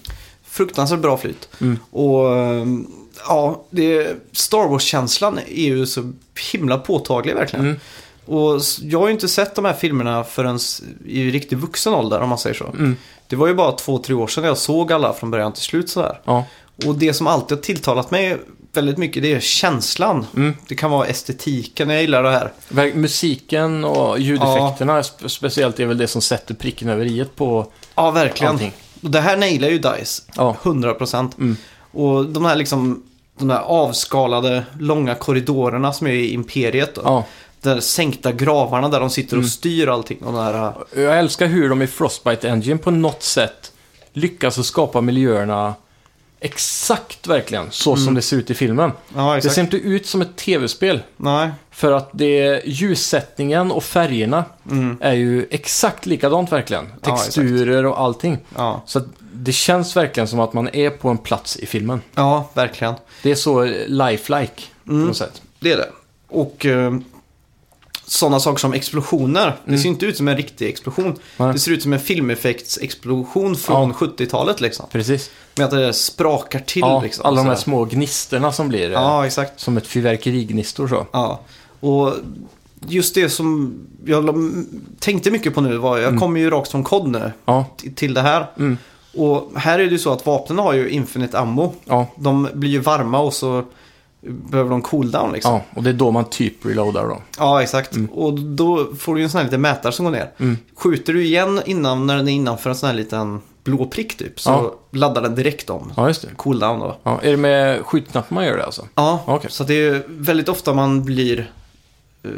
Fruktansvärt 0.46 1.00
bra 1.00 1.18
flyt. 1.18 1.50
Mm. 1.62 1.80
Och 1.92 2.38
ehm, 2.38 2.88
ja, 3.28 3.64
det, 3.70 4.08
Star 4.32 4.68
Wars-känslan 4.70 5.40
är 5.48 5.64
ju 5.66 5.86
så 5.86 6.14
himla 6.54 6.78
påtaglig 6.78 7.36
verkligen. 7.36 7.66
Mm. 7.66 7.80
Och 8.26 8.62
jag 8.82 9.00
har 9.00 9.08
ju 9.08 9.14
inte 9.14 9.28
sett 9.28 9.56
de 9.56 9.66
här 9.66 9.74
filmerna 9.74 10.24
förrän 10.24 10.60
i 11.06 11.32
riktigt 11.32 11.60
vuxen 11.60 11.94
ålder 11.94 12.20
om 12.20 12.30
man 12.30 12.38
säger 12.38 12.56
så. 12.56 12.66
Mm. 12.66 12.96
Det 13.28 13.36
var 13.36 13.48
ju 13.48 13.54
bara 13.54 13.72
två, 13.72 13.98
tre 13.98 14.16
år 14.16 14.28
sedan 14.28 14.44
jag 14.44 14.58
såg 14.58 14.92
alla 14.94 15.14
från 15.14 15.32
början 15.32 15.54
till 15.54 15.64
slut 15.64 15.90
sådär. 15.90 16.20
Ja. 16.26 16.46
Och 16.86 16.96
det 16.96 17.14
som 17.14 17.28
alltid 17.28 17.58
har 17.58 17.64
tilltalat 17.64 18.12
mig 18.12 18.38
väldigt 18.74 18.98
mycket 18.98 19.24
det 19.24 19.34
är 19.34 19.40
känslan. 19.40 20.26
Mm. 20.36 20.54
Det 20.68 20.76
kan 20.76 20.92
vara 20.92 21.08
estetiken, 21.08 21.90
jag 21.90 22.02
gillar 22.02 22.24
det 22.24 22.32
här. 22.32 22.52
Musiken 22.96 23.84
och 23.86 24.20
ljudeffekterna 24.20 25.02
spe- 25.02 25.28
speciellt 25.28 25.80
är 25.80 25.86
väl 25.86 25.98
det 25.98 26.08
som 26.08 26.22
sätter 26.22 26.54
pricken 26.54 26.90
över 26.90 27.06
i 27.06 27.26
på 27.36 27.72
Ja, 27.96 28.12
verkligen. 28.12 28.54
allting. 28.54 28.72
Och 29.04 29.10
det 29.12 29.20
här 29.20 29.38
nailar 29.38 29.70
ju 29.70 29.78
DICE. 29.78 30.24
Ja. 30.36 30.56
100%. 30.64 31.32
Mm. 31.38 31.58
Och 31.92 32.26
de 32.26 32.46
här 32.46 32.56
liksom, 32.56 33.04
de 33.40 33.50
här 33.50 33.60
avskalade 33.62 34.64
långa 34.80 35.16
korridorerna 35.16 35.94
som 35.94 36.08
är 36.08 36.12
i 36.12 36.34
Imperiet. 36.34 36.96
Då. 36.96 37.02
Ja. 37.06 37.26
De 37.62 37.82
sänkta 37.82 38.32
gravarna 38.32 38.90
där 38.90 39.00
de 39.00 39.10
sitter 39.10 39.36
och 39.38 39.42
Mm. 39.44 39.50
styr 39.50 39.88
allting. 39.88 40.18
Och 40.20 40.44
här, 40.44 40.74
Jag 40.96 41.20
älskar 41.20 41.48
hur 41.48 41.70
de 41.70 41.82
i 41.82 41.88
Frostbite 41.88 42.50
Engine 42.50 42.78
på 42.78 42.92
något 42.92 43.24
sätt 43.24 43.72
lyckas 44.14 44.60
att 44.60 44.66
skapa 44.66 45.02
miljöerna 45.02 45.74
exakt 46.40 47.28
verkligen 47.28 47.68
så 47.72 47.96
som 47.96 48.14
det 48.14 48.22
ser 48.22 48.38
ut 48.38 48.50
i 48.50 48.54
filmen. 48.54 48.92
ja, 49.16 49.32
Det 49.32 49.38
exakt. 49.38 49.56
ser 49.56 49.62
inte 49.62 49.78
ut 49.78 50.06
som 50.06 50.22
ett 50.22 50.36
tv-spel. 50.36 51.02
Nej. 51.18 51.50
För 51.72 51.92
att 51.92 52.10
det, 52.14 52.62
ljussättningen 52.66 53.72
och 53.72 53.84
färgerna 53.84 54.46
Mm. 54.72 54.98
är 55.02 55.14
ju 55.14 55.48
exakt 55.52 56.06
likadant 56.06 56.52
verkligen. 56.52 56.86
Ja, 56.86 57.14
exakt. 57.14 57.24
Texturer 57.24 57.86
och 57.86 58.00
allting. 58.02 58.38
Ja. 58.56 58.84
Så 58.86 59.00
att 59.00 59.06
det 59.34 59.52
känns 59.52 59.96
verkligen 59.96 60.28
som 60.28 60.40
att 60.40 60.54
man 60.54 60.70
är 60.74 60.90
på 60.90 61.10
en 61.10 61.18
plats 61.18 61.58
i 61.58 61.66
filmen. 61.66 62.02
ja, 62.16 62.50
verkligen. 62.54 62.94
Det 63.24 63.32
är 63.32 63.36
så 63.36 63.64
lifelike 63.88 64.64
på 64.86 64.92
Mm. 64.92 65.08
något 65.08 65.18
sätt. 65.18 65.42
Det 65.60 65.72
är 65.72 65.78
det. 65.78 65.90
Och 66.28 66.66
eh, 66.66 66.94
sådana 68.12 68.40
saker 68.40 68.58
som 68.60 68.74
explosioner. 68.74 69.56
Det 69.66 69.78
ser 69.78 69.90
inte 69.90 70.06
ut 70.06 70.18
som 70.18 70.28
en 70.28 70.38
riktig 70.38 70.68
explosion. 70.70 71.06
Mm. 71.06 71.18
Nej. 71.38 71.54
Det 71.54 71.60
ser 71.60 71.72
ut 71.72 71.84
som 71.84 71.94
en 71.94 72.00
filmeffektsexplosion 72.00 73.56
från 73.56 73.90
Ja. 73.90 73.96
70-talet 74.08 74.62
liksom. 74.62 74.86
Precis. 74.92 75.30
Med 75.56 75.66
att 75.66 75.72
det 75.72 75.94
sprakar 75.94 76.60
till 76.60 76.80
Ja, 76.80 77.02
liksom. 77.02 77.26
alla 77.26 77.38
de 77.44 77.48
här 77.48 77.56
små 77.56 77.86
gnisterna 77.86 78.52
som 78.52 78.68
blir 78.70 78.86
eh, 78.88 78.92
Ja, 78.92 79.26
exakt. 79.26 79.60
som 79.60 79.78
ett 79.78 79.88
fyrverkerignistor 79.88 80.88
så. 80.88 81.08
Ja. 81.12 81.40
Och 81.80 82.14
just 82.88 83.16
det 83.16 83.30
som 83.30 83.74
jag 84.06 84.36
tänkte 85.00 85.32
mycket 85.32 85.54
på 85.56 85.62
nu 85.62 85.78
var, 85.78 85.98
jag 85.98 86.08
Mm. 86.08 86.20
kommer 86.20 86.40
ju 86.40 86.50
rakt 86.50 86.72
från 86.72 86.84
kod 86.84 87.08
nu 87.08 87.32
Ja, 87.46 87.66
till 87.96 88.14
det 88.14 88.22
här. 88.22 88.46
mm, 88.58 88.78
Och 89.14 89.52
här 89.56 89.80
är 89.80 89.84
det 89.86 89.92
ju 89.92 90.00
så 90.00 90.12
att 90.12 90.26
vapnen 90.26 90.60
har 90.60 90.74
ju 90.74 90.90
infinite 90.90 91.40
ammo. 91.40 91.74
ja, 91.86 92.08
De 92.16 92.48
blir 92.54 92.70
ju 92.70 92.80
varma 92.80 93.20
och 93.20 93.34
så 93.34 93.64
behöver 94.22 94.70
de 94.70 94.82
cooldown 94.82 95.32
liksom. 95.32 95.54
ja. 95.54 95.62
Och 95.76 95.84
det 95.84 95.90
är 95.90 95.94
då 95.94 96.12
man 96.12 96.26
typ 96.30 96.66
reloadar 96.66 97.04
då. 97.08 97.22
Ja, 97.38 97.62
exakt. 97.64 97.92
Och 98.12 98.34
då 98.40 98.96
får 99.00 99.16
du 99.16 99.22
ju 99.22 99.24
en 99.24 99.30
sån 99.30 99.38
här 99.38 99.46
liten 99.46 99.62
mätare 99.62 99.92
som 99.92 100.06
går 100.06 100.12
ner. 100.12 100.32
Mm. 100.38 100.58
Skjuter 100.76 101.14
du 101.14 101.26
igen 101.26 101.62
innan, 101.66 102.08
när 102.08 102.16
den 102.18 102.28
är 102.28 102.32
innanför 102.34 102.70
en 102.70 102.76
sån 102.76 102.88
här 102.90 102.96
liten 102.96 103.42
blå 103.64 103.86
prick 103.86 104.18
typ, 104.18 104.40
så 104.42 104.50
Ja. 104.50 104.76
laddar 105.00 105.22
den 105.22 105.36
direkt 105.36 105.70
om. 105.70 105.92
Ja, 105.98 106.08
just 106.08 106.22
det. 106.22 106.28
Cooldown 106.36 106.80
då. 106.80 106.98
Ja, 107.04 107.20
är 107.24 107.32
det 107.32 107.38
med 107.38 107.86
skjutknappen 107.86 108.36
man 108.36 108.46
gör 108.46 108.58
det 108.58 108.66
alltså? 108.66 108.88
Ja, 108.96 109.24
Okej. 109.26 109.52
så 109.52 109.64
det 109.64 109.74
är 109.88 110.04
väldigt 110.08 110.50
ofta 110.50 110.74
man 110.74 111.04
blir 111.06 111.52
uh, 112.26 112.32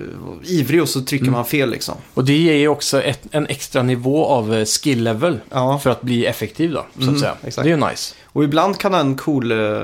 ivrig 0.43 0.81
och 0.81 0.89
så 0.89 1.01
trycker 1.01 1.23
Mm. 1.25 1.33
man 1.33 1.45
fel 1.45 1.69
liksom. 1.69 1.95
Och 2.13 2.25
det 2.25 2.33
ger 2.37 2.53
ju 2.55 2.67
också 2.67 3.01
ett, 3.01 3.19
en 3.31 3.47
extra 3.47 3.83
nivå 3.83 4.25
av 4.25 4.53
eh, 4.53 4.65
skill 4.65 5.03
level 5.03 5.39
Ja. 5.49 5.79
för 5.79 5.89
att 5.89 6.01
bli 6.01 6.25
effektiv 6.25 6.71
då, 6.71 6.85
så 6.95 7.01
Mm, 7.01 7.13
att 7.13 7.19
säga. 7.19 7.35
exakt. 7.43 7.63
Det 7.63 7.71
är 7.71 7.77
ju 7.77 7.85
nice. 7.89 8.15
Och 8.33 8.43
ibland 8.43 8.77
kan 8.77 8.91
den 8.91 9.15
cool 9.17 9.51
uh, 9.51 9.81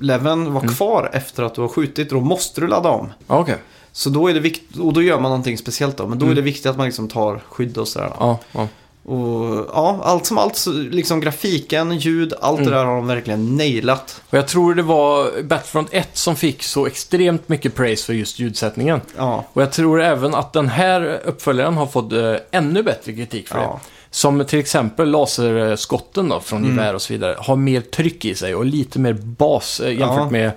leveln 0.00 0.52
vara 0.52 0.62
Mm. 0.64 0.74
kvar 0.74 1.10
efter 1.12 1.42
att 1.42 1.54
du 1.54 1.60
har 1.60 1.68
skjutit 1.68 2.12
och 2.12 2.18
då 2.18 2.24
måste 2.24 2.60
du 2.60 2.66
ladda 2.66 2.88
om. 2.88 3.12
Okej. 3.26 3.56
Så 3.92 4.10
då 4.10 4.28
är 4.28 4.34
det 4.34 4.40
viktigt, 4.40 4.76
och 4.78 4.92
då 4.92 5.02
gör 5.02 5.20
man 5.20 5.30
någonting 5.30 5.58
speciellt 5.58 5.96
då, 5.96 6.06
men 6.06 6.18
då 6.18 6.24
Mm. 6.26 6.32
är 6.32 6.36
det 6.36 6.42
viktigt 6.42 6.66
att 6.66 6.76
man 6.76 6.86
liksom 6.86 7.08
tar 7.08 7.40
skydd 7.48 7.78
och 7.78 7.88
sådär. 7.88 8.10
Ja, 8.18 8.38
ja. 8.52 8.68
Och 9.08 9.66
ja, 9.74 10.00
allt 10.02 10.26
som 10.26 10.38
allt, 10.38 10.66
liksom 10.90 11.20
grafiken, 11.20 11.98
ljud, 11.98 12.34
allt 12.40 12.58
Mm. 12.58 12.70
det 12.70 12.76
där 12.76 12.84
har 12.84 12.96
de 12.96 13.06
verkligen 13.06 13.56
nailat. 13.56 14.22
Och 14.30 14.38
jag 14.38 14.48
tror 14.48 14.74
det 14.74 14.82
var 14.82 15.42
Battlefront 15.42 15.88
1 15.92 16.08
som 16.16 16.36
fick 16.36 16.62
så 16.62 16.86
extremt 16.86 17.48
mycket 17.48 17.74
praise 17.74 18.04
för 18.06 18.12
just 18.12 18.38
ljudsättningen. 18.38 19.00
Ja, 19.16 19.44
Och 19.52 19.62
jag 19.62 19.72
tror 19.72 20.02
även 20.02 20.34
att 20.34 20.52
den 20.52 20.68
här 20.68 21.20
uppföljaren 21.24 21.74
har 21.76 21.86
fått 21.86 22.12
eh, 22.12 22.34
ännu 22.50 22.82
bättre 22.82 23.12
kritik 23.12 23.48
för 23.48 23.58
ja. 23.58 23.80
det. 23.84 23.90
Som 24.16 24.44
till 24.44 24.58
exempel 24.58 25.10
laserskotten 25.10 26.28
då, 26.28 26.40
från 26.40 26.64
Mm. 26.64 26.76
gevär 26.76 26.94
och 26.94 27.02
så 27.02 27.12
vidare, 27.12 27.36
har 27.38 27.56
mer 27.56 27.80
tryck 27.80 28.24
i 28.24 28.34
sig 28.34 28.54
och 28.54 28.64
lite 28.64 28.98
mer 28.98 29.12
bas 29.12 29.80
eh, 29.80 29.88
jämfört 29.90 30.16
Ja. 30.18 30.30
med 30.30 30.50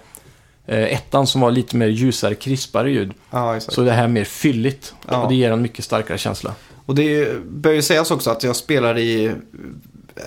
eh, 0.67 0.83
ettan 0.93 1.27
som 1.27 1.41
var 1.41 1.51
lite 1.51 1.75
mer 1.75 1.87
ljusare, 1.87 2.35
krispare 2.35 2.91
ljud. 2.91 3.11
ja 3.31 3.55
exakt. 3.57 3.73
Så 3.75 3.81
det 3.81 3.91
här 3.91 4.03
är 4.03 4.07
mer 4.07 4.23
fylligt 4.23 4.93
Ja. 5.07 5.21
och 5.23 5.29
det 5.29 5.35
ger 5.35 5.51
en 5.51 5.61
mycket 5.61 5.85
starkare 5.85 6.17
känsla. 6.17 6.53
Och 6.85 6.95
det 6.95 7.41
bör 7.45 7.71
ju 7.71 7.81
sägas 7.81 8.11
också 8.11 8.29
att 8.31 8.43
jag 8.43 8.55
spelar 8.55 8.97
i 8.97 9.25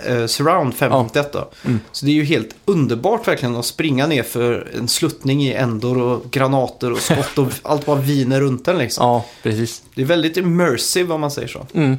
eh, 0.07 0.27
Surround 0.27 0.75
5.1 0.75 1.25
då. 1.33 1.51
Mm. 1.65 1.81
Så 1.93 2.07
det 2.07 2.11
är 2.13 2.15
ju 2.15 2.25
helt 2.25 2.55
underbart 2.65 3.29
verkligen 3.29 3.57
att 3.57 3.67
springa 3.67 4.07
ner 4.07 4.23
för 4.23 4.71
en 4.79 4.89
sluttning 4.89 5.43
i 5.45 5.53
ändor 5.53 5.99
och 6.03 6.31
granater 6.31 6.93
och 6.93 6.99
skott 6.99 7.39
och 7.39 7.49
allt 7.63 7.87
bara 7.87 8.01
viner 8.01 8.41
runt 8.41 8.65
den 8.65 8.79
liksom. 8.79 9.07
Ja, 9.07 9.25
precis. 9.43 9.83
Det 9.95 10.03
är 10.03 10.07
väldigt 10.07 10.37
immersive 10.37 11.15
om 11.15 11.21
man 11.21 11.31
säger 11.31 11.49
så. 11.49 11.67
Mm. 11.75 11.97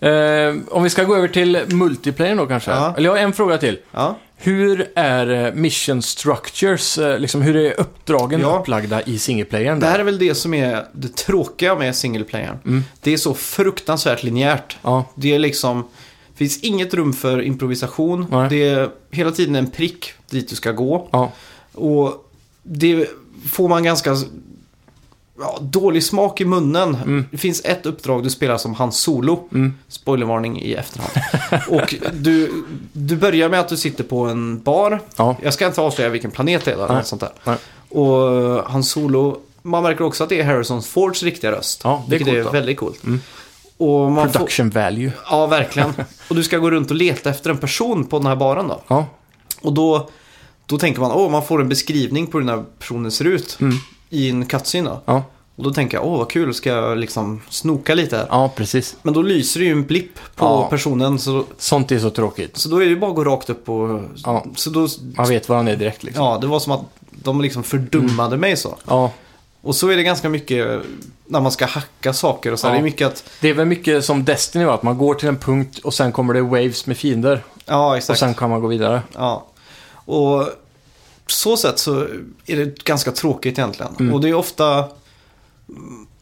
Eh, 0.00 0.54
om 0.70 0.82
vi 0.82 0.90
ska 0.90 1.04
gå 1.04 1.16
över 1.16 1.28
till 1.28 1.60
multiplayer 1.68 2.36
då 2.36 2.46
kanske. 2.46 2.70
Ja. 2.70 2.94
Eller 2.96 3.08
jag 3.08 3.12
har 3.16 3.18
en 3.22 3.32
fråga 3.32 3.58
till. 3.58 3.78
Ja, 3.92 4.18
Hur 4.36 4.90
är 4.94 5.46
eh, 5.46 5.54
mission 5.54 6.02
structures, 6.02 6.98
eh, 6.98 7.18
liksom 7.18 7.42
hur 7.42 7.56
är 7.56 7.80
uppdragen 7.80 8.40
Ja. 8.40 8.58
upplagda 8.60 9.02
i 9.02 9.18
singleplayern? 9.18 9.80
det 9.80 9.86
här 9.86 9.98
är 9.98 10.04
väl 10.04 10.18
det 10.18 10.34
som 10.34 10.54
är 10.54 10.84
det 10.92 11.16
tråkiga 11.16 11.74
med 11.74 11.96
single 11.96 12.24
playern. 12.24 12.58
Mm. 12.64 12.84
Det 13.00 13.12
är 13.12 13.16
så 13.16 13.34
fruktansvärt 13.34 14.22
linjärt. 14.22 14.76
Ja, 14.82 15.04
Det 15.14 15.34
är 15.34 15.38
liksom, 15.38 15.88
finns 16.36 16.60
inget 16.60 16.94
rum 16.94 17.12
för 17.12 17.42
improvisation. 17.42 18.26
Nej. 18.30 18.48
Det 18.50 18.68
är 18.68 18.88
hela 19.10 19.30
tiden 19.30 19.56
en 19.56 19.70
prick 19.70 20.12
dit 20.30 20.48
du 20.48 20.56
ska 20.56 20.72
gå. 20.72 21.08
ja, 21.12 21.32
Och 21.74 22.30
det 22.62 23.06
får 23.50 23.68
man 23.68 23.84
ganska 23.84 24.16
ja, 25.38 25.58
dålig 25.60 26.04
smak 26.04 26.40
i 26.40 26.44
munnen. 26.44 26.94
Mm. 26.94 27.24
Det 27.30 27.38
finns 27.38 27.64
ett 27.64 27.86
uppdrag 27.86 28.22
du 28.22 28.30
spelar 28.30 28.56
som 28.58 28.74
Han 28.74 28.92
Solo. 28.92 29.48
mm, 29.52 29.74
Spoilervarning 29.88 30.62
i 30.62 30.74
efterhand. 30.74 31.10
och 31.68 31.94
du, 32.12 32.64
du 32.92 33.16
börjar 33.16 33.48
med 33.48 33.60
att 33.60 33.68
du 33.68 33.76
sitter 33.76 34.04
på 34.04 34.24
en 34.26 34.62
bar. 34.62 35.00
ja, 35.16 35.36
Jag 35.42 35.54
ska 35.54 35.66
inte 35.66 35.80
avslöja 35.80 36.10
vilken 36.10 36.30
planet 36.30 36.64
det 36.64 36.70
är 36.70 36.74
eller 36.74 36.86
Nej. 36.88 36.96
något 36.96 37.06
sånt 37.06 37.20
där. 37.20 37.32
Nej. 37.44 37.56
Och 37.88 38.70
Han 38.70 38.84
Solo, 38.84 39.38
man 39.62 39.82
märker 39.82 40.04
också 40.04 40.22
att 40.24 40.30
det 40.30 40.40
är 40.40 40.44
Harrison 40.44 40.82
Fords 40.82 41.22
riktiga 41.22 41.52
röst. 41.52 41.80
Ja, 41.84 42.04
det 42.08 42.16
är 42.16 42.20
coolt 42.20 42.30
är 42.30 42.52
väldigt 42.52 42.76
coolt. 42.78 43.04
Mm. 43.04 43.20
Och 43.76 44.12
man 44.12 44.26
får, 44.32 44.38
production 44.38 44.70
value. 44.70 45.12
ja, 45.30 45.46
verkligen. 45.46 45.92
Och 46.28 46.34
du 46.36 46.42
ska 46.42 46.58
gå 46.58 46.70
runt 46.70 46.90
och 46.90 46.96
leta 46.96 47.30
efter 47.30 47.50
en 47.50 47.58
person 47.58 48.04
på 48.06 48.18
den 48.18 48.26
här 48.26 48.36
baren 48.36 48.68
då. 48.68 48.82
Ja, 48.88 49.06
Och 49.60 49.72
då, 49.72 50.08
då 50.66 50.78
tänker 50.78 51.00
man, 51.00 51.12
åh, 51.12 51.30
man 51.30 51.46
får 51.46 51.60
en 51.60 51.68
beskrivning 51.68 52.26
på 52.26 52.38
hur 52.38 52.46
den 52.46 52.58
här 52.58 52.64
personen 52.78 53.10
ser 53.10 53.24
ut 53.24 53.58
mm, 53.60 53.76
i 54.14 54.30
en 54.30 54.46
cutscene 54.46 54.88
då. 54.88 55.00
ja, 55.04 55.22
Och 55.56 55.64
då 55.64 55.70
tänker 55.72 55.96
jag, 55.96 56.06
åh 56.06 56.18
vad 56.18 56.30
kul, 56.30 56.54
ska 56.54 56.70
jag 56.70 56.98
liksom 56.98 57.42
snoka 57.48 57.94
lite 57.94 58.16
här? 58.16 58.26
ja, 58.30 58.52
precis. 58.56 58.96
Men 59.02 59.14
då 59.14 59.22
lyser 59.22 59.60
det 59.60 59.66
ju 59.66 59.72
en 59.72 59.84
blipp 59.84 60.14
på 60.34 60.44
Ja. 60.44 60.66
personen, 60.70 61.18
så, 61.18 61.44
Sånt 61.58 61.92
är 61.92 61.98
så 61.98 62.10
tråkigt. 62.10 62.56
så 62.56 62.68
då 62.68 62.76
är 62.76 62.80
det 62.84 62.90
ju 62.90 62.96
bara 62.98 63.10
att 63.10 63.16
gå 63.16 63.24
rakt 63.24 63.50
upp 63.50 63.68
och... 63.68 64.00
Ja. 64.24 64.44
Så 64.56 64.70
då, 64.70 64.88
Man 65.16 65.28
vet 65.28 65.48
vad 65.48 65.58
han 65.58 65.68
är 65.68 65.76
direkt 65.76 66.02
liksom. 66.02 66.24
ja, 66.24 66.38
det 66.40 66.46
var 66.46 66.60
som 66.60 66.72
att 66.72 66.80
de 67.10 67.40
liksom 67.40 67.62
fördummade 67.62 68.36
mig 68.36 68.56
så. 68.56 68.76
Ja, 68.86 69.10
Och 69.62 69.76
så 69.76 69.88
är 69.88 69.96
det 69.96 70.02
ganska 70.02 70.28
mycket 70.28 70.82
när 71.26 71.40
man 71.40 71.52
ska 71.52 71.66
hacka 71.66 72.12
saker 72.12 72.52
och 72.52 72.58
så. 72.58 72.66
här. 72.66 72.74
Ja. 72.74 72.78
Det 72.78 72.80
är 72.80 72.84
mycket 72.84 73.06
att, 73.06 73.24
det 73.40 73.48
är 73.48 73.54
väl 73.54 73.66
mycket 73.66 74.04
som 74.04 74.24
Destiny 74.24 74.64
var, 74.64 74.74
att 74.74 74.82
man 74.82 74.98
går 74.98 75.14
till 75.14 75.28
en 75.28 75.36
punkt 75.36 75.78
och 75.78 75.94
sen 75.94 76.12
kommer 76.12 76.34
det 76.34 76.42
waves 76.42 76.86
med 76.86 76.96
fiender. 76.96 77.42
ja 77.66 77.88
Och 77.88 77.96
exakt. 77.96 78.18
sen 78.20 78.34
kan 78.34 78.50
man 78.50 78.60
gå 78.60 78.66
vidare. 78.66 79.02
Ja. 79.14 79.44
Och 80.06 80.48
så 81.26 81.56
sätt 81.56 81.78
så 81.78 82.00
är 82.46 82.56
det 82.56 82.84
ganska 82.84 83.10
tråkigt 83.12 83.58
egentligen. 83.58 83.92
Mm. 84.00 84.14
Och 84.14 84.20
det 84.20 84.28
är 84.28 84.34
ofta 84.34 84.84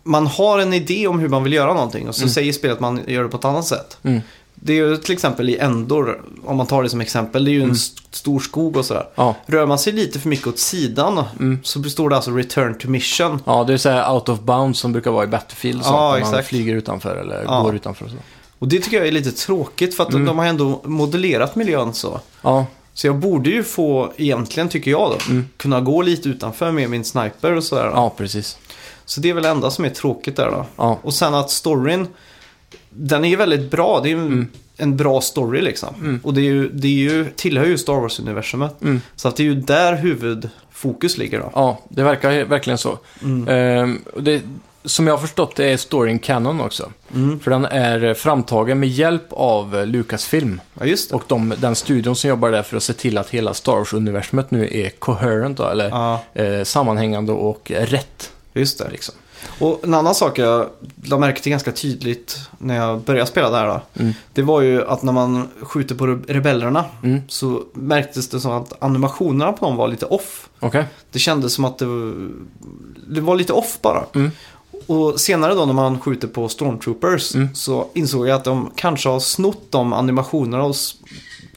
man 0.03 0.27
har 0.27 0.59
en 0.59 0.73
idé 0.73 1.07
om 1.07 1.19
hur 1.19 1.29
man 1.29 1.43
vill 1.45 1.53
göra 1.53 1.75
någonting 1.75 2.09
och 2.09 2.15
så 2.15 2.23
Mm. 2.23 2.31
säger 2.35 2.53
spelet 2.53 2.75
att 2.75 2.81
man 2.81 3.01
gör 3.07 3.23
det 3.23 3.29
på 3.29 3.37
ett 3.37 3.45
annat 3.45 3.67
sätt. 3.67 3.99
Mm. 4.03 4.21
Det 4.55 4.73
är 4.73 4.77
ju 4.77 4.97
till 4.97 5.13
exempel 5.13 5.49
i 5.51 5.59
Endor, 5.59 6.23
om 6.45 6.57
man 6.57 6.67
tar 6.67 6.83
det 6.83 6.89
som 6.89 7.01
exempel, 7.01 7.45
det 7.45 7.51
är 7.51 7.53
ju 7.53 7.59
en 7.59 7.63
Mm. 7.65 7.75
st- 7.77 8.01
stor 8.11 8.41
skog 8.41 8.77
och 8.77 8.85
sådär. 8.85 9.07
Ja, 9.15 9.35
Rör 9.47 9.67
man 9.67 9.79
sig 9.79 9.93
lite 9.93 10.21
för 10.21 10.29
mycket 10.29 10.47
åt 10.47 10.59
sidan 10.59 11.25
Mm. 11.41 11.59
så 11.63 11.79
består 11.79 12.11
det 12.11 12.17
alltså 12.17 12.31
return 12.31 12.79
to 12.79 12.89
mission. 12.89 13.43
ja 13.47 13.65
det 13.65 13.73
är 13.73 13.77
så 13.77 13.89
här 13.89 14.13
out 14.15 14.29
of 14.29 14.41
bounds 14.41 14.79
som 14.81 14.93
brukar 14.93 15.11
vara 15.11 15.25
i 15.25 15.27
Battlefield. 15.27 15.81
och 15.81 15.87
Ja, 15.87 16.13
sånt, 16.21 16.25
när 16.25 16.33
man 16.33 16.45
flyger 16.45 16.75
utanför 16.75 17.17
eller 17.17 17.43
Ja. 17.47 17.61
går 17.63 17.75
utanför 17.75 18.05
och 18.05 18.11
så. 18.11 18.17
Och 18.59 18.69
det 18.69 18.79
tycker 18.81 18.97
jag 18.97 19.07
är 19.07 19.13
lite 19.13 19.33
tråkigt 19.33 19.95
för 19.97 20.03
att 20.05 20.13
Mm. 20.13 20.25
de 20.27 20.39
har 20.39 20.47
ändå 20.47 20.81
modellerat 20.85 21.57
miljön 21.57 21.95
så. 21.95 22.21
Ja, 22.43 22.67
Så 22.95 23.07
jag 23.07 23.17
borde 23.17 23.51
ju 23.51 23.63
få, 23.65 24.13
egentligen 24.17 24.69
tycker 24.69 24.91
jag 24.91 25.11
då, 25.11 25.19
Mm. 25.31 25.45
kunna 25.57 25.81
gå 25.81 26.03
lite 26.03 26.29
utanför 26.29 26.73
med 26.73 26.91
min 26.91 27.05
sniper 27.05 27.53
och 27.57 27.65
sådär. 27.65 27.85
då. 27.85 27.91
ja 27.91 28.13
precis. 28.17 28.59
Så 29.05 29.21
det 29.21 29.31
är 29.31 29.35
väl 29.35 29.43
det 29.43 29.49
enda 29.49 29.71
som 29.71 29.85
är 29.85 29.89
tråkigt 29.91 30.37
där 30.37 30.51
då. 30.51 30.67
Ja, 30.77 30.99
Och 31.03 31.15
sen 31.15 31.35
att 31.35 31.51
storyn, 31.51 32.07
den 32.91 33.25
är 33.25 33.29
ju 33.29 33.37
väldigt 33.37 33.71
bra. 33.71 34.01
Det 34.03 34.09
är 34.09 34.11
ju 34.11 34.19
Mm. 34.19 34.47
en 34.77 34.97
bra 34.97 35.21
story 35.21 35.61
liksom. 35.61 36.21
Och 36.25 36.35
det, 36.35 36.41
är 36.41 36.45
ju, 36.45 36.69
det 36.69 36.87
är 36.89 36.93
ju, 37.13 37.27
tillhör 37.37 37.67
ju 37.67 37.79
Star 37.79 37.93
Wars-universumet. 38.01 38.83
Mm. 38.83 39.01
Så 39.17 39.29
att 39.29 39.37
det 39.37 39.43
är 39.43 39.45
ju 39.45 39.55
där 39.55 39.97
huvudfokus 39.97 41.19
ligger 41.19 41.39
då. 41.41 41.51
ja 41.55 41.81
det 41.89 42.03
verkar 42.03 42.45
verkligen 42.45 42.79
så. 42.79 42.99
Mm. 43.23 43.49
Ehm, 43.49 44.01
och 44.15 44.23
det, 44.23 44.43
som 44.85 45.07
jag 45.07 45.15
har 45.15 45.19
förstått 45.19 45.57
det 45.57 45.65
är 45.73 45.77
storyn 45.77 46.19
canon 46.19 46.61
också. 46.61 46.91
Mm. 47.15 47.41
För 47.41 47.51
den 47.51 47.65
är 47.65 48.15
framtagen 48.15 48.81
med 48.81 48.89
hjälp 48.89 49.27
av 49.31 49.87
Lucasfilm. 49.87 50.61
Ja, 50.81 50.87
just 50.87 51.11
det. 51.11 51.17
Och 51.17 51.23
de, 51.27 51.55
den 51.59 51.75
studion 51.75 52.17
som 52.17 52.31
jobbar 52.31 52.51
där 52.51 52.63
för 52.63 52.77
att 52.77 52.83
se 52.83 52.93
till 52.93 53.19
att 53.19 53.31
hela 53.31 53.55
Star 53.55 53.73
Wars-universumet 53.73 54.51
nu 54.51 54.69
är 54.73 54.91
coherent, 54.91 55.57
då, 55.59 55.65
eller 55.69 55.89
Ja, 55.89 56.21
eh, 56.35 56.65
sammanhängande 56.65 57.33
och 57.33 57.73
rätt. 57.75 58.33
just 58.53 58.79
det. 58.79 58.91
Liksom. 58.91 59.15
Och 59.59 59.81
en 59.85 59.95
annan 59.95 60.15
sak 60.15 60.39
jag 60.39 60.67
la 61.05 61.19
märke 61.19 61.41
till 61.43 61.51
ganska 61.53 61.73
tydligt 61.73 62.39
när 62.59 62.77
jag 62.77 63.01
började 63.01 63.27
spela 63.27 63.51
det 63.51 63.57
här 63.57 63.67
då. 63.67 63.81
Mm. 64.03 64.13
Det 64.33 64.43
var 64.43 64.61
ju 64.61 64.87
att 64.89 65.03
när 65.03 65.13
man 65.13 65.49
skjuter 65.63 65.95
på 65.95 66.07
re- 66.07 66.25
rebellerna 66.29 66.85
Mm. 67.03 67.21
så 67.29 67.63
märktes 67.73 68.29
det 68.29 68.41
som 68.41 68.53
att 68.53 68.83
animationerna 68.83 69.53
på 69.53 69.65
dem 69.65 69.77
var 69.77 69.89
lite 69.89 70.07
off. 70.07 70.49
Okej? 70.61 70.85
Det 71.13 71.19
kändes 71.19 71.55
som 71.55 71.65
att 71.65 71.79
det, 71.79 71.87
var- 71.87 72.31
det 73.09 73.21
var 73.21 73.37
lite 73.37 73.53
off 73.53 73.79
bara. 73.83 74.05
Mm. 74.15 74.31
Och 74.87 75.21
senare 75.21 75.55
då 75.55 75.65
när 75.67 75.73
man 75.73 76.01
skjuter 76.01 76.29
på 76.29 76.49
Stormtroopers 76.49 77.35
Mm. 77.35 77.55
så 77.55 77.87
insåg 77.95 78.29
jag 78.29 78.37
att 78.37 78.45
de 78.45 78.71
kanske 78.77 79.09
har 79.09 79.21
snott 79.21 79.63
de 79.71 79.93
animationerna 79.93 80.65
och 80.65 80.75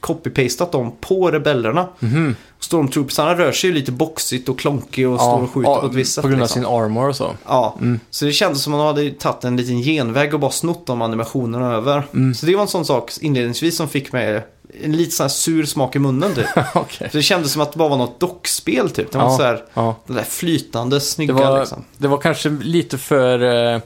copy-pastat 0.00 0.72
dem 0.72 0.92
på 1.00 1.30
rebellerna. 1.30 1.88
Mhm. 1.98 2.36
Stormtroopersarna 2.60 3.34
rör 3.38 3.52
sig 3.52 3.70
ju 3.70 3.76
lite 3.76 3.92
boxigt 3.92 4.48
och 4.48 4.58
klonkig 4.58 5.08
och 5.08 5.20
står 5.20 5.42
och 5.42 5.50
skjuter 5.50 5.70
ja, 5.70 5.80
på 5.80 5.86
ett 5.86 5.94
visst 5.94 6.14
sätt. 6.14 6.22
På 6.22 6.28
grund 6.28 6.42
av 6.42 6.46
liksom. 6.46 6.62
sin 6.62 6.72
armor 6.72 7.08
och 7.08 7.16
så. 7.16 7.30
Ja, 7.46 7.76
Mm. 7.80 8.00
så 8.10 8.24
det 8.24 8.32
kändes 8.32 8.62
som 8.62 8.74
att 8.74 8.78
man 8.78 8.86
hade 8.86 9.10
tagit 9.10 9.44
en 9.44 9.56
liten 9.56 9.82
genväg 9.82 10.34
och 10.34 10.40
bara 10.40 10.50
snott 10.50 10.86
de 10.86 11.02
animationerna 11.02 11.72
över. 11.74 12.02
Mm. 12.14 12.34
Så 12.34 12.46
det 12.46 12.54
var 12.54 12.62
en 12.62 12.68
sån 12.68 12.84
sak 12.84 13.12
inledningsvis 13.20 13.76
som 13.76 13.88
fick 13.88 14.12
mig 14.12 14.46
en 14.84 14.96
lite 14.96 15.10
sån 15.10 15.24
här 15.24 15.28
sur 15.28 15.64
smak 15.64 15.96
i 15.96 15.98
munnen 15.98 16.34
typ. 16.34 16.46
Okej. 16.74 17.08
För 17.10 17.18
det 17.18 17.22
kändes 17.22 17.52
som 17.52 17.62
att 17.62 17.72
det 17.72 17.78
bara 17.78 17.88
var 17.88 17.96
något 17.96 18.20
dockspel 18.20 18.90
typ. 18.90 19.12
Det 19.12 19.18
var 19.18 19.24
Ja. 19.30 19.36
så 19.36 19.42
här, 19.42 19.64
Ja. 19.74 19.96
det 20.06 20.12
där 20.12 20.22
flytande, 20.22 20.96
Det 20.96 21.00
snygga 21.00 21.34
var, 21.34 21.58
liksom. 21.60 21.84
det 21.96 22.08
var 22.08 22.18
kanske 22.18 22.48
lite 22.48 22.98
för... 22.98 23.72
Eh, 23.74 23.80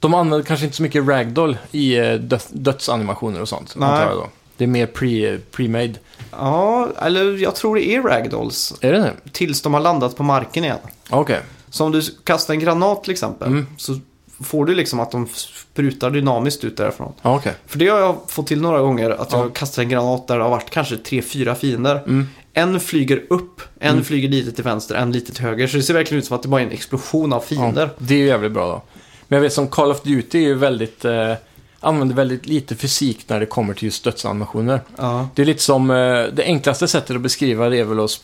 de 0.00 0.14
använde 0.14 0.46
kanske 0.46 0.64
inte 0.66 0.76
så 0.76 0.82
mycket 0.82 1.06
ragdoll 1.08 1.58
i 1.70 1.96
eh, 1.98 2.14
död, 2.14 2.42
dödsanimationer 2.50 3.40
och 3.40 3.48
sånt. 3.48 3.74
Nej. 3.76 4.00
jag 4.02 4.16
Då. 4.16 4.26
Det 4.56 4.64
är 4.64 4.68
mer 4.68 4.86
pre, 4.86 5.38
pre-made. 5.52 5.94
Ja, 6.30 6.88
eller 7.02 7.36
jag 7.36 7.54
tror 7.54 7.74
det 7.76 7.88
är 7.88 8.02
ragdolls. 8.02 8.74
Är 8.80 8.92
det 8.92 8.98
det? 8.98 9.12
Tills 9.32 9.62
de 9.62 9.74
har 9.74 9.80
landat 9.80 10.16
på 10.16 10.22
marken 10.22 10.64
igen. 10.64 10.78
Okej. 11.10 11.40
Så 11.70 11.84
om 11.84 11.92
du 11.92 12.02
kastar 12.24 12.54
en 12.54 12.60
granat 12.60 13.04
till 13.04 13.12
exempel. 13.12 13.48
Mm. 13.48 13.66
Så 13.76 13.98
får 14.44 14.64
du 14.64 14.74
liksom 14.74 15.00
att 15.00 15.10
de 15.10 15.26
sprutar 15.34 16.10
dynamiskt 16.10 16.64
ut 16.64 16.76
därifrån. 16.76 17.12
Okej. 17.22 17.52
För 17.66 17.78
det 17.78 17.88
har 17.88 17.98
jag 17.98 18.16
fått 18.28 18.46
till 18.46 18.60
några 18.60 18.80
gånger. 18.80 19.10
Att 19.10 19.32
jag 19.32 19.46
Ja. 19.46 19.50
kastar 19.50 19.82
en 19.82 19.88
granat 19.88 20.28
där 20.28 20.36
det 20.36 20.42
har 20.42 20.50
varit 20.50 20.70
kanske 20.70 20.96
tre, 20.96 21.22
fyra 21.22 21.54
fiender. 21.54 21.94
Mm. 21.96 22.26
En 22.52 22.80
flyger 22.80 23.22
upp, 23.30 23.60
en 23.80 23.92
Mm. 23.92 24.04
flyger 24.04 24.28
lite 24.28 24.52
till 24.52 24.64
vänster, 24.64 24.94
en 24.94 25.12
lite 25.12 25.32
till 25.32 25.44
höger. 25.44 25.66
Så 25.66 25.76
det 25.76 25.82
ser 25.82 25.94
verkligen 25.94 26.18
ut 26.18 26.26
som 26.26 26.36
att 26.36 26.42
det 26.42 26.48
bara 26.48 26.60
är 26.60 26.66
en 26.66 26.72
explosion 26.72 27.32
av 27.32 27.40
fiender. 27.40 27.82
Ja, 27.82 27.90
det 27.98 28.14
är 28.14 28.18
ju 28.18 28.26
jävligt 28.26 28.52
bra 28.52 28.66
då. 28.66 28.82
Men 29.28 29.36
jag 29.36 29.42
vet 29.42 29.52
som 29.52 29.68
Call 29.68 29.90
of 29.90 30.02
Duty 30.02 30.38
är 30.38 30.42
ju 30.42 30.54
väldigt... 30.54 31.04
Eh, 31.04 31.32
använder 31.80 32.14
väldigt 32.14 32.46
lite 32.46 32.76
fysik 32.76 33.28
när 33.28 33.40
det 33.40 33.46
kommer 33.46 33.74
till 33.74 33.84
just 33.84 34.04
dödsanimationer. 34.04 34.80
Ja, 34.96 35.28
Det 35.34 35.42
är 35.42 35.46
lite 35.46 35.62
som... 35.62 35.90
Eh, 35.90 35.96
det 36.32 36.42
enklaste 36.44 36.88
sättet 36.88 37.16
att 37.16 37.22
beskriva 37.22 37.68
det 37.68 37.78
är 37.78 37.84
väl 37.84 38.00
att 38.00 38.20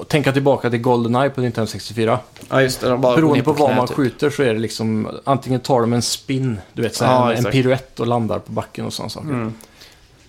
att 0.00 0.08
tänka 0.08 0.32
tillbaka 0.32 0.70
till 0.70 0.80
Goldeneye 0.80 1.30
på 1.30 1.40
Nintendo 1.40 1.66
64. 1.66 2.18
ja 2.48 2.62
just 2.62 2.80
det. 2.80 2.88
De 2.88 3.00
bara 3.00 3.16
Beroende 3.16 3.38
ner 3.38 3.44
på 3.44 3.52
vad 3.52 3.76
man 3.76 3.86
typ. 3.86 3.96
skjuter 3.96 4.30
så 4.30 4.42
är 4.42 4.54
det 4.54 4.60
liksom... 4.60 5.08
Antingen 5.24 5.60
tar 5.60 5.80
de 5.80 5.92
en 5.92 6.02
spin, 6.02 6.60
du 6.72 6.82
vet, 6.82 6.94
så 6.94 7.04
Ja, 7.04 7.32
en 7.32 7.44
piruett 7.44 8.00
och 8.00 8.06
landar 8.06 8.38
på 8.38 8.52
backen 8.52 8.86
och 8.86 8.92
sådana 8.92 9.10
saker. 9.10 9.28
Mm. 9.28 9.54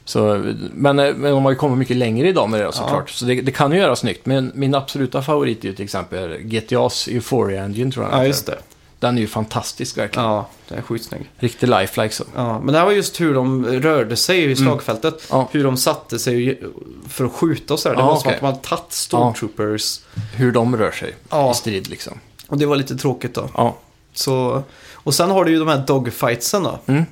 Så, 0.05 0.53
men, 0.73 0.99
eh, 0.99 1.15
men 1.15 1.31
de 1.31 1.43
har 1.43 1.51
ju 1.51 1.57
kommit 1.57 1.77
mycket 1.77 1.97
längre 1.97 2.27
idag 2.27 2.49
med 2.49 2.59
det 2.59 2.71
såklart. 2.71 3.03
Ja. 3.07 3.13
Så 3.13 3.25
det, 3.25 3.41
det 3.41 3.51
kan 3.51 3.71
ju 3.71 3.77
göra 3.77 3.95
snyggt. 3.95 4.25
Men 4.25 4.51
min 4.55 4.75
absoluta 4.75 5.21
favorit 5.21 5.63
är 5.63 5.67
ju 5.67 5.75
till 5.75 5.85
exempel 5.85 6.37
GTAs 6.37 7.07
Euphoria 7.07 7.63
Engine 7.63 7.91
tror 7.91 8.05
jag 8.05 8.13
Ja, 8.13 8.25
just 8.25 8.45
det. 8.45 8.57
Den 8.99 9.17
är 9.17 9.21
ju 9.21 9.27
fantastisk 9.27 9.97
verkligen. 9.97 10.29
Ja, 10.29 10.49
det 10.67 10.75
är 10.75 10.81
skitsnygg. 10.81 11.29
Riktig 11.37 11.67
lifelike 11.69 12.15
så. 12.15 12.23
Ja, 12.35 12.59
men 12.59 12.73
det 12.73 12.79
här 12.79 12.85
var 12.85 12.91
just 12.91 13.21
hur 13.21 13.33
de 13.33 13.65
rörde 13.65 14.15
sig 14.15 14.51
i 14.51 14.55
slagfältet. 14.55 15.13
Mm. 15.13 15.41
Ja. 15.41 15.49
Hur 15.51 15.63
de 15.63 15.77
satte 15.77 16.19
sig 16.19 16.61
för 17.07 17.25
att 17.25 17.31
skjuta 17.31 17.73
och 17.73 17.79
sådär. 17.79 17.95
Det 17.95 18.01
Ja, 18.01 18.05
var 18.07 18.15
som 18.15 18.19
okej. 18.27 18.35
att 18.35 18.41
man 18.41 18.51
hade 18.51 18.63
tagit 18.63 18.83
Stormtroopers. 18.93 19.99
Hur 20.35 20.51
de 20.51 20.77
rör 20.77 20.91
sig 20.91 21.15
Ja. 21.29 21.51
i 21.51 21.53
strid 21.53 21.89
liksom. 21.89 22.19
Och 22.47 22.57
det 22.57 22.65
var 22.65 22.75
lite 22.75 22.95
tråkigt 22.95 23.33
då. 23.33 23.49
Ja. 23.57 23.75
Så, 24.13 24.63
och 24.93 25.13
sen 25.13 25.31
har 25.31 25.45
du 25.45 25.51
ju 25.51 25.59
de 25.59 25.67
här 25.67 25.83
dogfightsen 25.87 26.63
då. 26.63 26.79
Mm. 26.85 27.03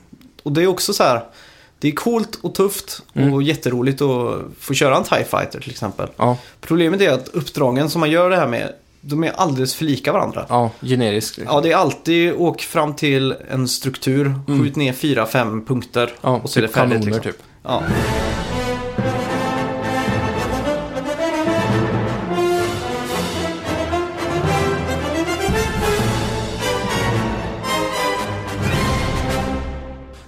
Och 0.44 0.52
det 0.52 0.64
är 0.64 0.68
också 0.68 0.94
så 0.94 1.04
här. 1.04 1.24
Det 1.80 1.88
är 1.88 1.92
coolt 1.92 2.40
och 2.42 2.56
tufft 2.56 3.02
Mm. 3.14 3.34
och 3.34 3.44
jätteroligt 3.44 4.02
att 4.02 4.42
få 4.60 4.74
köra 4.74 4.98
en 4.98 5.04
TIE 5.04 5.24
Fighter 5.24 5.60
till 5.60 5.72
exempel. 5.72 6.08
Ja, 6.18 6.38
Problemet 6.62 7.02
är 7.02 7.12
att 7.12 7.28
uppdragen 7.28 7.90
som 7.90 8.00
man 8.00 8.12
gör 8.12 8.30
det 8.30 8.36
här 8.36 8.48
med, 8.48 8.74
de 9.10 9.24
är 9.24 9.32
alldeles 9.32 9.76
för 9.76 9.86
lika 9.86 10.12
varandra. 10.14 10.46
ja 10.50 10.72
generisk. 10.82 11.38
Liksom. 11.38 11.56
Ja, 11.56 11.62
det 11.62 11.72
är 11.72 11.76
alltid 11.76 12.34
åk 12.34 12.62
fram 12.62 12.94
till 12.96 13.36
en 13.52 13.68
struktur, 13.68 14.26
Mm. 14.48 14.64
skjut 14.64 14.76
ner 14.76 14.94
fyra, 14.94 15.26
fem 15.26 15.66
punkter 15.66 16.14
Ja, 16.22 16.40
och 16.44 16.50
så 16.50 16.60
är 16.60 16.62
det 16.62 16.68
typ 16.68 16.76
färdigt. 16.76 16.94
kanoner 16.94 17.14
Liksom. 17.16 17.32
typ. 17.32 17.42
Ja. 17.64 17.84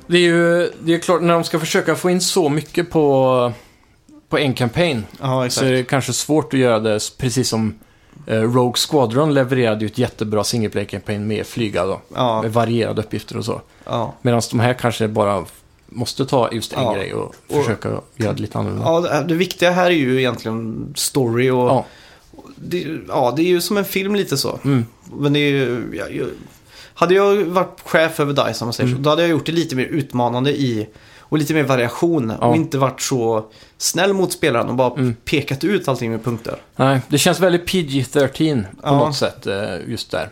Det 0.07 0.17
är 0.17 0.21
ju 0.21 0.71
det 0.81 0.93
är 0.93 0.99
klart, 0.99 1.21
när 1.21 1.33
de 1.33 1.43
ska 1.43 1.59
försöka 1.59 1.95
få 1.95 2.09
in 2.09 2.21
så 2.21 2.49
mycket 2.49 2.91
på, 2.91 3.53
på 4.29 4.37
en 4.37 4.53
campaign 4.53 5.03
ja, 5.21 5.49
så 5.49 5.65
är 5.65 5.71
det 5.71 5.83
kanske 5.83 6.13
svårt 6.13 6.53
att 6.53 6.59
göra 6.59 6.79
det 6.79 6.99
precis 7.17 7.49
som 7.49 7.79
Rogue 8.25 8.73
Squadron 8.89 9.33
levererade 9.33 9.79
ju 9.81 9.85
ett 9.87 9.97
jättebra 9.97 10.43
single 10.43 10.85
campaign 10.85 11.27
med 11.27 11.45
flyga 11.47 11.85
då. 11.85 12.01
Ja, 12.15 12.41
Med 12.41 12.53
varierade 12.53 13.01
uppgifter 13.01 13.37
och 13.37 13.45
så. 13.45 13.61
ja. 13.85 14.13
Medan 14.21 14.41
de 14.51 14.59
här 14.59 14.73
kanske 14.73 15.07
bara 15.07 15.45
måste 15.89 16.25
ta 16.25 16.51
just 16.51 16.73
en 16.73 16.83
Ja. 16.83 16.93
grej 16.93 17.13
och, 17.13 17.35
Och- 17.47 17.55
försöka 17.63 17.89
göra 18.15 18.33
det 18.33 18.41
lite 18.41 18.57
annorlunda. 18.57 18.85
ja 18.85 18.99
det, 19.01 19.25
det 19.27 19.33
viktiga 19.33 19.71
här 19.71 19.85
är 19.85 19.89
ju 19.95 20.19
egentligen 20.19 20.93
story 20.95 21.49
och 21.49 21.57
Ja. 21.69 21.85
det, 22.55 22.87
ja, 23.07 23.33
det 23.35 23.41
är 23.41 23.47
ju 23.47 23.61
som 23.61 23.77
en 23.77 23.85
film 23.85 24.15
lite 24.15 24.37
så. 24.37 24.59
Mm. 24.63 24.85
Men 25.13 25.33
det 25.33 25.39
är 25.39 25.49
ju... 25.51 25.91
Ja, 25.99 26.07
ju 26.09 26.25
hade 26.93 27.13
jag 27.13 27.35
varit 27.35 27.81
chef 27.85 28.19
över 28.19 28.33
DICE, 28.33 28.61
om 28.63 28.67
man 28.67 28.73
säger 28.73 28.87
så, 28.87 28.91
Mm. 28.91 29.03
då 29.03 29.09
hade 29.09 29.21
jag 29.21 29.31
gjort 29.31 29.45
det 29.45 29.51
lite 29.51 29.75
mer 29.75 29.85
utmanande 29.85 30.51
i 30.51 30.87
och 31.29 31.37
lite 31.37 31.53
mer 31.53 31.63
variation 31.63 32.33
Ja. 32.41 32.47
och 32.47 32.55
inte 32.55 32.77
varit 32.77 33.01
så 33.01 33.45
snäll 33.77 34.13
mot 34.13 34.31
spelaren 34.31 34.69
och 34.69 34.75
bara 34.75 34.93
Mm. 34.93 35.15
pekat 35.25 35.63
ut 35.63 35.87
allting 35.87 36.11
med 36.11 36.23
punkter. 36.23 36.55
Nej, 36.75 37.01
det 37.07 37.17
känns 37.17 37.39
väldigt 37.39 37.65
PG-13 37.65 38.63
på 38.63 38.67
Ja. 38.83 38.91
något 38.97 39.15
sätt 39.15 39.47
eh, 39.47 39.75
just 39.87 40.11
där. 40.11 40.29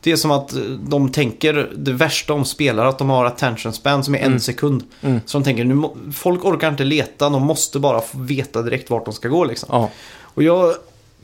Det 0.00 0.12
är 0.12 0.16
som 0.16 0.30
att 0.30 0.52
eh, 0.54 0.60
de 0.62 1.08
tänker 1.08 1.70
det 1.76 1.92
värsta 1.92 2.32
om 2.32 2.44
spelare, 2.44 2.88
att 2.88 2.98
de 2.98 3.10
har 3.10 3.24
attention 3.24 3.72
span 3.72 4.04
som 4.04 4.14
är 4.14 4.18
en 4.18 4.26
Mm. 4.26 4.40
sekund. 4.40 4.84
Mm. 5.02 5.20
Så 5.26 5.38
de 5.38 5.44
tänker, 5.44 5.64
nu 5.64 5.88
folk 6.14 6.44
orkar 6.44 6.68
inte 6.68 6.84
leta, 6.84 7.28
de 7.30 7.42
måste 7.42 7.78
bara 7.78 8.02
veta 8.14 8.62
direkt 8.62 8.90
vart 8.90 9.04
de 9.04 9.14
ska 9.14 9.28
gå 9.28 9.44
liksom. 9.44 9.68
Ja. 9.72 9.90
Och 10.20 10.42
jag 10.42 10.74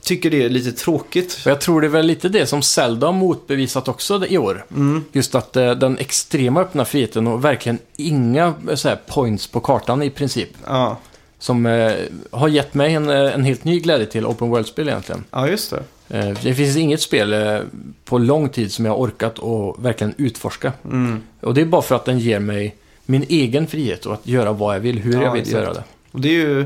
tycker 0.03 0.29
det 0.29 0.43
är 0.43 0.49
lite 0.49 0.71
tråkigt. 0.71 1.39
Och 1.45 1.51
jag 1.51 1.61
tror 1.61 1.81
det 1.81 1.87
är 1.87 1.89
väl 1.89 2.05
lite 2.05 2.29
det 2.29 2.45
som 2.45 2.61
Zelda 2.61 3.07
har 3.07 3.13
motbevisat 3.13 3.87
också 3.87 4.25
i 4.27 4.37
år. 4.37 4.65
Mm. 4.71 5.03
Just 5.11 5.35
att 5.35 5.55
eh, 5.57 5.71
den 5.71 5.97
extrema 5.97 6.61
öppna 6.61 6.85
friheten 6.85 7.27
och 7.27 7.45
verkligen 7.45 7.77
inga 7.97 8.53
eh, 8.69 8.75
så 8.75 8.89
här, 8.89 8.99
points 9.07 9.47
på 9.47 9.59
kartan 9.59 10.03
i 10.03 10.09
princip. 10.09 10.49
Ja, 10.65 10.97
Som 11.39 11.65
eh, 11.65 11.93
har 12.31 12.47
gett 12.47 12.73
mig 12.73 12.93
en, 12.93 13.09
eh, 13.09 13.33
en 13.33 13.43
helt 13.43 13.63
ny 13.63 13.79
glädje 13.79 14.05
till 14.05 14.25
open 14.25 14.49
world-spel 14.49 14.87
egentligen. 14.89 15.23
ja 15.31 15.47
just 15.47 15.71
det. 15.71 15.83
Eh, 16.19 16.37
det 16.43 16.53
finns 16.55 16.77
inget 16.77 17.01
spel 17.01 17.59
på 18.05 18.17
lång 18.17 18.49
tid 18.49 18.71
som 18.71 18.85
jag 18.85 18.91
har 18.91 18.99
orkat 18.99 19.39
och 19.39 19.85
verkligen 19.85 20.13
utforska. 20.17 20.73
Mm. 20.85 21.21
Och 21.41 21.53
det 21.53 21.61
är 21.61 21.65
bara 21.65 21.81
för 21.81 21.95
att 21.95 22.05
den 22.05 22.19
ger 22.19 22.39
mig 22.39 22.75
min 23.05 23.25
egen 23.29 23.67
frihet 23.67 24.05
och 24.05 24.13
att 24.13 24.27
göra 24.27 24.51
vad 24.53 24.75
jag 24.75 24.79
vill, 24.79 24.99
hur 24.99 25.13
Ja, 25.13 25.21
jag 25.23 25.31
vill 25.31 25.41
exakt. 25.41 25.63
göra 25.63 25.73
det. 25.73 25.83
Och 26.11 26.21
det 26.21 26.29
är 26.29 26.33
ju 26.33 26.65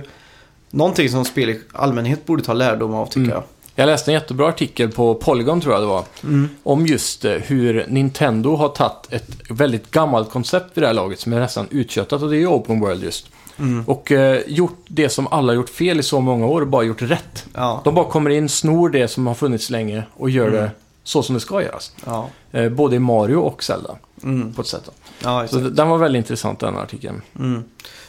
någonting 0.70 1.10
som 1.10 1.26
spel 1.26 1.50
i 1.50 1.60
allmänhet 1.74 2.26
borde 2.26 2.44
ta 2.44 2.54
lärdom 2.54 2.94
av 2.94 3.06
tycker 3.06 3.20
Mm. 3.20 3.30
jag. 3.32 3.44
Jag 3.78 3.86
läste 3.88 4.12
en 4.12 4.14
jättebra 4.14 4.48
artikel 4.50 4.92
på 4.92 5.16
Polygon 5.16 5.62
tror 5.62 5.74
jag 5.74 5.84
det 5.84 5.88
var. 5.88 6.04
Mm. 6.24 6.50
Om 6.64 6.86
just 6.86 7.26
eh, 7.26 7.32
hur 7.32 7.86
Nintendo 7.88 8.56
har 8.56 8.70
tagit 8.70 9.08
ett 9.10 9.30
väldigt 9.50 9.92
gammalt 9.92 10.30
koncept 10.30 10.78
vid 10.78 10.84
det 10.84 10.88
här 10.88 10.94
laget 10.94 11.20
som 11.20 11.34
är 11.34 11.40
nästan 11.40 11.68
utköttat 11.70 12.22
och 12.22 12.30
det 12.30 12.36
är 12.38 12.40
ju 12.40 12.48
Open 12.48 12.80
World 12.80 13.04
just. 13.04 13.28
Mm. 13.60 13.84
Och 13.88 14.12
eh, 14.12 14.42
gjort 14.48 14.84
det 14.88 15.10
som 15.10 15.28
alla 15.28 15.54
gjort 15.54 15.70
fel 15.70 16.00
i 16.00 16.04
så 16.04 16.20
många 16.20 16.46
år 16.46 16.62
och 16.62 16.68
bara 16.68 16.84
gjort 16.84 17.02
rätt. 17.02 17.46
Ja. 17.54 17.82
De 17.84 17.96
bara 17.96 18.06
kommer 18.06 18.30
in, 18.30 18.50
snor 18.50 18.90
det 18.90 19.08
som 19.08 19.28
har 19.28 19.34
funnits 19.34 19.70
länge 19.70 20.04
och 20.14 20.30
gör 20.30 20.48
Mm. 20.48 20.60
det 20.62 20.72
så 21.04 21.24
som 21.24 21.34
det 21.36 21.40
ska 21.42 21.62
göras. 21.64 21.92
Ja. 22.06 22.30
Eh, 22.52 22.70
både 22.70 22.96
i 22.96 23.00
Mario 23.00 23.36
och 23.36 23.64
Zelda 23.64 23.96
Mm. 24.24 24.54
på 24.54 24.62
ett 24.62 24.68
sätt. 24.68 24.90
Ja, 25.24 25.48
Så 25.48 25.58
den 25.58 25.90
var 25.90 25.98
väldigt 25.98 26.18
intressant 26.20 26.60
den 26.60 26.78
artikeln. 26.78 27.22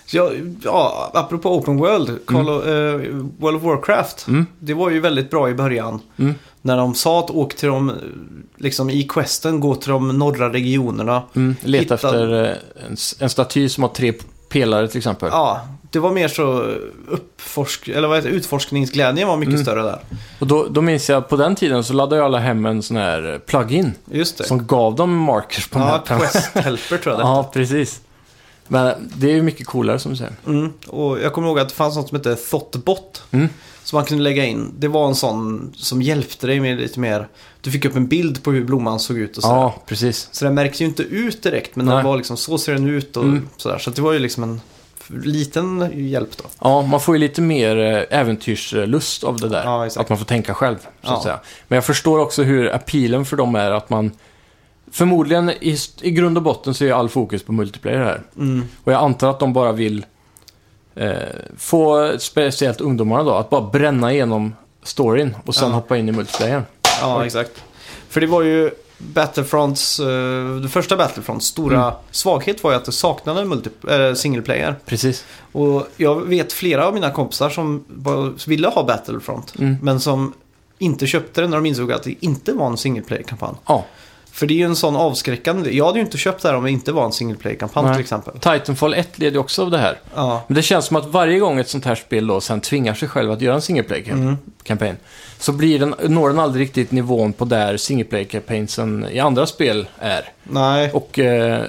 Mm. 0.07 0.11
Så 0.11 0.17
jag, 0.17 0.57
ja, 0.65 1.11
apropå 1.15 1.57
Open 1.57 1.77
World, 1.77 2.27
Call 2.27 2.49
of, 2.49 2.67
eh, 2.67 2.95
World 3.39 3.57
of 3.57 3.63
Warcraft. 3.63 4.27
Mm. 4.29 4.47
Det 4.59 4.75
var 4.75 4.91
ju 4.91 5.01
väldigt 5.01 5.31
bra 5.31 5.51
i 5.51 5.55
början. 5.55 6.01
Mm. 6.17 6.35
När 6.63 6.77
de 6.77 6.95
sa 6.95 7.19
att 7.21 7.31
åk 7.31 7.55
till 7.55 7.69
de, 7.69 7.93
liksom 8.57 8.91
i 8.91 9.03
questen, 9.03 9.61
gå 9.61 9.75
till 9.75 9.91
de 9.91 10.19
norra 10.19 10.53
regionerna. 10.53 11.23
Mm. 11.37 11.57
Leta 11.61 11.83
Hitta- 11.85 11.95
efter 11.95 12.45
eh, 12.45 12.51
en, 12.89 12.97
en 13.21 13.31
staty 13.31 13.69
som 13.69 13.83
har 13.83 13.91
tre 13.91 14.13
pelare 14.49 14.89
till 14.89 14.99
exempel. 14.99 15.29
Ja, 15.33 15.61
det 15.91 15.99
var 15.99 16.13
mer 16.13 16.29
så 16.29 16.43
uppforsk, 17.09 17.89
eller 17.89 18.09
vad 18.09 18.17
heter 18.17 18.29
utforskningsglädjen 18.31 19.29
var 19.29 19.37
mycket 19.37 19.53
Mm. 19.55 19.65
större 19.65 19.83
där. 19.83 19.99
Och 20.39 20.47
då, 20.47 20.67
då 20.71 20.81
minns 20.81 21.09
jag 21.09 21.29
på 21.29 21.37
den 21.37 21.55
tiden 21.57 21.85
så 21.85 21.93
laddade 21.93 22.17
jag 22.17 22.25
alla 22.25 22.39
hem 22.39 22.67
en 22.67 22.83
sån 22.83 22.97
här 22.97 23.33
eh, 23.33 23.39
plugin 23.39 23.93
Just 24.11 24.39
det. 24.39 24.45
som 24.45 24.67
gav 24.67 24.95
dem 24.95 25.17
markers 25.17 25.69
på 25.69 25.79
ja, 25.79 25.85
mappen. 25.87 26.19
Quest 26.21 26.47
Helper 26.57 26.97
tror 26.99 27.13
jag 27.15 27.19
det 27.19 27.23
Ja, 27.29 27.51
precis. 27.53 28.01
Men 28.69 29.11
det 29.17 29.27
är 29.31 29.35
ju 29.35 29.43
mycket 29.43 29.67
coolare 29.67 29.99
som 29.99 30.11
du 30.11 30.17
säger. 30.17 30.33
Mm. 30.47 30.73
Och 30.87 31.21
jag 31.21 31.33
kommer 31.33 31.49
ihåg 31.49 31.59
att 31.59 31.69
det 31.69 31.75
fanns 31.75 31.97
något 31.97 32.09
som 32.09 32.17
hette 32.19 32.37
Thoughtbot. 32.37 33.23
Mm. 33.31 33.49
Som 33.85 33.97
man 33.97 34.05
kunde 34.07 34.25
lägga 34.25 34.45
in. 34.45 34.75
Det 34.79 34.89
var 34.89 35.07
en 35.09 35.14
sån 35.14 35.73
som 35.77 36.03
hjälpte 36.03 36.47
dig 36.47 36.61
med 36.61 36.79
lite 36.79 37.01
mer. 37.01 37.29
Du 37.61 37.71
fick 37.71 37.85
upp 37.85 37.97
en 37.97 38.07
bild 38.07 38.43
på 38.43 38.53
hur 38.53 38.64
blomman 38.64 39.01
såg 39.01 39.19
ut 39.19 39.37
och 39.37 39.43
så. 39.43 39.49
Ja, 39.49 39.75
precis. 39.87 40.29
Så 40.33 40.45
den 40.45 40.55
märks 40.55 40.81
ju 40.81 40.85
inte 40.85 41.03
ut 41.03 41.43
direkt. 41.43 41.77
Men 41.77 41.87
den 41.87 42.05
var 42.05 42.17
liksom, 42.17 42.37
så 42.37 42.59
ser 42.59 42.73
den 42.73 42.89
ut 42.89 43.17
och 43.17 43.25
Mm. 43.25 43.49
sådär. 43.57 43.79
Så 43.79 43.91
det 43.91 44.03
var 44.03 44.12
ju 44.12 44.19
liksom 44.19 44.43
en 44.43 44.61
liten 45.25 45.91
hjälp 46.09 46.37
då. 46.37 46.45
Ja, 46.61 46.83
man 46.83 47.01
får 47.01 47.14
ju 47.14 47.19
lite 47.19 47.41
mer 47.41 47.77
eh, 47.77 48.19
äventyrslust 48.21 49.25
av 49.25 49.41
det 49.41 49.49
där. 49.49 49.64
Ja, 49.64 49.87
att 49.97 50.09
man 50.09 50.19
får 50.19 50.25
tänka 50.25 50.55
själv, 50.55 50.77
så 50.79 50.87
Ja. 51.01 51.17
att 51.17 51.23
säga. 51.23 51.41
Men 51.69 51.77
jag 51.77 51.85
förstår 51.85 52.19
också 52.19 52.43
hur 52.43 52.75
appealen 52.75 53.25
för 53.25 53.37
dem 53.37 53.55
är 53.55 53.71
att 53.71 53.91
man... 53.91 54.11
Förmodligen 54.93 55.51
i, 55.51 55.76
i 56.01 56.11
grund 56.11 56.37
och 56.37 56.43
botten 56.43 56.74
så 56.74 56.84
är 56.84 56.93
all 56.93 57.09
fokus 57.09 57.43
på 57.43 57.53
multiplayer 57.53 57.99
här. 58.05 58.22
Mm. 58.37 58.64
Och 58.84 58.93
jag 58.93 59.03
antar 59.03 59.30
att 59.30 59.39
de 59.41 59.53
bara 59.53 59.72
vill 59.72 60.07
eh, 60.95 61.12
få 61.59 62.12
speciellt 62.18 62.80
ungdomarna 62.80 63.22
då, 63.22 63.34
att 63.34 63.51
bara 63.51 63.61
bränna 63.70 64.12
igenom 64.12 64.55
storyn 64.82 65.37
och 65.45 65.55
sen 65.55 65.68
Ja. 65.68 65.74
hoppa 65.74 65.97
in 65.97 66.09
i 66.09 66.12
multiplayer. 66.12 66.62
Ja, 67.01 67.26
exakt. 67.26 67.62
För 68.09 68.20
det 68.20 68.26
var 68.26 68.43
ju 68.43 68.70
Battlefronts, 68.99 70.01
eh, 70.01 70.57
det 70.62 70.68
första 70.68 70.97
Battlefronts 70.97 71.47
stora 71.47 71.82
Mm. 71.82 71.95
svaghet 72.11 72.64
var 72.64 72.70
ju 72.70 72.76
att 72.76 72.84
det 72.84 72.93
saknade 72.93 73.43
multi- 73.45 74.09
äh, 74.09 74.14
single 74.14 74.43
player. 74.43 74.74
Precis. 74.87 75.24
Och 75.53 75.89
jag 75.97 76.20
vet 76.26 76.53
flera 76.53 76.87
av 76.87 76.95
mina 76.95 77.11
kompisar 77.11 77.51
som 77.51 77.84
var, 77.89 78.49
ville 78.49 78.68
ha 78.68 78.84
Battlefront. 78.84 79.55
Mm. 79.59 79.76
Men 79.82 80.01
som 80.01 80.32
inte 80.78 81.07
köpte 81.07 81.41
det 81.41 81.49
när 81.49 81.57
de 81.57 81.66
insåg 81.66 81.93
att 81.93 82.03
det 82.03 82.14
inte 82.20 82.53
var 82.53 82.66
en 82.66 82.76
single 82.76 83.03
player-kampanj. 83.03 83.55
Ja, 83.66 83.84
För 84.37 84.47
det 84.47 84.55
är 84.55 84.57
ju 84.57 84.64
en 84.64 84.76
sån 84.76 84.97
avskräckande... 84.97 85.70
Jag 85.76 85.87
hade 85.87 85.99
ju 85.99 86.05
inte 86.05 86.18
köpt 86.18 86.43
det 86.43 86.49
här 86.49 86.57
om 86.57 86.64
det 86.64 86.70
inte 86.70 86.93
var 86.93 87.05
en 87.05 87.12
single 87.12 87.37
player-kampanj 87.37 87.84
Nej. 87.87 87.95
till 87.95 88.01
exempel. 88.03 88.34
Titanfall 88.39 88.95
1 88.95 89.18
leder 89.18 89.32
ju 89.32 89.39
också 89.39 89.62
av 89.62 89.70
det 89.70 89.78
här. 89.78 89.99
Ja, 90.14 90.43
Men 90.47 90.55
det 90.55 90.62
känns 90.62 90.84
som 90.84 90.97
att 90.97 91.07
varje 91.07 91.39
gång 91.39 91.59
ett 91.59 91.68
sånt 91.68 91.84
här 91.84 91.95
spel 91.95 92.26
då 92.26 92.41
sen 92.41 92.61
tvingar 92.61 92.95
sig 92.95 93.09
själv 93.09 93.32
att 93.32 93.41
göra 93.41 93.55
en 93.55 93.62
single 93.62 93.82
player 93.82 94.12
Mm. 94.12 94.37
så 95.39 95.53
blir 95.53 95.78
den, 95.78 95.95
når 96.09 96.28
den 96.28 96.39
aldrig 96.39 96.62
riktigt 96.66 96.91
nivån 96.93 97.32
på 97.32 97.45
där 97.45 97.76
single 97.76 98.05
player 98.05 98.24
campaignsen 98.24 99.07
i 99.12 99.18
andra 99.20 99.47
spel 99.47 99.89
är. 99.99 100.28
nej. 100.43 100.91
Och 100.93 101.18
eh, 101.18 101.62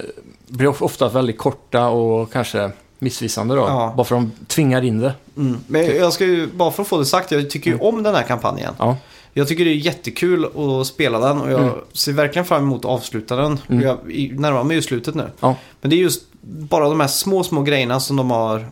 blir 0.48 0.68
of- 0.68 0.82
ofta 0.82 1.08
väldigt 1.08 1.38
korta 1.38 1.86
och 1.88 2.32
kanske 2.32 2.70
missvisande 2.98 3.54
då. 3.54 3.60
Ja. 3.60 3.94
Bara 3.96 4.04
för 4.04 4.16
att 4.16 4.22
de 4.22 4.32
tvingar 4.46 4.84
in 4.84 5.00
det. 5.00 5.12
Mm. 5.36 5.58
Men 5.66 5.96
jag 5.96 6.12
ska 6.12 6.24
ju, 6.24 6.46
bara 6.46 6.70
för 6.70 6.82
att 6.82 6.88
få 6.88 6.98
det 6.98 7.04
sagt, 7.06 7.30
jag 7.30 7.50
tycker 7.50 7.70
ju 7.70 7.74
Mm. 7.76 7.86
om 7.86 8.02
den 8.02 8.14
här 8.14 8.22
kampanjen. 8.22 8.74
Ja, 8.78 8.96
Jag 9.32 9.48
tycker 9.48 9.64
det 9.64 9.70
är 9.70 9.74
jättekul 9.74 10.44
att 10.80 10.86
spela 10.86 11.18
den 11.18 11.40
och 11.40 11.50
jag 11.50 11.60
Mm. 11.60 11.74
ser 11.92 12.12
verkligen 12.12 12.46
fram 12.46 12.62
emot 12.62 12.78
att 12.84 12.90
avsluta 12.90 13.36
den. 13.36 13.60
Mm. 13.68 13.82
Jag 13.82 13.98
närmar 14.40 14.64
mig 14.64 14.76
ju 14.76 14.82
slutet 14.82 15.14
nu. 15.14 15.30
Ja. 15.40 15.56
Men 15.80 15.90
det 15.90 15.96
är 15.96 15.98
just 15.98 16.22
bara 16.42 16.88
de 16.88 17.00
här 17.00 17.08
små, 17.08 17.44
små 17.44 17.62
grejerna 17.62 18.00
som 18.00 18.16
de 18.16 18.30
har 18.30 18.66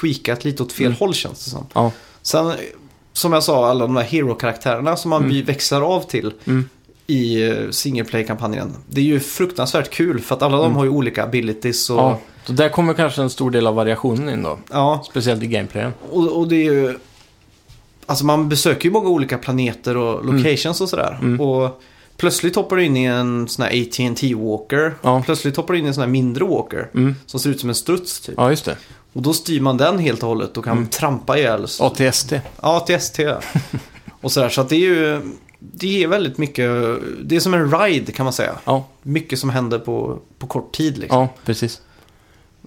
tweakat 0.00 0.44
lite 0.44 0.62
åt 0.62 0.72
fel 0.72 0.86
Mm. 0.86 0.96
håll 0.98 1.14
känns 1.14 1.44
det 1.44 1.50
som. 1.50 1.66
ja, 1.74 1.90
Sen, 2.22 2.52
som 3.12 3.32
jag 3.32 3.42
sa, 3.42 3.66
alla 3.70 3.86
de 3.86 3.96
här 3.96 4.04
hero-karaktärerna 4.04 4.96
som 4.96 5.08
man 5.10 5.24
Mm. 5.24 5.44
växlar 5.44 5.82
av 5.82 6.00
till 6.00 6.32
mm, 6.44 6.68
i 7.06 7.48
eh, 7.48 7.70
single 7.70 8.04
play-kampanjen. 8.04 8.76
Det 8.88 9.00
är 9.00 9.04
ju 9.04 9.20
fruktansvärt 9.20 9.90
kul 9.90 10.20
för 10.20 10.34
att 10.34 10.42
alla 10.42 10.56
de 10.56 10.64
Mm. 10.64 10.76
har 10.76 10.84
ju 10.84 10.90
olika 10.90 11.24
abilities 11.24 11.90
och... 11.90 11.98
ja. 11.98 12.18
Så 12.46 12.52
där 12.52 12.68
kommer 12.68 12.94
kanske 12.94 13.22
en 13.22 13.30
stor 13.30 13.50
del 13.50 13.66
av 13.66 13.74
variationen 13.74 14.28
in 14.28 14.42
då. 14.42 14.58
ja 14.72 15.04
Speciellt 15.10 15.42
i 15.42 15.46
gameplayen. 15.46 15.92
och, 16.10 16.38
och 16.38 16.48
det 16.48 16.56
är 16.56 16.72
ju... 16.72 16.98
Alltså 18.06 18.24
man 18.24 18.48
besöker 18.48 18.84
ju 18.84 18.90
många 18.92 19.08
olika 19.08 19.38
planeter 19.38 19.96
och 19.96 20.24
locations 20.34 20.80
och 20.80 20.88
sådär. 20.88 21.18
Mm. 21.22 21.40
Och 21.40 21.82
plötsligt 22.16 22.56
hoppar 22.56 22.76
du 22.76 22.84
in 22.84 22.96
i 22.96 23.04
en 23.04 23.48
sån 23.48 23.64
här 23.64 23.82
AT&T 23.82 24.34
walker 24.34 24.94
Ja. 25.02 25.22
Plötsligt 25.24 25.56
hoppar 25.56 25.74
du 25.74 25.78
in 25.80 25.84
i 25.84 25.88
en 25.88 25.94
sån 25.94 26.02
här 26.02 26.08
mindre 26.10 26.44
walker. 26.44 26.90
Mm. 26.94 27.14
Som 27.26 27.40
ser 27.40 27.50
ut 27.50 27.60
som 27.60 27.68
en 27.68 27.74
struts 27.74 28.20
typ. 28.20 28.34
Ja, 28.38 28.50
just 28.50 28.64
det. 28.64 28.76
Och 29.12 29.22
då 29.22 29.32
styr 29.32 29.60
man 29.60 29.76
den 29.76 29.98
helt 29.98 30.22
och 30.22 30.28
hållet 30.28 30.56
och 30.56 30.64
kan 30.64 30.76
Mm. 30.76 30.88
trampa 30.88 31.38
ihjäl. 31.38 31.66
ATST. 31.80 32.32
Ja, 32.62 32.80
till 32.80 32.94
ST. 32.94 33.34
och 34.20 34.32
sådär. 34.32 34.48
Så 34.48 34.60
att 34.60 34.68
det 34.68 34.76
är 34.76 34.80
ju... 34.80 35.20
Det 35.58 36.02
är 36.04 36.08
väldigt 36.08 36.38
mycket... 36.38 36.70
Det 37.22 37.36
är 37.36 37.40
som 37.40 37.54
en 37.54 37.70
ride 37.80 38.12
kan 38.12 38.24
man 38.24 38.32
säga. 38.32 38.52
Ja, 38.64 38.86
Mycket 39.02 39.38
som 39.38 39.50
händer 39.50 39.78
på, 39.78 40.18
på 40.38 40.46
kort 40.46 40.72
tid 40.76 40.98
liksom. 40.98 41.18
ja 41.20 41.28
precis. 41.44 41.80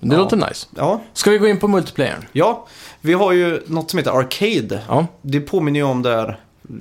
Det 0.02 0.16
Ja. 0.16 0.22
låter 0.22 0.38
nice. 0.38 0.68
Ja. 0.76 1.02
Ska 1.14 1.32
vi 1.32 1.38
gå 1.38 1.48
in 1.48 1.60
på 1.60 1.68
multiplayern? 1.68 2.26
ja, 2.32 2.68
vi 3.02 3.14
har 3.14 3.32
ju 3.32 3.62
något 3.68 3.90
som 3.90 3.98
heter 3.98 4.12
Arcade. 4.12 4.82
Ja. 4.88 5.08
Det 5.22 5.40
påminner 5.40 5.80
ju 5.80 5.86
om 5.86 6.02
där... 6.02 6.40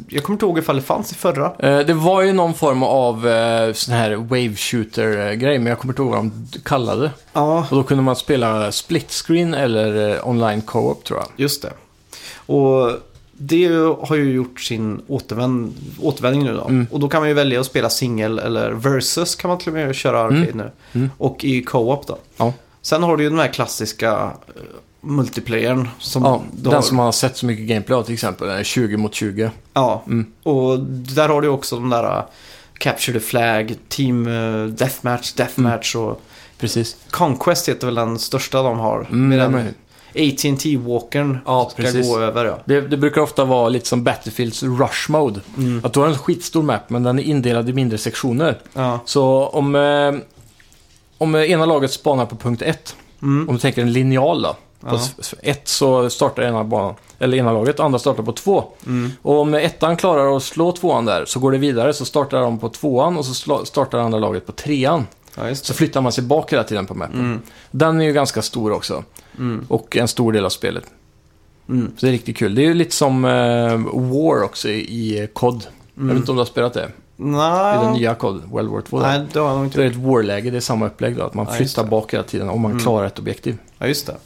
Jag 0.09 0.23
kommer 0.23 0.35
inte 0.35 0.47
ihåg 0.47 0.59
ifall 0.59 0.77
det 0.77 0.83
fanns 0.83 1.12
i 1.12 1.14
förra. 1.14 1.53
Eh, 1.59 1.79
Det 1.87 1.95
var 1.95 2.23
ju 2.23 2.33
någon 2.33 2.55
form 2.55 2.83
av 2.83 3.29
eh, 3.29 3.73
sån 3.73 3.95
här 3.95 4.14
wave 4.17 4.55
shooter-grej, 4.57 5.59
men 5.59 5.67
jag 5.67 5.79
kommer 5.79 5.93
inte 5.93 6.03
ihåg 6.03 6.11
vad 6.11 6.19
de 6.21 6.47
kallade 6.64 7.03
det. 7.03 7.11
Ja, 7.33 7.67
Och 7.71 7.77
då 7.77 7.83
kunde 7.83 8.03
man 8.03 8.17
spela 8.17 8.73
split 8.73 9.11
screen 9.11 9.55
eller 9.55 10.11
eh, 10.17 10.29
online 10.29 10.62
co-op 10.62 11.05
tror 11.05 11.19
jag. 11.19 11.29
just 11.37 11.62
det. 11.62 11.73
Och 12.47 12.91
det 13.33 13.67
har 14.01 14.17
ju 14.17 14.33
gjort 14.33 14.61
sin 14.61 15.01
återvänd, 15.09 15.75
återvändning 16.03 16.45
nu 16.45 16.55
då. 16.55 16.64
Mm. 16.64 16.87
Och 16.91 17.01
då 17.01 17.09
kan 17.09 17.21
man 17.21 17.29
ju 17.29 17.35
välja 17.35 17.61
att 17.61 17.67
spela 17.67 17.91
singel 17.91 18.39
eller 18.39 18.71
versus 18.71 19.35
kan 19.35 19.49
man 19.49 19.59
till 19.59 19.69
och 19.69 19.75
med 19.75 19.95
köra 19.95 20.21
Arcade 20.21 20.43
Mm. 20.43 20.57
nu. 20.57 20.71
Mm. 20.93 21.11
Och 21.19 21.45
i 21.45 21.62
co-op 21.62 22.07
då. 22.07 22.19
Ja. 22.37 22.53
Sen 22.87 23.03
har 23.03 23.16
du 23.16 23.22
ju 23.24 23.30
den 23.30 23.39
här 23.39 23.49
klassiska 23.53 24.12
uh, 24.24 24.30
multiplayern. 25.01 25.89
Som 25.99 26.22
Ja, 26.22 26.43
den 26.53 26.72
har- 26.74 26.82
som 26.82 26.97
man 26.97 27.05
har 27.07 27.12
sett 27.12 27.37
så 27.37 27.47
mycket 27.47 27.66
gameplay 27.66 27.99
av 27.99 28.03
till 28.03 28.14
exempel, 28.14 28.49
är 28.49 28.64
20 28.64 28.97
mot 28.97 29.14
20. 29.14 29.51
Ja, 29.74 30.03
Mm. 30.07 30.26
och 30.43 30.78
där 31.14 31.28
har 31.28 31.41
du 31.43 31.49
också 31.49 31.76
de 31.76 31.91
där 31.91 32.05
uh, 32.18 32.22
Capture 32.78 33.20
the 33.20 33.26
Flag, 33.26 33.74
Team 33.89 34.26
uh, 34.26 34.66
Deathmatch, 34.68 35.32
Deathmatch 35.32 35.95
och 35.97 36.20
Precis. 36.59 36.97
Conquest 37.11 37.68
heter 37.68 37.87
väl 37.87 37.95
den 37.95 38.18
största 38.18 38.62
de 38.62 38.78
har. 38.78 39.01
Mm, 39.11 39.28
med 39.28 39.39
den 39.39 39.55
AT&T 40.14 40.76
walkern 40.76 41.39
Ja, 41.47 41.68
ska 41.72 41.82
precis. 41.82 42.09
gå 42.09 42.18
över. 42.20 42.45
Ja. 42.45 42.59
Det, 42.64 42.80
det 42.80 42.97
brukar 42.97 43.20
ofta 43.20 43.45
vara 43.45 43.68
lite 43.68 43.87
som 43.89 44.05
Battlefields 44.05 44.62
rush 44.62 45.11
mode. 45.11 45.41
Mm. 45.59 45.80
Att 45.84 45.93
du 45.93 46.01
har 46.01 46.07
en 46.07 46.18
skitstor 46.18 46.62
map, 46.62 46.91
men 46.91 47.03
den 47.03 47.18
är 47.18 47.22
indelad 47.22 47.68
i 47.68 47.72
mindre 47.72 47.99
sektioner. 47.99 48.59
Ja. 48.74 49.01
Så 49.05 49.47
om, 49.47 49.74
eh, 49.74 50.12
om 51.19 51.35
eh, 51.35 51.51
ena 51.51 51.67
laget 51.67 51.91
spanar 51.91 52.27
på 52.27 52.37
punkt 52.37 52.62
1, 52.62 52.97
Mm. 53.23 53.49
om 53.49 53.55
du 53.55 53.61
tänker 53.61 53.83
en 53.83 53.93
linjal 53.93 54.43
då. 54.43 54.57
På 54.81 54.97
Ja. 54.97 55.01
ett 55.43 55.69
så 55.69 56.11
startar 56.11 56.43
ena, 56.43 56.64
banan, 56.64 56.95
eller 57.19 57.39
ena 57.39 57.53
laget, 57.53 57.81
andra 57.81 57.99
startar 57.99 58.23
på 58.23 58.33
två. 58.33 58.64
Mm. 58.87 59.11
Och 59.23 59.41
om 59.41 59.55
ettan 59.55 59.97
klarar 59.97 60.37
att 60.37 60.43
slå 60.43 60.73
tvåan 60.73 61.05
där 61.05 61.25
så 61.25 61.41
går 61.41 61.53
det 61.53 61.59
vidare, 61.59 61.93
så 61.95 62.05
startar 62.05 62.41
de 62.41 62.59
på 62.59 62.69
tvåan 62.69 63.17
och 63.19 63.25
så 63.27 63.64
startar 63.64 63.99
andra 63.99 64.19
laget 64.19 64.47
på 64.47 64.53
trean. 64.53 65.07
ja, 65.37 65.55
Så 65.55 65.75
flyttar 65.75 66.01
man 66.01 66.12
sig 66.12 66.25
bak 66.25 66.53
hela 66.53 66.64
tiden 66.64 66.87
på 66.87 66.95
mappen. 66.95 67.21
Mm. 67.21 67.41
Den 67.71 68.01
är 68.01 68.05
ju 68.05 68.12
ganska 68.12 68.43
stor 68.43 68.73
också. 68.73 69.05
Mm. 69.39 69.64
Och 69.69 69.97
en 69.97 70.09
stor 70.09 70.33
del 70.33 70.45
av 70.45 70.51
spelet. 70.51 70.85
Mm. 71.69 71.93
Så 71.99 72.07
det 72.07 72.11
är 72.11 72.12
riktigt 72.12 72.37
kul. 72.37 72.55
Det 72.55 72.62
är 72.62 72.67
ju 72.67 72.75
lite 72.75 72.95
som 72.95 73.25
eh, 73.25 73.77
War 73.93 74.43
också 74.43 74.69
i, 74.69 74.79
i 74.81 75.29
COD. 75.33 75.55
Jag 75.55 76.03
vet 76.03 76.11
Mm. 76.11 76.17
inte 76.17 76.31
om 76.31 76.37
du 76.37 76.41
har 76.41 76.47
spelat 76.47 76.75
det? 76.75 76.89
Nej. 77.17 77.77
I 77.77 77.85
den 77.85 77.93
nya 77.93 78.14
COD, 78.14 78.43
World 78.51 78.69
War 78.71 78.81
2. 78.81 79.01
där. 79.01 79.19
Nej, 79.19 79.27
det 79.33 79.39
har 79.39 79.47
jag 79.49 79.57
nog 79.57 79.67
inte 79.67 79.79
Det 79.79 79.85
är 79.85 79.91
ett 79.91 79.97
War-läge, 79.97 80.51
det 80.51 80.57
är 80.57 80.61
samma 80.61 80.87
upplägg 80.87 81.17
då. 81.17 81.23
Att 81.23 81.35
man 81.35 81.47
Ja, 81.51 81.55
flyttar 81.55 81.85
bak 81.85 82.14
hela 82.14 82.25
tiden 82.25 82.49
om 82.49 82.61
man 82.61 82.71
Mm. 82.71 82.83
klarar 82.83 83.07
ett 83.07 83.19
objektiv. 83.19 83.59
Ja, 83.79 83.87
just 83.87 84.07
det. 84.07 84.17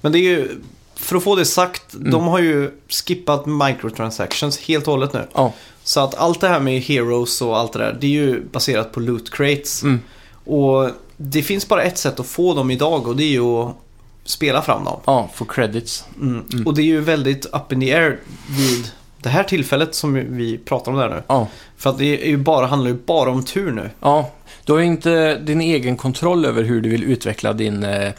Men 0.00 0.12
det 0.12 0.18
är 0.18 0.22
ju, 0.22 0.48
för 0.94 1.16
att 1.16 1.22
få 1.24 1.36
det 1.36 1.44
sagt, 1.44 1.94
Mm. 1.94 2.10
de 2.10 2.26
har 2.26 2.38
ju 2.38 2.70
skippat 2.88 3.46
microtransactions 3.46 4.58
helt 4.58 4.86
och 4.86 4.92
hållet 4.92 5.12
nu. 5.12 5.26
Ja. 5.34 5.52
Så 5.84 6.00
att 6.00 6.14
allt 6.14 6.40
det 6.40 6.48
här 6.48 6.60
med 6.60 6.80
heroes 6.82 7.42
och 7.42 7.58
allt 7.58 7.72
det 7.72 7.78
där, 7.78 7.96
det 8.00 8.06
är 8.06 8.10
ju 8.10 8.44
baserat 8.52 8.92
på 8.92 9.00
loot 9.00 9.30
crates. 9.30 9.82
Mm. 9.82 10.00
Och 10.44 10.90
det 11.16 11.42
finns 11.42 11.68
bara 11.68 11.82
ett 11.82 11.98
sätt 11.98 12.20
att 12.20 12.26
få 12.26 12.54
dem 12.54 12.70
idag 12.70 13.08
och 13.08 13.16
det 13.16 13.24
är 13.24 13.28
ju 13.30 13.44
att 13.44 13.76
spela 14.24 14.62
fram 14.62 14.84
dem. 14.84 15.00
Ja, 15.04 15.30
för 15.34 15.44
credits. 15.44 16.04
Mm. 16.20 16.44
Mm. 16.52 16.66
Och 16.66 16.74
det 16.74 16.82
är 16.82 16.84
ju 16.84 17.00
väldigt 17.00 17.46
up 17.46 17.72
in 17.72 17.80
the 17.80 17.92
air 17.94 18.20
vid 18.58 18.90
det 19.22 19.28
här 19.28 19.42
tillfället 19.44 19.94
som 19.94 20.14
vi 20.14 20.58
pratar 20.58 20.92
om 20.92 20.98
där 20.98 21.08
nu. 21.08 21.22
Ja. 21.26 21.46
För 21.76 21.90
att 21.90 21.98
det 21.98 22.22
är 22.24 22.28
ju 22.28 22.36
bara, 22.36 22.66
handlar 22.66 22.90
ju 22.90 22.96
bara 23.06 23.30
om 23.30 23.42
tur 23.44 23.70
nu. 23.72 23.90
ja. 24.00 24.30
Du 24.64 24.72
har 24.72 24.80
ju 24.80 24.86
inte 24.86 25.36
din 25.38 25.60
egen 25.60 25.96
kontroll 25.96 26.44
över 26.44 26.62
hur 26.62 26.80
du 26.80 26.88
vill 26.88 27.04
utveckla 27.04 27.52
din, 27.52 27.84
eh, 27.84 28.10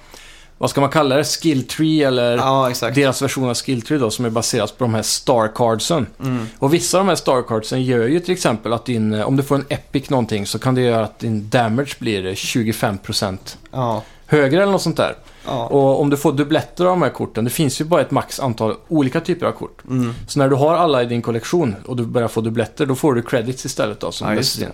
vad 0.57 0.69
ska 0.69 0.81
man 0.81 0.89
kalla 0.89 1.15
det, 1.15 1.23
skill 1.23 1.67
tree 1.67 2.03
eller 2.07 2.37
Ja, 2.37 2.71
deras 2.95 3.21
version 3.21 3.49
av 3.49 3.55
skill 3.55 3.81
tree 3.81 3.97
då 3.97 4.09
som 4.11 4.25
är 4.25 4.29
baserat 4.29 4.77
på 4.77 4.83
de 4.83 4.93
här 4.93 5.01
star 5.01 5.47
cardsen. 5.55 6.07
Mm. 6.23 6.45
Och 6.59 6.73
vissa 6.73 6.97
av 6.97 7.05
de 7.05 7.09
här 7.09 7.15
star 7.15 7.41
cardsen 7.41 7.83
gör 7.83 8.07
ju 8.07 8.19
till 8.19 8.33
exempel 8.33 8.73
att 8.73 8.85
din, 8.85 9.13
eh, 9.13 9.27
om 9.27 9.37
du 9.37 9.43
får 9.43 9.55
en 9.55 9.65
epic 9.69 10.09
någonting 10.09 10.45
så 10.45 10.59
kan 10.59 10.75
det 10.75 10.81
göra 10.81 11.03
att 11.03 11.19
din 11.19 11.49
damage 11.49 11.95
blir 11.99 12.35
25% 12.35 13.57
Ja. 13.71 14.03
högre 14.25 14.61
eller 14.63 14.71
något 14.71 14.81
sånt 14.81 14.97
där. 14.97 15.15
Ja. 15.45 15.65
Och 15.65 16.01
om 16.01 16.09
du 16.09 16.17
får 16.17 16.33
dubbletter 16.33 16.85
av 16.85 16.89
de 16.89 17.01
här 17.01 17.09
korten, 17.09 17.43
det 17.43 17.49
finns 17.49 17.81
ju 17.81 17.85
bara 17.85 18.01
ett 18.01 18.11
max 18.11 18.39
antal 18.39 18.75
olika 18.87 19.21
typer 19.21 19.45
av 19.45 19.51
kort. 19.51 19.81
Mm. 19.89 20.13
Så 20.27 20.39
när 20.39 20.49
du 20.49 20.55
har 20.55 20.73
alla 20.73 21.03
i 21.03 21.05
din 21.05 21.21
kollektion 21.21 21.75
och 21.85 21.95
du 21.95 22.05
börjar 22.05 22.27
få 22.27 22.41
dubbletter, 22.41 22.85
då 22.85 22.95
får 22.95 23.13
du 23.13 23.21
credits 23.21 23.65
istället 23.65 23.99
då 23.99 24.11
som 24.11 24.41
Ja. 24.59 24.67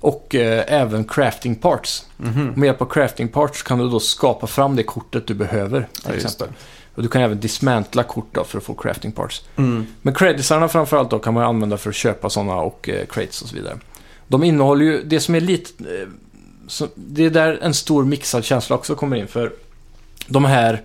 Och 0.00 0.34
eh, 0.34 0.64
även 0.68 1.04
crafting 1.04 1.54
parts. 1.54 2.04
Mhm. 2.16 2.52
Med 2.56 2.66
hjälp 2.66 2.82
av 2.82 2.86
crafting 2.86 3.28
parts 3.28 3.62
kan 3.62 3.78
du 3.78 3.88
då 3.88 4.00
skapa 4.00 4.46
fram 4.46 4.76
det 4.76 4.82
kortet 4.82 5.26
du 5.26 5.34
behöver, 5.34 5.80
till 5.92 6.02
Ja, 6.08 6.14
exempel. 6.14 6.48
Och 6.94 7.02
du 7.02 7.08
kan 7.08 7.22
även 7.22 7.40
dismantla 7.40 8.02
kort 8.02 8.28
då 8.32 8.44
för 8.44 8.58
att 8.58 8.64
få 8.64 8.74
crafting 8.74 9.12
parts. 9.12 9.42
Mm. 9.56 9.86
Men 10.02 10.14
creditsarna 10.14 10.68
framförallt 10.68 11.10
då 11.10 11.18
kan 11.18 11.34
man 11.34 11.42
använda 11.42 11.76
för 11.76 11.90
att 11.90 11.96
köpa 11.96 12.30
sådana 12.30 12.54
och 12.54 12.88
eh, 12.88 13.06
crates 13.06 13.42
och 13.42 13.48
så 13.48 13.56
vidare. 13.56 13.78
De 14.28 14.44
innehåller 14.44 14.84
ju, 14.84 15.02
det 15.04 15.20
som 15.20 15.34
är 15.34 15.40
lite... 15.40 15.84
Eh, 15.84 16.08
så, 16.66 16.88
det 16.94 17.24
är 17.24 17.30
där 17.30 17.58
en 17.62 17.74
stor 17.74 18.04
mixad 18.04 18.44
känsla 18.44 18.76
också 18.76 18.94
kommer 18.94 19.16
in 19.16 19.26
för 19.26 19.52
de 20.28 20.44
här 20.44 20.82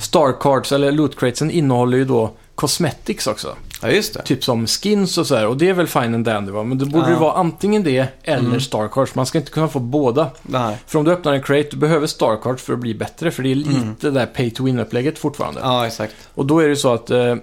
Star 0.00 0.40
Cards 0.40 0.72
eller 0.72 0.92
Loot 0.92 1.18
Cratesen 1.20 1.50
innehåller 1.50 1.98
ju 1.98 2.04
då 2.04 2.30
cosmetics 2.54 3.26
också. 3.26 3.56
Ja, 3.82 3.88
just 3.90 4.14
det. 4.14 4.22
Typ 4.22 4.44
som 4.44 4.66
skins 4.66 5.18
och 5.18 5.26
så 5.26 5.36
här. 5.36 5.46
Och 5.46 5.56
det 5.56 5.68
är 5.68 5.72
väl 5.72 5.86
fine 5.86 6.14
and 6.14 6.24
dandy 6.24 6.52
va? 6.52 6.62
Men 6.62 6.78
då 6.78 6.86
borde 6.86 7.06
Ja. 7.06 7.10
det 7.14 7.20
vara 7.20 7.32
antingen 7.32 7.82
det 7.82 8.06
eller 8.22 8.46
Mm. 8.46 8.60
Star 8.60 8.88
Cards. 8.88 9.14
Man 9.14 9.26
ska 9.26 9.38
inte 9.38 9.50
kunna 9.50 9.68
få 9.68 9.78
båda. 9.78 10.30
Nej. 10.42 10.76
För 10.86 10.98
om 10.98 11.04
du 11.04 11.12
öppnar 11.12 11.32
en 11.32 11.42
crate, 11.42 11.68
du 11.70 11.76
behöver 11.76 12.06
Star 12.06 12.36
Cards 12.42 12.62
för 12.62 12.72
att 12.72 12.78
bli 12.78 12.94
bättre. 12.94 13.30
För 13.30 13.42
det 13.42 13.50
är 13.50 13.54
lite 13.54 13.70
Mm. 13.70 13.96
det 14.00 14.10
där 14.10 14.26
pay 14.26 14.50
to 14.50 14.64
win-upplägget 14.64 15.18
fortfarande. 15.18 15.60
Ja, 15.60 15.86
exakt. 15.86 16.14
Och 16.34 16.46
då 16.46 16.58
är 16.58 16.68
det 16.68 16.76
så 16.76 16.92
att... 16.94 17.10
Eh, 17.10 17.36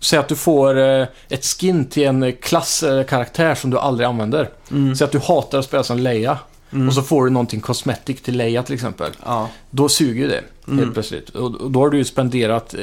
säg 0.00 0.18
att 0.18 0.28
du 0.28 0.36
får 0.36 0.78
eh, 0.78 1.06
ett 1.28 1.44
skin 1.44 1.84
till 1.84 2.02
en 2.06 2.22
eh, 2.22 2.32
klass 2.42 2.82
eller 2.82 3.04
karaktär 3.04 3.54
som 3.54 3.70
du 3.70 3.78
aldrig 3.78 4.06
använder. 4.08 4.50
Mm. 4.70 4.94
Säg 4.96 5.04
att 5.04 5.12
du 5.12 5.18
hatar 5.18 5.58
att 5.58 5.64
spela 5.64 5.82
som 5.82 5.98
Leia. 5.98 6.38
Mm. 6.72 6.88
Och 6.88 6.94
så 6.94 7.02
får 7.02 7.24
du 7.24 7.30
någonting 7.30 7.60
cosmetic 7.60 8.22
till 8.22 8.36
Leia 8.36 8.62
till 8.62 8.74
exempel. 8.74 9.10
Ja. 9.24 9.48
Då 9.70 9.88
suger 9.88 10.22
ju 10.22 10.28
det 10.28 10.42
Mm. 10.68 10.78
helt 10.78 10.92
plötsligt. 10.94 11.28
Och, 11.30 11.70
då 11.70 11.80
har 11.80 11.90
du 11.90 11.98
ju 11.98 12.04
spenderat... 12.04 12.74
Eh, 12.74 12.80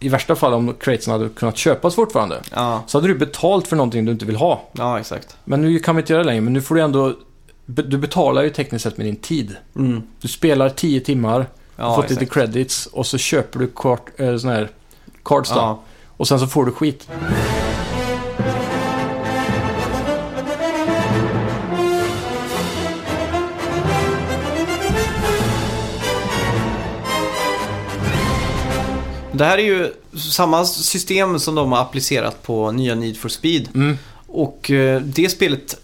I 0.00 0.08
värsta 0.08 0.36
fall 0.36 0.54
om 0.54 0.74
cratesen 0.80 1.12
hade 1.12 1.28
kunnat 1.28 1.56
köpas 1.56 1.94
fortfarande. 1.94 2.40
Ja. 2.54 2.82
Så 2.86 2.98
hade 2.98 3.08
du 3.08 3.14
betalt 3.14 3.68
för 3.68 3.76
någonting 3.76 4.04
du 4.04 4.12
inte 4.12 4.24
vill 4.24 4.36
ha. 4.36 4.62
Ja, 4.72 5.00
exakt. 5.00 5.36
Men 5.44 5.62
nu 5.62 5.78
kan 5.78 5.96
vi 5.96 6.02
inte 6.02 6.12
göra 6.12 6.22
det 6.22 6.26
längre. 6.26 6.40
Men 6.40 6.52
nu 6.52 6.62
får 6.62 6.74
du 6.74 6.80
ändå... 6.80 7.14
Du 7.66 7.98
betalar 7.98 8.42
ju 8.42 8.50
tekniskt 8.50 8.82
sett 8.82 8.96
med 8.96 9.06
din 9.06 9.16
tid. 9.16 9.56
Mm. 9.76 10.02
Du 10.20 10.28
spelar 10.28 10.68
10 10.68 11.00
timmar, 11.00 11.46
Ja, 11.76 11.96
fått 11.96 12.10
lite 12.10 12.22
exakt. 12.24 12.34
credits 12.34 12.86
och 12.86 13.06
så 13.06 13.18
köper 13.18 13.58
du 13.58 13.66
kart, 13.76 14.20
äh, 14.20 14.36
sån 14.36 14.50
här 14.50 14.68
cards 15.22 15.50
då. 15.50 15.56
Ja. 15.56 15.82
Och 16.16 16.28
sen 16.28 16.40
så 16.40 16.46
får 16.46 16.64
du 16.64 16.72
skit. 16.72 17.08
Det 29.38 29.44
här 29.44 29.58
är 29.58 29.62
ju 29.62 29.92
samma 30.32 30.64
system 30.64 31.38
som 31.38 31.54
de 31.54 31.72
har 31.72 31.80
applicerat 31.80 32.42
på 32.42 32.70
nya 32.72 32.94
Need 32.94 33.16
for 33.18 33.28
Speed. 33.28 33.68
Mm. 33.74 33.98
Och 34.26 34.70
eh, 34.70 35.00
det 35.00 35.28
spelet 35.28 35.74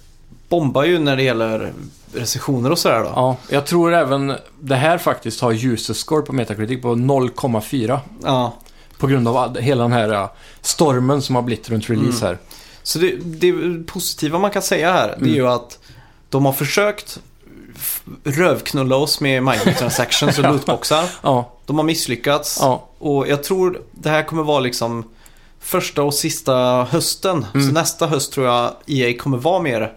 bombar 0.48 0.84
ju 0.84 0.98
när 0.98 1.16
det 1.16 1.22
gäller 1.22 1.72
recensioner 2.14 2.70
och 2.70 2.78
sådär 2.78 2.98
då. 3.00 3.12
Ja, 3.14 3.36
jag 3.48 3.66
tror 3.66 3.94
även 3.94 4.32
det 4.60 4.74
här 4.76 4.98
faktiskt 4.98 5.40
har 5.40 5.66
user 5.66 5.94
score 5.94 6.22
på 6.22 6.32
Metacritic 6.32 6.82
på 6.82 6.88
0,4. 6.94 7.98
Ja. 8.24 8.54
På 8.98 9.06
grund 9.06 9.28
av 9.28 9.58
hela 9.60 9.82
den 9.82 9.92
här 9.92 10.08
äh, 10.12 10.28
stormen 10.60 11.22
som 11.22 11.34
har 11.34 11.42
blivit 11.42 11.70
runt 11.70 11.90
release 11.90 12.08
Mm. 12.26 12.26
här. 12.26 12.38
Så 12.82 12.98
det, 12.98 13.16
det 13.24 13.52
positiva 13.86 14.38
man 14.38 14.50
kan 14.50 14.62
säga 14.62 14.92
här, 14.92 15.08
det 15.08 15.14
Mm. 15.16 15.30
är 15.30 15.34
ju 15.34 15.48
att 15.48 15.78
de 16.30 16.44
har 16.44 16.52
försökt 16.52 17.20
rövknulla 18.24 18.96
oss 18.96 19.20
med 19.20 19.42
microtransactions 19.42 20.38
och 20.38 20.44
lootboxar. 20.50 21.04
Ja, 21.22 21.52
De 21.66 21.76
har 21.76 21.84
misslyckats. 21.84 22.58
ja, 22.60 22.88
Och 22.98 23.28
jag 23.28 23.42
tror 23.42 23.80
det 23.92 24.08
här 24.08 24.22
kommer 24.22 24.42
vara 24.42 24.60
liksom 24.60 25.04
första 25.60 26.02
och 26.02 26.14
sista 26.14 26.84
hösten. 26.90 27.46
Mm. 27.54 27.66
Så 27.66 27.72
nästa 27.72 28.06
höst 28.06 28.32
tror 28.32 28.46
jag 28.46 28.72
EA 28.86 29.18
kommer 29.18 29.38
vara 29.38 29.62
mer, 29.62 29.92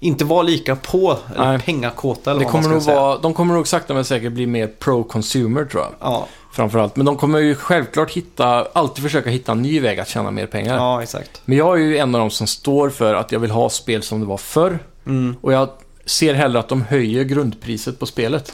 inte 0.00 0.24
vara 0.24 0.42
lika 0.42 0.76
på, 0.76 1.16
eller 1.34 1.46
Nej. 1.48 1.60
pengakåta 1.60 2.30
eller 2.30 2.40
det 2.40 2.44
vad 2.44 2.52
kommer 2.52 2.64
man 2.64 2.72
nog 2.72 2.82
ska 2.82 2.90
säga. 2.90 3.00
vara, 3.00 3.18
de 3.18 3.34
kommer 3.34 3.54
nog 3.54 3.68
sakta 3.68 3.94
men 3.94 4.04
säkert 4.04 4.32
bli 4.32 4.46
mer 4.46 4.66
pro-consumer 4.78 5.64
tror 5.64 5.82
jag. 5.82 5.92
Ja, 6.00 6.26
Framförallt. 6.52 6.96
Men 6.96 7.06
de 7.06 7.16
kommer 7.16 7.38
ju 7.38 7.54
självklart 7.54 8.10
hitta, 8.10 8.46
alltid 8.72 9.04
försöka 9.04 9.30
hitta 9.30 9.52
en 9.52 9.62
ny 9.62 9.80
väg 9.80 10.00
att 10.00 10.08
tjäna 10.08 10.30
mer 10.30 10.46
pengar. 10.46 10.76
ja, 10.76 11.02
exakt. 11.02 11.42
Men 11.44 11.58
jag 11.58 11.76
är 11.80 11.82
ju 11.82 11.98
en 11.98 12.14
av 12.14 12.20
dem 12.20 12.30
som 12.30 12.46
står 12.46 12.90
för 12.90 13.14
att 13.14 13.32
jag 13.32 13.40
vill 13.40 13.50
ha 13.50 13.70
spel 13.70 14.02
som 14.02 14.20
det 14.20 14.26
var 14.26 14.36
förr. 14.36 14.78
Mm. 15.06 15.36
Och 15.40 15.52
jag 15.52 15.68
ser 16.06 16.34
hellre 16.34 16.58
att 16.58 16.68
de 16.68 16.82
höjer 16.82 17.24
grundpriset 17.24 17.98
på 17.98 18.06
spelet. 18.06 18.52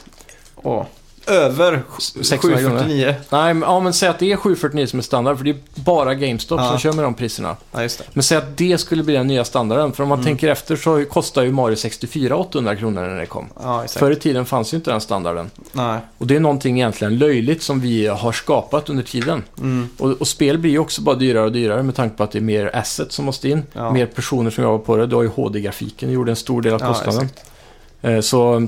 Och 0.55 0.85
över 1.27 1.83
600 2.21 2.57
kronor. 2.57 2.79
749. 2.79 3.15
Nej, 3.29 3.53
men, 3.53 3.69
ja, 3.69 3.79
men 3.79 3.93
säg 3.93 4.09
att 4.09 4.19
det 4.19 4.31
är 4.31 4.35
749 4.37 4.85
som 4.87 4.99
är 4.99 5.03
standard, 5.03 5.37
för 5.37 5.43
det 5.45 5.49
är 5.51 5.57
bara 5.75 6.13
GameStop 6.13 6.59
Ja. 6.59 6.69
som 6.69 6.79
kör 6.79 6.93
med 6.93 7.05
de 7.05 7.13
priserna. 7.13 7.55
Ja, 7.71 7.81
just 7.81 7.97
det. 7.99 8.03
Men 8.13 8.23
säg 8.23 8.37
att 8.37 8.57
det 8.57 8.77
skulle 8.77 9.03
bli 9.03 9.13
den 9.13 9.27
nya 9.27 9.45
standarden, 9.45 9.91
för 9.91 10.03
om 10.03 10.09
man 10.09 10.17
Mm. 10.19 10.25
tänker 10.25 10.47
efter 10.49 10.75
så 10.75 11.05
kostar 11.05 11.43
ju 11.43 11.51
Mario 11.51 11.75
64 11.75 12.35
800 12.37 12.75
kronor 12.75 13.01
när 13.01 13.19
det 13.19 13.25
kom. 13.25 13.45
Ja, 13.63 13.83
exakt. 13.83 13.99
Förr 13.99 14.11
i 14.11 14.15
tiden 14.15 14.45
fanns 14.45 14.73
ju 14.73 14.77
inte 14.77 14.91
den 14.91 15.01
standarden. 15.01 15.51
Nej. 15.71 15.99
Och 16.17 16.27
det 16.27 16.35
är 16.35 16.39
någonting 16.39 16.75
egentligen 16.77 17.17
löjligt 17.17 17.63
som 17.63 17.79
vi 17.81 18.07
har 18.07 18.31
skapat 18.31 18.89
under 18.89 19.03
tiden. 19.03 19.43
Mm. 19.57 19.89
Och, 19.97 20.11
och 20.11 20.27
spel 20.27 20.57
blir 20.57 20.71
ju 20.71 20.79
också 20.79 21.01
bara 21.01 21.15
dyrare 21.15 21.43
och 21.45 21.51
dyrare 21.51 21.83
med 21.83 21.95
tanke 21.95 22.17
på 22.17 22.23
att 22.23 22.31
det 22.31 22.39
är 22.39 22.41
mer 22.41 22.71
assets 22.75 23.15
som 23.15 23.25
måste 23.25 23.49
in. 23.49 23.63
Ja. 23.73 23.91
Mer 23.91 24.05
personer 24.05 24.49
som 24.51 24.63
jobbar 24.63 24.85
på 24.85 24.97
det. 24.97 25.07
Du 25.07 25.15
har 25.15 25.23
ju 25.23 25.29
HD-grafiken, 25.29 26.11
gjorde 26.11 26.31
en 26.31 26.35
stor 26.35 26.61
del 26.61 26.73
av 26.73 26.81
Ja, 26.81 26.87
kostnaden. 26.87 27.29
Eh, 28.01 28.19
så 28.21 28.67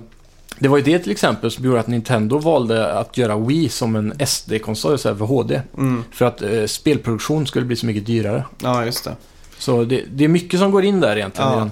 det 0.59 0.67
var 0.67 0.77
ju 0.77 0.83
det 0.83 0.99
till 0.99 1.11
exempel 1.11 1.51
som 1.51 1.65
gjorde 1.65 1.79
att 1.79 1.87
Nintendo 1.87 2.37
valde 2.37 2.93
att 2.93 3.17
göra 3.17 3.37
Wii 3.37 3.69
som 3.69 3.95
en 3.95 4.13
SD-konsol 4.27 4.95
istället 4.95 5.17
för 5.17 5.25
HD. 5.25 5.61
Mm. 5.77 6.03
För 6.11 6.25
att 6.25 6.41
eh, 6.41 6.65
spelproduktion 6.65 7.47
skulle 7.47 7.65
bli 7.65 7.75
så 7.75 7.85
mycket 7.85 8.05
dyrare. 8.05 8.43
Ja, 8.63 8.85
just 8.85 9.03
det. 9.03 9.15
Så 9.57 9.83
det, 9.83 10.03
det 10.11 10.23
är 10.23 10.27
mycket 10.27 10.59
som 10.59 10.71
går 10.71 10.83
in 10.85 10.99
där 10.99 11.15
egentligen. 11.17 11.51
Ja. 11.51 11.69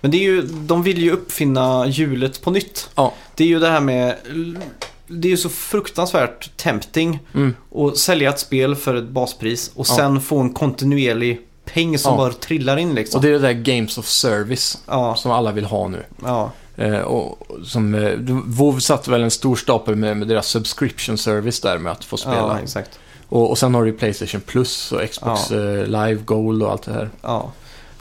Men 0.00 0.10
det 0.10 0.16
är 0.16 0.22
ju, 0.22 0.42
de 0.42 0.82
vill 0.82 0.98
ju 0.98 1.10
uppfinna 1.12 1.86
hjulet 1.86 2.40
på 2.42 2.50
nytt. 2.50 2.88
Ja. 2.94 3.14
Det 3.34 3.44
är 3.44 3.48
ju 3.48 3.58
det 3.58 3.68
här 3.70 3.80
med, 3.80 4.14
det 5.06 5.28
är 5.28 5.30
ju 5.30 5.36
så 5.36 5.48
fruktansvärt 5.48 6.56
tempting 6.56 7.18
Mm. 7.34 7.54
att 7.74 7.98
sälja 7.98 8.30
ett 8.30 8.38
spel 8.40 8.76
för 8.76 8.94
ett 8.94 9.08
baspris 9.08 9.70
och 9.74 9.86
Ja. 9.88 9.96
sen 9.96 10.20
få 10.20 10.38
en 10.40 10.52
kontinuerlig 10.54 11.40
peng 11.64 11.98
som 11.98 12.12
Ja. 12.12 12.16
bara 12.16 12.32
trillar 12.32 12.76
in 12.76 12.94
liksom. 12.94 13.18
Och 13.18 13.22
det 13.22 13.28
är 13.28 13.32
det 13.32 13.38
där 13.38 13.52
Games 13.52 13.98
of 13.98 14.06
Service 14.06 14.78
Ja, 14.86 15.14
som 15.16 15.30
alla 15.30 15.52
vill 15.52 15.64
ha 15.64 15.88
nu. 15.88 16.02
ja, 16.24 16.52
och 16.76 17.04
och 17.54 17.66
som, 17.66 17.94
eh, 17.94 18.12
WoW 18.46 18.78
satte 18.78 19.10
väl 19.10 19.22
en 19.22 19.30
stor 19.30 19.56
stapel 19.56 19.96
med, 19.96 20.16
med 20.16 20.28
deras 20.28 20.46
subscription 20.46 21.18
service 21.18 21.60
där 21.60 21.78
med 21.78 21.92
att 21.92 22.04
få 22.04 22.16
spela. 22.16 22.60
ja, 22.74 22.82
och, 23.28 23.50
och 23.50 23.58
sen 23.58 23.74
har 23.74 23.84
du 23.84 23.92
Playstation 23.92 24.40
Plus 24.40 24.92
och 24.92 25.10
Xbox 25.10 25.50
eh, 25.50 25.86
Live 25.86 26.20
Gold 26.24 26.62
och 26.62 26.70
allt 26.70 26.82
det 26.82 26.92
här. 26.92 27.10
Ja. 27.22 27.52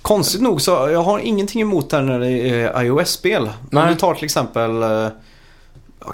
Konstigt 0.01 0.41
nog 0.41 0.61
så 0.61 0.71
jag 0.71 1.03
har 1.03 1.19
ingenting 1.19 1.61
emot 1.61 1.89
det 1.89 1.97
här 1.97 2.03
när 2.03 2.19
det 2.19 2.31
är 2.31 2.83
iOS-spel. 2.83 3.49
Om 3.71 3.87
du 3.87 3.95
tar 3.95 4.13
till 4.13 4.25
exempel 4.25 4.83
eh, 4.83 5.07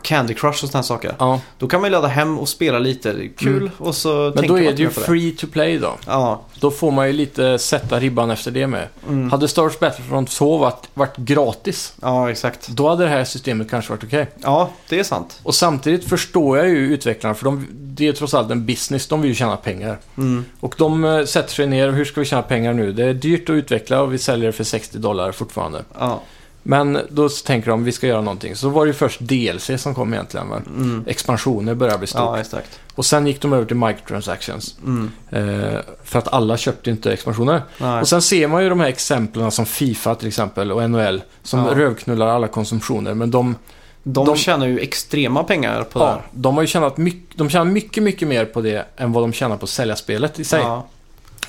Candy 0.04 0.34
Crush 0.34 0.48
och 0.64 0.70
sådana 0.70 0.84
saker. 0.84 1.16
Ja, 1.20 1.42
Då 1.58 1.68
kan 1.68 1.82
man 1.82 1.88
ju 1.90 1.92
ladda 1.92 2.08
hem 2.08 2.40
och 2.40 2.50
spela 2.50 2.80
lite. 2.80 3.14
Det 3.14 3.24
är 3.26 3.30
kul 3.38 3.58
Mm. 3.58 3.72
och 3.78 3.96
så 3.96 4.32
men 4.36 4.48
då 4.48 4.60
är 4.60 4.74
det 4.74 4.82
ju 4.84 4.90
free 4.90 5.32
to 5.32 5.48
play 5.48 5.78
då. 5.78 5.98
Ja. 6.08 6.42
Då 6.60 6.72
får 6.72 6.92
man 6.92 7.08
ju 7.08 7.14
lite 7.14 7.60
sätta 7.60 8.00
ribban 8.00 8.32
efter 8.32 8.52
det 8.52 8.68
med. 8.68 8.88
Mm. 9.08 9.32
Hade 9.32 9.48
Star 9.48 9.62
Wars 9.64 9.80
Battlefront 9.80 10.30
2 10.30 10.58
varit, 10.58 10.90
varit 10.94 11.18
gratis, 11.18 11.94
ja, 12.02 12.32
exakt. 12.32 12.68
då 12.68 12.90
hade 12.90 13.04
det 13.04 13.10
här 13.10 13.24
systemet 13.24 13.70
kanske 13.70 13.92
varit 13.92 14.04
okej. 14.04 14.28
Ja, 14.44 14.70
det 14.90 15.00
är 15.00 15.04
sant. 15.04 15.40
Och 15.44 15.56
samtidigt 15.56 16.10
förstår 16.10 16.58
jag 16.58 16.68
ju 16.70 16.78
utvecklarna, 16.94 17.36
för 17.36 17.46
de, 17.46 17.68
det 17.72 18.08
är 18.08 18.14
trots 18.14 18.34
allt 18.34 18.52
en 18.52 18.66
business, 18.66 19.08
de 19.08 19.22
vill 19.22 19.30
ju 19.32 19.36
tjäna 19.36 19.58
pengar. 19.58 19.98
Mm. 20.18 20.46
Och 20.60 20.76
de 20.78 21.04
eh, 21.06 21.26
sätter 21.26 21.54
sig 21.54 21.68
ner, 21.68 21.92
hur 21.92 22.06
ska 22.06 22.20
vi 22.20 22.26
tjäna 22.26 22.42
pengar 22.42 22.74
nu? 22.74 22.92
Det 22.94 23.06
är 23.06 23.14
dyrt 23.14 23.50
att 23.50 23.54
utveckla 23.54 24.02
och 24.02 24.14
vi 24.14 24.18
säljer 24.18 24.46
det 24.46 24.52
för 24.54 24.64
60 24.64 24.98
dollar 24.98 25.32
fortfarande. 25.32 25.84
Ja. 26.00 26.22
Men 26.64 27.00
då 27.10 27.30
tänker 27.30 27.70
de, 27.70 27.84
vi 27.84 27.92
ska 27.92 28.08
göra 28.08 28.22
någonting. 28.22 28.56
Så 28.56 28.70
var 28.70 28.86
det 28.86 28.90
ju 28.90 28.94
först 28.94 29.20
DLC 29.20 29.72
som 29.78 29.96
kom 29.96 30.14
egentligen. 30.14 30.50
Va? 30.50 30.62
Mm. 30.68 31.04
Expansioner 31.08 31.74
började 31.76 31.98
bli 31.98 32.08
stort. 32.08 32.20
Ja, 32.22 32.40
exakt. 32.40 32.80
Och 32.96 33.06
sen 33.06 33.28
gick 33.28 33.42
de 33.42 33.54
över 33.54 33.66
till 33.66 33.76
microtransactions. 33.76 34.76
Mm. 34.86 35.12
Eh, 35.30 35.80
för 36.04 36.20
att 36.20 36.28
alla 36.28 36.58
köpte 36.58 36.90
inte 36.90 37.14
expansioner. 37.14 37.62
Nej. 37.78 38.02
Och 38.02 38.08
sen 38.08 38.22
ser 38.22 38.48
man 38.48 38.64
ju 38.64 38.70
de 38.70 38.80
här 38.80 38.88
exemplen 38.88 39.52
som 39.52 39.66
Fifa 39.66 40.16
till 40.16 40.28
exempel 40.28 40.72
och 40.72 40.90
NHL. 40.90 41.22
Som 41.44 41.60
Ja. 41.60 41.76
rövknullar 41.76 42.28
alla 42.28 42.48
konsumtioner. 42.48 43.14
Men 43.14 43.32
de, 43.32 43.56
de, 44.04 44.26
de- 44.26 44.36
tjänar 44.38 44.68
ju 44.68 44.80
extrema 44.80 45.44
pengar 45.44 45.84
på 45.84 46.00
det 46.00 46.06
ja, 46.06 46.12
här. 46.12 46.22
de 46.32 46.56
har 46.56 46.62
ju 46.62 46.68
tjänat 46.68 46.98
mycket, 46.98 47.38
de 47.38 47.50
tjänar 47.50 47.66
mycket, 47.66 48.04
mycket 48.04 48.28
mer 48.28 48.46
på 48.46 48.62
det 48.62 48.86
än 48.98 49.12
vad 49.12 49.24
de 49.24 49.34
tjänar 49.34 49.58
på 49.58 49.64
att 49.64 49.70
sälja 49.70 49.96
spelet 49.96 50.40
i 50.40 50.44
sig. 50.44 50.62
Ja. 50.62 50.88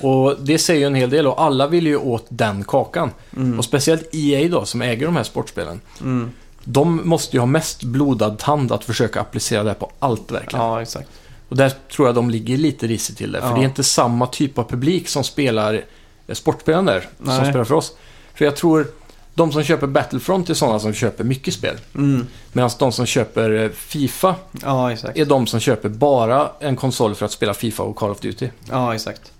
Och 0.01 0.35
det 0.39 0.57
säger 0.57 0.79
ju 0.79 0.85
en 0.85 0.95
hel 0.95 1.09
del 1.09 1.27
och 1.27 1.41
alla 1.41 1.67
vill 1.67 1.87
ju 1.87 1.97
åt 1.97 2.25
den 2.29 2.63
kakan. 2.63 3.11
Mm. 3.37 3.59
Och 3.59 3.65
speciellt 3.65 4.09
EA 4.15 4.49
då, 4.49 4.65
som 4.65 4.81
äger 4.81 5.05
de 5.05 5.15
här 5.15 5.23
sportspelen. 5.23 5.81
Mm. 6.01 6.31
De 6.63 7.09
måste 7.09 7.35
ju 7.35 7.39
ha 7.39 7.45
mest 7.47 7.83
blodad 7.83 8.39
tand 8.39 8.71
att 8.71 8.83
försöka 8.83 9.21
applicera 9.21 9.63
det 9.63 9.69
här 9.69 9.75
på 9.75 9.91
allt 9.99 10.31
verkligen. 10.31 10.65
Ja, 10.65 10.81
exakt. 10.81 11.09
Och 11.49 11.57
där 11.57 11.73
tror 11.95 12.07
jag 12.07 12.15
de 12.15 12.29
ligger 12.29 12.57
lite 12.57 12.87
risigt 12.87 13.17
till 13.17 13.31
det. 13.31 13.41
För 13.41 13.47
Ja. 13.47 13.53
det 13.55 13.61
är 13.61 13.65
inte 13.65 13.83
samma 13.83 14.27
typ 14.27 14.57
av 14.57 14.63
publik 14.63 15.07
som 15.07 15.23
spelar 15.23 15.81
eh, 16.27 16.33
sportspelen 16.35 16.85
där, 16.85 17.01
som 17.17 17.25
Nej. 17.27 17.49
spelar 17.49 17.63
för 17.63 17.75
oss. 17.75 17.93
För 18.33 18.45
jag 18.45 18.55
tror 18.55 18.87
de 19.33 19.51
som 19.51 19.63
köper 19.63 19.87
Battlefront 19.87 20.49
är 20.49 20.53
sådana 20.53 20.79
som 20.79 20.93
köper 20.93 21.23
mycket 21.23 21.53
spel. 21.53 21.75
Mm. 21.95 22.27
Medan 22.53 22.69
de 22.79 22.91
som 22.91 23.05
köper 23.05 23.51
eh, 23.51 23.69
Fifa 23.69 24.35
Ja, 24.61 24.91
är 24.91 25.25
de 25.25 25.47
som 25.47 25.59
köper 25.59 25.89
bara 25.89 26.51
en 26.59 26.75
konsol 26.75 27.15
för 27.15 27.25
att 27.25 27.31
spela 27.31 27.53
Fifa 27.53 27.83
och 27.83 27.95
Call 27.95 28.09
of 28.09 28.19
Duty. 28.19 28.49
Ja, 28.69 28.95
exakt. 28.95 29.31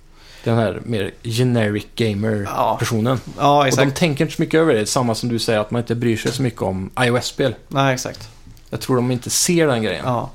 Den 0.44 0.58
här 0.58 0.82
mer 0.86 1.12
generic 1.24 1.86
gamer-personen. 1.96 3.20
Ja, 3.40 3.58
och 3.58 3.64
de 3.64 3.68
exakt. 3.68 3.96
tänker 3.98 4.24
inte 4.26 4.36
så 4.36 4.42
mycket 4.42 4.60
över 4.60 4.74
det. 4.74 4.86
Samma 4.86 5.16
som 5.16 5.30
du 5.30 5.40
säger 5.40 5.60
att 5.60 5.72
man 5.72 5.82
inte 5.82 5.96
bryr 5.96 6.18
sig 6.18 6.32
så 6.32 6.42
mycket 6.42 6.62
om 6.62 6.90
iOS-spel. 7.00 7.56
Nej, 7.68 7.94
exakt. 7.94 8.30
Jag 8.70 8.82
tror 8.82 8.96
de 8.96 9.12
inte 9.12 9.30
ser 9.30 9.68
den 9.68 9.84
grejen. 9.84 10.04
Ja. 10.06 10.30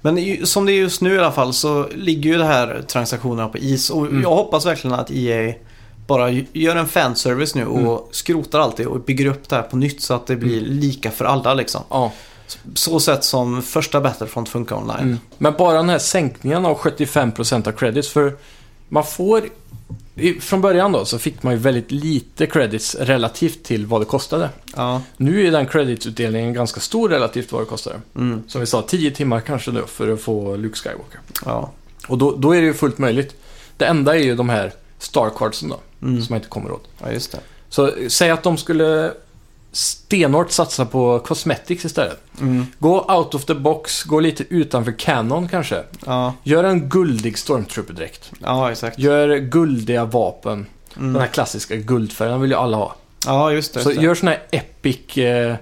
Men 0.00 0.46
som 0.46 0.66
det 0.66 0.72
är 0.72 0.74
just 0.74 1.00
nu 1.00 1.14
i 1.14 1.18
alla 1.18 1.32
fall 1.32 1.52
så 1.54 1.88
ligger 1.94 2.30
ju 2.30 2.38
det 2.38 2.44
här 2.44 2.82
transaktionerna 2.88 3.48
på 3.48 3.58
is. 3.58 3.90
Och 3.90 4.06
Mm. 4.06 4.22
jag 4.22 4.30
hoppas 4.30 4.66
verkligen 4.66 4.98
att 5.00 5.10
EA 5.10 5.54
bara 6.06 6.30
gör 6.52 6.76
en 6.76 6.88
fanservice 6.88 7.54
nu 7.54 7.66
och 7.66 7.78
Mm. 7.78 7.98
skrotar 8.10 8.58
allt 8.58 8.76
det 8.76 8.86
och 8.86 9.00
bygger 9.00 9.26
upp 9.26 9.48
det 9.48 9.56
här 9.56 9.62
på 9.62 9.76
nytt 9.76 10.02
så 10.02 10.14
att 10.14 10.26
det 10.26 10.36
blir 10.36 10.60
lika 10.60 11.10
för 11.10 11.24
alla 11.24 11.54
liksom. 11.54 11.82
Ja. 11.90 12.12
Så 12.74 13.00
sätt 13.00 13.24
som 13.24 13.62
första 13.62 14.00
Battlefront 14.00 14.48
funkar 14.48 14.76
online. 14.76 14.98
Mm. 15.00 15.18
Men 15.38 15.54
bara 15.58 15.76
den 15.76 15.88
här 15.88 15.98
sänkningen 15.98 16.66
av 16.66 16.74
75% 16.78 17.66
av 17.68 17.72
credits, 17.72 18.08
för 18.08 18.36
man 18.88 19.04
får... 19.04 19.42
i- 20.14 20.40
Från 20.40 20.60
början 20.60 20.92
då 20.92 21.04
så 21.04 21.18
fick 21.18 21.42
man 21.42 21.52
ju 21.52 21.58
väldigt 21.58 21.90
lite 21.90 22.46
credits 22.46 22.94
relativt 22.94 23.62
till 23.64 23.86
vad 23.86 24.00
det 24.00 24.04
kostade. 24.04 24.50
Ja. 24.76 25.02
Nu 25.16 25.46
är 25.46 25.50
den 25.52 25.66
creditsutdelningen 25.66 26.52
ganska 26.52 26.80
stor 26.80 27.08
relativt 27.08 27.52
vad 27.52 27.62
det 27.62 27.66
kostade. 27.66 27.96
Mm. 28.16 28.42
Som 28.48 28.60
vi 28.60 28.66
sa, 28.66 28.82
10 28.82 29.10
timmar 29.10 29.40
kanske 29.40 29.70
nu 29.70 29.82
för 29.86 30.12
att 30.12 30.20
få 30.20 30.56
Luke 30.56 30.76
Skywalker. 30.78 31.20
Ja. 31.44 31.70
Och 32.08 32.18
då, 32.18 32.36
då 32.36 32.52
är 32.56 32.60
det 32.60 32.66
ju 32.66 32.74
fullt 32.74 32.98
möjligt. 32.98 33.36
Det 33.76 33.84
enda 33.86 34.14
är 34.16 34.22
ju 34.22 34.36
de 34.36 34.48
här 34.48 34.72
Starcardsen 34.98 35.68
då, 35.68 35.80
Mm. 36.02 36.22
som 36.22 36.32
man 36.32 36.36
inte 36.36 36.48
kommer 36.48 36.72
åt. 36.72 36.88
ja, 37.02 37.12
just 37.12 37.32
det. 37.32 37.38
Så 37.68 37.86
eh, 37.86 38.08
säg 38.08 38.30
att 38.30 38.42
de 38.42 38.56
skulle 38.56 39.12
stenhårt 39.74 40.50
satsa 40.50 40.86
på 40.86 41.18
cosmetics 41.18 41.84
istället. 41.84 42.20
Mm. 42.40 42.66
Gå 42.78 43.00
out 43.14 43.34
of 43.34 43.44
the 43.44 43.54
box, 43.54 44.02
gå 44.02 44.20
lite 44.20 44.44
utanför 44.48 44.92
canon 44.92 45.48
kanske. 45.48 45.82
Ja. 46.06 46.34
Gör 46.42 46.64
en 46.64 46.88
guldig 46.88 47.38
stormtrooper-dräkt. 47.38 48.30
ja, 48.42 48.70
exakt. 48.72 48.98
Gör 48.98 49.36
guldiga 49.38 50.04
vapen. 50.04 50.66
Den 50.94 51.04
Mm. 51.08 51.20
här 51.20 51.28
klassiska 51.28 51.76
guldfärgen 51.76 52.40
vill 52.40 52.50
ju 52.50 52.56
alla 52.56 52.76
ha. 52.76 52.94
Ja, 53.26 53.52
just 53.52 53.74
det. 53.74 53.80
Så 53.82 53.88
Just 53.90 54.00
det. 54.00 54.06
gör 54.06 54.14
såna 54.14 54.30
här 54.30 54.42
epic 54.50 55.16
eh, 55.18 55.56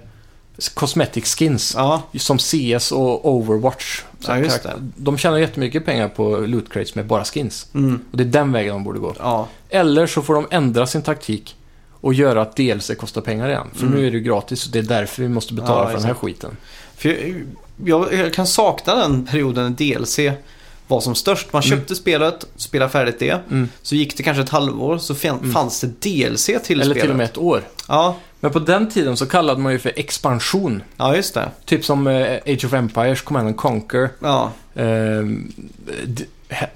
cosmetic 0.75 1.25
skins. 1.37 1.75
Ja, 1.77 2.03
Som 2.19 2.39
CS 2.39 2.93
och 2.93 3.29
Overwatch. 3.35 4.03
Ja, 4.27 4.39
just 4.39 4.63
karaktär- 4.63 4.91
De 4.97 5.19
tjänar 5.19 5.39
jättemycket 5.39 5.85
pengar 5.85 6.09
på 6.09 6.37
loot 6.37 6.73
crates 6.73 6.95
med 6.95 7.07
bara 7.07 7.25
skins. 7.25 7.67
mm. 7.75 8.01
Och 8.11 8.17
det 8.17 8.23
är 8.23 8.29
den 8.29 8.53
vägen 8.53 8.73
de 8.75 8.85
borde 8.85 8.99
gå. 8.99 9.15
ja. 9.19 9.49
Eller 9.69 10.07
så 10.07 10.23
får 10.23 10.35
de 10.35 10.47
ändra 10.51 10.87
sin 10.87 11.03
taktik 11.03 11.57
och 12.03 12.15
göra 12.15 12.43
att 12.43 12.57
DLC 12.57 12.91
kostar 12.99 13.21
pengar 13.21 13.49
igen. 13.49 13.67
För 13.75 13.87
Mm. 13.87 13.99
nu 13.99 14.07
är 14.07 14.11
det 14.11 14.17
ju 14.17 14.23
gratis 14.23 14.67
och 14.67 14.73
det 14.73 14.79
är 14.79 14.83
därför 14.83 15.23
vi 15.23 15.29
måste 15.29 15.55
betala 15.55 15.81
Ja, 15.81 15.87
för 15.87 15.93
den 15.95 16.03
här 16.03 16.11
exakt. 16.11 16.25
skiten. 16.25 16.57
För 16.97 17.09
jag, 17.09 17.45
jag, 17.85 18.15
jag 18.15 18.33
kan 18.35 18.47
sakna 18.47 18.95
den 18.95 19.27
perioden 19.27 19.65
när 19.65 19.71
DLC 20.01 20.19
var 20.89 21.01
som 21.01 21.15
störst. 21.15 21.53
Man 21.53 21.63
Mm. 21.63 21.79
köpte 21.79 21.95
spelet, 21.95 22.47
spelade 22.57 22.91
färdigt 22.93 23.19
det. 23.19 23.41
Mm. 23.51 23.69
Så 23.83 23.95
gick 23.95 24.17
det 24.17 24.23
kanske 24.23 24.43
ett 24.43 24.49
halvår 24.49 24.99
så 24.99 25.15
Mm. 25.29 25.53
fanns 25.53 25.81
det 25.81 25.87
DLC 25.87 26.47
till 26.47 26.81
Eller 26.81 26.85
spelet. 26.85 27.01
till 27.01 27.11
och 27.11 27.17
med 27.17 27.25
ett 27.25 27.39
år. 27.39 27.63
Ja, 27.89 28.17
Men 28.41 28.51
på 28.53 28.59
den 28.59 28.91
tiden 28.91 29.17
så 29.17 29.27
kallade 29.27 29.61
man 29.61 29.73
ju 29.73 29.79
för 29.79 29.93
expansion. 29.97 30.83
ja 30.97 31.17
just 31.17 31.35
det. 31.35 31.49
Typ 31.65 31.85
som 31.85 32.07
eh, 32.07 32.39
Age 32.47 32.65
of 32.65 32.73
Empires, 32.73 33.23
Command 33.23 33.47
and 33.47 33.57
Conquer, 33.57 34.09
Ja, 34.21 34.53
eh, 34.75 34.85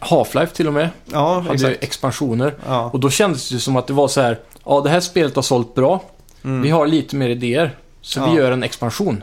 Half-Life 0.01 0.47
till 0.53 0.67
och 0.67 0.73
med. 0.75 0.89
ja 1.13 1.41
Hade 1.41 1.55
exakt. 1.55 1.83
expansioner. 1.83 2.55
Ja. 2.67 2.91
Och 2.93 3.01
då 3.01 3.11
kändes 3.11 3.49
det 3.49 3.61
som 3.61 3.77
att 3.77 3.87
det 3.87 3.93
var 3.93 4.09
så 4.09 4.21
här, 4.21 4.39
ja 4.65 4.81
det 4.81 4.91
här 4.91 5.01
spelet 5.01 5.35
har 5.37 5.43
sålt 5.43 5.75
bra, 5.75 6.03
Mm. 6.45 6.63
vi 6.63 6.71
har 6.71 6.87
lite 6.87 7.17
mer 7.17 7.29
idéer, 7.29 7.77
så 8.01 8.21
Ja. 8.21 8.27
vi 8.31 8.37
gör 8.37 8.53
en 8.53 8.63
expansion. 8.63 9.23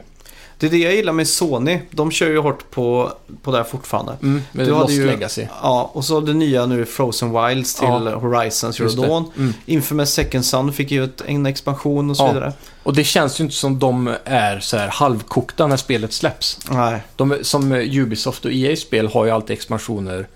Det 0.58 0.66
är 0.68 0.72
det 0.72 0.78
jag 0.78 0.96
gillar 0.96 1.14
med 1.14 1.28
Sony. 1.28 1.80
De 1.92 2.12
kör 2.12 2.30
ju 2.30 2.38
hårt 2.40 2.72
på, 2.72 3.12
på 3.42 3.52
det 3.52 3.58
här 3.58 3.64
fortfarande. 3.64 4.18
Mm, 4.22 4.42
med 4.52 4.66
Du 4.68 4.74
hade 4.74 4.94
ju- 4.94 5.06
Legacy. 5.06 5.46
Ja, 5.62 5.92
och 5.94 6.06
så 6.06 6.20
det 6.20 6.34
nya 6.34 6.66
nu 6.66 6.86
Frozen 6.86 7.46
Wilds 7.48 7.76
till 7.76 7.88
Ja. 7.88 8.16
Horizon 8.16 8.74
Zero. 8.74 8.90
Dawn. 8.90 9.32
Mm. 9.38 9.54
Infamous 9.66 10.14
Second 10.14 10.46
Son 10.46 10.74
fick 10.74 10.92
ju 10.92 11.04
ett, 11.04 11.22
en 11.26 11.46
expansion 11.46 12.10
och 12.10 12.18
så 12.18 12.24
Ja. 12.24 12.28
vidare. 12.28 12.54
Och 12.84 12.94
det 12.96 13.04
känns 13.04 13.40
ju 13.40 13.44
inte 13.44 13.56
som 13.56 13.80
de 13.80 14.16
är 14.26 14.60
så 14.60 14.78
här 14.78 14.88
halvkokta 14.88 15.68
när 15.68 15.78
spelet 15.78 16.14
släpps. 16.14 16.60
Nej, 16.72 17.02
De, 17.16 17.38
som 17.42 17.72
Ubisoft 17.72 18.46
och 18.46 18.52
EA-spel 18.54 19.08
har 19.08 19.26
ju 19.26 19.32
alltid 19.32 19.54
expansioner 19.54 20.28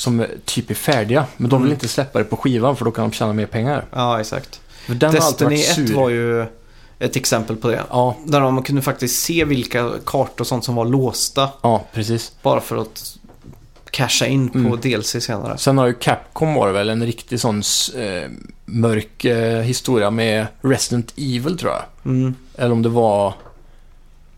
som 0.00 0.26
typ 0.44 0.70
är 0.70 0.74
färdiga. 0.74 1.26
Men 1.36 1.50
de 1.50 1.56
vill 1.62 1.66
Mm. 1.70 1.74
inte 1.76 1.88
släppa 1.88 2.18
det 2.18 2.24
på 2.24 2.36
skivan 2.36 2.76
för 2.76 2.84
då 2.84 2.90
kan 2.90 3.04
de 3.10 3.12
tjäna 3.12 3.32
mer 3.32 3.46
pengar. 3.46 3.84
ja 3.92 4.20
exakt. 4.20 4.60
För 4.86 4.94
den 4.94 5.12
Destiny 5.14 5.50
varit 5.56 5.68
1 5.68 5.74
sur. 5.88 5.94
var 5.94 6.08
ju 6.08 6.46
ett 6.98 7.16
exempel 7.16 7.56
på 7.56 7.68
det. 7.68 7.82
Ja, 7.90 8.16
Där 8.24 8.40
man 8.50 8.62
kunde 8.62 8.82
faktiskt 8.82 9.22
se 9.22 9.44
vilka 9.44 9.90
kartor 10.06 10.40
och 10.40 10.46
sånt 10.46 10.64
som 10.64 10.74
var 10.74 10.84
låsta. 10.84 11.48
ja, 11.62 11.84
precis. 11.92 12.32
Bara 12.42 12.60
för 12.60 12.76
att 12.76 13.16
casha 13.90 14.26
in 14.26 14.48
på 14.48 14.58
Mm. 14.58 14.80
DLC 14.80 15.20
senare. 15.20 15.58
Sen 15.58 15.78
har 15.78 15.86
ju 15.86 15.92
Capcom 15.94 16.54
var 16.54 16.70
väl 16.70 16.88
en 16.88 17.06
riktig 17.06 17.40
sån 17.40 17.62
eh, 17.96 18.30
mörk 18.64 19.24
eh, 19.24 19.60
historia 19.60 20.10
med 20.10 20.46
Resident 20.62 21.12
Evil 21.16 21.58
tror 21.58 21.72
jag. 21.72 21.82
Mm. 22.04 22.34
Eller 22.56 22.72
om 22.72 22.82
det 22.82 22.88
var... 22.88 23.34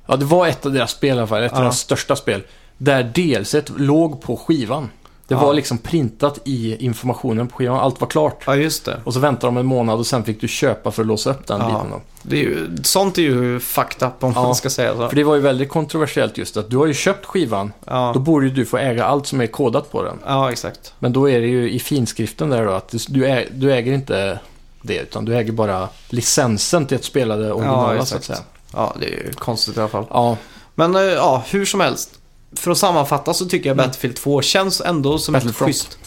Ja, 0.06 0.16
det 0.16 0.24
var 0.24 0.46
ett 0.46 0.66
av 0.66 0.72
deras 0.72 0.90
spel 0.90 1.16
i 1.16 1.18
alla 1.18 1.26
fall. 1.26 1.42
Ett 1.42 1.52
av 1.52 1.58
Ja. 1.58 1.62
deras 1.62 1.78
största 1.78 2.16
spel. 2.16 2.42
Där 2.78 3.02
DLC 3.02 3.54
låg 3.76 4.22
på 4.22 4.36
skivan. 4.36 4.90
Det 5.32 5.38
Ja. 5.40 5.46
var 5.46 5.54
liksom 5.54 5.78
printat 5.78 6.38
i 6.44 6.84
informationen 6.84 7.48
på 7.48 7.56
skivan. 7.56 7.78
Allt 7.78 8.00
var 8.00 8.08
klart. 8.08 8.42
Ja, 8.46 8.56
just 8.56 8.84
det. 8.84 9.00
Och 9.04 9.14
så 9.14 9.20
väntade 9.20 9.46
de 9.46 9.56
en 9.56 9.66
månad 9.66 9.98
och 9.98 10.06
sen 10.06 10.24
fick 10.24 10.40
du 10.40 10.48
köpa 10.48 10.90
för 10.90 11.02
att 11.02 11.06
låsa 11.06 11.30
upp 11.30 11.46
den 11.46 11.60
Ja. 11.60 11.66
biten 11.66 11.86
då. 11.90 12.00
det 12.22 12.36
är 12.36 12.40
ju, 12.40 12.76
sånt 12.82 13.18
är 13.18 13.22
ju 13.22 13.60
fucked 13.60 14.08
up 14.08 14.24
om 14.24 14.32
Ja. 14.36 14.42
man 14.42 14.54
ska 14.54 14.70
säga 14.70 14.96
så. 14.96 15.08
För 15.08 15.16
det 15.16 15.24
var 15.24 15.34
ju 15.34 15.40
väldigt 15.40 15.68
kontroversiellt 15.68 16.38
just 16.38 16.56
att 16.56 16.70
du 16.70 16.76
har 16.76 16.86
ju 16.86 16.94
köpt 16.94 17.26
skivan. 17.26 17.72
Då 17.84 17.90
Ja, 17.92 18.14
borde 18.18 18.46
ju 18.46 18.52
du 18.52 18.64
få 18.66 18.76
äga 18.78 19.04
allt 19.04 19.26
som 19.26 19.40
är 19.40 19.46
kodat 19.46 19.92
på 19.92 20.02
den. 20.02 20.18
ja 20.26 20.50
exakt. 20.52 20.94
Men 20.98 21.12
då 21.12 21.30
är 21.30 21.40
det 21.40 21.46
ju 21.46 21.70
i 21.70 21.78
finskriften 21.78 22.50
där 22.50 22.64
då 22.66 22.72
att 22.72 22.94
du, 23.08 23.26
ä, 23.26 23.44
du 23.52 23.72
äger 23.72 23.92
inte 23.92 24.38
det 24.82 24.98
utan 24.98 25.24
du 25.24 25.36
äger 25.36 25.52
bara 25.52 25.88
licensen 26.08 26.86
till 26.86 26.96
att 26.96 27.04
spela 27.04 27.36
det 27.36 27.52
originala 27.52 27.86
så 28.06 28.14
att 28.14 28.20
exakt. 28.20 28.24
säga. 28.24 28.38
Ja, 28.74 28.94
det 29.00 29.06
är 29.06 29.10
ju 29.10 29.32
konstigt 29.32 29.76
i 29.76 29.80
alla 29.80 29.88
fall. 29.88 30.04
Ja, 30.10 30.36
Men 30.74 30.96
eh, 30.96 31.02
ja, 31.02 31.42
hur 31.50 31.64
som 31.64 31.80
helst. 31.80 32.10
För 32.56 32.70
att 32.70 32.78
sammanfatta 32.78 33.34
så 33.34 33.46
tycker 33.46 33.68
jag 33.68 33.74
Mm. 33.74 33.86
Battlefield 33.86 34.16
2 34.16 34.42
känns 34.42 34.80
ändå 34.80 35.18
som 35.18 35.34
ett 35.34 35.56
schysst... 35.56 35.98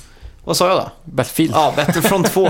Vad 0.45 0.57
sa 0.57 0.67
jag 0.67 0.77
då? 0.77 0.89
Battlefield. 1.03 1.51
Ja, 1.55 1.73
Battlefront 1.75 2.31
2. 2.31 2.49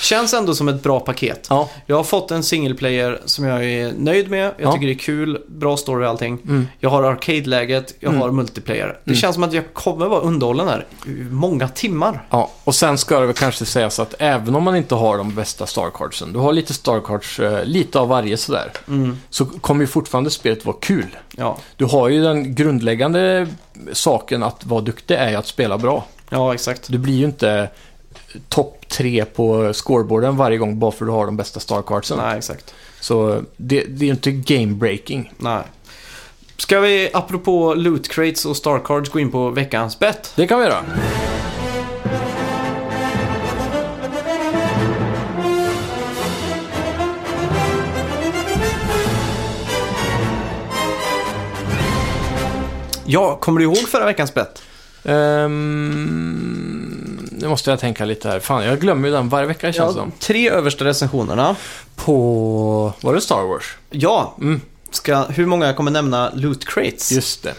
Känns 0.00 0.34
ändå 0.34 0.54
som 0.54 0.68
ett 0.68 0.82
bra 0.82 1.00
paket. 1.00 1.46
Ja. 1.50 1.68
Jag 1.86 1.96
har 1.96 2.04
fått 2.04 2.30
en 2.30 2.42
single 2.42 2.74
player 2.74 3.20
som 3.24 3.44
jag 3.44 3.64
är 3.64 3.92
nöjd 3.98 4.30
med. 4.30 4.44
Jag 4.44 4.52
Ja. 4.58 4.72
tycker 4.72 4.86
det 4.86 4.92
är 4.92 4.98
kul, 4.98 5.40
bra 5.48 5.76
story 5.76 6.04
och 6.04 6.10
allting. 6.10 6.38
Mm. 6.44 6.68
Jag 6.80 6.90
har 6.90 7.02
arcade-läget, 7.02 7.94
jag 8.00 8.08
Mm. 8.08 8.20
har 8.22 8.30
multiplayer. 8.30 8.86
Det 9.04 9.10
Mm. 9.10 9.20
känns 9.20 9.34
som 9.34 9.42
att 9.42 9.52
jag 9.52 9.74
kommer 9.74 10.06
vara 10.06 10.20
underhållen 10.20 10.68
här 10.68 10.86
i 11.06 11.10
många 11.30 11.68
timmar. 11.68 12.26
Ja, 12.30 12.50
och 12.64 12.74
sen 12.74 12.98
ska 12.98 13.20
det 13.20 13.26
väl 13.26 13.34
kanske 13.34 13.64
sägas 13.64 13.98
att 13.98 14.14
även 14.18 14.54
om 14.54 14.62
man 14.62 14.76
inte 14.76 14.94
har 14.94 15.18
de 15.18 15.34
bästa 15.34 15.66
starcardsen, 15.66 16.32
du 16.32 16.38
har 16.38 16.52
lite 16.52 16.74
starcards, 16.74 17.40
eh, 17.40 17.64
lite 17.64 17.98
av 17.98 18.08
varje 18.08 18.36
sådär, 18.36 18.72
Mm. 18.88 19.18
så 19.30 19.44
kommer 19.46 19.80
ju 19.80 19.86
fortfarande 19.86 20.30
spelet 20.30 20.64
vara 20.66 20.76
kul. 20.80 21.16
Ja. 21.36 21.56
Du 21.76 21.84
har 21.84 22.08
ju 22.08 22.22
den 22.22 22.54
grundläggande 22.54 23.46
saken 23.92 24.42
att 24.42 24.64
vara 24.66 24.80
duktig 24.80 25.14
är 25.14 25.28
ju 25.30 25.36
att 25.36 25.46
spela 25.46 25.78
bra. 25.78 26.04
Ja, 26.34 26.54
exakt. 26.54 26.88
Du 26.88 26.98
blir 26.98 27.14
ju 27.14 27.24
inte 27.24 27.68
topp 28.48 28.88
tre 28.88 29.24
på 29.24 29.72
scoreboarden 29.72 30.36
varje 30.36 30.58
gång 30.58 30.78
bara 30.78 30.92
för 30.92 31.04
att 31.04 31.08
du 31.08 31.12
har 31.12 31.26
de 31.26 31.36
bästa 31.36 31.60
starcardsen. 31.60 32.18
Nej, 32.18 32.38
exakt. 32.38 32.74
Så 33.00 33.42
det, 33.56 33.84
det 33.84 34.04
är 34.04 34.06
ju 34.06 34.12
inte 34.12 34.30
game 34.30 34.74
breaking. 34.74 35.32
Nej. 35.38 35.62
Ska 36.56 36.80
vi, 36.80 37.10
apropå 37.12 37.74
loot 37.74 38.08
crates 38.08 38.44
och 38.46 38.56
star 38.56 38.78
cards, 38.78 39.10
gå 39.10 39.20
in 39.20 39.30
på 39.30 39.50
veckans 39.50 39.98
bet? 39.98 40.32
Det 40.36 40.46
kan 40.46 40.58
vi 40.58 40.64
göra. 40.64 40.84
Ja, 53.06 53.36
kommer 53.36 53.58
du 53.58 53.64
ihåg 53.64 53.76
förra 53.88 54.06
veckans 54.06 54.34
bet? 54.34 54.62
Um, 55.04 57.28
nu 57.32 57.48
måste 57.48 57.70
jag 57.70 57.80
tänka 57.80 58.04
lite 58.04 58.28
här. 58.28 58.40
Fan, 58.40 58.64
jag 58.64 58.80
glömmer 58.80 59.08
ju 59.08 59.14
den 59.14 59.28
varje 59.28 59.46
vecka 59.46 59.72
känns 59.72 59.96
Ja, 59.96 60.02
som. 60.02 60.12
tre 60.18 60.50
översta 60.50 60.84
recensionerna. 60.84 61.56
På... 61.96 62.92
Var 63.00 63.14
det 63.14 63.20
Star 63.20 63.42
Wars? 63.42 63.76
Ja, 63.90 64.34
Mm, 64.40 64.60
ska, 64.90 65.22
hur 65.24 65.46
många 65.46 65.72
kommer 65.72 65.90
nämna 65.90 66.30
loot 66.34 66.64
crates? 66.68 67.12
just 67.12 67.42
det. 67.42 67.54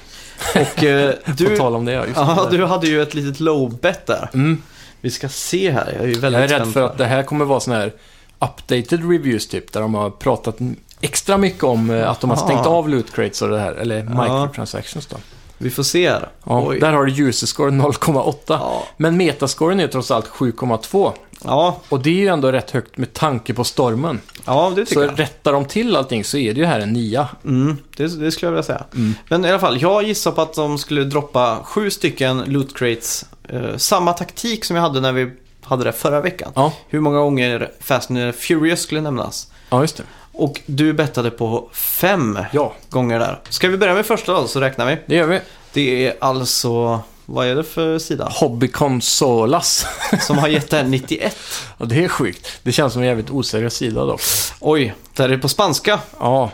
Och 0.56 0.84
eh, 0.84 1.12
På 1.26 1.32
du, 1.32 1.58
tal 1.58 1.76
om 1.76 1.86
det, 1.86 1.92
ja. 1.92 2.06
Just 2.06 2.18
ja, 2.18 2.48
det. 2.52 2.58
du 2.58 2.66
hade 2.66 2.88
ju 2.88 3.02
ett 3.02 3.14
litet 3.14 3.40
low 3.40 3.78
bet 3.80 4.06
där. 4.06 4.30
Mm. 4.34 4.62
Vi 5.02 5.12
ska 5.12 5.30
se 5.30 5.72
här, 5.72 5.92
jag 5.96 6.04
är 6.04 6.08
ju 6.08 6.20
väldigt 6.20 6.42
Jag 6.42 6.52
är 6.52 6.60
rädd 6.60 6.74
för 6.74 6.82
på 6.82 6.86
att 6.88 6.98
det 6.98 7.06
här 7.06 7.24
kommer 7.24 7.46
vara 7.46 7.60
sån 7.60 7.74
här 7.74 7.94
updated 8.40 9.12
reviews 9.12 9.48
typ, 9.48 9.74
där 9.74 9.82
de 9.82 9.94
har 9.94 10.10
pratat 10.10 10.58
extra 11.02 11.38
mycket 11.38 11.64
om 11.64 11.90
eh, 11.90 12.10
att 12.10 12.22
de 12.22 12.30
har 12.30 12.38
stängt 12.38 12.60
Aha. 12.66 12.76
av 12.76 12.90
loot 12.90 13.14
crates 13.14 13.42
och 13.42 13.50
det 13.50 13.60
här, 13.60 13.74
eller 13.74 14.04
microtransactions 14.04 15.06
då. 15.08 15.18
Vi 15.58 15.70
får 15.70 15.84
se 15.84 16.10
här. 16.10 16.30
Ja, 16.44 16.64
Oj. 16.68 16.80
där 16.80 16.94
har 16.94 17.06
du 17.06 17.24
user 17.28 17.48
score 17.48 17.72
0,8. 17.72 18.34
Ja. 18.48 18.84
Men 18.98 19.18
metascoren 19.18 19.80
är 19.80 19.88
trots 19.88 20.12
allt 20.12 20.28
7,2. 20.28 21.12
Ja, 21.44 21.78
Och 21.90 22.00
det 22.00 22.10
är 22.10 22.14
ju 22.14 22.28
ändå 22.28 22.52
rätt 22.52 22.72
högt 22.72 22.98
med 22.98 23.14
tanke 23.14 23.54
på 23.54 23.64
stormen. 23.64 24.20
ja, 24.46 24.70
det 24.76 24.86
tycker 24.86 25.02
Så 25.02 25.08
jag. 25.08 25.20
rättar 25.20 25.54
de 25.54 25.66
till 25.66 25.96
allting 25.96 26.24
så 26.24 26.38
är 26.38 26.54
det 26.54 26.60
ju 26.60 26.66
här 26.66 26.80
en 26.80 26.94
nia. 26.94 27.28
Mm, 27.46 27.78
det, 27.98 28.04
det 28.20 28.32
skulle 28.32 28.48
jag 28.48 28.52
vilja 28.52 28.64
säga. 28.64 28.84
Mm. 28.96 29.14
Men 29.30 29.46
i 29.46 29.50
alla 29.50 29.60
fall, 29.60 29.82
jag 29.82 30.04
gissar 30.04 30.32
på 30.32 30.42
att 30.42 30.54
de 30.54 30.78
skulle 30.78 31.04
droppa 31.04 31.60
sju 31.64 31.90
stycken 31.92 32.38
loot 32.48 32.78
crates. 32.78 33.26
Eh, 33.50 33.78
samma 33.78 34.14
taktik 34.14 34.66
som 34.66 34.76
jag 34.76 34.84
hade 34.84 35.00
när 35.02 35.12
vi 35.12 35.32
hade 35.64 35.84
det 35.84 35.92
förra 35.94 36.22
veckan. 36.22 36.52
Ja, 36.56 36.74
Hur 36.90 37.00
många 37.00 37.18
gånger 37.20 37.72
Fast 37.80 38.12
and 38.12 38.36
Furious 38.36 38.82
skulle 38.82 39.02
nämnas. 39.02 39.52
ja 39.70 39.82
just 39.82 39.98
det. 39.98 40.04
Och 40.38 40.62
du 40.66 40.94
bettade 40.94 41.32
på 41.32 41.70
fem 41.74 42.40
Ja, 42.54 42.74
gånger 42.90 43.20
där. 43.20 43.40
Ska 43.50 43.68
vi 43.70 43.78
börja 43.78 43.94
med 43.94 44.06
första 44.06 44.34
då, 44.34 44.48
så 44.48 44.60
räknar 44.60 44.86
vi. 44.86 44.98
det 45.06 45.16
gör 45.16 45.28
vi. 45.28 45.40
Det 45.74 46.08
är 46.08 46.16
alltså, 46.20 47.00
vad 47.26 47.48
är 47.48 47.56
det 47.56 47.64
för 47.64 48.00
sida? 48.00 48.28
Hobby 48.32 48.68
Consolas. 48.68 49.86
Som 50.22 50.38
har 50.38 50.48
gett 50.48 50.70
det 50.70 50.78
här 50.78 50.84
91. 50.88 51.38
ja, 51.78 51.86
det 51.86 52.04
är 52.04 52.08
sjukt. 52.08 52.48
Det 52.64 52.72
känns 52.72 52.94
som 52.94 53.02
en 53.02 53.08
jävligt 53.08 53.30
oseriös 53.30 53.74
sida 53.76 54.06
dock. 54.06 54.22
Oj, 54.60 54.96
där 55.16 55.24
är 55.24 55.30
det 55.30 55.38
på 55.38 55.50
spanska. 55.50 56.00
Ja, 56.20 56.52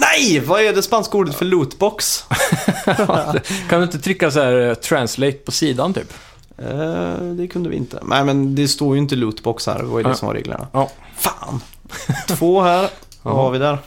Nej, 0.00 0.40
vad 0.40 0.60
är 0.62 0.72
det 0.72 0.82
spanska 0.82 1.16
ordet 1.18 1.34
för 1.34 1.44
lootbox? 1.44 2.24
kan 3.68 3.78
du 3.80 3.82
inte 3.84 3.98
trycka 3.98 4.30
så 4.30 4.40
här 4.40 4.68
eh, 4.68 4.74
translate 4.74 5.32
på 5.32 5.52
sidan 5.52 5.94
typ? 5.94 6.12
Eh, 6.58 7.14
det 7.22 7.48
kunde 7.48 7.68
vi 7.68 7.76
inte. 7.76 8.00
Nej, 8.02 8.24
men 8.24 8.54
det 8.54 8.68
står 8.68 8.94
ju 8.94 9.02
inte 9.02 9.16
lootbox 9.16 9.66
här. 9.66 9.78
Det 9.78 9.84
var 9.84 9.98
ju 9.98 10.04
det 10.04 10.14
som 10.14 10.26
var 10.28 10.34
reglerna. 10.34 10.68
Ja. 10.72 10.90
Fan. 11.16 11.60
Två 12.28 12.60
här. 12.62 12.90
Vad 13.22 13.34
har 13.34 13.50
vi 13.50 13.58
där? 13.58 13.78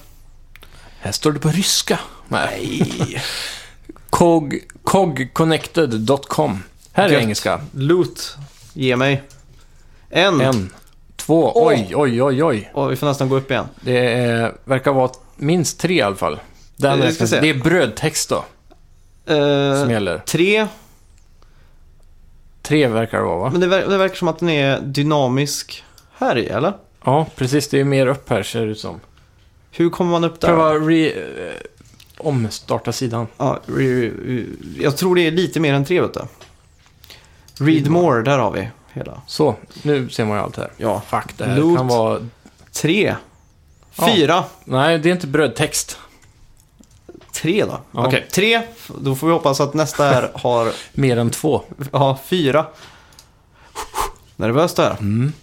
Här 0.99 1.11
står 1.11 1.31
det 1.31 1.39
på 1.39 1.49
ryska. 1.49 1.99
Nej. 2.27 3.21
Cog, 4.09 4.59
cogconnected.com. 4.83 6.63
Här 6.91 7.05
är 7.05 7.11
Gött. 7.11 7.21
engelska. 7.21 7.61
Loot. 7.71 8.35
Ge 8.73 8.95
mig. 8.95 9.23
En. 10.09 10.41
En, 10.41 10.73
två, 11.15 11.51
oj, 11.67 11.91
oj, 11.95 12.23
oj, 12.23 12.43
oj. 12.43 12.71
Och 12.73 12.91
vi 12.91 12.95
får 12.95 13.07
nästan 13.07 13.29
gå 13.29 13.35
upp 13.37 13.51
igen. 13.51 13.65
Det 13.81 14.13
är, 14.13 14.55
verkar 14.63 14.91
vara 14.93 15.11
minst 15.35 15.79
tre 15.79 15.93
i 15.95 16.01
alla 16.01 16.15
fall. 16.15 16.39
Den 16.75 16.99
Jag 17.01 17.13
ska 17.13 17.27
se. 17.27 17.39
det 17.41 17.49
är 17.49 17.53
brödtext 17.53 18.29
då, 18.29 18.45
Eh, 19.33 19.81
som 19.81 19.91
gäller. 19.91 20.17
tre. 20.17 20.67
Tre 22.65 22.87
verkar 22.87 23.17
det 23.17 23.23
vara 23.23 23.37
va? 23.37 23.49
Men 23.51 23.61
det, 23.61 23.67
ver- 23.67 23.89
det 23.89 23.97
verkar 23.97 24.15
som 24.15 24.27
att 24.27 24.39
den 24.39 24.49
är 24.49 24.79
dynamisk 24.81 25.83
här 26.17 26.37
i, 26.37 26.47
eller? 26.47 26.73
Ja, 27.03 27.25
precis. 27.35 27.67
Det 27.67 27.79
är 27.79 27.83
mer 27.83 28.07
upp 28.07 28.29
här 28.29 28.43
ser 28.43 28.65
det 28.65 28.71
ut 28.71 28.79
som. 28.79 28.99
Hur 29.71 29.89
kommer 29.89 30.11
man 30.11 30.23
upp 30.23 30.39
där? 30.39 30.47
Pröva 30.47 30.73
re, 30.73 31.09
eh, 31.09 31.53
omstarta 32.17 32.91
sidan. 32.91 33.27
Ja, 33.37 33.59
re, 33.65 34.09
re, 34.09 34.43
jag 34.79 34.97
tror 34.97 35.15
det 35.15 35.27
är 35.27 35.31
lite 35.31 35.59
mer 35.59 35.73
än 35.73 35.85
tre, 35.85 36.01
vet 36.01 36.13
du. 36.13 36.21
Read 37.65 37.87
more, 37.89 38.21
där 38.21 38.37
har 38.37 38.51
vi 38.51 38.69
hela. 38.93 39.21
Så, 39.27 39.55
nu 39.83 40.09
ser 40.09 40.25
man 40.25 40.37
ju 40.37 40.43
allt 40.43 40.57
här. 40.57 40.71
Ja. 40.77 41.01
Fuck, 41.07 41.37
det 41.37 41.45
här 41.45 41.57
Loot. 41.57 41.77
kan 41.77 41.87
vara... 41.87 42.19
Tre. 42.71 43.15
Ja. 43.95 44.09
Fyra. 44.15 44.43
Nej, 44.65 44.99
det 44.99 45.09
är 45.09 45.13
inte 45.13 45.27
brödtext. 45.27 45.99
Tre 47.35 47.65
då? 47.65 47.79
Ja. 47.91 48.07
Okej, 48.07 48.27
tre. 48.31 48.61
Då 49.01 49.15
får 49.15 49.27
vi 49.27 49.33
hoppas 49.33 49.61
att 49.61 49.73
nästa 49.73 50.03
här 50.03 50.31
har 50.35 50.71
Mer 50.93 51.17
än 51.17 51.29
två. 51.29 51.61
ja, 51.91 52.19
fyra. 52.25 52.65
Nervöst 54.35 54.75
där. 54.75 54.91
Mm. 54.91 55.33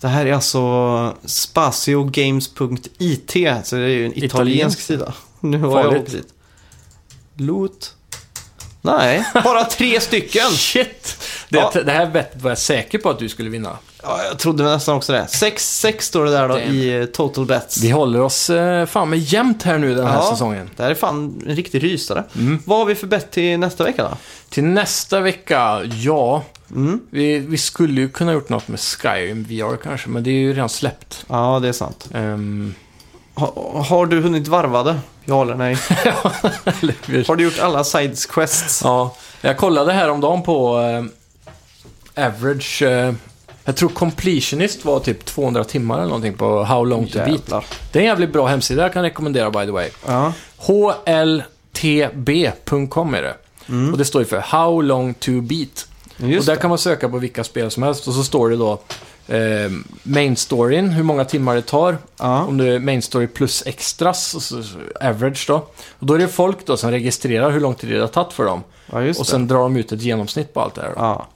Det 0.00 0.08
här 0.08 0.26
är 0.26 0.32
alltså 0.32 1.14
spaciogames.it, 1.24 3.66
så 3.66 3.76
det 3.76 3.82
är 3.82 3.88
ju 3.88 4.06
en 4.06 4.12
italiensk 4.18 4.24
Italiensk. 4.24 4.80
sida. 4.80 5.12
Nu 5.40 5.58
har 5.58 5.76
jag 5.76 5.84
Farligt. 5.84 6.02
åkt 6.02 6.12
dit. 6.12 6.28
Loot. 7.36 7.94
Nej, 8.82 9.24
bara 9.44 9.64
tre 9.64 10.00
stycken. 10.00 10.50
Shit! 10.50 11.18
Det, 11.48 11.58
Ja. 11.58 11.72
det 11.84 11.92
här 11.92 12.06
bettet 12.06 12.42
var 12.42 12.50
jag 12.50 12.58
säker 12.58 12.98
på 12.98 13.10
att 13.10 13.18
du 13.18 13.28
skulle 13.28 13.50
vinna. 13.50 13.78
Ja, 14.02 14.22
jag 14.24 14.38
trodde 14.38 14.64
nästan 14.64 14.96
också 14.96 15.12
det. 15.12 15.26
Sex, 15.26 15.78
sex 15.80 16.06
står 16.06 16.24
det 16.24 16.30
där 16.30 16.48
då 16.48 16.54
Damn. 16.54 16.66
i 16.74 16.98
eh, 16.98 17.04
total 17.04 17.46
bets. 17.46 17.82
Vi 17.82 17.90
håller 17.90 18.20
oss 18.20 18.50
eh, 18.50 18.86
fan 18.86 19.10
med 19.10 19.18
jämnt 19.18 19.62
här 19.62 19.78
nu 19.78 19.94
den 19.94 20.06
här 20.06 20.14
Ja. 20.14 20.30
säsongen. 20.30 20.70
Det 20.76 20.82
här 20.82 20.90
är 20.90 20.94
fan 20.94 21.42
en 21.46 21.54
riktig 21.54 21.82
rysare. 21.82 22.24
Mm. 22.36 22.58
Vad 22.64 22.78
har 22.78 22.84
vi 22.86 22.94
för 22.94 23.06
bett 23.06 23.30
till 23.30 23.58
nästa 23.58 23.84
vecka 23.84 24.02
då? 24.02 24.10
Till 24.48 24.64
nästa 24.64 25.20
vecka, 25.20 25.80
ja. 25.84 26.42
Mm. 26.70 27.00
Vi, 27.10 27.38
vi 27.38 27.58
skulle 27.58 28.00
ju 28.00 28.08
kunna 28.08 28.32
gjort 28.32 28.48
något 28.48 28.68
med 28.68 28.80
Skyrim 28.80 29.44
VR 29.44 29.76
kanske, 29.76 30.08
men 30.08 30.22
det 30.22 30.30
är 30.30 30.34
ju 30.40 30.52
redan 30.52 30.68
släppt. 30.68 31.24
Ja, 31.28 31.58
det 31.62 31.68
är 31.68 31.72
sant. 31.72 32.08
Ehm, 32.14 32.74
Ha, 33.34 33.82
har 33.88 34.06
du 34.06 34.20
hunnit 34.20 34.48
varva 34.48 34.82
det? 34.82 34.98
Ja 35.24 35.42
eller 35.42 35.54
nej? 35.54 35.74
Har 37.28 37.36
du 37.36 37.44
gjort 37.44 37.58
alla 37.58 37.84
sides 37.84 38.26
quests? 38.26 38.80
Ja, 38.84 39.14
jag 39.40 39.56
kollade 39.56 39.92
häromdagen 39.92 40.42
på 40.42 40.78
eh, 42.16 42.26
average. 42.26 42.82
Eh, 42.82 43.12
jag 43.68 43.76
tror 43.76 43.88
completionist 43.88 44.84
var 44.84 45.00
typ 45.00 45.24
200 45.24 45.64
timmar 45.64 45.94
eller 45.98 46.06
någonting 46.06 46.34
på 46.34 46.64
How 46.64 46.84
long 46.84 47.06
to 47.06 47.18
beat. 47.18 47.46
Det 47.92 47.98
är 47.98 48.02
en 48.02 48.08
jävligt 48.08 48.32
bra 48.32 48.46
hemsida 48.46 48.82
jag 48.82 48.92
kan 48.92 49.02
rekommendera 49.02 49.50
by 49.50 49.58
the 49.58 49.70
way. 49.70 49.88
Ja. 50.06 50.32
HLTB.com 51.72 53.14
är 53.14 53.22
det. 53.22 53.34
Och 53.92 53.98
det 53.98 54.04
står 54.04 54.22
ju 54.22 54.26
för 54.26 54.38
How 54.38 54.82
long 54.82 55.14
to 55.14 55.30
beat. 55.40 55.88
Mm. 56.18 56.30
Just 56.30 56.40
och 56.40 56.46
där 56.46 56.54
det. 56.54 56.60
kan 56.60 56.68
man 56.68 56.78
söka 56.78 57.08
på 57.08 57.18
vilka 57.18 57.44
spel 57.44 57.70
som 57.70 57.82
helst 57.82 58.08
och 58.08 58.14
så 58.14 58.24
står 58.24 58.50
det 58.50 58.56
då 58.56 58.80
eh, 59.26 59.70
main 60.02 60.36
storyn, 60.36 60.88
hur 60.88 61.02
många 61.02 61.24
timmar 61.24 61.54
det 61.54 61.62
tar. 61.62 61.98
Ja. 62.18 62.44
Om 62.44 62.56
det 62.58 62.68
är 62.68 62.78
main 62.78 63.02
story 63.02 63.26
plus 63.26 63.62
extras, 63.66 64.52
average 65.00 65.44
då. 65.48 65.54
Och 65.98 66.06
då 66.06 66.14
är 66.14 66.18
det 66.18 66.28
folk 66.28 66.66
då 66.66 66.76
som 66.76 66.90
registrerar 66.90 67.50
hur 67.50 67.60
lång 67.60 67.74
tid 67.74 67.90
det 67.90 68.00
har 68.00 68.08
tagit 68.08 68.32
för 68.32 68.44
dem. 68.44 68.62
ja, 68.86 68.98
och 68.98 69.04
det. 69.04 69.14
sen 69.14 69.46
drar 69.46 69.58
de 69.58 69.76
ut 69.76 69.92
ett 69.92 70.02
genomsnitt 70.02 70.54
på 70.54 70.60
allt 70.60 70.74
det 70.74 70.80
här. 70.80 70.88
Då. 70.88 70.94
Ja. 70.96 71.26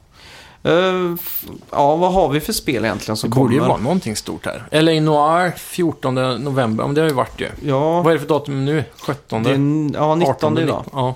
F- 0.65 1.45
ja, 1.71 1.97
vad 1.97 2.13
har 2.13 2.29
vi 2.29 2.41
för 2.41 2.53
spel 2.53 2.85
egentligen 2.85 3.15
Det 3.15 3.21
som 3.21 3.31
borde 3.31 3.55
ju 3.55 3.61
kommer? 3.61 3.73
vara 3.73 3.83
någonting 3.83 4.17
stort 4.17 4.47
här. 4.47 4.83
LA 4.83 5.01
Noir 5.01 5.53
14 5.57 6.15
november, 6.45 6.85
men 6.85 6.95
det 6.95 7.01
har 7.01 7.09
ju 7.09 7.15
varit 7.15 7.41
ju. 7.41 7.49
Ja, 7.65 8.03
Vad 8.03 8.07
är 8.07 8.13
det 8.15 8.21
för 8.21 8.29
datum 8.29 8.65
nu? 8.65 8.85
17? 9.01 9.43
det 9.43 9.51
är, 9.51 9.55
ja 10.03 10.15
19 10.15 10.35
18 10.35 10.59
idag. 10.59 10.85
Ja, 10.93 11.15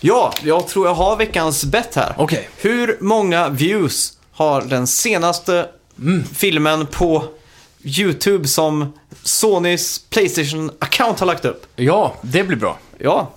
Ja, 0.00 0.32
jag 0.42 0.68
tror 0.68 0.86
jag 0.86 0.94
har 0.94 1.16
veckans 1.16 1.64
bett 1.64 1.94
här. 1.94 2.14
okej. 2.18 2.48
Hur 2.56 2.96
många 3.00 3.48
views 3.48 4.12
har 4.32 4.62
den 4.62 4.86
senaste 4.86 5.68
Mm. 6.00 6.24
filmen 6.24 6.86
på 6.86 7.24
YouTube 7.82 8.48
som 8.48 8.92
Sonys 9.22 10.00
Playstation-account 10.10 11.18
har 11.20 11.26
lagt 11.26 11.44
upp? 11.44 11.66
Ja, 11.76 12.14
det 12.22 12.44
blir 12.44 12.56
bra. 12.56 12.78
Ja, 12.98 13.30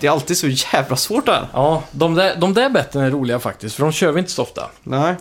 det 0.00 0.06
är 0.06 0.10
alltid 0.10 0.38
så 0.38 0.46
jävla 0.48 0.96
svårt 0.96 1.26
där. 1.26 1.48
Ja, 1.52 1.82
de 1.90 2.14
där, 2.14 2.36
de 2.36 2.54
där 2.54 2.70
betten 2.70 3.00
är 3.02 3.10
roliga 3.10 3.38
faktiskt, 3.38 3.76
för 3.76 3.82
de 3.82 3.92
kör 3.92 4.12
vi 4.12 4.18
inte 4.20 4.32
så 4.32 4.42
ofta. 4.42 4.70
Nej. 4.82 5.14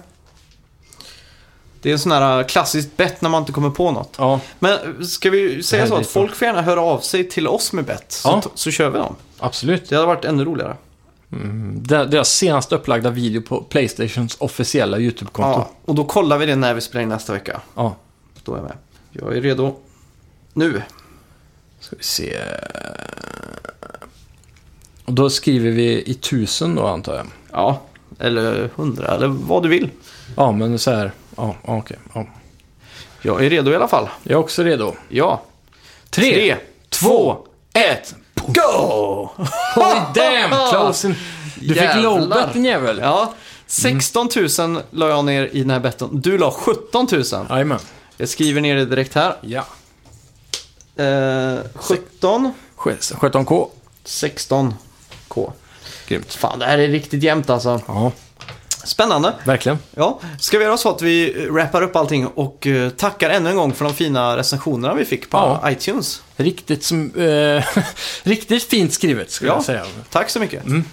Det 1.82 1.89
är 1.89 1.93
en 1.93 1.99
sån 1.99 2.11
här 2.11 2.43
klassiskt 2.43 2.97
bett 2.97 3.21
när 3.21 3.30
man 3.30 3.41
inte 3.41 3.51
kommer 3.51 3.69
på 3.69 3.91
något. 3.91 4.15
Ja, 4.17 4.39
Men 4.59 5.05
ska 5.07 5.30
vi 5.30 5.63
säga 5.63 5.88
så 5.88 5.95
att 5.95 6.07
folk 6.07 6.36
får 6.36 6.45
gärna 6.47 6.61
höra 6.61 6.82
av 6.82 6.99
sig 6.99 7.30
till 7.30 7.47
oss 7.47 7.73
med 7.73 7.86
bett, 7.86 8.11
så, 8.11 8.30
Ja. 8.30 8.41
så 8.55 8.71
kör 8.71 8.89
vi 8.89 8.97
dem. 8.97 9.15
absolut. 9.39 9.89
Det 9.89 9.95
hade 9.95 10.07
varit 10.07 10.26
ännu 10.26 10.45
roligare. 10.45 10.76
Där- 11.76 12.05
Deras 12.05 12.30
senast 12.30 12.71
upplagda 12.71 13.09
video 13.09 13.41
på 13.41 13.61
Playstations 13.61 14.36
officiella 14.39 14.99
YouTube-konto. 14.99 15.59
Ja, 15.59 15.69
och 15.86 15.95
då 15.95 16.05
kollar 16.05 16.38
vi 16.38 16.45
det 16.45 16.55
när 16.55 16.73
vi 16.73 16.82
spelar 16.82 17.03
in 17.03 17.09
nästa 17.09 17.34
vecka. 17.34 17.61
Ja. 17.76 17.95
Då 18.43 18.53
är 18.53 18.57
jag 18.57 18.63
med. 18.63 18.78
Jag 19.11 19.38
är 19.38 19.41
redo. 19.41 19.76
Nu. 20.53 20.82
Ska 21.80 21.95
vi 21.95 22.03
se. 22.03 22.38
Och 25.06 25.14
då 25.14 25.30
skriver 25.30 25.72
vi 25.72 26.03
i 26.06 26.14
tusen 26.14 26.76
då 26.76 26.88
antar 26.88 27.16
jag. 27.16 27.28
Ja, 27.51 27.82
eller 28.20 28.70
hundra, 28.76 29.16
eller 29.16 29.28
vad 29.28 29.64
du 29.64 29.70
vill. 29.70 29.89
Ja, 30.36 30.51
men 30.51 30.80
så 30.80 30.91
här. 30.91 31.12
Ja, 31.36 31.56
okej. 31.62 31.97
Ja. 32.14 32.26
Jag 33.22 33.45
är 33.45 33.49
redo 33.49 33.72
i 33.72 33.76
alla 33.76 33.88
fall. 33.88 34.10
Jag 34.24 34.32
är 34.32 34.38
också 34.39 34.64
redo. 34.64 34.93
Ja. 35.10 35.41
Tre, 36.10 36.34
Tre, 36.34 36.56
två, 36.89 37.38
ett. 37.74 38.16
Go! 38.36 39.30
Oj, 39.76 40.01
damn! 40.16 40.70
Close. 40.72 41.08
Du 41.56 41.68
fick 41.68 41.78
Jävlar. 41.78 42.01
lowbet 42.03 42.53
din 42.53 42.66
jävel. 42.66 42.99
Ja, 43.03 43.34
16 43.68 44.30
000 44.60 44.82
la 44.91 45.10
jag 45.10 45.26
ner 45.26 45.49
i 45.51 45.60
den 45.62 45.70
här 45.70 45.80
betten. 45.80 46.10
Du 46.12 46.38
la 46.38 46.51
17 46.51 47.08
000. 47.12 47.24
Jajamän. 47.49 47.80
Jag 48.18 48.30
skriver 48.30 48.62
ner 48.62 48.76
det 48.76 48.86
direkt 48.86 49.16
här. 49.16 49.36
Ja. 49.41 49.66
Eh, 51.03 51.60
17, 51.76 52.53
17K. 52.78 53.68
16 54.03 54.74
K. 55.28 55.53
Grymt. 56.07 56.34
Fan, 56.34 56.59
det 56.59 56.65
här 56.65 56.78
är 56.78 56.88
riktigt 56.88 57.23
jämnt 57.23 57.49
alltså. 57.49 57.82
Ja, 57.88 58.11
Spännande. 58.84 59.34
verkligen. 59.43 59.78
Ja, 59.95 60.19
ska 60.39 60.57
vi 60.57 60.63
göra 60.65 60.78
så 60.78 60.89
att 60.89 61.01
vi 61.01 61.47
wrappar 61.51 61.82
upp 61.82 61.95
allting 61.95 62.28
och 62.28 62.67
eh, 62.67 62.89
tackar 62.89 63.30
ännu 63.30 63.49
en 63.49 63.55
gång 63.55 63.73
för 63.73 63.86
de 63.86 63.93
fina 63.93 64.38
recensionerna 64.38 64.93
vi 64.93 65.05
fick 65.05 65.30
på 65.30 65.38
Ja. 65.38 65.71
iTunes. 65.71 66.21
Riktigt, 66.38 66.84
som, 66.84 67.11
eh, 67.15 67.63
riktigt 68.23 68.63
fint 68.63 68.93
skrivet 68.93 69.32
skulle 69.32 69.51
Ja. 69.51 69.55
jag 69.55 69.63
säga. 69.65 69.84
Tack 70.11 70.30
så 70.30 70.39
mycket. 70.39 70.65
Mm. 70.65 70.84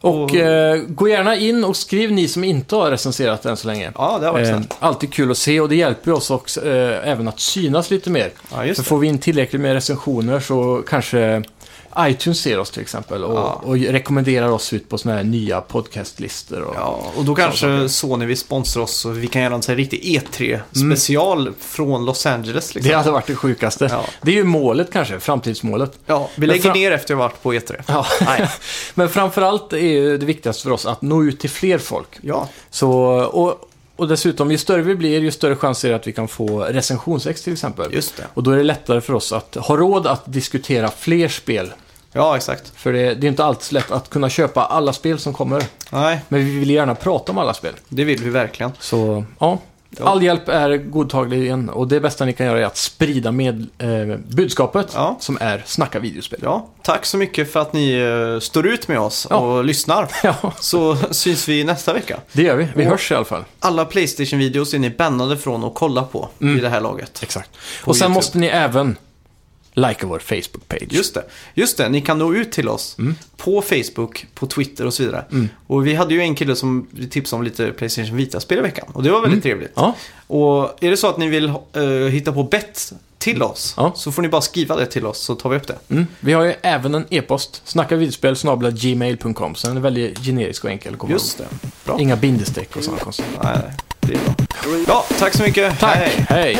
Och 0.00 0.34
eh, 0.34 0.76
gå 0.88 1.08
gärna 1.08 1.36
in 1.36 1.64
och 1.64 1.76
skriv 1.76 2.12
ni 2.12 2.28
som 2.28 2.44
inte 2.44 2.76
har 2.76 2.90
recenserat 2.90 3.46
än 3.46 3.56
så 3.56 3.66
länge. 3.66 3.92
Ja, 3.94 4.18
det 4.20 4.26
har 4.26 4.32
varit 4.32 4.46
Eh, 4.48 4.52
snällt. 4.56 4.76
alltid 4.78 5.12
kul 5.12 5.30
att 5.30 5.38
se 5.38 5.60
och 5.60 5.68
det 5.68 5.76
hjälper 5.76 6.10
ju 6.10 6.16
oss 6.16 6.30
också 6.30 6.66
eh, 6.66 7.08
även 7.10 7.28
att 7.28 7.40
synas 7.40 7.90
lite 7.90 8.10
mer. 8.10 8.30
Ja, 8.52 8.64
just 8.64 8.80
det. 8.80 8.84
får 8.88 8.98
vi 8.98 9.06
in 9.06 9.18
tillräckligt 9.18 9.62
med 9.62 9.72
recensioner 9.72 10.40
så 10.40 10.82
kanske 10.88 11.42
iTunes 12.00 12.40
ser 12.40 12.58
oss 12.58 12.70
till 12.70 12.82
exempel 12.82 13.24
och, 13.24 13.36
Ja. 13.38 13.60
och 13.64 13.76
rekommenderar 13.78 14.48
oss 14.48 14.72
ut 14.72 14.88
på 14.88 14.98
sådana 14.98 15.16
här 15.18 15.24
nya 15.24 15.60
podcastlistor. 15.60 16.60
Och, 16.60 16.74
Ja, 16.76 17.12
och 17.16 17.24
då 17.24 17.34
kanske 17.34 17.88
Sony 17.88 18.26
vill 18.26 18.36
sponsra 18.38 18.82
oss 18.82 19.04
och 19.04 19.22
vi 19.22 19.26
kan 19.26 19.42
göra 19.42 19.54
en 19.54 19.62
sån 19.62 19.72
här 19.72 19.76
riktig 19.76 20.02
E3-special 20.02 21.52
från 21.60 22.04
Los 22.04 22.26
Angeles. 22.26 22.74
Liksom. 22.74 22.90
Det 22.90 22.96
hade 22.96 23.10
varit 23.10 23.26
det 23.26 23.34
sjukaste. 23.36 23.88
Ja. 23.90 24.04
Det 24.22 24.30
är 24.30 24.34
ju 24.34 24.44
målet 24.44 24.92
kanske, 24.92 25.20
framtidsmålet. 25.20 25.98
Ja, 26.06 26.30
vi 26.34 26.46
lägger 26.46 26.74
ner 26.74 26.90
efter 26.92 27.14
att 27.14 27.18
ha 27.20 27.26
varit 27.28 27.42
på 27.42 27.52
E3. 27.54 27.82
Ja. 27.88 28.06
Nej. 28.26 28.50
Men 28.94 29.08
framförallt 29.08 29.72
är 29.72 30.18
det 30.18 30.26
viktigaste 30.26 30.62
för 30.62 30.70
oss 30.70 30.86
att 30.86 31.02
nå 31.02 31.24
ut 31.24 31.40
till 31.40 31.50
fler 31.50 31.78
folk. 31.78 32.08
Ja, 32.20 32.48
Så, 32.70 32.90
och, 33.24 33.70
och 33.96 34.08
dessutom, 34.08 34.50
ju 34.50 34.58
större 34.58 34.82
vi 34.82 34.94
blir, 34.94 35.20
ju 35.20 35.30
större 35.30 35.56
chans 35.56 35.84
är 35.84 35.88
det 35.88 35.96
att 35.96 36.06
vi 36.06 36.12
kan 36.12 36.28
få 36.28 36.60
recensionsex 36.60 37.42
till 37.42 37.52
exempel. 37.52 37.94
just 37.94 38.16
det. 38.16 38.26
Och 38.34 38.42
då 38.42 38.50
är 38.50 38.56
det 38.56 38.62
lättare 38.62 39.00
för 39.00 39.14
oss 39.14 39.32
att 39.32 39.54
ha 39.54 39.76
råd 39.76 40.06
att 40.06 40.22
diskutera 40.32 40.90
fler 40.98 41.28
spel. 41.28 41.72
Ja, 42.16 42.36
exakt. 42.36 42.72
För 42.76 42.92
det, 42.92 43.14
det 43.14 43.26
är 43.26 43.28
inte 43.28 43.44
alltid 43.44 43.62
så 43.62 43.74
lätt 43.74 43.90
att 43.90 44.10
kunna 44.10 44.28
köpa 44.28 44.64
alla 44.64 44.92
spel 44.92 45.18
som 45.18 45.32
kommer. 45.32 45.62
Nej, 45.90 46.20
Men 46.28 46.44
vi 46.44 46.58
vill 46.58 46.70
gärna 46.70 46.94
prata 46.94 47.32
om 47.32 47.38
alla 47.38 47.54
spel. 47.54 47.72
det 47.88 48.04
vill 48.04 48.22
vi 48.24 48.30
verkligen. 48.30 48.72
Så 48.80 49.24
ja, 49.38 49.58
all 50.00 50.22
hjälp 50.22 50.48
är 50.48 50.76
godtaglig 50.76 51.42
igen. 51.42 51.68
Och 51.68 51.88
det 51.88 52.00
bästa 52.00 52.24
ni 52.24 52.32
kan 52.32 52.46
göra 52.46 52.60
är 52.60 52.64
att 52.64 52.76
sprida 52.76 53.32
med 53.32 53.66
eh, 53.78 54.16
budskapet 54.28 54.92
Ja. 54.94 55.16
som 55.20 55.38
är 55.40 55.62
snacka 55.66 55.98
videospel. 55.98 56.40
Ja, 56.42 56.66
tack 56.82 57.06
så 57.06 57.16
mycket 57.16 57.52
för 57.52 57.60
att 57.60 57.72
ni 57.72 57.92
eh, 57.92 58.40
står 58.40 58.66
ut 58.66 58.88
med 58.88 58.98
oss 59.00 59.26
Ja. 59.30 59.36
och 59.36 59.64
lyssnar. 59.64 60.08
Ja, 60.22 60.52
Så 60.60 60.96
syns 61.10 61.48
vi 61.48 61.64
nästa 61.64 61.92
vecka. 61.92 62.20
det 62.32 62.42
gör 62.42 62.56
vi. 62.56 62.68
Vi 62.74 62.86
Och- 62.86 62.90
hörs 62.90 63.10
i 63.12 63.14
alla 63.14 63.24
fall. 63.24 63.44
Alla 63.60 63.84
Playstation-videos 63.84 64.74
är 64.74 64.78
ni 64.78 64.90
bannade 64.90 65.36
från 65.36 65.64
att 65.64 65.74
kolla 65.74 66.02
på 66.02 66.28
Mm. 66.40 66.58
i 66.58 66.60
det 66.60 66.68
här 66.68 66.80
laget. 66.80 67.22
Exakt. 67.22 67.50
Och 67.84 67.96
sen 67.96 68.04
YouTube. 68.04 68.14
måste 68.18 68.38
ni 68.38 68.46
även 68.46 68.96
likea 69.76 70.08
vår 70.08 70.18
Facebook-page. 70.18 70.86
Just 70.90 71.14
det. 71.14 71.22
Just 71.54 71.76
det, 71.76 71.88
ni 71.88 72.00
kan 72.00 72.18
nå 72.18 72.34
ut 72.34 72.52
till 72.52 72.68
oss 72.68 72.96
Mm. 72.98 73.14
på 73.36 73.62
Facebook, 73.62 74.26
på 74.34 74.46
Twitter 74.46 74.86
och 74.86 74.94
så 74.94 75.02
vidare. 75.02 75.24
Och 75.66 75.86
vi 75.86 75.94
hade 75.94 76.14
ju 76.14 76.20
en 76.20 76.34
kille 76.34 76.56
som 76.56 76.86
tipsade 77.10 77.38
om 77.38 77.44
lite 77.44 77.72
Playstation 77.72 78.16
Vita-spel 78.16 78.58
i 78.58 78.62
veckan. 78.62 78.86
Och 78.92 79.02
det 79.02 79.10
var 79.10 79.20
väldigt 79.20 79.42
trevligt. 79.42 79.76
Mm. 79.78 79.90
Ja, 79.90 79.94
Och 80.36 80.84
är 80.84 80.90
det 80.90 80.96
så 80.96 81.06
att 81.08 81.18
ni 81.18 81.28
vill 81.28 81.48
eh, 81.72 81.82
hitta 82.10 82.32
på 82.32 82.42
bett 82.42 82.92
till 83.18 83.42
oss 83.42 83.74
Ja. 83.76 83.92
så 83.96 84.12
får 84.12 84.22
ni 84.22 84.28
bara 84.28 84.40
skriva 84.40 84.76
det 84.76 84.86
till 84.86 85.06
oss 85.06 85.18
så 85.18 85.34
tar 85.34 85.50
vi 85.50 85.56
upp 85.56 85.66
det. 85.66 85.78
mm. 85.88 86.06
Vi 86.20 86.32
har 86.32 86.44
ju 86.44 86.54
även 86.62 86.94
en 86.94 87.04
e-post. 87.10 87.62
Snackavideospel 87.64 88.36
snabla 88.36 88.70
gmail.com. 88.70 89.54
Så 89.54 89.68
den 89.68 89.76
är 89.76 89.80
väldigt 89.80 90.18
generisk 90.24 90.64
och 90.64 90.70
enkel 90.70 90.96
Just 91.08 91.38
det. 91.38 91.44
Bra. 91.84 92.00
Inga 92.00 92.16
bindestreck 92.16 92.76
och 92.76 92.84
sådana. 92.84 93.02
Nej, 93.42 93.58
nej, 93.64 93.72
det 94.00 94.14
är 94.14 94.18
bra. 94.24 94.34
Ja, 94.88 95.04
tack 95.18 95.34
så 95.36 95.42
mycket. 95.42 95.78
Tack, 95.80 95.96
Hej. 95.96 96.26
hej. 96.28 96.58